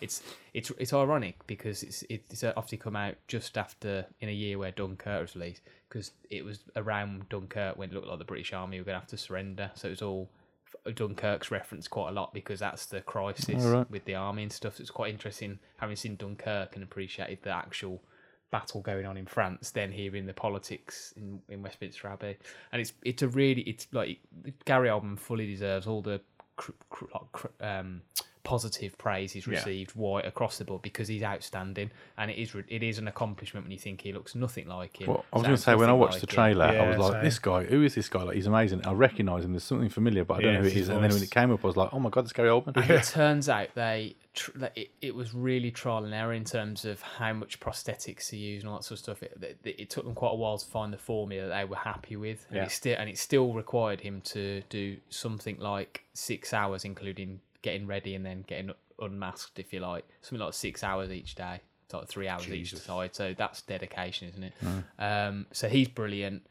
It's 0.00 0.22
it's 0.54 0.70
it's 0.78 0.92
ironic 0.92 1.44
because 1.48 1.82
it's 1.82 2.04
it's 2.08 2.44
obviously 2.44 2.78
come 2.78 2.94
out 2.94 3.16
just 3.26 3.58
after 3.58 4.06
in 4.20 4.28
a 4.28 4.32
year 4.32 4.56
where 4.56 4.70
Dunkirk 4.70 5.20
was 5.20 5.34
released 5.34 5.62
because 5.88 6.12
it 6.30 6.44
was 6.44 6.60
around 6.76 7.28
Dunkirk 7.28 7.76
when 7.76 7.90
it 7.90 7.92
looked 7.92 8.06
like 8.06 8.20
the 8.20 8.24
British 8.24 8.52
Army 8.52 8.78
were 8.78 8.84
going 8.84 8.94
to 8.94 9.00
have 9.00 9.08
to 9.08 9.16
surrender. 9.16 9.72
So 9.74 9.88
it 9.88 9.90
was 9.90 10.02
all 10.02 10.28
Dunkirk's 10.94 11.50
referenced 11.50 11.90
quite 11.90 12.10
a 12.10 12.12
lot 12.12 12.32
because 12.32 12.60
that's 12.60 12.86
the 12.86 13.00
crisis 13.00 13.64
right. 13.64 13.90
with 13.90 14.04
the 14.04 14.14
army 14.14 14.42
and 14.42 14.52
stuff. 14.52 14.76
So 14.76 14.82
it's 14.82 14.90
quite 14.90 15.12
interesting 15.12 15.58
having 15.78 15.96
seen 15.96 16.16
Dunkirk 16.16 16.74
and 16.74 16.82
appreciated 16.82 17.38
the 17.42 17.50
actual 17.50 18.02
battle 18.50 18.80
going 18.80 19.06
on 19.06 19.16
in 19.16 19.26
France, 19.26 19.70
then 19.70 19.92
hearing 19.92 20.26
the 20.26 20.32
politics 20.32 21.12
in, 21.16 21.40
in 21.48 21.62
Westminster 21.62 22.08
Abbey, 22.08 22.36
and 22.72 22.80
it's 22.80 22.92
it's 23.04 23.22
a 23.22 23.28
really 23.28 23.62
it's 23.62 23.86
like 23.92 24.20
Gary 24.64 24.88
Oldman 24.88 25.18
fully 25.18 25.46
deserves 25.46 25.86
all 25.86 26.02
the 26.02 26.20
cr- 26.56 26.72
cr- 26.90 27.04
cr- 27.32 27.46
um, 27.60 28.02
positive 28.44 28.96
praise 28.98 29.32
he's 29.32 29.46
Yeah. 29.46 29.54
received 29.54 29.92
right 29.96 30.24
across 30.24 30.58
the 30.58 30.64
board 30.64 30.82
because 30.82 31.08
he's 31.08 31.22
outstanding, 31.22 31.90
and 32.16 32.30
it 32.30 32.38
is 32.40 32.54
re- 32.54 32.64
it 32.68 32.82
is 32.82 32.98
an 32.98 33.08
accomplishment 33.08 33.64
when 33.66 33.72
you 33.72 33.78
think 33.78 34.00
he 34.02 34.12
looks 34.12 34.34
nothing 34.34 34.66
like 34.68 35.00
him. 35.00 35.08
Well, 35.08 35.24
I 35.32 35.36
was 35.36 35.44
going 35.44 35.56
to 35.56 35.62
say, 35.62 35.74
when 35.74 35.88
I 35.90 35.92
watched 35.92 36.14
like 36.14 36.20
the 36.22 36.32
him. 36.32 36.34
trailer, 36.36 36.64
I 36.66 36.88
was 36.88 36.98
like, 36.98 37.12
same. 37.12 37.24
this 37.24 37.38
guy, 37.38 37.64
who 37.64 37.82
is 37.82 37.94
this 37.94 38.08
guy? 38.08 38.22
Like, 38.22 38.36
he's 38.36 38.46
amazing. 38.46 38.86
I 38.86 38.92
recognise 38.92 39.44
him. 39.44 39.52
There's 39.52 39.64
something 39.64 39.88
familiar, 39.88 40.24
but 40.24 40.34
I 40.34 40.40
don't 40.42 40.46
Yeah, 40.52 40.52
know 40.58 40.60
who 40.62 40.66
it's 40.66 40.76
it 40.76 40.78
his. 40.78 40.88
And 40.88 41.02
then 41.04 41.12
when 41.12 41.22
it 41.22 41.30
came 41.30 41.50
up, 41.50 41.64
I 41.64 41.66
was 41.66 41.76
like, 41.76 41.90
oh 41.92 41.98
my 42.00 42.10
God, 42.10 42.24
it's 42.24 42.32
Gary 42.32 42.48
Oldman. 42.48 42.76
And 42.76 42.90
it 42.90 43.04
turns 43.08 43.48
out 43.48 43.68
they 43.74 44.16
tr- 44.34 44.50
that 44.56 44.72
it, 44.76 44.90
it 45.02 45.14
was 45.14 45.34
really 45.34 45.70
trial 45.70 46.04
and 46.04 46.14
error 46.14 46.32
in 46.32 46.44
terms 46.44 46.84
of 46.84 47.00
how 47.02 47.32
much 47.32 47.60
prosthetics 47.60 48.28
to 48.30 48.36
use 48.36 48.62
and 48.62 48.70
all 48.70 48.76
that 48.78 48.84
sort 48.84 48.98
of 48.98 49.02
stuff. 49.02 49.22
It, 49.22 49.58
it, 49.64 49.74
it 49.78 49.90
took 49.90 50.04
them 50.04 50.14
quite 50.14 50.32
a 50.32 50.36
while 50.36 50.58
to 50.58 50.66
find 50.66 50.92
the 50.92 50.98
formula 50.98 51.48
that 51.48 51.56
they 51.58 51.64
were 51.64 51.76
happy 51.76 52.16
with, 52.16 52.46
and 52.48 52.56
Yeah. 52.58 52.64
it 52.64 52.70
still 52.70 52.96
and 52.98 53.08
it 53.10 53.18
still 53.18 53.52
required 53.52 54.00
him 54.00 54.20
to 54.22 54.62
do 54.68 54.96
something 55.10 55.58
like 55.58 56.04
six 56.14 56.52
hours, 56.52 56.84
including 56.84 57.40
getting 57.62 57.86
ready 57.86 58.14
and 58.14 58.24
then 58.24 58.44
getting 58.46 58.70
unmasked, 59.00 59.58
if 59.58 59.72
you 59.72 59.80
like, 59.80 60.04
something 60.22 60.44
like 60.44 60.54
six 60.54 60.82
hours 60.84 61.10
each 61.10 61.34
day. 61.34 61.60
It's 61.84 61.94
like 61.94 62.08
three 62.08 62.28
hours 62.28 62.48
each 62.48 62.74
side, 62.76 63.14
so 63.14 63.34
that's 63.36 63.62
dedication, 63.62 64.28
isn't 64.28 64.44
it? 64.44 64.52
Um, 64.98 65.46
so 65.52 65.68
he's 65.68 65.88
brilliant 65.88 66.42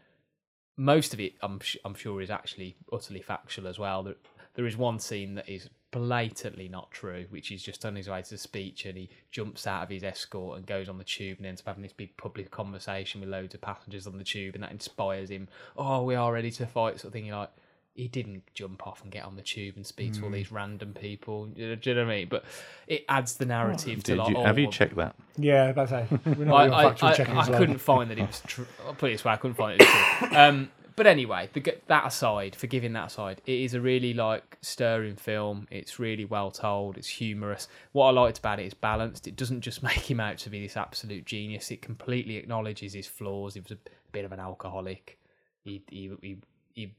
most 0.77 1.13
of 1.13 1.19
it, 1.19 1.33
I'm 1.41 1.59
sh- 1.59 1.77
I'm 1.83 1.95
sure, 1.95 2.21
is 2.21 2.29
actually 2.29 2.77
utterly 2.93 3.21
factual 3.21 3.67
as 3.67 3.79
well. 3.79 4.03
There, 4.03 4.15
there 4.53 4.67
is 4.67 4.77
one 4.77 4.99
scene 4.99 5.35
that 5.35 5.49
is 5.49 5.69
blatantly 5.91 6.67
not 6.69 6.91
true, 6.91 7.25
which 7.29 7.51
is 7.51 7.63
just 7.63 7.83
on 7.85 7.95
his 7.95 8.07
way 8.07 8.21
to 8.21 8.29
the 8.29 8.37
speech 8.37 8.85
and 8.85 8.97
he 8.97 9.09
jumps 9.31 9.65
out 9.65 9.83
of 9.83 9.89
his 9.89 10.03
escort 10.03 10.57
and 10.57 10.67
goes 10.67 10.87
on 10.87 10.97
the 10.97 11.03
tube 11.03 11.37
and 11.37 11.47
ends 11.47 11.61
up 11.61 11.67
having 11.67 11.81
this 11.81 11.93
big 11.93 12.15
public 12.17 12.51
conversation 12.51 13.21
with 13.21 13.29
loads 13.29 13.55
of 13.55 13.61
passengers 13.61 14.05
on 14.05 14.17
the 14.17 14.23
tube, 14.23 14.53
and 14.53 14.63
that 14.63 14.71
inspires 14.71 15.29
him. 15.29 15.47
Oh, 15.75 16.03
we 16.03 16.15
are 16.15 16.31
ready 16.31 16.51
to 16.51 16.65
fight, 16.67 16.99
sort 16.99 17.05
of 17.05 17.13
thing. 17.13 17.25
You're 17.25 17.37
like. 17.37 17.51
He 17.97 18.07
didn't 18.07 18.43
jump 18.53 18.85
off 18.85 19.01
and 19.01 19.11
get 19.11 19.25
on 19.25 19.35
the 19.35 19.41
tube 19.41 19.75
and 19.75 19.85
speak 19.85 20.13
to 20.13 20.23
all 20.23 20.29
these 20.29 20.51
random 20.51 20.93
people. 20.93 21.47
Do 21.47 21.61
you 21.81 21.95
know 21.95 22.05
what 22.05 22.11
I 22.13 22.15
mean? 22.15 22.27
But 22.29 22.45
it 22.85 23.03
adds 23.09 23.37
the 23.37 23.45
narrative 23.45 24.03
to 24.03 24.11
Did 24.11 24.17
like. 24.19 24.29
you, 24.29 24.37
oh, 24.37 24.43
have 24.45 24.59
you 24.59 24.69
checked 24.69 24.95
that? 24.97 25.15
Yeah, 25.35 25.71
that's 25.71 25.89
how. 25.89 26.05
We're 26.25 26.53
I, 26.53 26.67
not 26.67 26.67
doing 26.67 26.73
I, 26.73 27.07
I, 27.07 27.13
checking. 27.13 27.35
I 27.35 27.41
as 27.41 27.47
couldn't 27.47 27.79
find 27.79 28.11
that 28.11 28.19
it 28.19 28.27
was 28.27 28.41
true. 28.45 28.67
I'll 28.85 28.93
put 28.93 29.09
it 29.09 29.13
this 29.13 29.25
way: 29.25 29.31
I 29.31 29.37
couldn't 29.37 29.55
find 29.55 29.81
it 29.81 29.87
was 29.87 30.29
true. 30.29 30.37
Um, 30.37 30.69
but 30.97 31.05
anyway, 31.05 31.47
the, 31.53 31.75
that 31.85 32.07
aside, 32.07 32.55
forgiving 32.55 32.93
that 32.93 33.11
aside, 33.11 33.39
it 33.45 33.59
is 33.59 33.75
a 33.75 33.79
really 33.79 34.15
like 34.15 34.57
stirring 34.61 35.15
film. 35.15 35.67
It's 35.69 35.99
really 35.99 36.25
well 36.25 36.49
told. 36.49 36.97
It's 36.97 37.07
humorous. 37.07 37.67
What 37.91 38.07
I 38.07 38.11
liked 38.11 38.39
about 38.39 38.59
it 38.59 38.65
is 38.65 38.73
balanced. 38.73 39.27
It 39.27 39.35
doesn't 39.35 39.61
just 39.61 39.83
make 39.83 40.09
him 40.09 40.19
out 40.19 40.39
to 40.39 40.49
be 40.49 40.61
this 40.61 40.75
absolute 40.75 41.25
genius. 41.25 41.69
It 41.69 41.83
completely 41.83 42.37
acknowledges 42.37 42.93
his 42.93 43.05
flaws. 43.05 43.53
He 43.53 43.59
was 43.59 43.71
a 43.71 43.77
bit 44.11 44.25
of 44.25 44.31
an 44.31 44.39
alcoholic. 44.39 45.19
He 45.63 45.83
he 45.89 46.11
he. 46.21 46.37
he 46.73 46.93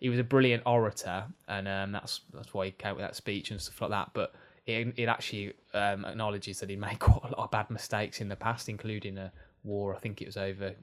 he 0.00 0.08
was 0.08 0.18
a 0.18 0.24
brilliant 0.24 0.62
orator, 0.66 1.24
and 1.48 1.68
um, 1.68 1.92
that's 1.92 2.20
that's 2.32 2.54
why 2.54 2.66
he 2.66 2.70
came 2.72 2.96
with 2.96 3.04
that 3.04 3.16
speech 3.16 3.50
and 3.50 3.60
stuff 3.60 3.80
like 3.80 3.90
that. 3.90 4.10
But 4.14 4.34
it, 4.66 4.94
it 4.96 5.08
actually 5.08 5.54
um, 5.74 6.04
acknowledges 6.04 6.60
that 6.60 6.70
he 6.70 6.76
made 6.76 6.98
quite 7.00 7.24
a 7.24 7.36
lot 7.36 7.44
of 7.44 7.50
bad 7.50 7.70
mistakes 7.70 8.20
in 8.20 8.28
the 8.28 8.36
past, 8.36 8.68
including 8.68 9.18
a 9.18 9.32
war. 9.64 9.94
I 9.94 9.98
think 9.98 10.22
it 10.22 10.26
was 10.26 10.36
over 10.36 10.74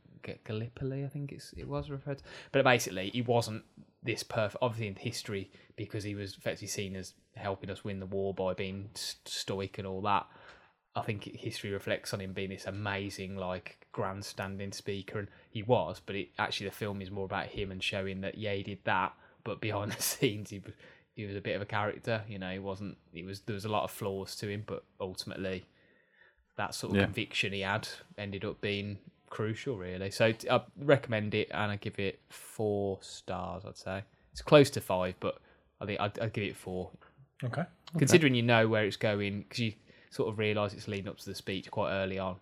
Gallipoli. 0.44 1.06
I 1.06 1.08
think 1.08 1.32
it's 1.32 1.54
it 1.54 1.68
was 1.68 1.90
referred. 1.90 2.20
To. 2.20 2.24
But 2.52 2.64
basically, 2.64 3.10
he 3.12 3.22
wasn't 3.22 3.64
this 4.04 4.24
perfect. 4.24 4.62
Obviously, 4.62 4.88
in 4.88 4.96
history, 4.96 5.52
because 5.76 6.04
he 6.04 6.16
was 6.16 6.36
effectively 6.36 6.68
seen 6.68 6.96
as 6.96 7.14
helping 7.36 7.70
us 7.70 7.84
win 7.84 8.00
the 8.00 8.06
war 8.06 8.34
by 8.34 8.54
being 8.54 8.90
st- 8.94 9.28
stoic 9.28 9.78
and 9.78 9.88
all 9.88 10.02
that. 10.02 10.26
I 10.98 11.02
think 11.02 11.24
history 11.24 11.72
reflects 11.72 12.14
on 12.14 12.22
him 12.22 12.32
being 12.32 12.50
this 12.50 12.66
amazing, 12.66 13.36
like 13.36 13.85
grandstanding 13.96 14.74
speaker, 14.74 15.20
and 15.20 15.28
he 15.50 15.64
was. 15.64 16.02
But 16.06 16.18
it 16.18 16.30
actually, 16.38 16.68
the 16.68 16.76
film 16.76 17.02
is 17.02 17.10
more 17.10 17.24
about 17.26 17.48
him 17.48 17.72
and 17.72 17.82
showing 17.82 18.20
that 18.22 18.38
yeah, 18.38 18.54
he 18.54 18.62
did 18.64 18.80
that, 18.84 19.14
but 19.46 19.62
behind 19.62 19.92
the 19.94 20.02
scenes, 20.02 20.50
he 20.50 20.60
was 20.60 20.74
he 21.16 21.26
was 21.26 21.38
a 21.38 21.42
bit 21.42 21.56
of 21.56 21.62
a 21.62 21.66
character. 21.66 22.24
You 22.28 22.38
know, 22.40 22.52
he 22.52 22.60
wasn't. 22.60 22.98
He 23.14 23.24
was 23.24 23.40
there 23.42 23.54
was 23.54 23.64
a 23.66 23.70
lot 23.70 23.84
of 23.84 23.92
flaws 23.92 24.36
to 24.38 24.50
him, 24.50 24.64
but 24.68 24.84
ultimately, 25.00 25.64
that 26.58 26.76
sort 26.76 26.92
of 26.94 26.98
Yeah. 26.98 27.06
conviction 27.06 27.54
he 27.54 27.62
had 27.62 27.88
ended 28.18 28.44
up 28.44 28.60
being 28.60 28.98
crucial, 29.30 29.78
really. 29.78 30.12
So 30.12 30.34
I 30.52 30.62
recommend 30.78 31.34
it, 31.34 31.50
and 31.52 31.72
I 31.72 31.78
give 31.78 31.98
it 31.98 32.20
four 32.30 33.00
stars. 33.02 33.64
I'd 33.66 33.78
say 33.78 34.04
it's 34.34 34.42
close 34.42 34.70
to 34.72 34.82
five, 34.82 35.16
but 35.22 35.38
I 35.80 35.86
think 35.86 36.02
I'd, 36.02 36.20
I'd 36.20 36.34
give 36.34 36.44
it 36.44 36.58
four 36.58 36.92
Okay. 37.44 37.64
considering 37.98 38.36
you 38.36 38.42
know 38.44 38.68
where 38.68 38.84
it's 38.86 38.98
going 38.98 39.42
because 39.44 39.60
you 39.60 39.74
sort 40.10 40.30
of 40.30 40.38
realise 40.40 40.74
it's 40.74 40.88
leading 40.88 41.08
up 41.08 41.18
to 41.18 41.26
the 41.26 41.36
speech 41.36 41.70
quite 41.72 41.92
early 41.92 42.20
on. 42.20 42.36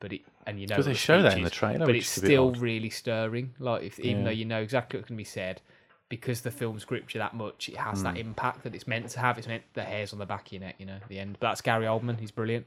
But 0.00 0.12
it 0.12 0.20
and 0.46 0.60
you 0.60 0.66
know 0.66 0.76
Because 0.76 0.84
they 0.86 0.90
what 0.90 0.94
the 0.94 0.98
show 1.00 1.22
that 1.22 1.36
in 1.36 1.42
the 1.44 1.50
trailer, 1.50 1.84
but 1.86 1.96
it's 1.96 2.16
is 2.16 2.18
a 2.18 2.20
bit 2.22 2.26
still 2.28 2.52
really 2.52 2.90
stirring. 2.90 3.54
Like 3.58 3.82
if 3.82 3.98
even 3.98 4.18
Yeah. 4.20 4.24
though 4.26 4.30
you 4.30 4.44
know 4.44 4.60
exactly 4.60 4.98
what's 4.98 5.08
going 5.08 5.16
to 5.16 5.20
be 5.20 5.24
said, 5.24 5.60
because 6.08 6.40
the 6.42 6.50
film's 6.52 6.84
gripped 6.84 7.14
you 7.14 7.18
that 7.18 7.34
much, 7.34 7.68
it 7.68 7.76
has 7.76 7.98
Hmm. 7.98 8.04
that 8.04 8.16
impact 8.16 8.62
that 8.62 8.74
it's 8.74 8.86
meant 8.86 9.08
to 9.10 9.18
have. 9.20 9.38
It's 9.38 9.48
meant 9.48 9.64
the 9.74 9.82
hairs 9.84 10.12
on 10.12 10.18
the 10.20 10.26
back 10.26 10.46
of 10.46 10.52
your 10.52 10.60
neck, 10.60 10.76
you 10.78 10.86
know, 10.86 10.98
the 11.08 11.18
end. 11.18 11.36
But 11.40 11.48
that's 11.48 11.60
Gary 11.60 11.86
Oldman. 11.86 12.20
He's 12.20 12.30
brilliant. 12.30 12.66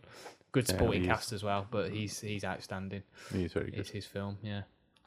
Good 0.52 0.66
Yeah, 0.68 0.74
supporting 0.74 1.04
he 1.04 1.08
is. 1.08 1.14
cast 1.16 1.32
as 1.32 1.42
well, 1.44 1.66
but 1.72 1.92
he's 1.92 2.20
he's 2.20 2.44
outstanding. 2.44 3.04
He's 3.32 3.54
very 3.54 3.72
good. 3.72 3.80
It's 3.80 3.92
his 3.92 4.06
film, 4.06 4.38
yeah. 4.44 4.64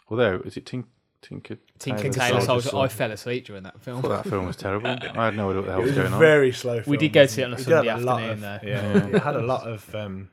Although, 0.09 0.41
is 0.47 0.57
it 0.57 0.65
Tin- 0.67 0.87
Tinker 1.21 1.57
Tinker 1.79 2.03
Tailor 2.11 2.13
Tailor 2.13 2.41
Soldier 2.43 2.69
Soldier. 2.71 2.85
I 2.85 2.89
fell 2.89 3.11
asleep 3.13 3.47
during 3.47 3.63
that 3.65 3.81
film. 3.81 4.03
thought 4.03 4.09
that 4.25 4.29
film 4.31 4.47
was 4.47 4.57
terrible. 4.57 4.89
I 4.89 5.25
had 5.27 5.37
no 5.37 5.49
idea 5.51 5.61
what 5.61 5.67
the 5.67 5.73
hell 5.73 5.81
was 5.81 5.91
was 5.91 5.99
going 5.99 6.13
on. 6.13 6.19
very 6.21 6.53
slow. 6.53 6.81
Film, 6.83 6.91
We 6.91 6.97
did 6.99 7.13
go 7.15 7.25
see 7.27 7.41
it 7.43 7.51
wasn't 7.51 7.73
on 7.73 7.73
a 7.79 7.81
It 7.81 7.83
did 7.83 7.91
have 7.91 8.01
Sunday 8.01 8.05
lot 8.05 8.23
afternoon, 8.23 8.55
of- 8.55 8.61
though. 8.63 8.69
Yeah, 9.11 9.17
it 9.17 9.23
had 9.23 9.37
a 9.37 9.43
lot 9.43 9.67
of 9.67 9.95
um, 9.95 10.29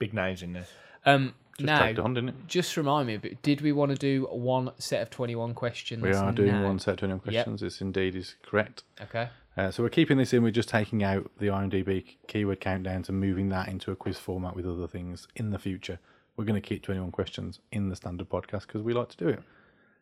big 0.00 0.12
names 0.12 0.42
in 0.42 0.52
there. 0.54 0.66
Um, 1.06 1.34
Just 1.56 1.66
now, 1.66 2.02
on, 2.02 2.14
didn't 2.14 2.30
it? 2.30 2.34
just 2.48 2.76
remind 2.76 3.06
me, 3.06 3.16
but 3.18 3.40
did 3.42 3.60
we 3.60 3.70
want 3.70 3.92
to 3.92 3.96
do 3.96 4.26
one 4.32 4.72
set 4.78 5.02
of 5.02 5.10
21 5.10 5.54
questions? 5.54 6.02
We 6.02 6.12
are 6.12 6.32
doing 6.32 6.50
now? 6.52 6.64
one 6.64 6.80
set 6.80 6.94
of 6.94 6.98
21 6.98 7.20
questions. 7.20 7.60
This 7.60 7.80
indeed 7.80 8.16
is 8.16 8.34
correct. 8.42 8.82
Okay. 9.00 9.28
Uh, 9.56 9.70
so 9.70 9.82
we're 9.82 9.88
keeping 9.90 10.16
this 10.16 10.32
in. 10.32 10.42
We're 10.42 10.50
just 10.50 10.68
taking 10.68 11.04
out 11.04 11.30
the 11.38 11.46
IMDb 11.48 12.16
keyword 12.26 12.60
countdowns 12.60 13.08
and 13.08 13.20
moving 13.20 13.50
that 13.50 13.68
into 13.68 13.90
a 13.92 13.96
quiz 13.96 14.18
format 14.18 14.56
with 14.56 14.66
other 14.66 14.86
things 14.88 15.28
in 15.36 15.50
the 15.50 15.58
future. 15.58 15.98
We're 16.36 16.44
going 16.44 16.60
to 16.60 16.66
keep 16.66 16.82
21 16.82 17.10
questions 17.12 17.60
in 17.70 17.88
the 17.88 17.96
standard 17.96 18.28
podcast 18.30 18.66
because 18.66 18.82
we 18.82 18.94
like 18.94 19.10
to 19.10 19.16
do 19.16 19.28
it. 19.28 19.42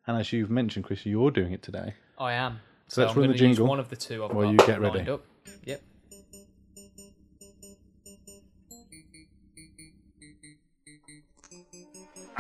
And 0.07 0.17
as 0.17 0.33
you've 0.33 0.51
mentioned, 0.51 0.85
Chris, 0.85 1.05
you're 1.05 1.31
doing 1.31 1.53
it 1.53 1.63
today. 1.63 1.95
I 2.19 2.35
am. 2.35 2.61
So 2.87 3.03
let's 3.03 3.13
I'm 3.13 3.19
run 3.21 3.29
the 3.31 3.35
gonna 3.37 3.49
use 3.49 3.57
jingle 3.57 3.67
one 3.67 3.81
of 3.81 3.89
the 3.89 3.97
two 3.97 4.25
I've 4.25 4.33
while 4.33 4.51
you 4.51 4.57
get 4.59 4.81
ready. 4.81 5.11
Up. 5.11 5.25
Yep. 5.65 5.83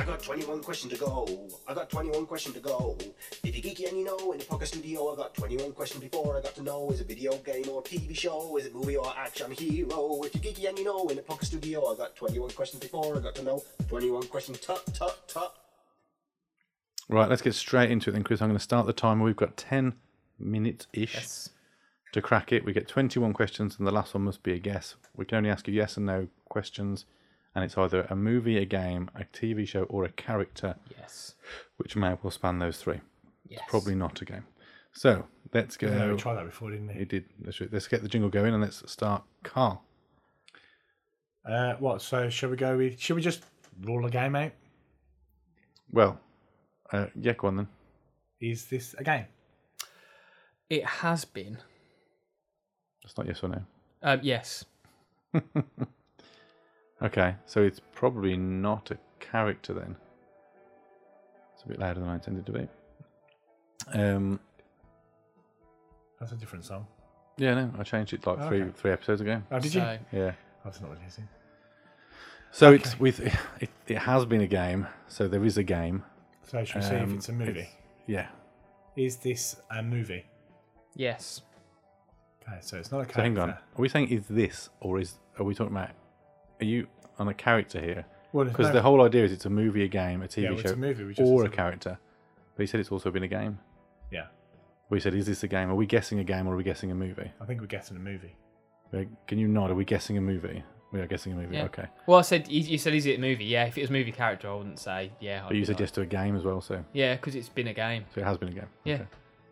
Got 0.08 0.22
21 0.22 0.62
questions 0.62 0.92
to 0.92 0.98
go. 0.98 1.48
I 1.68 1.74
got 1.74 1.90
21 1.90 2.26
questions 2.26 2.54
to 2.54 2.60
go. 2.60 2.96
If 3.44 3.54
you're 3.54 3.74
geeky 3.74 3.88
and 3.88 3.98
you 3.98 4.04
know, 4.04 4.32
in 4.32 4.38
the 4.38 4.44
pocket 4.44 4.68
studio, 4.68 5.12
I 5.12 5.16
got 5.16 5.34
21 5.34 5.72
questions 5.72 6.02
before 6.02 6.36
I 6.36 6.40
got 6.40 6.54
to 6.56 6.62
know. 6.62 6.90
Is 6.90 7.00
it 7.00 7.08
video 7.08 7.36
game 7.38 7.68
or 7.70 7.82
TV 7.82 8.16
show? 8.16 8.56
Is 8.56 8.66
it 8.66 8.74
movie 8.74 8.96
or 8.96 9.12
action 9.16 9.50
hero? 9.52 10.22
If 10.24 10.34
you're 10.34 10.42
geeky 10.52 10.68
and 10.68 10.78
you 10.78 10.84
know, 10.84 11.06
in 11.08 11.16
the 11.16 11.22
pocket 11.22 11.46
studio, 11.46 11.92
I 11.92 11.96
got 11.96 12.16
21 12.16 12.50
questions 12.50 12.80
before 12.82 13.16
I 13.16 13.20
got 13.20 13.34
to 13.36 13.42
know. 13.42 13.62
21 13.88 14.24
questions, 14.28 14.60
tut, 14.60 14.82
tut, 14.94 15.28
tut. 15.28 15.54
Right, 17.10 17.28
let's 17.28 17.42
get 17.42 17.54
straight 17.54 17.90
into 17.90 18.10
it 18.10 18.14
then, 18.14 18.22
Chris. 18.24 18.40
I'm 18.42 18.48
going 18.48 18.58
to 18.58 18.62
start 18.62 18.86
the 18.86 18.92
timer. 18.92 19.24
We've 19.24 19.36
got 19.36 19.56
10 19.56 19.94
minutes 20.38 20.86
ish 20.92 21.14
Yes. 21.14 21.48
to 22.12 22.20
crack 22.22 22.52
it. 22.52 22.64
We 22.64 22.72
get 22.72 22.86
21 22.88 23.32
questions, 23.32 23.76
and 23.78 23.86
the 23.86 23.92
last 23.92 24.14
one 24.14 24.24
must 24.24 24.42
be 24.42 24.52
a 24.52 24.58
guess. 24.58 24.94
We 25.16 25.24
can 25.24 25.38
only 25.38 25.50
ask 25.50 25.66
you 25.68 25.74
yes 25.74 25.96
and 25.96 26.06
no 26.06 26.28
questions, 26.48 27.06
and 27.54 27.64
it's 27.64 27.76
either 27.78 28.02
a 28.10 28.16
movie, 28.16 28.58
a 28.58 28.64
game, 28.64 29.10
a 29.14 29.24
TV 29.24 29.66
show, 29.66 29.84
or 29.84 30.04
a 30.04 30.10
character, 30.10 30.76
Yes. 30.98 31.34
which 31.76 31.96
may 31.96 32.16
well 32.22 32.30
span 32.30 32.58
those 32.58 32.78
three. 32.78 33.00
Yes. 33.48 33.62
Probably 33.68 33.94
not 33.94 34.20
a 34.20 34.24
game. 34.24 34.44
So 34.92 35.26
let's 35.54 35.76
go. 35.76 35.88
Yeah, 35.88 36.10
we 36.10 36.16
tried 36.16 36.34
that 36.34 36.46
before, 36.46 36.70
didn't 36.70 36.90
He 36.90 37.00
we? 37.00 37.04
did. 37.04 37.24
Let's, 37.42 37.60
let's 37.72 37.88
get 37.88 38.02
the 38.02 38.08
jingle 38.08 38.30
going 38.30 38.52
and 38.52 38.62
let's 38.62 38.90
start. 38.90 39.22
Carl. 39.42 39.82
Uh, 41.48 41.74
what? 41.76 42.02
So, 42.02 42.28
shall 42.28 42.50
we 42.50 42.56
go 42.56 42.76
with? 42.76 43.00
Should 43.00 43.16
we 43.16 43.22
just 43.22 43.42
rule 43.82 44.02
the 44.02 44.10
game 44.10 44.36
out? 44.36 44.52
Well, 45.90 46.20
uh, 46.92 47.06
yeah, 47.18 47.32
go 47.32 47.48
on 47.48 47.56
then. 47.56 47.68
Is 48.40 48.66
this 48.66 48.94
a 48.98 49.04
game? 49.04 49.24
It 50.68 50.84
has 50.84 51.24
been. 51.24 51.56
It's 53.04 53.16
not 53.16 53.26
yes 53.26 53.42
or 53.42 53.48
no. 53.48 53.62
Um, 54.02 54.20
yes. 54.22 54.64
Okay, 57.02 57.36
so 57.46 57.62
it's 57.62 57.80
probably 57.92 58.36
not 58.36 58.90
a 58.90 58.98
character 59.20 59.72
then. 59.72 59.96
It's 61.54 61.62
a 61.64 61.68
bit 61.68 61.78
louder 61.78 62.00
than 62.00 62.08
I 62.08 62.14
intended 62.14 62.46
to 62.46 62.52
be. 62.52 62.68
Um, 63.92 64.40
That's 66.18 66.32
a 66.32 66.36
different 66.36 66.64
song. 66.64 66.86
yeah, 67.36 67.54
no, 67.54 67.70
I 67.78 67.82
changed 67.84 68.12
it 68.12 68.26
like 68.26 68.38
three 68.48 68.62
Okay. 68.62 68.72
three 68.74 68.90
episodes 68.92 69.20
ago. 69.20 69.42
Oh, 69.50 69.58
did 69.60 69.72
so, 69.72 69.98
you? 70.12 70.18
Yeah. 70.18 70.32
I 70.64 70.68
was 70.68 70.80
not 70.80 70.90
listening. 70.90 71.28
So 72.50 72.72
it's 72.72 72.98
with 72.98 73.20
it, 73.20 73.70
it 73.86 73.98
has 73.98 74.24
been 74.24 74.40
a 74.40 74.46
game. 74.46 74.86
So 75.06 75.28
there 75.28 75.44
is 75.44 75.56
a 75.58 75.62
game. 75.62 76.02
So, 76.42 76.64
should 76.64 76.76
we 76.76 76.82
see 76.82 76.94
if 76.94 77.02
Um, 77.02 77.14
it's 77.16 77.28
a 77.28 77.32
movie? 77.32 77.68
Yeah. 78.06 78.26
Is 78.96 79.16
this 79.18 79.56
a 79.70 79.82
movie? 79.82 80.24
Yes. 80.94 81.42
Okay, 82.42 82.58
so 82.62 82.78
it's 82.78 82.90
not 82.90 82.98
a 82.98 83.04
character. 83.04 83.14
So 83.18 83.22
hang 83.22 83.38
on. 83.38 83.50
Are 83.50 83.58
we 83.76 83.88
saying 83.88 84.08
is 84.08 84.26
this 84.28 84.70
or 84.80 84.98
is 84.98 85.14
are 85.38 85.44
we 85.44 85.54
talking 85.54 85.76
about? 85.76 85.90
Are 86.60 86.64
you 86.64 86.86
on 87.18 87.28
a 87.28 87.34
character 87.34 87.80
here? 87.80 88.04
Well, 88.32 88.44
there's 88.44 88.56
Because 88.56 88.68
no- 88.68 88.74
the 88.74 88.82
whole 88.82 89.02
idea 89.02 89.24
is 89.24 89.32
it's 89.32 89.46
a 89.46 89.50
movie, 89.50 89.84
a 89.84 89.88
game, 89.88 90.22
a 90.22 90.28
TV 90.28 90.42
Yeah, 90.42 90.50
well, 90.50 90.58
it's 90.60 90.68
show, 90.68 90.74
a 90.74 90.76
movie, 90.76 91.04
we 91.04 91.14
just 91.14 91.30
or 91.30 91.44
a 91.44 91.48
character. 91.48 91.98
But 92.56 92.62
you 92.62 92.66
said 92.66 92.80
it's 92.80 92.92
also 92.92 93.10
been 93.10 93.22
a 93.22 93.28
game. 93.28 93.58
Yeah, 94.10 94.26
We 94.90 95.00
said, 95.00 95.14
is 95.14 95.26
this 95.26 95.42
a 95.42 95.48
game? 95.48 95.70
Are 95.70 95.74
we 95.74 95.86
guessing 95.86 96.18
a 96.18 96.24
game 96.24 96.46
or 96.46 96.54
are 96.54 96.56
we 96.56 96.64
guessing 96.64 96.90
a 96.90 96.94
movie? 96.94 97.30
I 97.40 97.44
think 97.44 97.60
we're 97.60 97.66
guessing 97.66 97.96
a 97.96 98.00
movie. 98.00 98.34
Can 99.26 99.38
you 99.38 99.46
nod? 99.48 99.70
Are 99.70 99.74
we 99.74 99.84
guessing 99.84 100.16
a 100.16 100.20
movie? 100.20 100.62
We 100.92 101.00
are 101.00 101.06
guessing 101.06 101.32
a 101.34 101.36
movie. 101.36 101.56
Yeah. 101.56 101.64
Okay. 101.64 101.84
Well, 102.06 102.18
I 102.18 102.22
said 102.22 102.48
you, 102.48 102.62
you 102.62 102.78
said 102.78 102.94
is 102.94 103.04
it 103.04 103.18
a 103.18 103.20
movie? 103.20 103.44
Yeah. 103.44 103.66
If 103.66 103.76
it 103.76 103.82
was 103.82 103.90
a 103.90 103.92
movie 103.92 104.12
character, 104.12 104.48
I 104.48 104.54
wouldn't 104.54 104.78
say 104.78 105.12
yeah. 105.20 105.42
I'd 105.44 105.48
But 105.48 105.56
you 105.56 105.60
be 105.62 105.66
said 105.66 105.72
like- 105.74 105.80
yes 105.80 105.90
to 105.92 106.00
a 106.00 106.06
game 106.06 106.34
as 106.36 106.42
well, 106.44 106.62
so 106.62 106.82
Yeah, 106.94 107.14
because 107.16 107.34
it's 107.34 107.50
been 107.50 107.66
a 107.68 107.74
game. 107.74 108.06
so 108.14 108.22
it 108.22 108.24
has 108.24 108.38
been 108.38 108.48
a 108.48 108.52
game. 108.52 108.68
Yeah. 108.84 109.02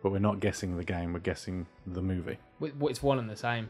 But 0.03 0.13
we're 0.13 0.19
not 0.21 0.41
guessing 0.41 0.77
the 0.79 0.85
game. 0.85 1.13
We're 1.13 1.19
guessing 1.21 1.67
the 1.87 2.01
movie. 2.01 2.39
Wh- 2.63 2.69
wh- 2.81 2.89
It's 2.91 3.03
one 3.03 3.19
and 3.19 3.29
the 3.29 3.37
same. 3.37 3.69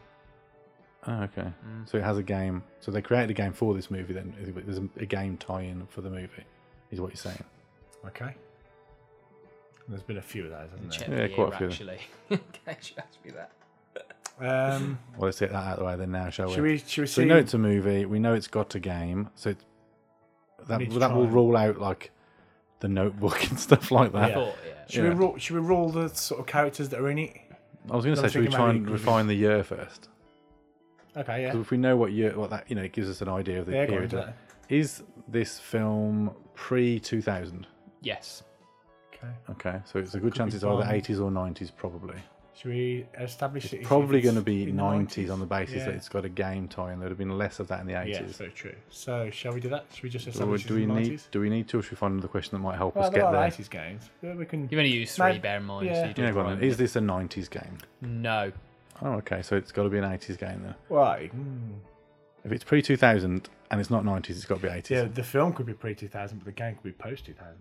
Oh, 1.05 1.23
okay. 1.23 1.43
Mm. 1.65 1.89
So 1.89 1.97
it 1.97 2.03
has 2.03 2.17
a 2.17 2.23
game. 2.23 2.63
So 2.79 2.91
they 2.91 3.01
created 3.01 3.29
a 3.29 3.33
game 3.33 3.53
for 3.53 3.73
this 3.73 3.89
movie. 3.91 4.13
Then 4.13 4.33
there's 4.65 4.77
a, 4.79 4.89
a 4.97 5.05
game 5.05 5.37
tie-in 5.37 5.85
for 5.87 6.01
the 6.01 6.09
movie. 6.09 6.43
Is 6.91 6.99
what 6.99 7.09
you're 7.09 7.15
saying? 7.17 7.43
Okay. 8.05 8.33
There's 9.87 10.03
been 10.03 10.17
a 10.17 10.21
few 10.21 10.45
of 10.45 10.51
those, 10.51 10.69
hasn't 10.71 10.91
Check 10.91 11.07
Yeah, 11.07 11.27
the 11.27 11.33
quite 11.33 11.53
a 11.53 11.57
few. 11.57 11.67
actually. 11.67 11.99
In 12.29 12.39
case 12.65 12.93
you 12.95 13.01
ask 13.03 13.17
me 13.23 13.31
that. 13.31 13.51
Um, 14.39 14.99
Well, 15.17 15.25
let's 15.27 15.39
get 15.39 15.51
that 15.51 15.55
out 15.63 15.73
of 15.73 15.79
the 15.79 15.85
way 15.85 15.95
then. 15.95 16.11
Now, 16.11 16.29
shall 16.29 16.51
should 16.51 16.63
we? 16.63 16.77
Should 16.79 17.01
we 17.03 17.07
So 17.07 17.13
see? 17.13 17.21
we 17.21 17.27
know 17.29 17.37
it's 17.37 17.53
a 17.53 17.57
movie. 17.57 18.05
We 18.05 18.19
know 18.19 18.33
it's 18.33 18.47
got 18.47 18.75
a 18.75 18.79
game. 18.79 19.29
So 19.35 19.51
it's, 19.51 19.63
that 20.67 20.79
need 20.79 20.91
that 20.91 21.13
will 21.15 21.27
rule 21.27 21.55
out 21.55 21.79
like 21.79 22.11
the 22.81 22.89
Notebook 22.89 23.41
and 23.49 23.59
stuff 23.59 23.91
like 23.91 24.11
that. 24.11 24.31
I 24.31 24.33
thought, 24.33 24.55
yeah. 24.67 24.73
should 24.89 25.03
yeah. 25.05 25.09
we 25.11 25.15
rule? 25.15 25.37
Should 25.37 25.55
we 25.55 25.61
rule 25.61 25.89
the 25.89 26.09
sort 26.09 26.41
of 26.41 26.47
characters 26.47 26.89
that 26.89 26.99
are 26.99 27.09
in 27.09 27.19
it? 27.19 27.37
I 27.89 27.95
was 27.95 28.03
going 28.03 28.15
to 28.17 28.21
say, 28.21 28.27
should 28.27 28.41
we 28.41 28.47
try 28.49 28.69
and 28.69 28.79
it 28.79 28.81
could 28.81 28.87
be- 28.87 28.91
refine 28.93 29.27
the 29.27 29.33
year 29.35 29.63
first? 29.63 30.09
Okay, 31.17 31.41
yeah. 31.43 31.51
'Cause 31.51 31.61
if 31.61 31.71
we 31.71 31.77
know 31.77 31.97
what 31.97 32.11
year, 32.11 32.37
what 32.37 32.49
that 32.51 32.65
you 32.69 32.75
know, 32.75 32.83
it 32.83 32.91
gives 32.93 33.09
us 33.09 33.21
an 33.21 33.29
idea 33.29 33.59
of 33.59 33.65
the 33.65 33.73
Yeah, 33.73 33.85
go 33.85 33.91
period. 33.93 34.09
do 34.11 34.17
that. 34.17 34.33
Is 34.69 35.03
this 35.27 35.59
film 35.59 36.31
pre 36.53 36.99
two 36.99 37.21
thousand? 37.21 37.67
Yes. 38.01 38.43
Okay. 39.13 39.33
Okay, 39.49 39.79
so 39.85 39.97
it's 39.99 40.13
a 40.13 40.19
good 40.19 40.33
chance 40.35 40.53
it's 40.53 40.63
either 40.63 40.85
eighties 40.91 41.19
or 41.19 41.31
nineties, 41.31 41.71
probably. 41.71 42.17
Should 42.53 42.71
we 42.71 43.05
establish 43.19 43.65
it? 43.65 43.73
It's 43.73 43.81
if 43.83 43.87
probably 43.87 44.17
it's 44.17 44.23
going 44.25 44.35
to 44.35 44.41
be 44.41 44.63
in 44.63 44.69
the 44.75 44.81
nineties 44.81 45.29
on 45.29 45.39
the 45.39 45.45
basis 45.45 45.83
that 45.85 45.91
Yeah. 45.91 45.95
it's 45.97 46.09
got 46.09 46.25
a 46.25 46.29
game 46.29 46.67
tie, 46.67 46.91
and 46.91 46.99
there'd 46.99 47.11
have 47.11 47.17
been 47.17 47.37
less 47.37 47.59
of 47.59 47.67
that 47.67 47.81
in 47.81 47.85
the 47.87 47.93
Yeah, 47.93 48.01
eighties. 48.03 48.35
so 48.35 48.47
true. 48.47 48.73
So, 48.89 49.29
shall 49.29 49.53
we 49.53 49.59
do 49.59 49.69
that? 49.69 49.85
Should 49.93 50.03
we 50.03 50.09
just 50.09 50.25
Or 50.25 50.31
establish 50.31 50.65
do 50.65 50.73
it 50.73 50.77
we 50.77 50.83
in 50.83 50.89
the 50.89 50.95
need? 50.95 51.11
90s? 51.13 51.27
Do 51.31 51.39
we 51.39 51.49
need 51.51 51.67
to? 51.69 51.77
Or 51.79 51.81
should 51.83 51.91
we 51.91 51.97
find 51.97 52.13
another 52.13 52.27
question 52.27 52.57
that 52.57 52.63
might 52.63 52.77
help 52.77 52.95
Well, 52.95 53.05
us 53.05 53.11
there 53.11 53.21
get 53.21 53.27
are 53.27 53.31
there? 53.31 53.41
80s 53.43 53.69
games. 53.69 54.09
Yeah, 54.23 54.33
we 54.33 54.45
can. 54.45 54.61
You've 54.71 54.79
only 54.79 54.89
used 54.91 55.15
three, 55.15 55.25
Maybe- 55.27 55.39
bear 55.39 55.57
in 55.57 55.63
mind. 55.65 55.85
yeah. 55.85 56.01
So 56.01 56.07
you 56.07 56.13
do 56.15 56.21
Yeah, 56.23 56.31
go 56.31 56.39
on. 56.41 56.55
then. 56.59 56.63
Is 56.67 56.77
this 56.77 56.95
a 56.95 57.01
nineties 57.01 57.47
game? 57.47 57.77
No. 58.01 58.51
Oh, 59.01 59.13
okay. 59.13 59.41
So 59.41 59.55
it's 59.55 59.71
got 59.71 59.83
to 59.83 59.89
be 59.89 59.97
an 59.97 60.03
eighties 60.11 60.37
game 60.37 60.61
then. 60.63 60.75
Right. 60.89 61.29
hmm. 61.31 61.73
If 62.43 62.51
it's 62.51 62.63
pre 62.63 62.81
two 62.81 62.97
thousand 62.97 63.49
and 63.71 63.79
it's 63.81 63.89
not 63.89 64.05
nineties, 64.05 64.37
it's 64.37 64.45
got 64.45 64.61
to 64.61 64.67
be 64.67 64.69
eighties. 64.73 64.91
Yeah, 64.97 65.03
the 65.05 65.23
film 65.23 65.53
could 65.53 65.65
be 65.65 65.73
pre 65.73 65.93
2000, 65.95 66.37
but 66.39 66.45
the 66.45 66.51
game 66.51 66.75
could 66.75 66.83
be 66.83 66.91
post 66.91 67.25
2000. 67.25 67.55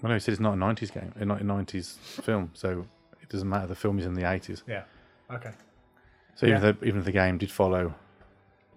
Well, 0.00 0.08
no, 0.10 0.14
he 0.14 0.20
said 0.20 0.32
it's 0.32 0.40
not 0.40 0.54
a 0.54 0.56
nineties 0.56 0.90
game, 0.90 1.12
uh, 1.20 1.24
not 1.24 1.40
a 1.40 1.44
nineties 1.44 1.98
film, 2.22 2.50
so 2.54 2.86
it 3.20 3.28
doesn't 3.28 3.48
matter. 3.48 3.66
The 3.68 3.74
film 3.74 3.98
is 3.98 4.06
in 4.06 4.14
the 4.14 4.30
eighties. 4.30 4.62
Yeah. 4.66 4.82
Okay. 5.30 5.50
So 6.34 6.46
even 6.46 6.62
Yeah. 6.62 6.68
if 6.70 6.82
even 6.82 6.98
if 7.00 7.04
the 7.04 7.12
game 7.12 7.38
did 7.38 7.50
follow, 7.50 7.94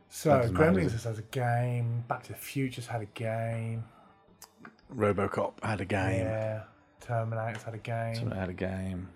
So, 0.10 0.38
doesn't 0.38 0.54
matter, 0.54 0.72
Gremlins 0.72 0.92
does 0.92 1.04
has 1.06 1.20
a 1.20 1.24
game. 1.24 2.04
Back 2.08 2.24
to 2.24 2.34
the 2.34 2.38
Future's 2.38 2.88
had 2.88 3.02
a 3.02 3.06
game. 3.06 3.84
RoboCop 4.96 5.64
had 5.64 5.82
a 5.82 5.86
game. 5.86 6.26
Yeah. 6.26 6.64
Terminator's 7.02 7.64
had 7.64 7.74
a 7.74 7.80
game. 7.80 8.16
Someone 8.16 8.38
had 8.38 8.50
a 8.50 8.54
game. 8.54 9.10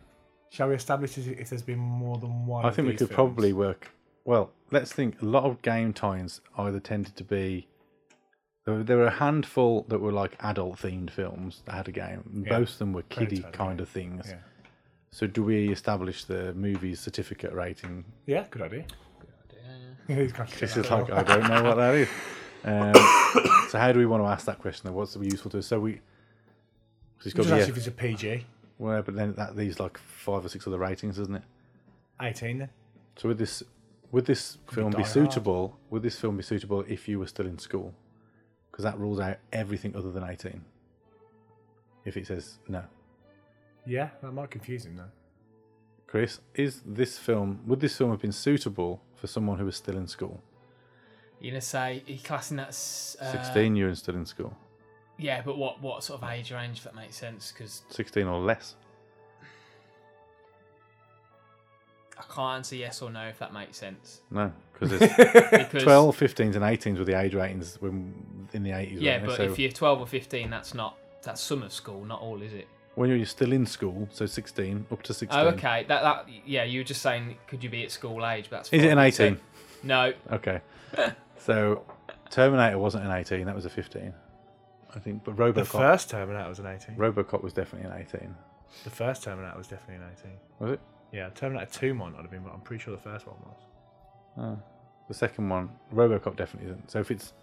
Shall 0.52 0.70
we 0.70 0.76
establish 0.76 1.18
if 1.18 1.28
if 1.28 1.50
there's 1.50 1.62
been 1.62 1.80
more 1.80 2.18
than 2.18 2.46
one? 2.46 2.66
I 2.66 2.72
think 2.72 2.88
we 2.88 2.94
could 2.94 3.08
films? 3.10 3.14
probably 3.14 3.54
work. 3.54 3.90
Well, 4.26 4.52
let's 4.72 4.92
think. 4.94 5.22
A 5.22 5.26
lot 5.26 5.44
of 5.46 5.62
game 5.62 5.94
tie-ins 5.94 6.42
either 6.58 6.80
tended 6.80 7.16
to 7.18 7.24
be. 7.24 7.68
There 8.66 8.98
were, 8.98 9.06
a 9.08 9.10
handful 9.10 9.86
that 9.90 10.00
were 10.00 10.12
like 10.12 10.38
adult-themed 10.44 11.10
films 11.10 11.64
that 11.66 11.72
had 11.74 11.88
a 11.88 11.92
game. 11.92 12.24
and 12.32 12.46
Yeah. 12.46 12.60
Most 12.60 12.74
of 12.74 12.80
them 12.80 12.94
were 12.94 13.02
kiddie 13.04 13.42
kind 13.52 13.82
of 13.82 13.90
things. 13.90 14.26
Yeah. 14.28 14.36
So 15.12 15.26
do 15.26 15.42
we 15.44 15.72
establish 15.72 16.26
the 16.26 16.54
movie's 16.54 17.00
certificate 17.00 17.52
rating? 17.54 18.06
Yeah, 18.28 18.46
good 18.52 18.62
idea. 18.62 18.86
He's 20.08 20.32
got 20.34 20.50
to 20.50 20.60
This 20.60 20.76
get 20.76 20.86
is 20.86 20.92
like. 20.92 21.10
I 21.12 21.24
don't 21.24 21.48
know 21.48 21.64
what 21.64 21.78
that 21.78 21.96
is. 21.96 22.10
Um, 22.64 22.94
so 23.70 23.80
how 23.80 23.92
do 23.92 23.98
we 23.98 24.06
want 24.06 24.22
to 24.24 24.28
ask 24.28 24.46
that 24.46 24.60
question? 24.60 24.84
Then 24.86 24.94
what's 24.94 25.16
useful 25.16 25.50
to 25.52 25.60
us? 25.60 25.66
So 25.68 25.80
we. 25.80 25.94
'cause 27.18 27.28
It's 27.28 27.34
got 27.34 27.44
Just 27.44 27.50
to 27.50 27.56
be 27.56 27.60
ask 27.62 27.70
a- 27.70 27.72
if 27.72 27.78
it's 27.78 27.88
a 27.88 27.92
PG. 27.92 28.46
Well, 28.80 29.02
but 29.04 29.14
then 29.16 29.34
that 29.36 29.56
leaves 29.56 29.80
like 29.80 29.98
five 30.00 30.44
or 30.44 30.50
six 30.50 30.66
other 30.66 30.80
ratings, 30.80 31.18
doesn't 31.18 31.36
it? 31.36 31.44
18 32.22 32.58
then. 32.58 32.70
So 33.18 33.28
would 33.28 33.38
this 33.38 33.62
would 34.12 34.26
this 34.26 34.58
film 34.72 34.90
Die 34.92 34.98
be 34.98 35.04
Hard. 35.04 35.14
suitable? 35.14 35.78
Would 35.92 36.02
this 36.02 36.20
film 36.20 36.38
be 36.38 36.44
suitable 36.44 36.84
if 36.88 37.08
you 37.08 37.20
were 37.20 37.28
still 37.28 37.46
in 37.46 37.60
school? 37.60 37.94
Because 38.72 38.84
that 38.84 38.98
rules 38.98 39.20
out 39.20 39.38
everything 39.54 39.96
other 39.96 40.12
than 40.12 40.24
eighteen. 40.24 40.64
If 42.06 42.18
it 42.18 42.26
says 42.28 42.58
no, 42.68 42.84
Yeah, 43.86 44.10
that 44.22 44.32
might 44.32 44.50
confuse 44.50 44.86
him 44.86 44.96
though. 44.98 45.12
Chris, 46.08 46.40
is 46.56 46.82
this 46.86 47.18
film 47.20 47.60
would 47.68 47.80
this 47.82 47.96
film 47.98 48.10
have 48.12 48.22
been 48.22 48.32
suitable 48.32 49.02
for 49.16 49.28
someone 49.28 49.60
who 49.60 49.66
was 49.66 49.76
still 49.76 49.98
in 49.98 50.08
school? 50.08 50.42
You're 51.40 51.52
gonna 51.52 51.62
say 51.62 52.04
are 52.08 52.12
you 52.12 52.20
classing 52.20 52.58
that 52.58 52.70
as 52.70 53.16
uh, 53.22 53.32
Sixteen, 53.32 53.76
you're 53.76 53.94
still 53.96 54.16
in 54.16 54.26
school. 54.26 54.58
Yeah, 55.20 55.42
but 55.44 55.58
what 55.58 55.82
what 55.82 56.04
sort 56.04 56.24
of 56.24 56.30
age 56.30 56.52
range? 56.52 56.78
If 56.80 56.86
that 56.86 56.96
makes 56.96 57.16
sense, 57.18 57.52
because 57.52 57.84
16 57.90 58.26
or 58.26 58.40
less. 58.40 58.76
I 62.18 62.24
can't 62.34 62.58
answer 62.58 62.76
yes 62.76 63.02
or 63.02 63.10
no 63.10 63.28
if 63.28 63.40
that 63.40 63.54
makes 63.54 63.78
sense. 63.78 64.22
No, 64.30 64.52
because 64.74 64.92
it's 65.02 65.16
Because 65.52 65.84
12, 65.84 66.18
15s, 66.18 66.40
and 66.56 66.64
18s 66.64 66.98
were 66.98 67.06
the 67.06 67.18
age 67.20 67.34
ratings 67.34 67.78
when 67.82 68.14
in 68.54 68.64
the 68.64 68.72
80s. 68.72 68.98
yeah, 69.00 69.12
weren't 69.14 69.22
they? 69.22 69.28
but 69.28 69.38
so 69.38 69.44
if 69.44 69.60
you're 69.60 69.72
12 69.72 70.02
or 70.02 70.08
15, 70.08 70.50
that's 70.50 70.74
not 70.74 70.98
that's 71.22 71.42
some 71.42 71.64
of 71.64 71.72
school, 71.74 72.04
not 72.06 72.22
all, 72.22 72.42
is 72.42 72.54
it? 72.54 72.68
when 72.96 73.10
you're 73.10 73.26
still 73.26 73.54
in 73.54 73.66
school, 73.66 74.10
so 74.12 74.26
16 74.26 74.86
up 74.92 75.02
to 75.04 75.14
16. 75.14 75.40
Oh, 75.40 75.48
okay. 75.50 75.86
That 75.88 76.02
that 76.02 76.26
yeah, 76.46 76.64
you 76.66 76.82
were 76.82 76.84
just 76.84 77.02
saying 77.02 77.38
could 77.48 77.64
you 77.64 77.70
be 77.70 77.84
at 77.84 77.92
school 77.92 78.26
age? 78.26 78.48
But 78.50 78.58
that's 78.58 78.74
Is 78.74 78.84
it 78.84 78.90
an 78.90 79.12
So- 79.12 79.24
18? 79.26 79.40
no. 79.84 80.14
Okay. 80.34 80.60
so 81.38 81.84
Terminator 82.30 82.78
wasn't 82.78 83.06
an 83.06 83.12
18, 83.12 83.46
that 83.46 83.56
was 83.56 83.66
a 83.66 83.70
15. 83.70 84.14
I 84.96 85.00
think, 85.00 85.24
but 85.24 85.36
Robocop. 85.36 85.56
The 85.56 85.66
first 85.66 86.10
Terminator 86.10 86.50
was 86.50 86.60
an 86.60 86.68
18. 86.68 86.96
Robocop 86.96 87.44
was 87.44 87.54
definitely 87.54 87.90
an 87.90 88.02
18. 88.02 88.36
The 88.84 88.90
first 88.90 89.24
Terminator 89.24 89.58
was 89.58 89.68
definitely 89.68 90.04
an 90.04 90.12
18. 90.20 90.32
Was 90.60 90.72
it? 90.72 90.80
Yeah, 91.12 91.30
Terminator 91.30 91.72
2 91.72 91.94
might 91.94 92.14
not 92.14 92.22
have 92.22 92.32
been, 92.32 92.44
but 92.44 92.54
I'm 92.54 92.62
pretty 92.62 92.84
sure 92.84 92.96
the 92.96 93.02
first 93.02 93.28
one 93.28 93.36
was. 93.46 93.58
Oh. 94.38 94.64
The 95.08 95.14
second 95.14 95.50
one, 95.50 95.70
Robocop 95.94 96.36
definitely 96.36 96.72
isn't. 96.72 96.92
So 96.92 97.00
if 97.00 97.10
it's 97.10 97.34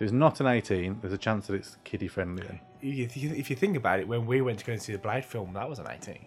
if 0.00 0.02
it's 0.04 0.12
not 0.12 0.40
an 0.40 0.46
18, 0.46 0.98
there's 1.02 1.12
a 1.12 1.18
chance 1.18 1.46
that 1.48 1.54
it's 1.54 1.76
kiddie 1.84 2.08
friendly. 2.08 2.42
Then. 2.42 2.60
If 2.80 3.18
you, 3.18 3.34
if 3.34 3.50
you 3.50 3.56
think 3.56 3.76
about 3.76 4.00
it, 4.00 4.08
when 4.08 4.24
we 4.24 4.40
went 4.40 4.58
to 4.60 4.64
go 4.64 4.72
and 4.72 4.80
see 4.80 4.92
the 4.92 4.98
Blade 4.98 5.26
film, 5.26 5.52
that 5.52 5.68
was 5.68 5.78
an 5.78 5.88
18. 5.90 6.26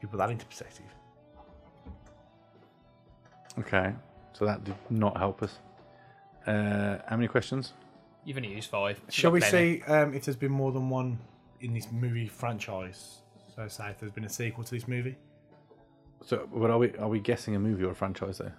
You 0.00 0.08
put 0.08 0.16
that 0.16 0.30
into 0.30 0.46
perspective. 0.46 0.86
Okay, 3.58 3.92
so 4.32 4.46
that 4.46 4.64
did 4.64 4.74
not 4.88 5.18
help 5.18 5.42
us. 5.42 5.58
Uh, 6.46 6.96
how 7.06 7.16
many 7.16 7.28
questions? 7.28 7.74
You've 8.24 8.36
only 8.38 8.52
used 8.54 8.70
five. 8.70 9.00
You've 9.06 9.14
Shall 9.14 9.30
got 9.30 9.34
we 9.34 9.40
plenty. 9.40 9.80
see 9.80 9.82
um, 9.92 10.14
if 10.14 10.24
there's 10.24 10.36
been 10.36 10.52
more 10.52 10.72
than 10.72 10.88
one 10.90 11.18
in 11.60 11.74
this 11.74 11.88
movie 11.92 12.26
franchise? 12.28 13.18
So, 13.54 13.68
say 13.68 13.90
if 13.90 14.00
there's 14.00 14.12
been 14.12 14.24
a 14.24 14.28
sequel 14.28 14.64
to 14.64 14.70
this 14.70 14.88
movie. 14.88 15.16
So, 16.24 16.48
but 16.52 16.70
are 16.70 16.78
we 16.78 16.96
are 16.96 17.08
we 17.08 17.20
guessing 17.20 17.54
a 17.54 17.58
movie 17.58 17.84
or 17.84 17.90
a 17.90 17.94
franchise 17.94 18.38
there? 18.38 18.54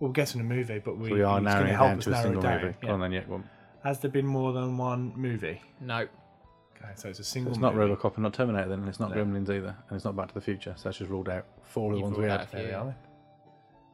We're 0.00 0.10
guessing 0.10 0.40
a 0.40 0.44
movie, 0.44 0.78
but 0.78 0.96
we, 0.98 1.08
So 1.10 1.14
we 1.14 1.22
are 1.22 1.38
it's 1.38 1.44
gonna 1.44 1.50
narrowing 1.50 1.72
it 1.72 1.76
help 1.76 1.88
down 1.88 1.98
us 1.98 2.04
to 2.04 2.10
a 2.10 2.12
narrow 2.12 2.20
it 2.22 2.24
single 2.26 2.42
down, 2.42 2.62
movie. 2.62 2.74
yeah. 2.82 2.88
Go 2.88 2.94
on 2.94 3.00
then, 3.00 3.12
yeah. 3.12 3.22
Well, 3.28 3.42
Has 3.84 4.00
there 4.00 4.10
been 4.10 4.26
more 4.26 4.52
than 4.52 4.76
one 4.78 5.12
movie? 5.14 5.60
No. 5.80 5.96
Okay, 5.98 6.92
so 6.96 7.08
it's 7.10 7.18
a 7.18 7.24
single. 7.24 7.52
it's 7.52 7.60
not 7.60 7.74
movie. 7.74 7.94
Robocop 7.94 8.14
and 8.14 8.22
not 8.24 8.32
Terminator 8.34 8.68
then, 8.70 8.80
and 8.80 8.88
it's 8.88 8.98
not 8.98 9.10
No. 9.10 9.16
Gremlins 9.16 9.50
either, 9.50 9.76
and 9.88 9.96
it's 9.96 10.04
not 10.04 10.16
Back 10.16 10.28
to 10.28 10.34
the 10.34 10.40
Future. 10.40 10.72
So 10.76 10.84
that's 10.88 10.98
just 10.98 11.10
ruled 11.10 11.28
out 11.28 11.44
four 11.62 11.92
of 11.92 11.96
the 11.96 11.96
You've 11.98 12.04
ones 12.04 12.16
we 12.18 12.24
ruled 12.24 12.30
had. 12.32 12.40
out 12.40 12.48
a 12.48 12.56
There 12.56 12.64
we 12.66 12.72
are. 12.72 12.96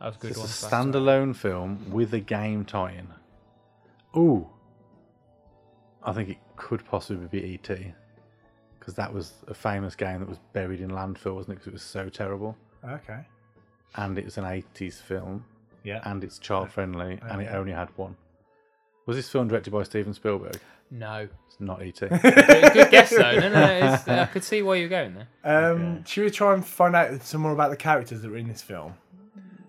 That 0.00 0.06
was 0.06 0.16
a 0.16 0.18
good 0.20 0.30
It's 0.30 0.38
one. 0.38 0.46
a 0.46 0.48
for 0.48 0.64
last 0.66 0.70
time. 0.70 0.92
standalone 0.92 1.36
film 1.36 1.90
with 1.90 2.14
a 2.14 2.20
game 2.20 2.64
tie-in. 2.64 3.08
Ooh, 4.16 4.48
I 6.06 6.12
think 6.12 6.28
it 6.30 6.38
could 6.56 6.84
possibly 6.86 7.26
be 7.26 7.44
E.T. 7.54 7.92
because 8.78 8.94
that 8.94 9.12
was 9.12 9.32
a 9.48 9.54
famous 9.54 9.94
game 9.94 10.20
that 10.20 10.28
was 10.28 10.38
buried 10.52 10.80
in 10.80 10.90
landfill, 10.90 11.34
wasn't 11.34 11.52
it? 11.52 11.54
Because 11.56 11.66
it 11.66 11.72
was 11.72 11.82
so 11.82 12.08
terrible, 12.08 12.56
Okay. 12.88 13.20
and 13.96 14.16
it's 14.18 14.38
an 14.38 14.44
'80s 14.44 15.00
film, 15.02 15.44
Yeah. 15.82 16.00
and 16.04 16.22
it's 16.22 16.38
child-friendly, 16.38 17.18
and 17.28 17.42
it 17.42 17.46
yeah. 17.46 17.58
only 17.58 17.72
had 17.72 17.88
one. 17.96 18.16
Was 19.06 19.16
this 19.16 19.28
film 19.28 19.48
directed 19.48 19.72
by 19.72 19.82
Steven 19.82 20.14
Spielberg? 20.14 20.58
No. 20.90 21.28
It's 21.48 21.60
not 21.60 21.82
E 21.82 21.86
E.T. 21.88 22.06
good, 22.08 22.22
good 22.22 22.90
guess 22.90 23.10
though. 23.10 23.32
No, 23.40 23.48
no, 23.48 23.50
no 23.50 23.94
it's, 23.94 24.06
I 24.08 24.26
could 24.26 24.44
see 24.44 24.62
why 24.62 24.76
you 24.76 24.84
were 24.84 24.88
going 24.88 25.16
there. 25.16 25.72
Um, 25.72 26.04
Should 26.04 26.24
we 26.24 26.30
try 26.30 26.54
and 26.54 26.64
find 26.64 26.94
out 26.94 27.20
some 27.22 27.40
more 27.40 27.52
about 27.52 27.70
the 27.70 27.76
characters 27.76 28.22
that 28.22 28.30
were 28.30 28.36
in 28.36 28.46
this 28.48 28.62
film? 28.62 28.94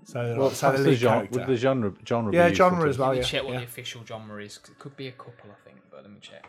So, 0.09 0.19
well, 0.37 0.51
so 0.51 0.67
the 0.67 0.71
what's 0.71 0.83
the 0.83 0.89
lead 0.91 0.97
genre, 0.99 1.17
character. 1.17 1.39
would 1.39 1.47
the 1.47 1.55
genre, 1.57 1.93
genre 2.07 2.31
be 2.31 2.37
Yeah, 2.37 2.47
useful 2.47 2.69
genre 2.69 2.83
to 2.85 2.89
as 2.89 2.97
well. 2.97 3.09
Let 3.09 3.13
me 3.15 3.19
yeah, 3.19 3.25
check 3.27 3.43
what 3.43 3.51
yeah. 3.53 3.59
the 3.59 3.65
official 3.65 4.05
genre 4.05 4.41
is. 4.43 4.57
'cause 4.57 4.69
it 4.71 4.79
could 4.79 4.95
be 4.95 5.07
a 5.09 5.11
couple, 5.11 5.51
I 5.51 5.67
think, 5.67 5.81
but 5.91 6.01
let 6.03 6.09
me 6.11 6.19
check. 6.21 6.47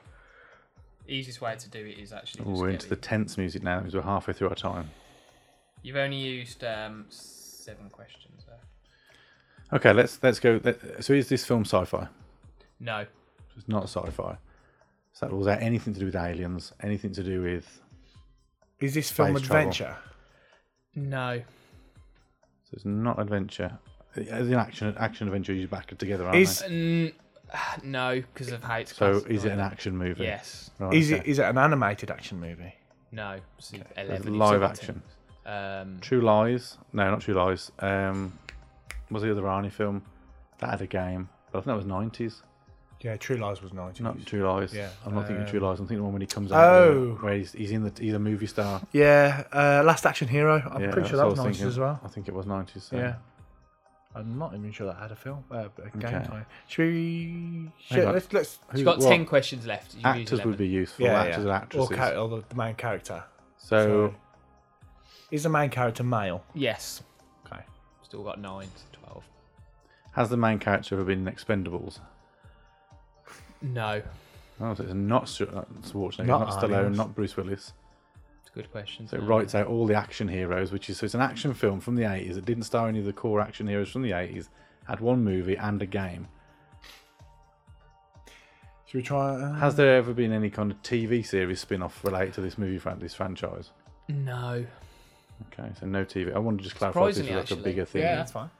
Easiest 1.09 1.41
way 1.41 1.57
to 1.57 1.69
do 1.69 1.85
it 1.85 1.99
is 1.99 2.13
actually. 2.13 2.43
Ooh, 2.43 2.51
just 2.53 2.61
we're 2.61 2.67
get 2.69 2.75
into 2.75 2.89
the 2.91 2.95
it. 2.95 3.03
tense 3.03 3.37
music 3.37 3.63
now 3.65 3.79
because 3.81 3.95
we're 3.97 4.03
halfway 4.03 4.33
through 4.33 4.51
our 4.51 4.55
time. 4.55 4.91
You've 5.83 5.97
only 5.97 6.19
used 6.19 6.63
um, 6.63 7.07
seven 7.09 7.91
questions 7.91 8.45
there. 8.47 8.61
Okay, 9.73 9.93
let's 9.93 10.23
let's 10.23 10.39
go. 10.39 10.61
let- 10.63 11.03
So 11.03 11.13
is 11.15 11.29
this 11.29 11.45
film 11.45 11.65
sci-fi? 11.65 12.07
No. 12.79 13.07
It's 13.57 13.67
not 13.69 13.85
sci-fi. 13.85 14.37
So 15.15 15.27
that 15.27 15.33
rules 15.33 15.49
out 15.49 15.61
anything 15.61 15.95
to 15.95 15.99
do 16.01 16.07
with 16.07 16.15
aliens, 16.15 16.73
anything 16.81 17.11
to 17.15 17.25
do 17.25 17.43
with. 17.43 17.81
Is 18.79 18.95
this 18.95 19.11
film 19.11 19.35
Space 19.37 19.47
travel. 19.49 19.63
adventure? 19.63 19.97
No. 20.95 21.43
So 22.71 22.75
it's 22.75 22.85
not 22.85 23.19
adventure. 23.19 23.79
As 24.31 24.49
in 24.49 24.55
action, 24.55 24.95
action 24.99 25.27
adventure, 25.29 25.53
you 25.55 25.69
back 25.69 25.91
it 25.93 25.99
together, 25.99 26.25
aren't 26.27 26.37
Is 26.39 26.59
they? 26.61 26.69
Mm, 26.69 27.13
no, 27.85 28.21
because 28.35 28.53
of 28.53 28.63
how 28.63 28.77
it's 28.77 28.95
So 28.95 29.13
classified. 29.13 29.33
is 29.33 29.45
it 29.45 29.53
an 29.53 29.61
action 29.61 29.97
movie? 29.97 30.25
Yes. 30.25 30.71
Right, 30.79 30.95
Is 30.95 31.13
okay. 31.13 31.21
it 31.23 31.27
is 31.27 31.39
it 31.39 31.45
an 31.45 31.57
animated 31.59 32.11
action 32.11 32.41
movie? 32.41 32.75
No. 33.11 33.39
It's 33.59 33.73
It's 33.73 33.83
11, 33.97 34.39
live 34.39 34.63
it's 34.63 34.81
action? 34.81 35.03
Um, 35.47 35.99
True 36.01 36.21
Lies? 36.21 36.77
No, 36.93 37.11
not 37.11 37.23
True 37.23 37.35
Lies. 37.35 37.73
Um, 37.79 38.39
what 39.09 39.15
was 39.15 39.23
the 39.23 39.31
other 39.31 39.43
Arnie 39.43 39.73
film 39.73 40.03
that 40.59 40.71
had 40.71 40.83
a 40.83 40.87
game? 40.87 41.31
But 41.51 41.59
I 41.59 41.61
think 41.63 41.67
that 41.69 41.77
was 41.77 41.87
nineties. 41.87 42.43
Yeah, 43.01 43.17
True 43.17 43.37
Lies 43.37 43.63
was 43.63 43.71
90s. 43.71 44.01
Not 44.01 44.27
True 44.27 44.43
Lies. 44.43 44.75
Yeah, 44.75 44.89
I'm 45.07 45.15
not 45.15 45.29
thinking 45.29 45.47
True 45.47 45.61
um, 45.61 45.67
Lies. 45.67 45.79
I'm 45.79 45.87
thinking 45.87 45.99
the 45.99 46.05
one 46.05 46.13
when 46.15 46.21
he 46.23 46.27
comes 46.27 46.51
out. 46.51 46.65
Oh. 46.65 47.19
where 47.21 47.35
he's, 47.35 47.53
he's 47.53 47.71
in 47.71 47.85
the 47.85 47.93
he's 47.99 48.15
a 48.15 48.19
movie 48.19 48.47
star. 48.47 48.83
Yeah, 48.93 49.45
uh, 49.53 49.83
Last 49.85 50.05
Action 50.05 50.27
Hero. 50.27 50.61
I'm 50.69 50.83
yeah, 50.83 50.91
pretty 50.91 51.09
sure 51.09 51.17
that 51.19 51.27
was 51.27 51.39
I 51.39 51.43
90s 51.45 51.47
thinking. 51.47 51.67
as 51.69 51.79
well. 51.79 52.01
I 52.05 52.09
think 52.09 52.29
it 52.29 52.35
was 52.35 52.47
nineties. 52.47 52.85
So. 52.85 52.97
Yeah. 52.97 53.15
I'm 54.15 54.39
not 54.39 54.55
even 54.55 54.73
sure 54.73 54.87
that 54.87 54.97
had 54.97 55.13
a 55.13 55.17
film, 55.17 55.45
uh, 55.51 55.69
a 55.85 55.97
game 55.97 56.15
Okay. 56.15 56.27
time. 56.27 56.47
Should 56.67 56.93
we? 56.93 57.71
Should, 57.79 58.05
on. 58.05 58.15
let's 58.15 58.33
let's. 58.33 58.59
Who- 58.71 58.79
you've 58.79 58.85
got 58.85 58.99
what 58.99 59.09
10 59.09 59.27
questions 59.27 59.65
left. 59.67 59.95
You've 59.95 60.17
used 60.17 60.33
actors 60.33 60.45
would 60.45 60.57
be 60.57 60.67
useful. 60.67 61.05
Yeah, 61.05 61.21
actors 61.21 61.37
yeah. 61.37 61.43
and 61.43 61.51
actresses. 61.51 61.91
Or, 61.91 61.95
ca- 61.95 62.17
or 62.17 62.29
the, 62.29 62.45
the 62.49 62.55
main 62.57 62.75
character. 62.75 63.23
so 63.59 64.11
So- 64.11 64.15
Is 65.31 65.45
the 65.45 65.51
main 65.51 65.71
character 65.71 66.03
male? 66.03 66.43
Yes. 66.55 67.03
Okay. 67.47 67.63
Still 68.03 68.25
got 68.25 68.41
9 68.41 68.67
to 68.67 68.99
12. 68.99 69.25
has 70.13 70.31
the 70.31 70.37
main 70.37 70.59
character 70.59 70.95
ever 70.97 71.05
been 71.05 71.29
in 71.29 71.33
Expendables? 71.33 72.01
No. 73.63 74.03
Oh, 74.61 74.75
so 74.75 74.83
it's 74.85 74.93
not 74.95 75.29
Sch- 75.29 75.43
uh, 75.43 75.65
Schwarzenegger, 75.83 76.27
Not 76.27 76.41
not, 76.41 76.51
Stallone, 76.63 76.75
Arnold. 76.77 76.97
not 76.97 77.15
Bruce 77.15 77.37
Willis. 77.37 77.73
It's 78.41 78.51
a 78.51 78.53
good 78.55 78.71
question. 78.73 79.07
So 79.09 79.17
it 79.17 79.21
writes 79.21 79.55
out 79.55 79.67
all 79.67 79.87
the 79.87 79.95
action 79.95 80.27
heroes, 80.29 80.73
which 80.73 80.91
is 80.91 80.99
so 80.99 81.05
it's 81.05 81.15
an 81.15 81.21
action 81.21 81.55
film 81.55 81.81
from 81.81 81.95
the 81.97 82.03
80s. 82.03 82.37
It 82.37 82.45
didn't 82.45 82.65
star 82.65 82.89
any 82.89 82.99
of 82.99 83.05
the 83.05 83.13
core 83.13 83.41
action 83.41 83.67
heroes 83.69 83.91
from 83.91 84.03
the 84.03 84.11
80s. 84.13 84.49
Had 84.87 85.01
one 85.01 85.23
movie 85.23 85.57
and 85.57 85.81
a 85.83 85.87
game. 85.87 86.29
Should 88.87 88.99
we 88.99 89.03
try? 89.03 89.35
Uh, 89.35 89.53
Has 89.55 89.77
there 89.77 89.97
ever 89.97 90.15
been 90.15 90.33
any 90.33 90.49
kind 90.51 90.71
of 90.73 90.83
TV 90.83 91.25
series 91.25 91.61
spin-off 91.61 92.03
related 92.05 92.33
to 92.35 92.41
this 92.41 92.57
movie 92.57 92.79
fran- 92.79 92.99
this 93.01 93.15
franchise? 93.15 93.71
No. 94.09 94.65
Okay, 95.53 95.71
so 95.79 95.87
no 95.87 96.05
TV. 96.05 96.35
I 96.35 96.39
want 96.39 96.59
to 96.59 96.65
just 96.65 96.75
clarify 96.77 97.01
if 97.01 97.07
this 97.09 97.19
is 97.19 97.27
Surprisingly, 97.27 97.41
like 97.41 97.51
a 97.51 97.55
actually. 97.55 97.71
bigger 97.71 97.85
thing. 97.85 98.03
yeah, 98.03 98.17
that's 98.17 98.33
fine. 98.33 98.51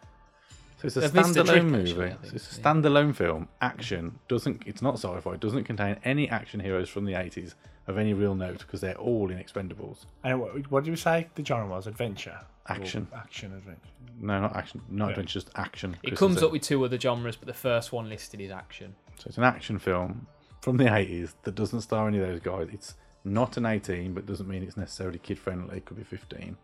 So 0.79 0.87
it's 0.87 0.97
a 0.97 1.01
They've 1.01 1.15
missed 1.15 1.37
a 1.37 1.43
trick, 1.45 1.63
standalone 1.63 1.81
actually, 1.81 1.95
movie. 1.95 2.05
I 2.05 2.15
think, 2.15 2.25
So 2.31 2.37
it's 2.37 2.57
a 2.57 2.61
yeah. 2.61 2.65
standalone 2.73 3.15
film. 3.15 3.49
Action 3.61 4.19
doesn't. 4.29 4.63
It's 4.67 4.81
not 4.81 4.95
sci-fi. 4.95 5.33
It 5.33 5.41
doesn't 5.41 5.65
contain 5.65 5.97
any 6.05 6.29
action 6.31 6.61
heroes 6.61 6.89
from 6.89 7.05
the 7.05 7.15
80s 7.15 7.55
of 7.89 7.99
any 7.99 8.15
real 8.15 8.35
note 8.37 8.59
because 8.59 8.81
they're 8.81 8.95
all 8.95 9.31
in 9.31 9.39
Expendables. 9.39 10.05
And 10.23 10.41
what, 10.41 10.71
what 10.71 10.85
did 10.85 10.91
we 10.91 10.97
say 10.97 11.27
the 11.35 11.45
genre 11.45 11.69
was? 11.69 11.87
Adventure. 11.89 12.39
Action. 12.69 13.09
Or 13.13 13.19
action 13.19 13.53
adventure. 13.55 13.81
No, 14.21 14.41
not 14.41 14.55
action. 14.55 14.81
Not 14.89 15.07
Yeah. 15.07 15.11
adventure, 15.11 15.33
just 15.35 15.51
action. 15.57 15.97
It 16.03 16.17
comes 16.17 16.37
as 16.37 16.43
a- 16.43 16.47
up 16.47 16.53
with 16.53 16.63
two 16.63 16.85
other 16.85 16.99
genres, 16.99 17.35
but 17.37 17.47
the 17.49 17.55
first 17.55 17.93
one 17.93 18.09
listed 18.09 18.41
is 18.41 18.51
action. 18.51 18.95
So 19.19 19.25
it's 19.27 19.39
an 19.39 19.45
action 19.45 19.79
film 19.81 20.27
from 20.61 20.77
the 20.77 20.85
80s 20.89 21.35
that 21.43 21.55
doesn't 21.57 21.81
star 21.81 22.07
any 22.09 22.19
of 22.19 22.27
those 22.29 22.41
guys. 22.41 22.69
It's 22.73 22.95
not 23.25 23.57
an 23.57 23.67
18, 23.67 24.13
but 24.15 24.27
doesn't 24.27 24.47
mean 24.49 24.63
it's 24.63 24.77
necessarily 24.77 25.19
kid 25.19 25.39
friendly. 25.39 25.79
It 25.79 25.87
could 25.87 25.97
be 25.97 26.05
15. 26.05 26.57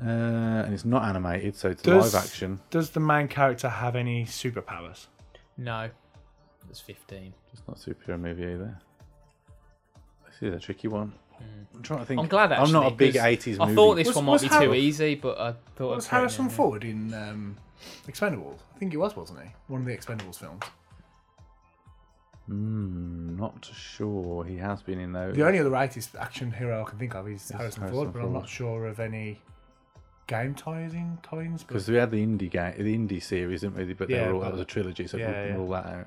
Uh, 0.00 0.08
and 0.64 0.74
it's 0.74 0.84
not 0.84 1.04
animated, 1.04 1.56
so 1.56 1.70
it's 1.70 1.82
Does- 1.82 2.12
live 2.14 2.22
action. 2.24 2.60
Does 2.70 2.90
the 2.90 3.00
main 3.00 3.28
character 3.28 3.68
have 3.68 3.96
any 3.96 4.24
superpowers? 4.26 5.06
No. 5.56 5.88
It's 6.68 6.80
15. 6.80 7.32
It's 7.52 7.62
not 7.66 7.78
a 7.78 7.80
superhero 7.90 8.20
movie 8.20 8.44
either. 8.44 8.78
This 10.26 10.42
is 10.42 10.54
a 10.54 10.58
tricky 10.60 10.88
one. 10.88 11.12
I'm 11.74 11.82
trying 11.82 12.00
to 12.00 12.04
think. 12.06 12.20
I'm 12.20 12.26
glad 12.28 12.52
I'm 12.52 12.72
not 12.72 12.86
a 12.86 12.90
big 12.90 13.12
big 13.12 13.14
'cause 13.14 13.22
80s 13.24 13.60
I 13.60 13.74
thought 13.74 13.94
this 13.94 14.08
Was- 14.08 14.16
one 14.16 14.24
might 14.26 14.32
was 14.32 14.42
be 14.42 14.48
Har- 14.48 14.64
too 14.64 14.74
easy, 14.74 15.14
but 15.14 15.38
I 15.38 15.52
thought 15.76 15.92
it 15.92 15.96
Was 15.96 16.06
I'd 16.06 16.08
throw 16.10 16.18
it 16.18 16.20
Harrison. 16.20 16.48
Ford 16.50 16.84
in 16.84 17.14
um, 17.14 17.56
Expendables? 18.06 18.58
I 18.74 18.78
think 18.78 18.92
it 18.94 18.96
was, 18.98 19.14
wasn't 19.16 19.40
he? 19.42 19.48
One 19.68 19.80
of 19.82 19.86
the 19.86 19.96
Expendables 19.96 20.36
films. 20.38 20.62
Hmm, 22.46 23.36
not 23.36 23.64
sure. 23.74 24.44
He 24.44 24.56
has 24.58 24.82
been 24.82 25.00
in 25.00 25.12
those. 25.12 25.34
The 25.34 25.44
only 25.46 25.58
other 25.58 25.70
80s 25.70 26.14
action 26.18 26.52
hero 26.52 26.82
I 26.84 26.88
can 26.88 26.98
think 26.98 27.14
of 27.14 27.26
is 27.28 27.48
Harrison, 27.50 27.82
Harrison 27.82 27.92
Ford, 28.04 28.12
but 28.12 28.22
I'm 28.22 28.32
not 28.32 28.48
sure 28.48 28.86
of 28.86 29.00
any 29.00 29.40
game 30.26 30.54
ties 30.54 30.92
in 30.94 31.18
tie-ins. 31.22 31.62
Because 31.62 31.88
we 31.88 31.96
had 31.96 32.10
the 32.10 32.22
Indy 32.22 32.48
game, 32.48 32.74
the 32.78 32.94
Indy 32.94 33.20
series, 33.20 33.60
didn't 33.62 33.76
we? 33.76 33.92
But 33.94 34.08
they 34.08 34.14
Yeah, 34.14 34.28
were 34.28 34.34
all, 34.34 34.40
that 34.40 34.52
was 34.52 34.60
a 34.60 34.64
trilogy, 34.64 35.06
so 35.06 35.16
yeah, 35.16 35.28
we 35.28 35.32
can 35.34 35.46
yeah. 35.48 35.54
rule 35.54 35.68
that 35.70 35.86
out. 35.86 36.06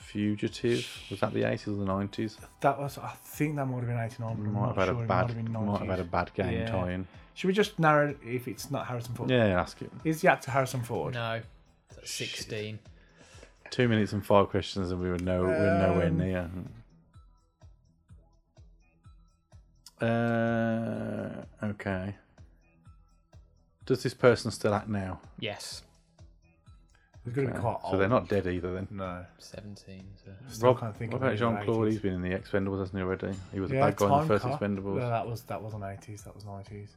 Fugitive 0.00 0.86
was 1.10 1.20
that 1.20 1.32
the 1.34 1.42
80s 1.42 1.68
or 1.68 1.84
the 1.84 1.92
90s? 1.92 2.36
That 2.60 2.78
was, 2.78 2.96
I 2.98 3.08
think 3.22 3.56
that 3.56 3.66
might 3.66 3.78
have 3.78 3.86
been 3.86 3.98
89. 3.98 4.36
but 4.36 4.42
I'm 4.46 4.52
Might 4.52 4.66
have 4.68 4.76
had 4.76 4.84
sure. 4.86 4.94
a 4.94 4.96
It 4.96 5.00
might 5.00 5.06
bad, 5.08 5.30
have 5.30 5.50
might 5.50 5.78
have 5.80 5.88
had 5.88 6.00
a 6.00 6.04
bad 6.04 6.34
game 6.34 6.52
Yeah. 6.52 6.66
tie-in. 6.70 7.06
Should 7.34 7.48
we 7.48 7.52
just 7.54 7.78
narrow 7.78 8.08
it 8.10 8.18
if 8.24 8.48
it's 8.48 8.70
not 8.70 8.86
Harrison 8.86 9.14
Ford? 9.14 9.30
Yeah, 9.30 9.60
ask 9.60 9.82
it. 9.82 9.90
Is 10.04 10.22
the 10.22 10.30
actor 10.32 10.50
Harrison 10.50 10.82
Ford? 10.82 11.12
No. 11.14 11.40
That's 11.94 12.10
16. 12.12 12.78
Two 13.70 13.88
minutes 13.88 14.12
and 14.12 14.24
five 14.24 14.48
questions, 14.48 14.90
and 14.90 15.00
we 15.00 15.10
were 15.10 15.18
no, 15.18 15.40
we 15.42 15.48
were 15.48 15.76
nowhere 15.78 16.06
Um, 16.06 16.18
near. 16.18 16.50
Uh, 20.00 21.42
okay. 21.64 22.14
Does 23.86 24.02
this 24.02 24.14
person 24.14 24.50
still 24.50 24.74
act 24.74 24.88
now? 24.88 25.20
Yes, 25.38 25.82
He's 27.24 27.34
going 27.34 27.48
to 27.48 27.54
be 27.54 27.58
quite 27.60 27.78
old. 27.82 27.90
So 27.92 27.98
they're 27.98 28.08
not 28.08 28.28
dead 28.28 28.46
either 28.46 28.72
then. 28.72 28.86
No. 28.90 29.24
17. 29.38 30.04
So. 30.24 30.30
Still 30.48 30.68
Rob, 30.68 30.78
can't 30.78 30.96
think 30.96 31.10
what 31.12 31.16
of 31.16 31.22
about 31.22 31.30
any 31.30 31.38
Jean 31.38 31.64
Claude? 31.64 31.88
80s. 31.88 31.90
He's 31.90 32.00
been 32.00 32.12
in 32.14 32.22
the 32.22 32.30
Expendables, 32.30 32.78
hasn't 32.78 32.96
he 32.96 33.02
already? 33.02 33.32
He 33.52 33.58
was 33.58 33.70
a 33.72 33.74
bad 33.74 33.96
guy 33.96 34.04
in 34.06 34.10
the 34.12 34.16
Time 34.18 34.28
first 34.28 34.44
Cop. 34.44 34.60
Expendables. 34.60 34.96
No, 35.00 35.08
that 35.10 35.26
was 35.26 35.42
that 35.42 35.60
wasn't 35.60 35.82
eighties. 35.84 36.22
That 36.22 36.34
was 36.36 36.44
nineties. 36.44 36.90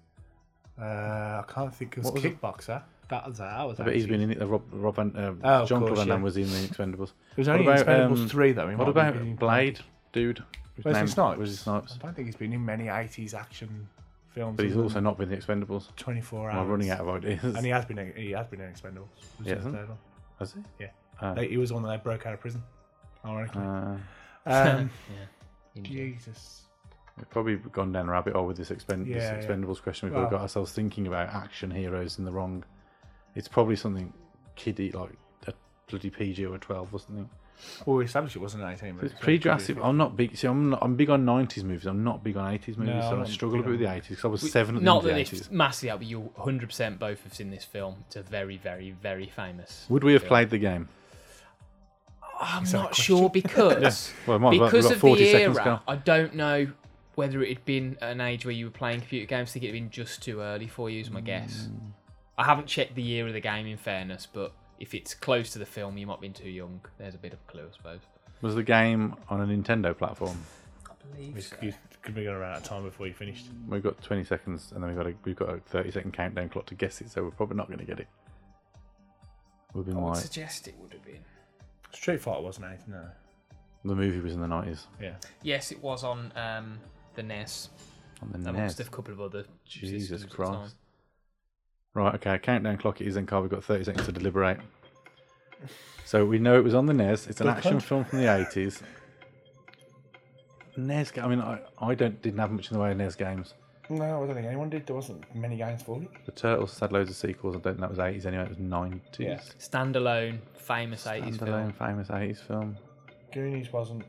Uh, 0.79 0.83
I 0.83 1.43
can't 1.47 1.73
think. 1.73 1.93
It 1.93 1.97
was, 1.97 2.05
What 2.05 2.13
was 2.13 2.25
it? 2.25 2.39
Kickboxer. 2.39 2.83
That 3.09 3.27
was 3.27 3.37
that 3.39 3.63
was. 3.67 3.79
I 3.79 3.85
bet 3.85 3.95
he's 3.95 4.05
80s. 4.05 4.09
been 4.09 4.21
in 4.21 4.31
it. 4.33 4.41
uh, 4.41 4.45
Rob, 4.45 4.61
Rob 4.71 4.95
Van, 4.97 5.15
uh, 5.15 5.33
Oh, 5.43 5.49
of 5.63 5.69
Jean 5.69 5.79
Claude 5.79 5.87
course, 5.95 5.99
Van 6.01 6.07
Damme 6.09 6.19
yeah. 6.19 6.23
was 6.23 6.37
in 6.37 6.43
the 6.43 6.57
Expendables. 6.67 7.11
It 7.31 7.37
was 7.37 7.47
only 7.47 7.63
about, 7.65 7.79
in 7.79 7.85
Expendables 7.87 8.21
um, 8.21 8.29
three 8.29 8.51
though. 8.51 8.69
He 8.69 8.75
What 8.75 8.85
might 8.85 8.91
about 8.91 9.13
be 9.15 9.29
in- 9.31 9.35
Blade, 9.35 9.79
dude? 10.13 10.43
His 10.75 10.85
Wesley 10.85 10.99
name- 11.01 11.07
Snipes. 11.07 11.39
Wesley 11.39 11.55
Snipes. 11.55 11.97
I 11.99 12.05
don't 12.05 12.15
think 12.15 12.27
he's 12.27 12.35
been 12.35 12.53
in 12.53 12.63
many 12.63 12.87
eighties 12.87 13.33
action 13.33 13.87
films. 14.33 14.57
But 14.57 14.65
he's 14.65 14.77
also 14.77 14.99
not 14.99 15.17
been 15.17 15.29
the 15.29 15.37
Expendables. 15.37 15.95
twenty 15.95 16.21
four 16.21 16.49
Am 16.49 16.55
I 16.55 16.59
hours. 16.59 16.69
running 16.69 16.89
out 16.89 16.99
of 17.01 17.09
ideas? 17.09 17.43
And 17.43 17.65
he 17.65 17.71
has 17.71 17.85
been. 17.85 17.97
in- 17.99 18.13
He 18.15 18.31
has 18.31 18.47
been 18.47 18.61
in 18.61 18.71
Expendables. 18.71 19.07
which 19.37 19.47
Yeah, 19.47 19.55
the 19.55 19.55
hasn't? 19.55 19.75
third 19.75 19.89
one. 19.89 19.97
Has 20.39 20.53
he? 20.53 20.59
Yeah. 20.79 20.87
Ah. 21.21 21.33
They- 21.33 21.47
he 21.49 21.57
was 21.57 21.69
the 21.69 21.75
one 21.75 21.83
that 21.83 21.89
they 21.89 21.97
broke 21.97 22.25
out 22.25 22.33
of 22.33 22.39
prison. 22.39 22.63
Ironically. 23.25 23.61
Uh, 23.61 23.97
um, 24.45 24.89
Yeah. 25.75 25.81
Jesus. 25.83 26.63
we've 27.17 27.29
probably 27.29 27.57
gone 27.57 27.91
down 27.91 28.07
a 28.07 28.11
rabbit 28.11 28.33
hole 28.33 28.47
with 28.47 28.57
this, 28.57 28.71
expend- 28.71 29.05
this 29.07 29.15
Yeah, 29.23 29.35
yeah. 29.39 29.45
Expendables 29.45 29.81
question. 29.81 30.09
We've 30.09 30.17
Well- 30.19 30.29
got 30.29 30.41
ourselves 30.41 30.71
thinking 30.71 31.07
about 31.07 31.29
action 31.29 31.69
heroes 31.71 32.17
in 32.17 32.25
the 32.25 32.31
wrong. 32.31 32.63
It's 33.35 33.47
probably 33.47 33.75
something 33.75 34.13
kiddie, 34.55 34.91
like 34.91 35.11
a 35.47 35.53
bloody 35.89 36.09
PG 36.09 36.45
or 36.45 36.55
a 36.55 36.59
12 36.59 36.93
or 36.93 36.99
something. 36.99 37.29
Well, 37.85 37.97
we 37.97 38.05
established 38.05 38.35
it 38.35 38.39
wasn't 38.39 38.63
eighteen. 38.63 38.95
But 38.95 39.05
It's 39.05 39.13
it's 39.13 39.19
pre 39.21 39.25
pretty 39.37 39.39
Jurassic. 39.39 39.77
I'm 39.81 39.97
not 39.97 40.15
big. 40.15 40.35
See, 40.37 40.47
I'm 40.47 40.69
not, 40.71 40.79
I'm 40.81 40.95
big 40.95 41.09
on 41.09 41.25
90s 41.25 41.63
movies. 41.63 41.85
I'm 41.85 42.03
not 42.03 42.23
big 42.23 42.37
on 42.37 42.51
80s 42.57 42.77
movies. 42.77 42.95
No, 42.95 43.01
so 43.01 43.07
I'm 43.07 43.13
I 43.15 43.17
not 43.19 43.27
struggle 43.27 43.59
a 43.59 43.63
bit 43.63 43.69
with 43.71 43.79
the 43.79 43.87
on- 43.87 43.97
80s 43.99 44.09
because 44.09 44.25
I 44.25 44.27
was 44.29 44.51
seven 44.51 44.75
at 44.75 44.81
the 44.81 44.85
Not 44.85 44.97
end 44.97 44.97
of 44.99 45.03
that 45.15 45.29
the 45.29 45.37
it's 45.37 45.47
80s. 45.47 45.51
massively 45.51 45.89
out, 45.91 45.99
but 45.99 46.07
you 46.07 46.31
100% 46.37 46.99
both 46.99 47.23
have 47.23 47.33
seen 47.33 47.51
this 47.51 47.63
film. 47.65 47.95
It's 48.07 48.15
a 48.15 48.23
very, 48.23 48.57
very, 48.57 48.91
very 48.91 49.27
famous. 49.27 49.85
Would 49.89 50.03
we 50.03 50.13
have 50.13 50.21
film. 50.23 50.29
played 50.29 50.49
the 50.51 50.57
game? 50.57 50.87
I'm 52.41 52.63
Is 52.63 52.71
that 52.71 52.77
a 52.77 52.81
not 52.81 52.87
question? 52.89 53.17
sure 53.17 53.29
because 53.29 54.13
Well, 54.27 54.39
might 54.39 54.53
as 54.53 54.59
well. 54.59 54.65
We've 54.67 54.71
because 54.71 54.85
got 54.85 54.93
of 54.95 54.99
40 55.01 55.23
the 55.23 55.31
seconds. 55.31 55.57
era. 55.57 55.81
Go. 55.85 55.91
I 55.91 55.95
don't 55.97 56.35
know 56.35 56.67
whether 57.15 57.43
it 57.43 57.49
had 57.49 57.65
been 57.65 57.97
an 58.01 58.21
age 58.21 58.45
where 58.45 58.53
you 58.53 58.65
were 58.65 58.71
playing 58.71 59.01
computer 59.01 59.25
games. 59.25 59.49
I 59.49 59.53
think 59.53 59.63
it 59.65 59.67
had 59.67 59.73
been 59.73 59.89
just 59.89 60.23
too 60.23 60.39
early 60.39 60.67
for 60.67 60.89
you, 60.89 61.01
is 61.01 61.09
my 61.11 61.19
guess. 61.19 61.67
Mm. 61.69 61.91
I 62.37 62.45
haven't 62.45 62.67
checked 62.67 62.95
the 62.95 63.01
year 63.01 63.27
of 63.27 63.33
the 63.33 63.41
game, 63.41 63.67
in 63.67 63.75
fairness, 63.75 64.25
but 64.31 64.53
if 64.79 64.93
it's 64.93 65.13
close 65.13 65.51
to 65.51 65.59
the 65.59 65.65
film, 65.65 65.97
you 65.97 66.07
might 66.07 66.13
have 66.13 66.21
been 66.21 66.33
too 66.33 66.49
young. 66.49 66.81
There's 66.97 67.15
a 67.15 67.19
bit 67.19 67.33
of 67.33 67.39
a 67.47 67.51
clue, 67.51 67.67
I 67.71 67.75
suppose. 67.75 67.99
Was 68.41 68.55
the 68.55 68.63
game 68.63 69.15
on 69.29 69.41
a 69.41 69.45
Nintendo 69.45 69.97
platform? 69.97 70.37
I 70.89 70.93
believe 71.13 71.35
We- 71.61 71.67
You 71.67 71.73
could 72.01 72.15
be 72.15 72.23
going 72.23 72.37
around 72.37 72.51
out 72.53 72.57
of 72.59 72.63
time 72.63 72.83
before 72.83 73.07
you 73.07 73.13
finished. 73.13 73.47
We've 73.67 73.83
got 73.83 74.01
20 74.01 74.23
seconds, 74.23 74.71
and 74.71 74.81
then 74.81 74.89
we've 74.89 74.97
got 74.97 75.07
a 75.07 75.13
we've 75.25 75.35
got 75.35 75.49
a 75.49 75.59
30 75.59 75.91
second 75.91 76.13
countdown 76.13 76.47
clock 76.49 76.65
to 76.67 76.75
guess 76.75 77.01
it. 77.01 77.09
So 77.11 77.23
we're 77.23 77.31
probably 77.31 77.57
not 77.57 77.67
going 77.67 77.79
to 77.79 77.85
get 77.85 77.99
it. 77.99 78.07
Would 79.73 79.85
be 79.85 79.91
I 79.91 79.95
my 79.95 80.01
would 80.09 80.17
suggest 80.17 80.67
it 80.67 80.75
would 80.79 80.93
have 80.93 81.03
been. 81.03 81.23
Street 81.91 82.21
Fighter 82.21 82.41
wasn't 82.41 82.67
eighteen. 82.71 82.93
No. 82.93 83.05
the 83.85 83.95
movie 83.95 84.19
was 84.19 84.33
in 84.33 84.41
the 84.41 84.47
90s 84.47 84.85
Yeah. 85.01 85.15
Yes, 85.41 85.71
it 85.71 85.81
was 85.81 86.03
on 86.03 86.31
um, 86.35 86.79
the 87.15 87.23
NES, 87.23 87.69
on 88.21 88.31
the 88.31 88.49
amongst 88.49 88.79
NES. 88.79 88.87
a 88.87 88.91
couple 88.91 89.13
of 89.13 89.21
other 89.21 89.45
Jesus 89.65 90.01
systems 90.09 90.23
at 90.23 90.29
the 90.29 90.35
Christ. 90.35 90.75
Time. 91.93 92.03
Right, 92.03 92.15
okay, 92.15 92.37
countdown 92.39 92.77
clock 92.77 93.01
it 93.01 93.07
is 93.07 93.15
then, 93.15 93.25
Carl. 93.25 93.41
We've 93.41 93.51
got 93.51 93.63
30 93.63 93.83
seconds 93.85 94.05
to 94.05 94.11
deliberate. 94.11 94.59
So 96.05 96.25
we 96.25 96.39
know 96.39 96.57
it 96.57 96.63
was 96.63 96.73
on 96.73 96.85
the 96.85 96.93
NES. 96.93 97.27
It's 97.27 97.39
an 97.41 97.47
Good 97.47 97.57
action 97.57 97.71
punch. 97.73 97.83
film 97.83 98.03
from 98.05 98.19
the 98.19 98.25
80s. 98.25 98.81
NES, 100.77 101.11
ga- 101.11 101.21
I 101.23 101.27
mean, 101.27 101.41
I, 101.41 101.59
I 101.79 101.93
don't 101.95 102.21
didn't 102.21 102.39
have 102.39 102.51
much 102.51 102.71
in 102.71 102.77
the 102.77 102.83
way 102.83 102.91
of 102.91 102.97
NES 102.97 103.15
games. 103.15 103.53
No, 103.91 104.23
I 104.23 104.25
don't 104.27 104.35
think 104.35 104.45
anyone 104.47 104.69
did. 104.69 104.85
There 104.85 104.95
wasn't 104.95 105.23
many 105.35 105.57
games 105.57 105.81
for 105.81 106.01
it. 106.01 106.09
The 106.25 106.31
Turtles 106.31 106.77
had 106.79 106.91
loads 106.91 107.09
of 107.09 107.15
sequels. 107.15 107.55
I 107.55 107.59
don't 107.59 107.79
think 107.79 107.79
that 107.81 107.89
was 107.89 107.97
80s 107.97 108.25
anyway. 108.27 108.43
It 108.43 108.49
was 108.49 108.57
90s. 108.59 109.01
Yeah. 109.19 109.39
Standalone, 109.59 110.39
famous 110.57 111.05
80s 111.05 111.37
film. 111.39 111.49
Standalone, 111.49 111.75
famous 111.75 112.07
80s 112.07 112.37
film. 112.37 112.77
Goonies 113.33 113.71
wasn't 113.73 114.03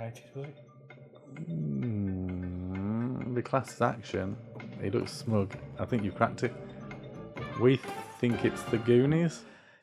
eighties, 0.00 0.22
was 0.34 0.46
it? 0.46 0.56
Mm, 1.50 3.34
the 3.34 3.42
class 3.42 3.72
is 3.72 3.80
action. 3.80 4.36
He 4.82 4.90
looks 4.90 5.12
smug. 5.12 5.54
I 5.78 5.84
think 5.84 6.02
you've 6.04 6.16
cracked 6.16 6.42
it. 6.42 6.52
We 7.60 7.80
think 8.20 8.44
it's 8.44 8.62
the 8.64 8.78
Goonies. 8.78 9.40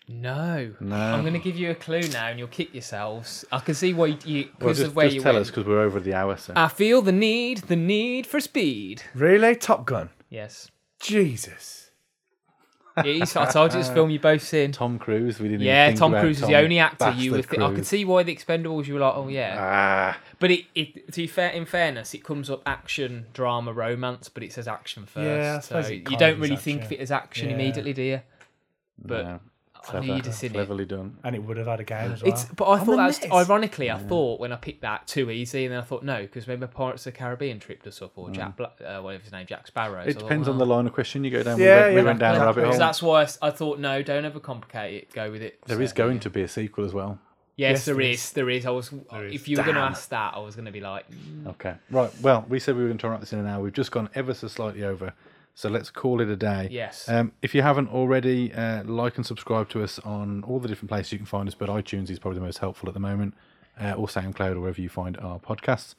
No. 0.07 0.73
No. 0.79 0.95
I'm 0.95 1.21
going 1.21 1.33
to 1.33 1.39
give 1.39 1.55
you 1.55 1.71
a 1.71 1.75
clue 1.75 2.01
now 2.11 2.27
and 2.27 2.37
you'll 2.37 2.47
kick 2.49 2.73
yourselves. 2.73 3.45
I 3.51 3.59
can 3.59 3.75
see 3.75 3.93
why 3.93 4.17
you, 4.25 4.43
Well, 4.43 4.53
because 4.59 4.77
just, 4.79 4.87
of 4.89 4.95
where 4.95 5.05
just 5.05 5.15
you 5.15 5.21
tell 5.21 5.33
went. 5.33 5.41
us 5.43 5.49
because 5.51 5.65
we're 5.65 5.81
over 5.81 5.99
the 5.99 6.13
hour. 6.13 6.35
So. 6.37 6.53
I 6.55 6.67
feel 6.67 7.01
the 7.01 7.11
need, 7.13 7.59
the 7.59 7.75
need 7.77 8.27
for 8.27 8.39
speed. 8.41 9.03
Really? 9.15 9.55
Top 9.55 9.85
Gun. 9.85 10.09
Yes. 10.29 10.69
Jesus. 10.99 11.90
I 12.97 13.45
told 13.51 13.73
you 13.73 13.79
this 13.79 13.89
film 13.89 14.09
you 14.09 14.19
both 14.19 14.41
seen. 14.43 14.71
Tom 14.71 14.99
Cruise. 14.99 15.39
We 15.39 15.47
didn't. 15.49 15.61
Yeah, 15.65 15.87
think 15.87 15.99
Tom 15.99 16.11
Cruise 16.13 16.37
is 16.37 16.41
Tom 16.41 16.51
the 16.51 16.57
only 16.57 16.79
actor 16.79 17.11
you 17.17 17.31
would 17.31 17.45
think. 17.45 17.61
I 17.61 17.73
could 17.73 17.85
see 17.85 18.05
why 18.05 18.23
the 18.23 18.35
Expendables 18.35 18.87
you 18.87 18.95
were 18.95 18.99
like, 18.99 19.15
oh 19.15 19.27
yeah. 19.27 19.57
Ah, 19.59 20.19
But 20.39 20.51
it, 20.51 20.65
it 20.75 21.07
to 21.13 21.21
be 21.21 21.27
fair, 21.27 21.49
in 21.51 21.65
fairness, 21.65 22.13
it 22.13 22.23
comes 22.23 22.49
up 22.49 22.61
action, 22.65 23.25
drama, 23.33 23.73
romance, 23.73 24.29
but 24.29 24.43
it 24.43 24.51
says 24.53 24.67
action 24.67 25.05
first. 25.05 25.25
Yeah, 25.25 25.81
so 25.81 25.87
you 25.89 26.17
don't 26.17 26.39
really 26.39 26.57
think 26.57 26.83
of 26.83 26.91
it 26.91 26.99
as 26.99 27.11
action 27.11 27.49
Yeah. 27.49 27.55
immediately, 27.55 27.93
do 27.93 28.01
you? 28.01 28.21
But 29.03 29.25
no. 29.25 29.39
I 29.89 29.99
knew 29.99 30.15
you'd 30.15 30.25
have 30.25 30.43
it. 30.43 30.51
cleverly 30.53 30.85
done. 30.85 31.17
And 31.23 31.35
it 31.35 31.39
would 31.43 31.57
have 31.57 31.67
had 31.67 31.79
a 31.79 31.83
game 31.83 32.11
as 32.11 32.21
well. 32.23 32.31
It's, 32.31 32.45
but 32.45 32.69
I 32.69 32.77
thought 32.77 32.85
the 32.85 32.95
that 32.97 33.07
was 33.07 33.21
NES. 33.21 33.31
ironically. 33.31 33.89
I 33.89 33.97
thought 33.97 34.39
when 34.39 34.51
I 34.51 34.55
picked 34.55 34.81
that 34.81 35.07
too 35.07 35.31
easy, 35.31 35.65
and 35.65 35.73
then 35.73 35.79
I 35.79 35.83
thought 35.83 36.03
no, 36.03 36.21
because 36.21 36.47
remember 36.47 36.67
Pirates 36.67 37.05
of 37.05 37.13
the 37.13 37.17
Caribbean 37.19 37.59
tripped 37.59 37.87
us 37.87 38.01
up, 38.01 38.11
or 38.15 38.29
Jack, 38.29 38.57
Bla- 38.57 38.71
uh, 38.85 39.01
whatever 39.01 39.23
his 39.23 39.31
name, 39.31 39.45
Jack 39.47 39.67
Sparrow. 39.67 40.03
Mm. 40.03 40.07
It 40.07 40.13
So 40.13 40.19
I 40.19 40.21
thought, 40.21 40.27
depends 40.29 40.47
on 40.47 40.57
well, 40.57 40.67
the 40.67 40.73
line 40.73 40.87
of 40.87 40.93
question 40.93 41.23
you 41.23 41.31
go 41.31 41.43
down. 41.43 41.59
Yeah, 41.59 41.65
we 41.65 41.71
went, 41.71 41.89
we 41.95 41.99
yeah, 42.01 42.05
went 42.05 42.19
down 42.19 42.35
a 42.35 42.45
rabbit 42.45 42.63
hole. 42.63 42.73
So 42.73 42.79
that's 42.79 43.01
why 43.01 43.27
I 43.41 43.49
thought 43.49 43.79
no, 43.79 44.01
don't 44.03 44.23
overcomplicate 44.31 44.93
it. 44.93 45.13
Go 45.13 45.31
with 45.31 45.41
it. 45.41 45.59
There 45.65 45.81
is 45.81 45.89
So, 45.91 45.95
going 45.95 46.15
yeah. 46.15 46.21
to 46.21 46.29
be 46.29 46.41
a 46.43 46.47
sequel 46.47 46.85
as 46.85 46.93
well. 46.93 47.19
Yes, 47.57 47.71
Yes, 47.71 47.85
there 47.85 47.95
there 47.95 48.01
is. 48.03 48.31
There 48.31 48.49
is. 48.49 48.65
I 48.65 48.69
was. 48.71 48.91
is. 48.93 48.99
If 49.33 49.47
you 49.47 49.57
were 49.57 49.63
going 49.63 49.75
to 49.75 49.81
ask 49.81 50.09
that, 50.09 50.33
I 50.35 50.39
was 50.39 50.55
going 50.55 50.65
to 50.65 50.71
be 50.71 50.79
like, 50.79 51.05
mm, 51.11 51.47
Okay. 51.47 51.75
Right. 51.89 52.11
Well, 52.21 52.45
we 52.49 52.59
said 52.59 52.75
we 52.75 52.81
were 52.83 52.87
going 52.87 52.97
to 52.99 53.09
wrap 53.09 53.19
this 53.19 53.33
in 53.33 53.39
an 53.39 53.45
hour. 53.47 53.61
We've 53.61 53.73
just 53.73 53.91
gone 53.91 54.09
ever 54.15 54.33
so 54.33 54.47
slightly 54.47 54.83
over. 54.83 55.13
So 55.61 55.69
let's 55.69 55.91
call 55.91 56.21
it 56.21 56.27
a 56.27 56.35
day. 56.35 56.69
yes. 56.71 57.07
Um, 57.07 57.33
if 57.43 57.53
you 57.53 57.61
haven't 57.61 57.89
already, 57.89 58.51
uh, 58.51 58.83
like 58.83 59.17
and 59.17 59.23
subscribe 59.23 59.69
to 59.69 59.83
us 59.83 59.99
on 59.99 60.43
all 60.43 60.59
the 60.59 60.67
different 60.67 60.89
places 60.89 61.11
you 61.11 61.19
can 61.19 61.27
find 61.27 61.47
us, 61.47 61.53
but 61.53 61.69
iTunes 61.69 62.09
is 62.09 62.17
probably 62.17 62.39
the 62.39 62.45
most 62.45 62.57
helpful 62.57 62.89
at 62.89 62.95
the 62.95 62.99
moment, 62.99 63.35
uh, 63.79 63.91
or 63.91 64.07
SoundCloud, 64.07 64.55
or 64.55 64.61
wherever 64.61 64.81
you 64.81 64.89
find 64.89 65.17
our 65.17 65.39
podcasts. 65.39 65.93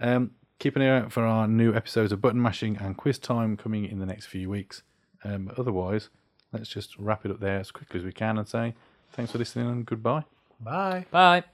Um, 0.00 0.30
keep 0.58 0.76
an 0.76 0.82
eye 0.82 1.00
out 1.00 1.12
for 1.12 1.26
our 1.26 1.46
new 1.46 1.74
episodes 1.74 2.10
of 2.10 2.22
Button 2.22 2.40
Mashing 2.40 2.78
and 2.78 2.96
Quiz 2.96 3.18
Time 3.18 3.54
coming 3.54 3.84
in 3.84 3.98
the 3.98 4.06
next 4.06 4.26
few 4.26 4.48
weeks. 4.48 4.82
Um, 5.22 5.44
but 5.44 5.58
otherwise, 5.58 6.08
let's 6.50 6.70
just 6.70 6.96
wrap 6.98 7.26
it 7.26 7.30
up 7.30 7.40
there 7.40 7.60
as 7.60 7.70
quickly 7.70 8.00
as 8.00 8.06
we 8.06 8.12
can 8.12 8.38
and 8.38 8.48
say 8.48 8.74
thanks 9.12 9.30
for 9.32 9.36
listening 9.36 9.68
and 9.68 9.84
goodbye. 9.84 10.24
Bye. 10.58 11.04
Bye. 11.10 11.44